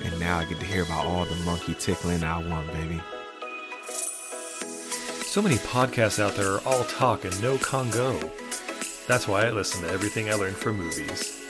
And 0.05 0.19
now 0.19 0.39
I 0.39 0.47
get 0.47 0.59
to 0.61 0.65
hear 0.65 0.85
about 0.85 1.05
all 1.05 1.27
the 1.27 1.37
monkey 1.45 1.75
tickling 1.75 2.25
I 2.25 2.39
want, 2.39 2.73
baby. 2.73 2.99
So 5.31 5.41
many 5.41 5.59
podcasts 5.59 6.19
out 6.19 6.35
there 6.35 6.55
are 6.55 6.61
all 6.67 6.83
talk 6.83 7.25
and 7.25 7.41
no 7.41 7.57
Congo. 7.57 8.19
That's 9.07 9.29
why 9.29 9.47
I 9.47 9.51
listen 9.51 9.81
to 9.83 9.89
everything 9.89 10.29
I 10.29 10.35
learned 10.35 10.57
from 10.57 10.79
movies. 10.79 11.41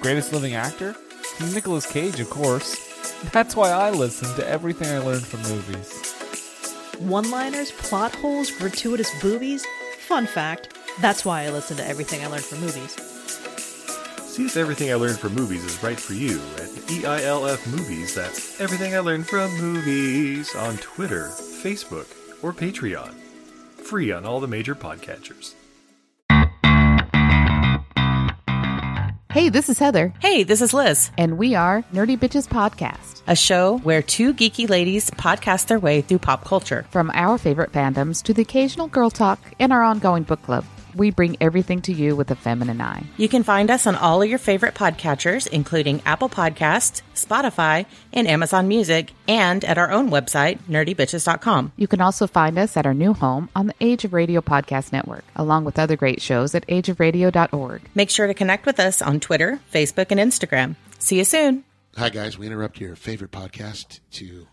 Greatest 0.00 0.32
living 0.32 0.54
actor? 0.54 0.96
Nicolas 1.54 1.86
Cage, 1.86 2.18
of 2.18 2.28
course. 2.28 2.74
That's 3.32 3.54
why 3.54 3.70
I 3.70 3.90
listen 3.90 4.34
to 4.34 4.48
everything 4.48 4.88
I 4.88 4.98
learned 4.98 5.24
from 5.24 5.40
movies. 5.42 6.12
one 6.98 7.30
liners, 7.30 7.70
plot 7.70 8.12
holes, 8.12 8.50
gratuitous 8.50 9.08
boobies. 9.22 9.64
Fun 10.08 10.26
fact 10.26 10.76
that's 11.00 11.24
why 11.24 11.44
I 11.44 11.50
listen 11.50 11.76
to 11.76 11.86
everything 11.86 12.24
I 12.24 12.26
learned 12.26 12.44
from 12.44 12.58
movies. 12.58 12.94
See 14.34 14.46
if 14.46 14.56
everything 14.56 14.90
I 14.90 14.96
learned 14.96 15.20
from 15.20 15.36
movies 15.36 15.64
is 15.64 15.80
right 15.80 15.98
for 15.98 16.14
you 16.14 16.40
at 16.56 16.70
EILF 16.90 17.70
Movies. 17.70 18.16
That's 18.16 18.60
everything 18.60 18.96
I 18.96 18.98
learned 18.98 19.28
from 19.28 19.48
movies 19.58 20.56
on 20.56 20.76
Twitter, 20.78 21.28
Facebook, 21.62 22.08
or 22.42 22.52
Patreon. 22.52 23.14
Free 23.82 24.12
on 24.12 24.24
all 24.24 24.40
the 24.40 24.48
major 24.48 24.74
podcatchers. 24.74 25.54
Hey, 29.32 29.48
this 29.48 29.70
is 29.70 29.78
Heather. 29.78 30.12
Hey, 30.20 30.42
this 30.42 30.60
is 30.60 30.74
Liz. 30.74 31.10
And 31.16 31.38
we 31.38 31.54
are 31.54 31.84
Nerdy 31.94 32.18
Bitches 32.18 32.46
Podcast, 32.46 33.22
a 33.26 33.34
show 33.34 33.78
where 33.78 34.02
two 34.02 34.34
geeky 34.34 34.68
ladies 34.68 35.10
podcast 35.10 35.68
their 35.68 35.78
way 35.78 36.02
through 36.02 36.18
pop 36.18 36.44
culture. 36.44 36.84
From 36.90 37.10
our 37.14 37.38
favorite 37.38 37.72
fandoms 37.72 38.22
to 38.24 38.34
the 38.34 38.42
occasional 38.42 38.88
girl 38.88 39.08
talk 39.08 39.40
and 39.58 39.72
our 39.72 39.82
ongoing 39.82 40.24
book 40.24 40.42
club, 40.42 40.66
we 40.94 41.10
bring 41.10 41.36
everything 41.40 41.82
to 41.82 41.92
you 41.92 42.14
with 42.16 42.30
a 42.30 42.34
feminine 42.36 42.80
eye. 42.80 43.04
You 43.16 43.28
can 43.28 43.42
find 43.42 43.70
us 43.70 43.86
on 43.86 43.96
all 43.96 44.22
of 44.22 44.28
your 44.28 44.38
favorite 44.38 44.74
podcatchers, 44.74 45.46
including 45.46 46.02
Apple 46.04 46.28
Podcasts, 46.28 47.02
Spotify, 47.14 47.86
and 48.12 48.26
Amazon 48.28 48.68
Music, 48.68 49.12
and 49.28 49.64
at 49.64 49.78
our 49.78 49.90
own 49.90 50.10
website, 50.10 50.58
nerdybitches.com. 50.68 51.72
You 51.76 51.86
can 51.86 52.00
also 52.00 52.26
find 52.26 52.58
us 52.58 52.76
at 52.76 52.86
our 52.86 52.94
new 52.94 53.14
home 53.14 53.48
on 53.54 53.66
the 53.68 53.74
Age 53.80 54.04
of 54.04 54.12
Radio 54.12 54.40
Podcast 54.40 54.92
Network, 54.92 55.24
along 55.36 55.64
with 55.64 55.78
other 55.78 55.96
great 55.96 56.20
shows 56.20 56.54
at 56.54 56.66
ageofradio.org. 56.66 57.82
Make 57.94 58.10
sure 58.10 58.26
to 58.26 58.34
connect 58.34 58.66
with 58.66 58.80
us 58.80 59.02
on 59.02 59.20
Twitter, 59.20 59.60
Facebook, 59.72 60.10
and 60.10 60.20
Instagram. 60.20 60.76
See 60.98 61.18
you 61.18 61.24
soon. 61.24 61.64
Hi, 61.96 62.08
guys. 62.08 62.38
We 62.38 62.46
interrupt 62.46 62.80
your 62.80 62.96
favorite 62.96 63.32
podcast 63.32 64.00
to 64.12 64.46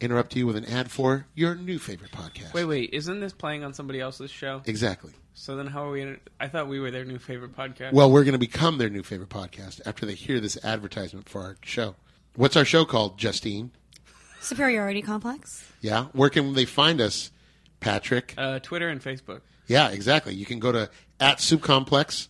interrupt 0.00 0.36
you 0.36 0.46
with 0.46 0.56
an 0.56 0.64
ad 0.64 0.90
for 0.90 1.26
your 1.34 1.54
new 1.54 1.78
favorite 1.78 2.10
podcast. 2.12 2.52
Wait, 2.54 2.64
wait. 2.64 2.90
Isn't 2.92 3.20
this 3.20 3.32
playing 3.32 3.64
on 3.64 3.72
somebody 3.72 4.00
else's 4.00 4.30
show? 4.30 4.62
Exactly. 4.66 5.12
So 5.34 5.56
then 5.56 5.66
how 5.66 5.86
are 5.86 5.90
we? 5.90 6.02
In, 6.02 6.20
I 6.38 6.48
thought 6.48 6.68
we 6.68 6.78
were 6.78 6.90
their 6.90 7.04
new 7.04 7.18
favorite 7.18 7.56
podcast. 7.56 7.92
Well, 7.92 8.10
we're 8.10 8.24
going 8.24 8.32
to 8.32 8.38
become 8.38 8.78
their 8.78 8.90
new 8.90 9.02
favorite 9.02 9.30
podcast 9.30 9.80
after 9.86 10.06
they 10.06 10.14
hear 10.14 10.40
this 10.40 10.62
advertisement 10.64 11.28
for 11.28 11.42
our 11.42 11.56
show. 11.62 11.94
What's 12.36 12.56
our 12.56 12.64
show 12.64 12.84
called, 12.84 13.18
Justine? 13.18 13.72
Superiority 14.40 15.02
Complex. 15.02 15.70
Yeah. 15.80 16.06
Where 16.12 16.30
can 16.30 16.54
they 16.54 16.64
find 16.64 17.00
us, 17.00 17.30
Patrick? 17.80 18.34
Uh, 18.36 18.58
Twitter 18.58 18.88
and 18.88 19.00
Facebook. 19.02 19.40
Yeah, 19.66 19.90
exactly. 19.90 20.34
You 20.34 20.44
can 20.44 20.58
go 20.58 20.72
to 20.72 20.90
at 21.20 21.40
Soup 21.40 21.62
Complex 21.62 22.28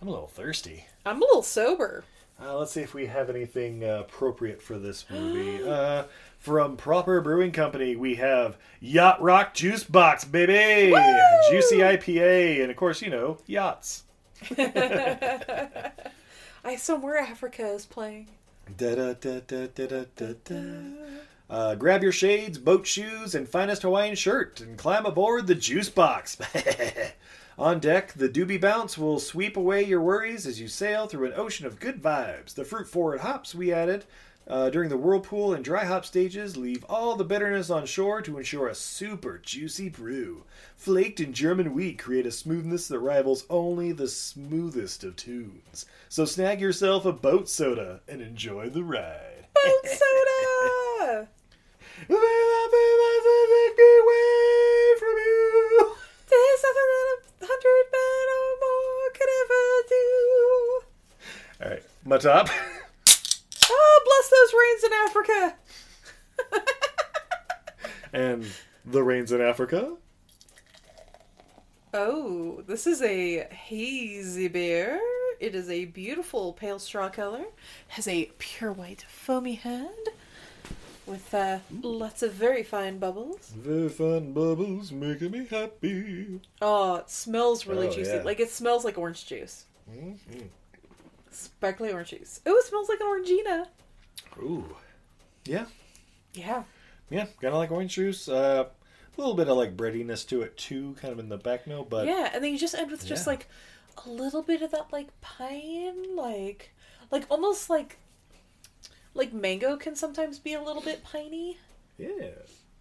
I'm 0.00 0.08
a 0.08 0.10
little 0.10 0.26
thirsty. 0.26 0.86
I'm 1.04 1.18
a 1.18 1.24
little 1.24 1.42
sober. 1.42 2.04
Uh, 2.42 2.58
let's 2.58 2.72
see 2.72 2.82
if 2.82 2.92
we 2.92 3.06
have 3.06 3.30
anything 3.30 3.82
uh, 3.84 4.00
appropriate 4.00 4.60
for 4.60 4.78
this 4.78 5.06
movie. 5.10 5.62
from 6.38 6.76
Proper 6.76 7.20
Brewing 7.20 7.52
Company, 7.52 7.96
we 7.96 8.16
have 8.16 8.56
Yacht 8.80 9.20
Rock 9.20 9.54
Juice 9.54 9.84
Box, 9.84 10.24
baby! 10.24 10.90
Juicy 11.50 11.78
IPA, 11.78 12.62
and 12.62 12.70
of 12.70 12.76
course, 12.76 13.02
you 13.02 13.10
know, 13.10 13.38
yachts. 13.46 14.04
I 16.64 16.76
somewhere 16.76 17.18
Africa 17.18 17.66
is 17.68 17.86
playing. 17.86 18.28
Da, 18.76 18.94
da, 18.94 19.12
da, 19.14 19.40
da, 19.46 19.66
da, 19.68 19.86
da, 19.86 20.04
da, 20.16 20.32
da. 20.44 20.64
Uh, 21.48 21.74
grab 21.76 22.02
your 22.02 22.12
shades, 22.12 22.58
boat 22.58 22.86
shoes, 22.86 23.34
and 23.34 23.48
finest 23.48 23.82
Hawaiian 23.82 24.16
shirt, 24.16 24.60
and 24.60 24.76
climb 24.76 25.06
aboard 25.06 25.46
the 25.46 25.54
Juice 25.54 25.88
Box. 25.88 26.36
On 27.58 27.78
deck, 27.78 28.12
the 28.12 28.28
Doobie 28.28 28.60
Bounce 28.60 28.98
will 28.98 29.18
sweep 29.18 29.56
away 29.56 29.82
your 29.82 30.02
worries 30.02 30.46
as 30.46 30.60
you 30.60 30.68
sail 30.68 31.06
through 31.06 31.26
an 31.26 31.32
ocean 31.36 31.64
of 31.66 31.80
good 31.80 32.02
vibes. 32.02 32.54
The 32.54 32.64
fruit 32.64 32.86
forward 32.88 33.20
hops 33.20 33.54
we 33.54 33.72
added 33.72 34.04
uh, 34.46 34.70
during 34.70 34.88
the 34.88 34.96
whirlpool 34.96 35.52
and 35.52 35.64
dry 35.64 35.84
hop 35.84 36.04
stages 36.04 36.56
leave 36.56 36.84
all 36.84 37.16
the 37.16 37.24
bitterness 37.24 37.70
on 37.70 37.86
shore 37.86 38.22
to 38.22 38.38
ensure 38.38 38.68
a 38.68 38.74
super 38.74 39.38
juicy 39.38 39.88
brew. 39.88 40.44
Flaked 40.76 41.20
and 41.20 41.34
German 41.34 41.74
wheat 41.74 41.98
create 41.98 42.26
a 42.26 42.30
smoothness 42.30 42.88
that 42.88 42.98
rivals 43.00 43.44
only 43.50 43.92
the 43.92 44.08
smoothest 44.08 45.04
of 45.04 45.16
tunes. 45.16 45.86
So 46.08 46.24
snag 46.24 46.60
yourself 46.60 47.04
a 47.04 47.12
boat 47.12 47.48
soda 47.48 48.00
and 48.06 48.20
enjoy 48.20 48.68
the 48.68 48.84
ride. 48.84 49.46
Boat 49.54 49.84
soda! 49.84 51.28
away 54.06 54.94
from 54.98 55.16
you. 55.16 55.94
There's 56.28 56.62
nothing 56.62 56.88
that 56.92 57.18
a 57.42 57.46
hundred 57.46 57.84
men 57.92 58.26
or 58.36 58.48
more 58.62 59.10
could 59.16 59.32
ever 59.42 59.64
do. 59.88 60.04
All 61.62 61.70
right, 61.70 61.82
my 62.04 62.18
top. 62.18 62.48
Oh, 63.68 64.00
bless 64.04 64.30
those 64.30 64.52
rains 64.62 64.84
in 64.84 64.92
Africa. 65.04 65.56
and 68.12 68.46
the 68.84 69.02
rains 69.02 69.32
in 69.32 69.40
Africa. 69.40 69.94
Oh, 71.94 72.62
this 72.66 72.86
is 72.86 73.00
a 73.02 73.44
hazy 73.52 74.48
beer. 74.48 75.00
It 75.40 75.54
is 75.54 75.68
a 75.70 75.86
beautiful 75.86 76.52
pale 76.52 76.78
straw 76.78 77.08
color. 77.08 77.44
Has 77.88 78.06
a 78.08 78.30
pure 78.38 78.72
white 78.72 79.04
foamy 79.08 79.54
head 79.54 79.88
with 81.06 81.32
uh, 81.34 81.58
lots 81.82 82.22
of 82.22 82.32
very 82.32 82.62
fine 82.62 82.98
bubbles. 82.98 83.48
Very 83.56 83.88
fine 83.88 84.32
bubbles 84.32 84.92
making 84.92 85.30
me 85.30 85.46
happy. 85.46 86.40
Oh, 86.60 86.96
it 86.96 87.10
smells 87.10 87.66
really 87.66 87.88
Oh, 87.88 87.92
juicy. 87.92 88.12
yeah. 88.16 88.22
Like 88.22 88.40
it 88.40 88.50
smells 88.50 88.84
like 88.84 88.98
orange 88.98 89.26
juice. 89.26 89.66
Mm-hmm. 89.90 90.46
Sparkly 91.36 91.92
orange 91.92 92.10
juice. 92.10 92.40
Oh, 92.46 92.56
it 92.56 92.64
smells 92.64 92.88
like 92.88 93.00
an 93.00 93.06
orangina. 93.06 93.66
Ooh, 94.42 94.76
yeah, 95.44 95.66
Yeah. 96.34 96.64
yeah, 97.10 97.26
kind 97.40 97.52
of 97.52 97.54
like 97.54 97.70
orange 97.70 97.94
juice. 97.94 98.28
Uh, 98.28 98.66
a 99.16 99.20
little 99.20 99.34
bit 99.34 99.48
of 99.48 99.56
like 99.56 99.76
breadiness 99.76 100.24
to 100.26 100.42
it 100.42 100.56
too, 100.56 100.94
kind 101.00 101.12
of 101.12 101.18
in 101.18 101.28
the 101.28 101.38
back 101.38 101.66
note, 101.66 101.88
but 101.90 102.06
yeah, 102.06 102.30
and 102.34 102.42
then 102.44 102.52
you 102.52 102.58
just 102.58 102.74
end 102.74 102.90
with 102.90 103.04
just 103.06 103.26
Yeah. 103.26 103.32
like 103.32 103.48
a 104.04 104.08
little 104.10 104.42
bit 104.42 104.62
of 104.62 104.70
that 104.72 104.92
like 104.92 105.08
pine, 105.20 106.14
like 106.16 106.70
like 107.10 107.24
almost 107.30 107.70
like 107.70 107.98
like 109.14 109.32
mango 109.32 109.76
can 109.76 109.94
sometimes 109.96 110.38
be 110.38 110.52
a 110.54 110.62
little 110.62 110.82
bit 110.82 111.02
piney. 111.04 111.58
yeah. 111.98 112.30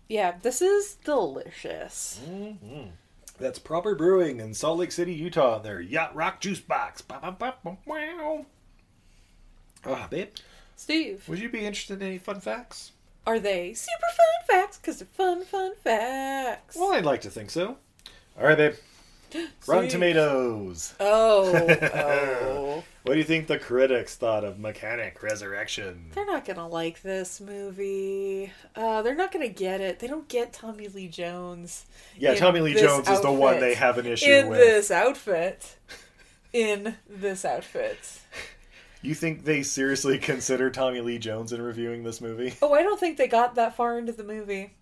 Yeah, 0.08 0.36
this 0.42 0.62
is 0.62 0.96
delicious. 1.04 2.20
Mm-hmm. 2.30 2.90
That's 3.38 3.60
proper 3.60 3.96
brewing 3.96 4.40
in 4.40 4.54
Salt 4.54 4.80
Lake 4.80 4.92
City, 4.92 5.14
Utah. 5.14 5.60
Their 5.60 5.82
Yacht 5.82 6.16
Rock 6.16 6.40
Juice 6.42 6.60
Box. 6.60 7.04
Wow. 7.10 8.46
Ah, 9.86 10.08
babe, 10.10 10.30
Steve, 10.76 11.28
would 11.28 11.40
you 11.40 11.50
be 11.50 11.66
interested 11.66 12.02
in 12.02 12.08
any 12.08 12.18
fun 12.18 12.40
facts? 12.40 12.92
are 13.28 13.40
they 13.40 13.74
super 13.74 14.08
fun 14.16 14.62
facts? 14.62 14.78
Because 14.78 15.00
they're 15.00 15.08
fun, 15.08 15.44
fun 15.44 15.74
facts. 15.84 16.76
Well, 16.76 16.94
I'd 16.94 17.06
like 17.06 17.22
to 17.22 17.30
think 17.30 17.50
so. 17.50 17.78
All 18.38 18.46
right, 18.46 18.58
babe. 18.58 18.76
Rotten. 19.68 19.90
Tomatoes. 19.90 20.94
Oh, 21.00 21.52
oh. 21.94 22.84
What 23.06 23.14
do 23.14 23.20
you 23.20 23.24
think 23.24 23.46
the 23.46 23.60
critics 23.60 24.16
thought 24.16 24.44
of 24.44 24.58
Mechanic 24.58 25.22
Resurrection? 25.22 26.08
They're 26.16 26.26
not 26.26 26.44
gonna 26.44 26.68
like 26.68 27.04
this 27.04 27.40
movie. 27.40 28.52
Uh, 28.76 29.04
they're 29.04 29.14
not 29.14 29.32
gonna 29.32 29.48
get 29.48 29.80
it. 29.80 30.00
They 30.00 30.08
don't 30.08 30.28
get 30.28 30.54
Tommy 30.54 30.88
Lee 30.88 31.08
Jones. 31.08 31.86
Yeah, 32.18 32.34
Tommy 32.34 32.62
Lee 32.62 32.74
Jones 32.74 33.08
is 33.08 33.22
the 33.22 33.32
one 33.32 33.60
they 33.60 33.76
have 33.76 34.00
an 34.00 34.08
issue 34.08 34.32
in 34.32 34.50
with. 34.50 34.58
this 34.58 34.90
outfit. 34.90 35.78
In 36.52 36.96
this 37.08 37.46
outfit. 37.46 38.00
You 39.04 39.14
think 39.14 39.46
they 39.46 39.62
seriously 39.62 40.18
consider 40.20 40.72
Tommy 40.72 41.02
Lee 41.02 41.20
Jones 41.20 41.54
in 41.54 41.62
reviewing 41.62 42.04
this 42.04 42.22
movie? 42.22 42.56
Oh, 42.60 42.74
I 42.74 42.82
don't 42.82 43.00
think 43.00 43.18
they 43.18 43.28
got 43.28 43.54
that 43.54 43.76
far 43.76 44.00
into 44.00 44.14
the 44.14 44.24
movie. 44.24 44.74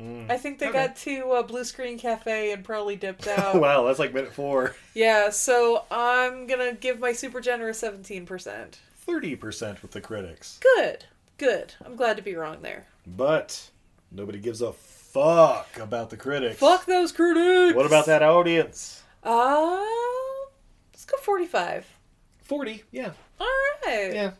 Mm. 0.00 0.30
I 0.30 0.36
think 0.36 0.58
they 0.58 0.68
Okay. 0.68 0.86
got 0.86 0.96
to 0.96 1.30
uh, 1.32 1.42
Blue 1.42 1.64
Screen 1.64 1.98
Cafe 1.98 2.52
and 2.52 2.62
probably 2.62 2.96
dipped 2.96 3.26
out. 3.38 3.54
wow, 3.60 3.84
that's 3.84 3.98
like 3.98 4.12
minute 4.12 4.32
four. 4.34 4.74
Yeah, 4.94 5.30
so 5.30 5.84
I'm 5.90 6.46
gonna 6.46 6.74
give 6.74 7.00
my 7.00 7.12
super 7.12 7.40
generous 7.40 7.80
17%. 7.82 8.74
Thirty 8.98 9.36
percent 9.36 9.80
with 9.82 9.92
the 9.92 10.00
critics, 10.00 10.58
Good, 10.76 11.04
good. 11.38 11.74
I'm 11.84 11.96
glad 11.96 12.16
to 12.16 12.22
be 12.22 12.34
wrong 12.34 12.58
there. 12.62 12.86
but 13.06 13.70
nobody 14.12 14.38
gives 14.38 14.60
a 14.60 14.72
fuck 14.72 15.78
about 15.78 16.10
the 16.10 16.16
critics. 16.16 16.58
Fuck 16.58 16.84
those 16.86 17.12
critics! 17.12 17.74
What 17.74 17.86
about 17.86 18.04
that 18.06 18.22
audience? 18.22 19.02
Uh, 19.24 19.80
let's 20.92 21.04
go 21.06 21.16
45. 21.18 21.86
Forty, 22.42 22.82
yeah. 22.92 23.12
Alright. 23.40 24.14
Yeah. 24.14 24.32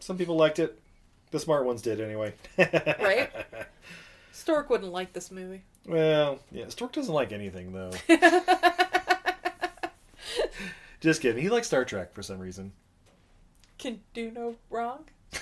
Some 0.00 0.18
people 0.18 0.36
liked 0.36 0.58
it. 0.58 0.78
The 1.30 1.40
smart 1.40 1.64
ones 1.64 1.80
did 1.82 2.00
anyway. 2.00 2.34
Right? 2.58 3.30
Stork 4.34 4.68
wouldn't 4.68 4.92
like 4.92 5.12
this 5.12 5.30
movie. 5.30 5.62
Well, 5.86 6.40
yeah, 6.50 6.68
Stork 6.68 6.92
doesn't 6.92 7.14
like 7.14 7.30
anything 7.32 7.72
though. 7.72 7.92
Just 11.00 11.22
kidding. 11.22 11.40
He 11.40 11.48
likes 11.48 11.68
Star 11.68 11.84
Trek 11.84 12.12
for 12.12 12.22
some 12.22 12.40
reason. 12.40 12.72
Can 13.78 14.00
do 14.12 14.32
no 14.32 14.56
wrong. 14.70 15.04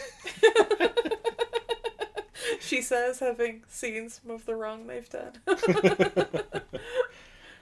she 2.60 2.82
says, 2.82 3.20
having 3.20 3.62
seen 3.69 4.10
some 4.10 4.31
of 4.31 4.44
the 4.44 4.55
wrong 4.56 4.86
they've 4.86 5.09
done. 5.09 5.32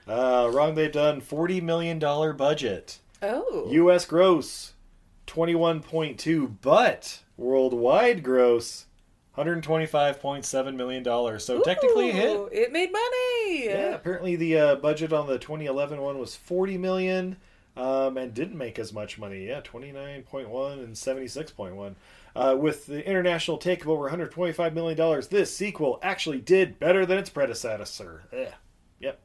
Uh, 0.08 0.50
wrong 0.52 0.74
they've 0.74 0.90
done 0.90 1.20
forty 1.20 1.60
million 1.60 2.00
dollar 2.00 2.32
budget. 2.32 2.98
oh. 3.22 3.68
U.S. 3.70 4.04
gross 4.04 4.72
twenty 5.24 5.54
one 5.54 5.80
point 5.80 6.18
two, 6.18 6.56
but 6.62 7.20
worldwide 7.36 8.24
gross 8.24 8.86
one 9.40 9.46
hundred 9.46 9.62
twenty 9.62 9.86
five 9.86 10.20
point 10.20 10.44
seven 10.44 10.76
million 10.76 11.02
dollars. 11.02 11.46
So 11.46 11.62
technically 11.62 12.10
a 12.10 12.12
hit. 12.12 12.48
It 12.52 12.72
made 12.72 12.92
money. 12.92 13.64
Yeah, 13.64 13.94
apparently 13.94 14.36
the 14.36 14.58
uh, 14.58 14.74
budget 14.76 15.14
on 15.14 15.26
the 15.26 15.38
2011 15.38 15.98
one 15.98 16.18
was 16.18 16.36
40 16.36 16.76
million, 16.76 17.36
um, 17.74 18.18
and 18.18 18.34
didn't 18.34 18.58
make 18.58 18.78
as 18.78 18.92
much 18.92 19.18
money. 19.18 19.46
Yeah, 19.46 19.62
29.1 19.62 20.84
and 20.84 20.94
76.1. 20.94 21.94
Uh, 22.36 22.54
with 22.60 22.84
the 22.84 23.08
international 23.08 23.56
take 23.56 23.80
of 23.80 23.88
over 23.88 24.02
125 24.02 24.74
million 24.74 24.98
dollars, 24.98 25.28
this 25.28 25.56
sequel 25.56 25.98
actually 26.02 26.38
did 26.38 26.78
better 26.78 27.06
than 27.06 27.16
its 27.16 27.30
predecessor. 27.30 28.24
Yeah, 28.30 28.54
yep. 28.98 29.20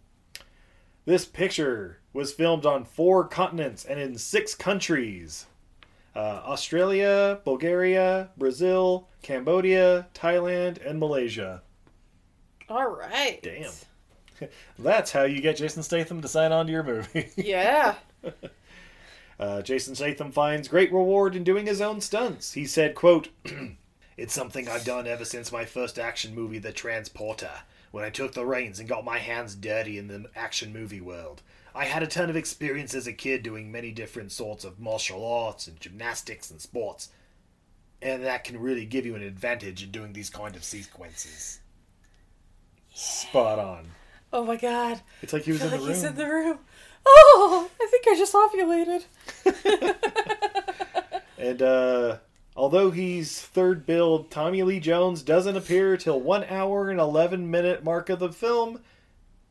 This 1.04 1.26
picture 1.26 2.00
was 2.14 2.32
filmed 2.32 2.66
on 2.66 2.86
four 2.86 3.28
continents 3.28 3.84
and 3.84 4.00
in 4.00 4.18
six 4.18 4.56
countries. 4.56 5.48
Uh, 6.16 6.42
Australia, 6.46 7.42
Bulgaria, 7.44 8.30
Brazil, 8.38 9.10
Cambodia, 9.26 10.06
Thailand, 10.14 10.86
and 10.88 11.00
Malaysia. 11.00 11.64
All 12.70 12.88
right. 12.88 13.40
Damn. 13.42 13.72
That's 14.78 15.12
how 15.12 15.24
you 15.24 15.42
get 15.42 15.58
Jason 15.58 15.82
Statham 15.82 16.22
to 16.22 16.28
sign 16.28 16.52
on 16.52 16.68
to 16.68 16.72
your 16.72 16.84
movie. 16.84 17.30
Yeah. 17.36 17.96
Uh, 19.40 19.64
Jason 19.64 19.96
Statham 19.96 20.32
finds 20.32 20.68
great 20.68 20.94
reward 20.94 21.36
in 21.36 21.44
doing 21.44 21.66
his 21.66 21.82
own 21.82 22.02
stunts. 22.02 22.54
He 22.54 22.68
said, 22.68 22.94
quote, 22.94 23.30
It's 24.18 24.34
something 24.34 24.70
I've 24.70 24.86
done 24.86 25.08
ever 25.08 25.26
since 25.26 25.52
my 25.52 25.66
first 25.66 25.98
action 25.98 26.36
movie, 26.36 26.60
The 26.60 26.72
Transporter, 26.72 27.64
when 27.90 28.06
I 28.06 28.12
took 28.12 28.34
the 28.34 28.46
reins 28.46 28.80
and 28.80 28.88
got 28.88 29.04
my 29.04 29.18
hands 29.18 29.56
dirty 29.56 29.98
in 29.98 30.08
the 30.08 30.26
action 30.36 30.72
movie 30.72 31.02
world. 31.02 31.42
I 31.74 31.86
had 31.86 32.04
a 32.04 32.08
ton 32.08 32.30
of 32.30 32.36
experience 32.36 32.94
as 32.94 33.08
a 33.08 33.12
kid 33.14 33.42
doing 33.42 33.72
many 33.72 33.92
different 33.92 34.32
sorts 34.32 34.64
of 34.64 34.80
martial 34.80 35.26
arts 35.26 35.68
and 35.68 35.80
gymnastics 35.80 36.52
and 36.52 36.62
sports. 36.62 37.10
And 38.02 38.24
that 38.24 38.44
can 38.44 38.60
really 38.60 38.86
give 38.86 39.06
you 39.06 39.16
an 39.16 39.24
advantage 39.24 39.84
in 39.84 39.92
doing 39.92 40.14
these 40.14 40.30
kind 40.30 40.56
of 40.56 40.64
sequences. 40.64 41.60
Spot 42.94 43.58
on. 43.60 43.88
Oh 44.32 44.44
my 44.44 44.58
god. 44.58 45.02
It's 45.22 45.34
like 45.34 45.44
he 45.44 45.52
was 45.52 45.62
in 45.64 45.70
feel 45.70 45.80
the 45.80 45.84
like 45.86 45.96
he's 45.96 46.04
room. 46.04 46.12
in 46.14 46.18
the 46.18 46.28
room. 46.28 46.60
Oh, 47.08 47.70
I 47.82 47.88
think 47.92 48.08
I 48.08 48.16
just 48.18 48.34
ovulated. 48.34 49.96
And 51.38 51.62
uh, 51.62 52.18
although 52.56 52.92
he's 52.92 53.40
third 53.42 53.86
billed, 53.86 54.32
Tommy 54.32 54.64
Lee 54.64 54.80
Jones 54.80 55.22
doesn't 55.22 55.56
appear 55.58 55.98
till 55.98 56.20
one 56.20 56.44
hour 56.46 56.90
and 56.90 57.00
eleven 57.00 57.52
minute 57.52 57.84
mark 57.84 58.10
of 58.10 58.20
the 58.20 58.32
film, 58.32 58.80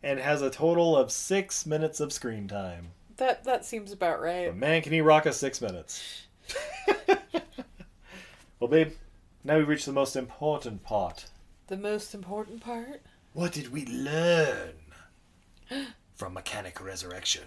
and 0.02 0.18
has 0.18 0.42
a 0.42 0.50
total 0.50 0.96
of 0.96 1.12
six 1.12 1.66
minutes 1.66 2.00
of 2.00 2.12
screen 2.12 2.48
time. 2.48 2.88
That 3.18 3.44
that 3.44 3.64
seems 3.64 3.92
about 3.92 4.20
right. 4.20 4.46
But 4.46 4.56
man, 4.56 4.82
can 4.82 4.92
he 4.92 5.02
rock 5.02 5.26
us 5.26 5.36
six 5.36 5.60
minutes? 5.60 6.22
well, 8.64 8.84
babe, 8.84 8.92
now 9.44 9.58
we've 9.58 9.68
reached 9.68 9.84
the 9.84 9.92
most 9.92 10.16
important 10.16 10.82
part. 10.82 11.26
The 11.66 11.76
most 11.76 12.14
important 12.14 12.62
part? 12.62 13.02
What 13.34 13.52
did 13.52 13.70
we 13.70 13.84
learn 13.84 14.72
from 16.14 16.32
Mechanic 16.32 16.82
Resurrection? 16.82 17.42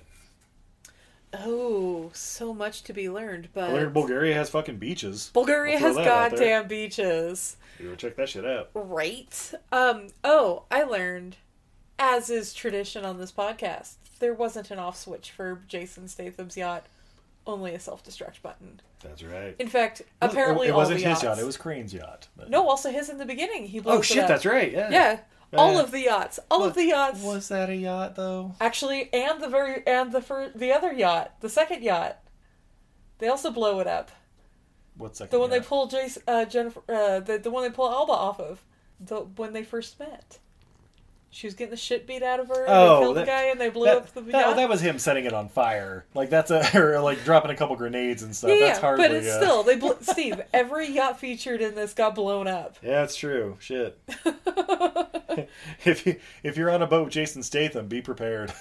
Oh, 1.33 2.11
so 2.13 2.53
much 2.53 2.83
to 2.83 2.93
be 2.93 3.09
learned, 3.09 3.49
but 3.51 3.71
I 3.71 3.73
learned 3.73 3.95
Bulgaria 3.95 4.35
has 4.35 4.51
fucking 4.51 4.77
beaches. 4.77 5.31
Bulgaria 5.33 5.79
has 5.79 5.95
that 5.95 6.07
out 6.07 6.29
there. 6.29 6.39
goddamn 6.39 6.67
beaches. 6.67 7.57
You 7.79 7.89
go 7.89 7.95
check 7.95 8.15
that 8.17 8.29
shit 8.29 8.45
out. 8.45 8.69
Right? 8.75 9.53
Um, 9.71 10.09
oh, 10.23 10.65
I 10.69 10.83
learned, 10.83 11.37
as 11.97 12.29
is 12.29 12.53
tradition 12.53 13.03
on 13.03 13.17
this 13.17 13.31
podcast, 13.31 13.95
there 14.19 14.35
wasn't 14.35 14.69
an 14.69 14.77
off 14.77 14.95
switch 14.97 15.31
for 15.31 15.63
Jason 15.67 16.07
Statham's 16.07 16.57
yacht, 16.57 16.85
only 17.47 17.73
a 17.73 17.79
self 17.79 18.03
destruct 18.03 18.41
button. 18.41 18.79
That's 19.01 19.23
right. 19.23 19.55
In 19.59 19.67
fact, 19.67 20.01
Well, 20.21 20.29
apparently 20.29 20.67
it 20.67 20.75
wasn't 20.75 21.01
his 21.01 21.23
yacht; 21.23 21.39
it 21.39 21.45
was 21.45 21.57
Crain's 21.57 21.93
yacht. 21.93 22.27
But- 22.35 22.49
No, 22.49 22.67
also 22.69 22.91
his 22.91 23.09
in 23.09 23.17
the 23.17 23.25
beginning. 23.25 23.67
He 23.67 23.79
blows 23.79 23.99
Oh 23.99 24.01
shit, 24.01 24.27
that's 24.27 24.45
right. 24.45 24.71
Yeah. 24.71 24.89
Yeah. 24.89 25.19
All 25.53 25.73
Yeah. 25.75 25.81
of 25.81 25.91
the 25.91 26.01
yachts. 26.01 26.39
All 26.51 26.63
of 26.65 26.73
the 26.75 26.83
yachts. 26.85 27.21
Was 27.21 27.47
that 27.47 27.69
a 27.69 27.75
yacht 27.75 28.15
though? 28.15 28.53
Actually, 28.59 29.11
and 29.13 29.41
the 29.41 29.47
very 29.47 29.85
and 29.87 30.11
the 30.11 30.21
fir- 30.21 30.51
the 30.53 30.73
other 30.73 30.91
yacht, 30.91 31.39
the 31.39 31.49
second 31.49 31.83
yacht. 31.83 32.17
They 33.19 33.29
also 33.29 33.49
blow 33.51 33.79
it 33.79 33.87
up. 33.87 34.11
What's 34.97 35.19
second? 35.19 35.31
The 35.31 35.39
one 35.39 35.51
yacht? 35.51 35.61
they 35.61 35.65
pull 35.67 35.87
Jason, 35.87 36.23
uh, 36.27 36.45
Jennifer, 36.45 36.81
uh, 36.89 37.19
the 37.21 37.37
the 37.37 37.49
one 37.51 37.63
they 37.63 37.69
pull 37.69 37.89
Alba 37.89 38.11
off 38.11 38.39
of, 38.39 38.63
the 38.99 39.21
when 39.21 39.53
they 39.53 39.63
first 39.63 39.99
met. 39.99 40.39
She 41.29 41.45
was 41.45 41.53
getting 41.53 41.71
the 41.71 41.77
shit 41.77 42.07
beat 42.07 42.23
out 42.23 42.39
of 42.39 42.47
her. 42.47 42.63
And 42.63 42.73
Oh, 42.73 42.95
they 42.99 43.03
killed 43.03 43.17
that- 43.17 43.19
the 43.21 43.25
guy 43.27 43.43
and 43.43 43.59
they 43.61 43.69
blew 43.69 43.85
that, 43.85 43.97
up 43.97 44.13
the 44.13 44.21
that, 44.21 44.31
yacht. 44.31 44.55
that 44.55 44.69
was 44.69 44.81
him 44.81 44.97
setting 44.97 45.25
it 45.25 45.33
on 45.33 45.49
fire. 45.49 46.05
Like 46.15 46.29
that's 46.29 46.49
a 46.51 46.65
or 46.79 46.99
like 47.01 47.23
dropping 47.25 47.51
a 47.51 47.55
couple 47.55 47.75
grenades 47.75 48.23
and 48.23 48.35
stuff. 48.35 48.49
yeah, 48.51 48.59
that's 48.67 48.79
hardly. 48.79 49.07
but 49.07 49.15
it's 49.15 49.27
uh, 49.27 49.39
still 49.41 49.63
they 49.63 49.75
bl- 49.75 49.91
Steve. 50.01 50.41
Every 50.53 50.89
yacht 50.89 51.19
featured 51.19 51.61
in 51.61 51.75
this 51.75 51.93
got 51.93 52.15
blown 52.15 52.47
up. 52.47 52.77
Yeah, 52.81 53.03
it's 53.03 53.15
true. 53.15 53.57
Shit. 53.59 53.99
if 55.85 56.05
you 56.05 56.15
if 56.43 56.57
you're 56.57 56.71
on 56.71 56.81
a 56.81 56.87
boat 56.87 57.05
with 57.05 57.13
Jason 57.13 57.43
Statham, 57.43 57.87
be 57.87 58.01
prepared. 58.01 58.53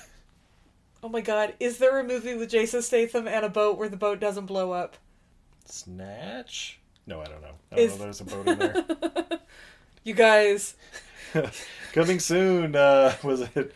Oh 1.02 1.08
my 1.08 1.20
god, 1.20 1.54
is 1.60 1.78
there 1.78 1.98
a 2.00 2.04
movie 2.04 2.34
with 2.34 2.50
Jason 2.50 2.82
Statham 2.82 3.28
and 3.28 3.44
a 3.44 3.48
boat 3.48 3.78
where 3.78 3.88
the 3.88 3.96
boat 3.96 4.18
doesn't 4.18 4.46
blow 4.46 4.72
up? 4.72 4.96
Snatch? 5.66 6.80
No, 7.06 7.20
I 7.20 7.24
don't 7.26 7.40
know. 7.42 7.54
I 7.72 7.76
don't 7.76 7.84
Is- 7.84 7.92
know. 7.92 8.04
There's 8.04 8.20
a 8.20 8.24
boat 8.24 8.48
in 8.48 8.58
there. 8.58 8.84
You 10.04 10.14
guys, 10.14 10.74
Coming 11.96 12.20
soon. 12.20 12.76
Uh, 12.76 13.14
was 13.24 13.40
it? 13.40 13.74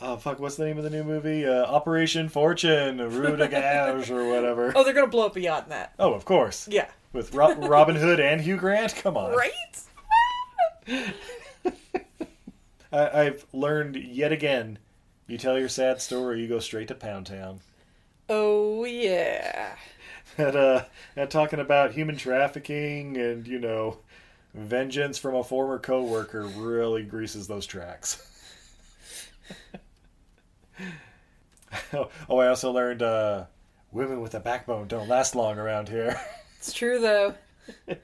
Oh 0.00 0.16
fuck! 0.16 0.38
What's 0.38 0.54
the 0.56 0.64
name 0.64 0.78
of 0.78 0.84
the 0.84 0.90
new 0.90 1.02
movie? 1.04 1.44
Uh, 1.44 1.64
Operation 1.66 2.28
Fortune, 2.28 2.98
Ruse 2.98 3.36
de 3.36 3.48
Guerre, 3.48 3.96
or 4.10 4.28
whatever. 4.32 4.72
oh, 4.76 4.84
they're 4.84 4.94
gonna 4.94 5.08
blow 5.08 5.26
up 5.26 5.36
in 5.36 5.42
that. 5.42 5.92
Oh, 5.98 6.14
of 6.14 6.24
course. 6.24 6.68
Yeah. 6.68 6.88
With 7.12 7.34
Ro- 7.34 7.54
Robin 7.56 7.96
Hood 7.96 8.20
and 8.20 8.40
Hugh 8.40 8.56
Grant. 8.58 8.94
Come 8.94 9.16
on. 9.16 9.34
Right? 9.36 9.50
I- 12.92 13.20
I've 13.26 13.44
learned 13.52 13.96
yet 13.96 14.30
again. 14.32 14.78
You 15.26 15.36
tell 15.36 15.58
your 15.58 15.68
sad 15.68 16.00
story, 16.00 16.40
you 16.40 16.48
go 16.48 16.58
straight 16.60 16.88
to 16.88 16.94
Pound 16.94 17.26
Town. 17.26 17.60
Oh 18.28 18.84
yeah. 18.84 19.74
And 20.36 20.54
uh, 20.54 20.84
and 21.16 21.28
talking 21.28 21.58
about 21.58 21.90
human 21.94 22.16
trafficking 22.16 23.16
and 23.16 23.48
you 23.48 23.58
know, 23.58 23.98
vengeance 24.58 25.18
from 25.18 25.34
a 25.34 25.44
former 25.44 25.78
coworker 25.78 26.46
really 26.46 27.02
greases 27.02 27.46
those 27.46 27.66
tracks. 27.66 28.24
oh, 31.92 32.08
oh, 32.28 32.38
I 32.38 32.48
also 32.48 32.70
learned 32.72 33.02
uh, 33.02 33.46
women 33.92 34.20
with 34.20 34.34
a 34.34 34.40
backbone 34.40 34.88
don't 34.88 35.08
last 35.08 35.34
long 35.34 35.58
around 35.58 35.88
here. 35.88 36.20
It's 36.58 36.72
true 36.72 36.98
though. 36.98 37.34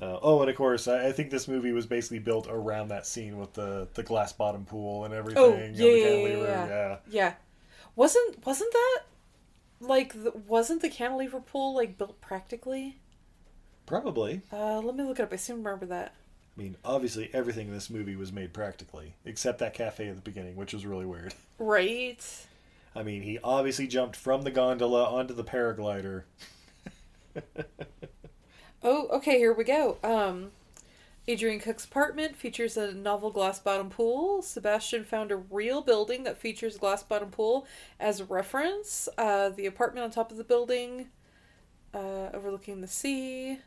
Uh, 0.00 0.18
oh, 0.20 0.40
and 0.40 0.50
of 0.50 0.56
course, 0.56 0.88
I, 0.88 1.08
I 1.08 1.12
think 1.12 1.30
this 1.30 1.46
movie 1.46 1.70
was 1.70 1.86
basically 1.86 2.18
built 2.18 2.48
around 2.50 2.88
that 2.88 3.06
scene 3.06 3.38
with 3.38 3.52
the, 3.52 3.86
the 3.94 4.02
glass 4.02 4.32
bottom 4.32 4.64
pool 4.64 5.04
and 5.04 5.14
everything. 5.14 5.40
Oh 5.40 5.52
and 5.52 5.76
yeah, 5.76 5.86
yeah, 5.86 6.06
yeah, 6.08 6.26
yeah. 6.26 6.66
yeah. 6.66 6.96
Yeah. 7.08 7.34
Wasn't 7.94 8.44
wasn't 8.44 8.72
that 8.72 9.00
like 9.80 10.12
the, 10.14 10.32
wasn't 10.48 10.82
the 10.82 10.88
cantilever 10.88 11.40
pool 11.40 11.76
like 11.76 11.98
built 11.98 12.20
practically? 12.20 12.98
Probably. 13.92 14.40
Uh, 14.50 14.80
let 14.80 14.96
me 14.96 15.04
look 15.04 15.20
it 15.20 15.22
up. 15.22 15.34
I 15.34 15.36
seem 15.36 15.56
to 15.56 15.62
remember 15.62 15.84
that. 15.84 16.14
I 16.56 16.62
mean, 16.62 16.78
obviously, 16.82 17.28
everything 17.34 17.66
in 17.68 17.74
this 17.74 17.90
movie 17.90 18.16
was 18.16 18.32
made 18.32 18.54
practically, 18.54 19.16
except 19.26 19.58
that 19.58 19.74
cafe 19.74 20.08
at 20.08 20.14
the 20.14 20.22
beginning, 20.22 20.56
which 20.56 20.72
was 20.72 20.86
really 20.86 21.04
weird. 21.04 21.34
Right. 21.58 22.24
I 22.96 23.02
mean, 23.02 23.20
he 23.20 23.38
obviously 23.44 23.86
jumped 23.86 24.16
from 24.16 24.42
the 24.42 24.50
gondola 24.50 25.04
onto 25.04 25.34
the 25.34 25.44
paraglider. 25.44 26.22
Oh, 28.82 29.06
okay, 29.12 29.38
here 29.38 29.52
we 29.52 29.62
go. 29.62 29.98
Um, 30.02 30.50
Adrian 31.28 31.60
Cook's 31.60 31.84
apartment 31.84 32.34
features 32.34 32.76
a 32.76 32.92
novel 32.92 33.30
glass 33.30 33.60
bottom 33.60 33.90
pool. 33.90 34.42
Sebastian 34.42 35.04
found 35.04 35.30
a 35.30 35.36
real 35.36 35.82
building 35.82 36.24
that 36.24 36.36
features 36.36 36.78
glass 36.78 37.04
bottom 37.04 37.30
pool 37.30 37.64
as 38.00 38.18
a 38.18 38.24
reference. 38.24 39.08
Uh, 39.16 39.50
the 39.50 39.66
apartment 39.66 40.02
on 40.02 40.10
top 40.10 40.32
of 40.32 40.36
the 40.36 40.42
building, 40.42 41.10
uh, 41.94 42.30
overlooking 42.34 42.80
the 42.80 42.88
sea. 42.88 43.58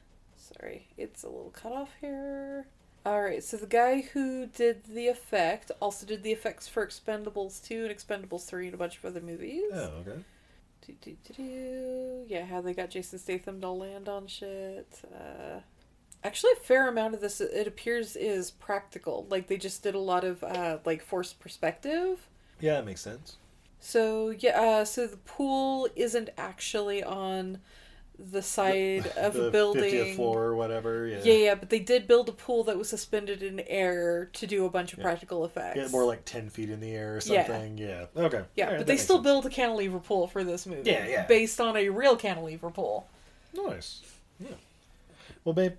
Sorry, 0.54 0.88
it's 0.98 1.24
a 1.24 1.28
little 1.28 1.52
cut 1.52 1.72
off 1.72 1.90
here. 2.00 2.68
Alright, 3.06 3.44
so 3.44 3.58
the 3.58 3.68
guy 3.68 4.02
who 4.02 4.48
did 4.48 4.84
the 4.86 5.08
effect 5.08 5.72
also 5.80 6.06
did 6.06 6.24
the 6.24 6.32
effects 6.32 6.68
for 6.68 6.86
Expendables 6.86 7.64
2 7.64 7.86
and 7.86 7.96
Expendables 7.96 8.46
3 8.46 8.66
and 8.66 8.74
a 8.74 8.78
bunch 8.78 8.98
of 8.98 9.06
other 9.06 9.22
movies. 9.22 9.64
Oh, 9.74 9.92
okay. 10.02 10.24
Do, 10.86 10.94
do, 11.02 11.18
do, 11.24 11.34
do. 11.34 12.26
Yeah, 12.28 12.46
how 12.46 12.62
they 12.62 12.74
got 12.74 12.90
Jason 12.90 13.20
Statham 13.20 13.62
to 13.62 13.70
land 13.70 14.08
on 14.10 14.28
shit. 14.28 15.02
Uh, 15.14 15.62
actually, 16.24 16.52
a 16.54 16.64
fair 16.64 16.88
amount 16.88 17.16
of 17.16 17.22
this, 17.22 17.42
it 17.42 17.68
appears, 17.68 18.16
is 18.16 18.52
practical. 18.52 19.26
Like, 19.30 19.48
they 19.48 19.58
just 19.58 19.84
did 19.84 19.96
a 19.96 20.00
lot 20.00 20.24
of, 20.24 20.44
uh, 20.44 20.78
like, 20.86 21.04
forced 21.04 21.40
perspective. 21.40 22.28
Yeah, 22.60 22.76
that 22.76 22.86
makes 22.86 23.02
sense. 23.02 23.38
So, 23.80 24.30
yeah, 24.30 24.60
uh, 24.60 24.86
so 24.86 25.06
the 25.06 25.18
pool 25.18 25.88
isn't 25.96 26.30
actually 26.38 27.04
on 27.04 27.60
the 28.18 28.42
side 28.42 29.08
of 29.18 29.34
the 29.34 29.48
a 29.48 29.52
building. 29.52 29.94
50th 29.94 30.16
floor 30.16 30.44
or 30.44 30.56
whatever. 30.56 31.08
Yeah. 31.08 31.22
Yeah, 31.24 31.34
yeah, 31.34 31.56
but 31.56 31.70
they 31.70 31.80
did 31.80 32.08
build 32.08 32.30
a 32.30 32.32
pool 32.32 32.64
that 32.66 32.78
was 32.78 32.90
suspended 32.90 33.44
in 33.44 33.60
air 33.62 34.26
to 34.34 34.48
do 34.48 34.66
a 34.66 34.70
bunch 34.70 34.94
of 34.94 35.00
practical 35.00 35.46
effects. 35.46 35.78
Yeah, 35.78 35.88
more 35.88 36.06
like 36.06 36.26
10 36.26 36.50
feet 36.50 36.70
in 36.70 36.80
the 36.80 36.92
air 36.92 37.18
or 37.18 37.22
something. 37.22 37.78
Yeah. 37.78 38.06
Okay. 38.16 38.44
Yeah, 38.56 38.70
right, 38.70 38.78
but 38.78 38.88
they 38.88 38.98
still 38.98 39.18
sense. 39.18 39.24
build 39.24 39.46
a 39.46 39.50
cantilever 39.50 40.00
pool 40.00 40.28
for 40.28 40.44
this 40.44 40.66
movie. 40.66 40.90
Yeah, 40.90 41.08
yeah. 41.08 41.26
Based 41.28 41.60
on 41.60 41.76
a 41.78 41.90
real 41.90 42.16
cantilever 42.16 42.70
pool. 42.70 43.08
Nice. 43.54 44.02
Yeah. 44.40 44.56
Well, 45.44 45.54
babe, 45.54 45.74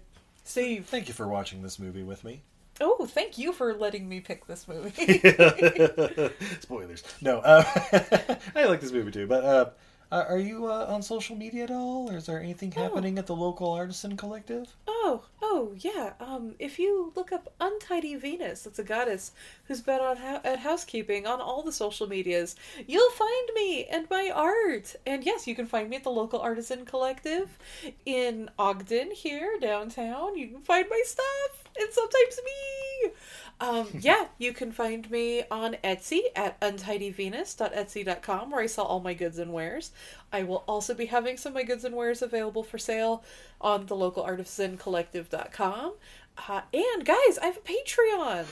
Steve. 0.44 0.86
thank 0.86 1.08
you 1.08 1.14
for 1.14 1.28
watching 1.28 1.62
this 1.62 1.78
movie 1.78 2.02
with 2.02 2.24
me. 2.24 2.42
Oh, 2.80 3.06
thank 3.06 3.38
you 3.38 3.52
for 3.52 3.74
letting 3.74 4.08
me 4.08 4.20
pick 4.20 4.46
this 4.46 4.68
movie. 4.68 4.90
Spoilers. 6.60 7.02
No, 7.22 7.38
uh, 7.38 7.64
I 8.54 8.64
like 8.66 8.80
this 8.80 8.92
movie 8.92 9.10
too. 9.10 9.26
But 9.26 9.44
uh, 9.44 9.70
uh, 10.12 10.24
are 10.28 10.38
you 10.38 10.66
uh, 10.66 10.86
on 10.88 11.02
social 11.02 11.36
media 11.36 11.64
at 11.64 11.70
all, 11.70 12.10
or 12.10 12.16
is 12.16 12.26
there 12.26 12.40
anything 12.40 12.70
happening 12.70 13.18
at 13.18 13.26
the 13.26 13.34
local 13.34 13.72
artisan 13.72 14.16
collective? 14.16 14.74
Oh, 14.86 15.24
oh, 15.42 15.74
yeah. 15.78 16.12
Um, 16.20 16.54
if 16.58 16.78
you 16.78 17.12
look 17.16 17.32
up 17.32 17.52
Untidy 17.60 18.14
Venus, 18.14 18.66
it's 18.66 18.78
a 18.78 18.84
goddess 18.84 19.32
who's 19.64 19.80
been 19.80 20.00
on 20.00 20.16
ho- 20.16 20.40
at 20.44 20.60
housekeeping 20.60 21.26
on 21.26 21.40
all 21.40 21.62
the 21.62 21.72
social 21.72 22.06
medias. 22.06 22.56
You'll 22.86 23.10
find 23.10 23.50
me 23.54 23.84
and 23.86 24.08
my 24.08 24.30
art. 24.34 24.94
And 25.06 25.24
yes, 25.24 25.46
you 25.46 25.54
can 25.54 25.66
find 25.66 25.90
me 25.90 25.96
at 25.96 26.04
the 26.04 26.10
local 26.10 26.40
artisan 26.40 26.84
collective 26.84 27.58
in 28.04 28.48
Ogden 28.58 29.10
here 29.10 29.58
downtown. 29.60 30.36
You 30.36 30.48
can 30.48 30.60
find 30.60 30.86
my 30.88 31.02
stuff 31.04 31.65
and 31.78 31.92
sometimes 31.92 32.40
me. 32.44 33.10
Um, 33.60 33.88
yeah, 34.00 34.26
you 34.38 34.52
can 34.52 34.72
find 34.72 35.10
me 35.10 35.44
on 35.50 35.76
Etsy 35.84 36.20
at 36.34 36.60
untidyvenus.etsy.com 36.60 38.50
where 38.50 38.60
I 38.60 38.66
sell 38.66 38.84
all 38.84 39.00
my 39.00 39.14
goods 39.14 39.38
and 39.38 39.52
wares. 39.52 39.92
I 40.32 40.42
will 40.42 40.64
also 40.68 40.94
be 40.94 41.06
having 41.06 41.36
some 41.36 41.50
of 41.50 41.54
my 41.54 41.62
goods 41.62 41.84
and 41.84 41.94
wares 41.94 42.22
available 42.22 42.62
for 42.62 42.78
sale 42.78 43.24
on 43.60 43.86
the 43.86 43.96
local 43.96 44.24
artisancollective.com. 44.24 45.94
Uh, 46.48 46.60
and 46.72 47.04
guys, 47.04 47.38
I 47.40 47.46
have 47.46 47.56
a 47.56 47.60
Patreon. 47.60 48.44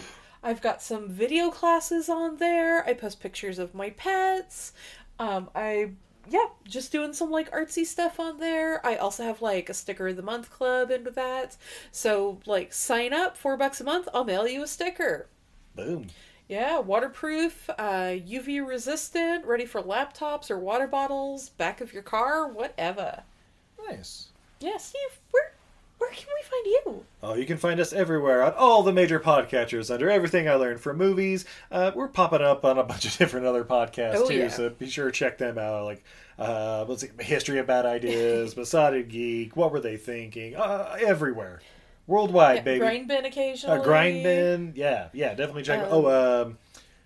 I've 0.42 0.60
got 0.60 0.82
some 0.82 1.09
video 1.09 1.51
classes 1.51 2.09
on 2.09 2.36
there. 2.36 2.86
I 2.86 2.92
post 2.94 3.20
pictures 3.20 3.59
of 3.59 3.74
my 3.74 3.90
pets. 3.90 4.72
Um, 5.18 5.48
I 5.55 5.92
yeah, 6.28 6.46
just 6.64 6.92
doing 6.92 7.12
some 7.12 7.30
like 7.30 7.51
artsy 7.52 7.84
stuff 7.84 8.18
on 8.20 8.38
there. 8.38 8.84
I 8.86 8.96
also 8.96 9.24
have 9.24 9.42
like 9.42 9.68
a 9.68 9.74
sticker 9.74 10.09
of 10.09 10.16
the 10.16 10.22
month 10.22 10.51
club 10.51 10.90
and 10.90 11.05
with 11.05 11.14
that. 11.14 11.56
So 11.92 12.40
like 12.46 12.72
sign 12.72 13.12
up, 13.12 13.36
four 13.36 13.56
bucks 13.56 13.80
a 13.80 13.84
month, 13.84 14.09
I'll 14.14 14.24
mail 14.24 14.46
you 14.46 14.62
a 14.62 14.66
sticker. 14.66 15.28
Boom. 15.74 16.09
Yeah, 16.48 16.78
waterproof, 16.78 17.70
uh, 17.70 18.12
UV 18.20 18.66
resistant, 18.66 19.46
ready 19.46 19.64
for 19.64 19.80
laptops 19.80 20.51
or 20.51 20.59
water 20.59 20.86
bottles, 20.86 21.48
back 21.48 21.80
of 21.80 21.94
your 21.94 22.02
car, 22.02 22.46
whatever. 22.46 23.22
Nice. 23.88 24.28
Yeah, 24.60 24.76
Steve, 24.76 25.20
where 25.30 25.53
where 26.05 26.12
can 26.14 26.26
we 26.35 26.43
find 26.43 26.66
you? 26.66 27.05
Oh, 27.22 27.35
you 27.35 27.47
can 27.47 27.56
find 27.56 27.81
us 27.81 27.93
everywhere 27.93 28.43
on 28.43 28.52
all 28.52 28.82
the 28.82 28.93
major 28.93 29.18
podcatchers 29.18 29.93
under 29.93 30.10
Everything 30.10 30.48
I 30.48 30.55
Learned 30.56 30.81
from 30.81 30.98
Movies. 30.98 31.44
Uh, 31.70 31.90
we're 31.94 32.09
popping 32.09 32.43
up 32.43 32.64
on 32.64 32.78
a 32.78 32.82
bunch 32.85 33.05
of 33.06 33.16
different 33.18 33.47
other 33.47 33.64
podcasts 33.64 34.14
Oh, 34.16 34.28
too, 34.28 34.35
yeah. 34.36 34.48
so 34.48 34.70
be 34.70 34.89
sure 34.89 35.06
to 35.06 35.12
check 35.12 35.39
them 35.39 35.56
out. 35.59 35.85
Like, 35.85 36.05
uh, 36.39 36.85
let's 36.89 37.02
see, 37.02 37.09
History 37.20 37.59
of 37.59 37.66
Bad 37.66 37.86
Ideas, 37.86 38.55
Besotted 38.56 39.09
Geek, 39.09 39.56
What 39.56 39.72
Were 39.72 39.81
They 39.81 39.97
Thinking? 39.97 40.56
Uh, 40.56 40.97
everywhere. 41.01 41.60
Worldwide, 42.06 42.56
Yeah, 42.56 42.62
baby. 42.62 42.78
grind 42.81 43.09
bin 43.09 43.24
occasionally. 43.24 43.78
Uh, 43.78 43.82
grind 43.82 44.22
bin, 44.22 44.72
yeah, 44.76 45.09
yeah, 45.14 45.31
definitely 45.31 45.62
check. 45.62 45.81
Um, 45.81 45.89
oh, 45.90 46.43
um, 46.43 46.59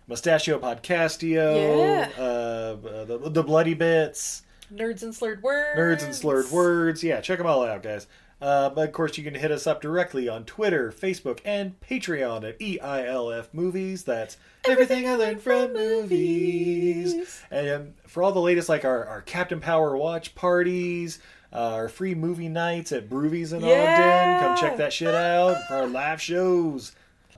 Mustachio 0.09 0.59
Podcastio, 0.59 1.79
Yeah. 1.79 2.09
uh, 2.19 2.23
uh, 2.23 3.05
the, 3.05 3.19
the 3.31 3.43
Bloody 3.45 3.75
Bits, 3.75 4.43
Nerds 4.75 5.03
and 5.03 5.15
slurred 5.15 5.43
words. 5.43 5.79
Nerds 5.79 6.05
and 6.05 6.15
Slurred 6.15 6.51
Words. 6.51 7.03
Yeah, 7.03 7.21
check 7.23 7.39
them 7.39 7.47
all 7.47 7.65
out, 7.65 7.83
guys. 7.83 8.07
Uh, 8.41 8.71
but 8.71 8.87
of 8.89 8.93
course, 8.93 9.19
you 9.19 9.25
can 9.25 9.35
hit 9.35 9.51
us 9.51 9.67
up 9.67 9.81
directly 9.81 10.29
on 10.29 10.45
Twitter, 10.45 10.93
Facebook, 10.93 11.41
and 11.45 11.79
Patreon 11.81 12.49
at 12.49 12.59
EILF 12.61 13.49
Movies. 13.53 14.05
That's 14.05 14.37
everything 14.65 15.09
I 15.09 15.17
learned 15.17 15.43
from 15.43 15.73
movies. 15.73 17.43
And 17.51 17.69
um, 17.69 17.89
for 18.07 18.23
all 18.23 18.33
the 18.33 18.41
latest, 18.41 18.69
like 18.69 18.85
our, 18.85 19.05
our 19.07 19.23
Captain 19.23 19.61
Power 19.61 19.97
watch 19.97 20.35
parties, 20.35 21.19
uh, 21.53 21.57
our 21.75 21.89
free 21.89 22.15
movie 22.15 22.49
nights 22.49 22.93
at 22.93 23.09
Brewvies 23.09 23.53
in 23.53 23.61
Yeah. 23.65 24.39
Ogden, 24.41 24.41
come 24.49 24.57
check 24.57 24.77
that 24.79 24.93
shit 24.93 25.15
out. 25.15 25.57
Our 25.71 25.87
live 25.87 26.21
shows. 26.21 26.93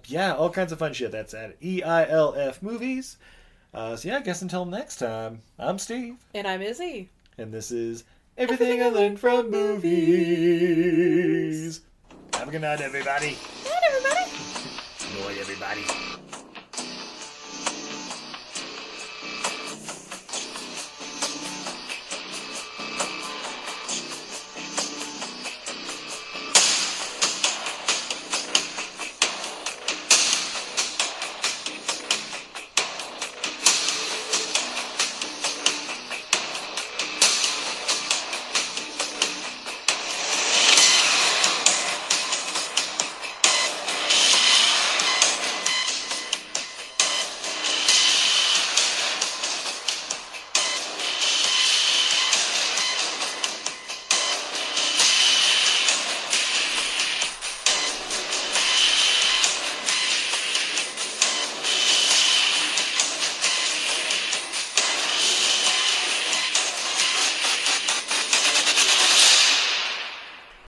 Yeah, 0.06 0.34
all 0.34 0.50
kinds 0.50 0.72
of 0.72 0.78
fun 0.78 0.92
shit. 0.92 1.12
That's 1.12 1.32
at 1.34 1.60
EILF 1.60 2.60
Movies. 2.62 3.16
Uh, 3.72 3.94
so 3.96 4.08
yeah, 4.08 4.16
I 4.16 4.20
guess 4.20 4.42
until 4.42 4.64
next 4.64 4.96
time, 4.96 5.40
I'm 5.58 5.78
Steve. 5.78 6.16
And 6.34 6.46
I'm 6.46 6.60
Izzy. 6.60 7.08
And 7.38 7.52
this 7.52 7.70
is 7.70 8.04
Everything 8.40 8.82
I 8.82 8.88
Learned 8.88 9.20
from 9.20 9.50
Movies. 9.50 9.82
Have 12.32 12.48
a 12.48 12.50
good 12.50 12.62
night, 12.62 12.80
everybody. 12.80 13.26
Night, 13.26 13.36
everybody. 13.36 13.36
Good 13.36 13.68
night, 13.68 13.68
everybody. 13.68 13.79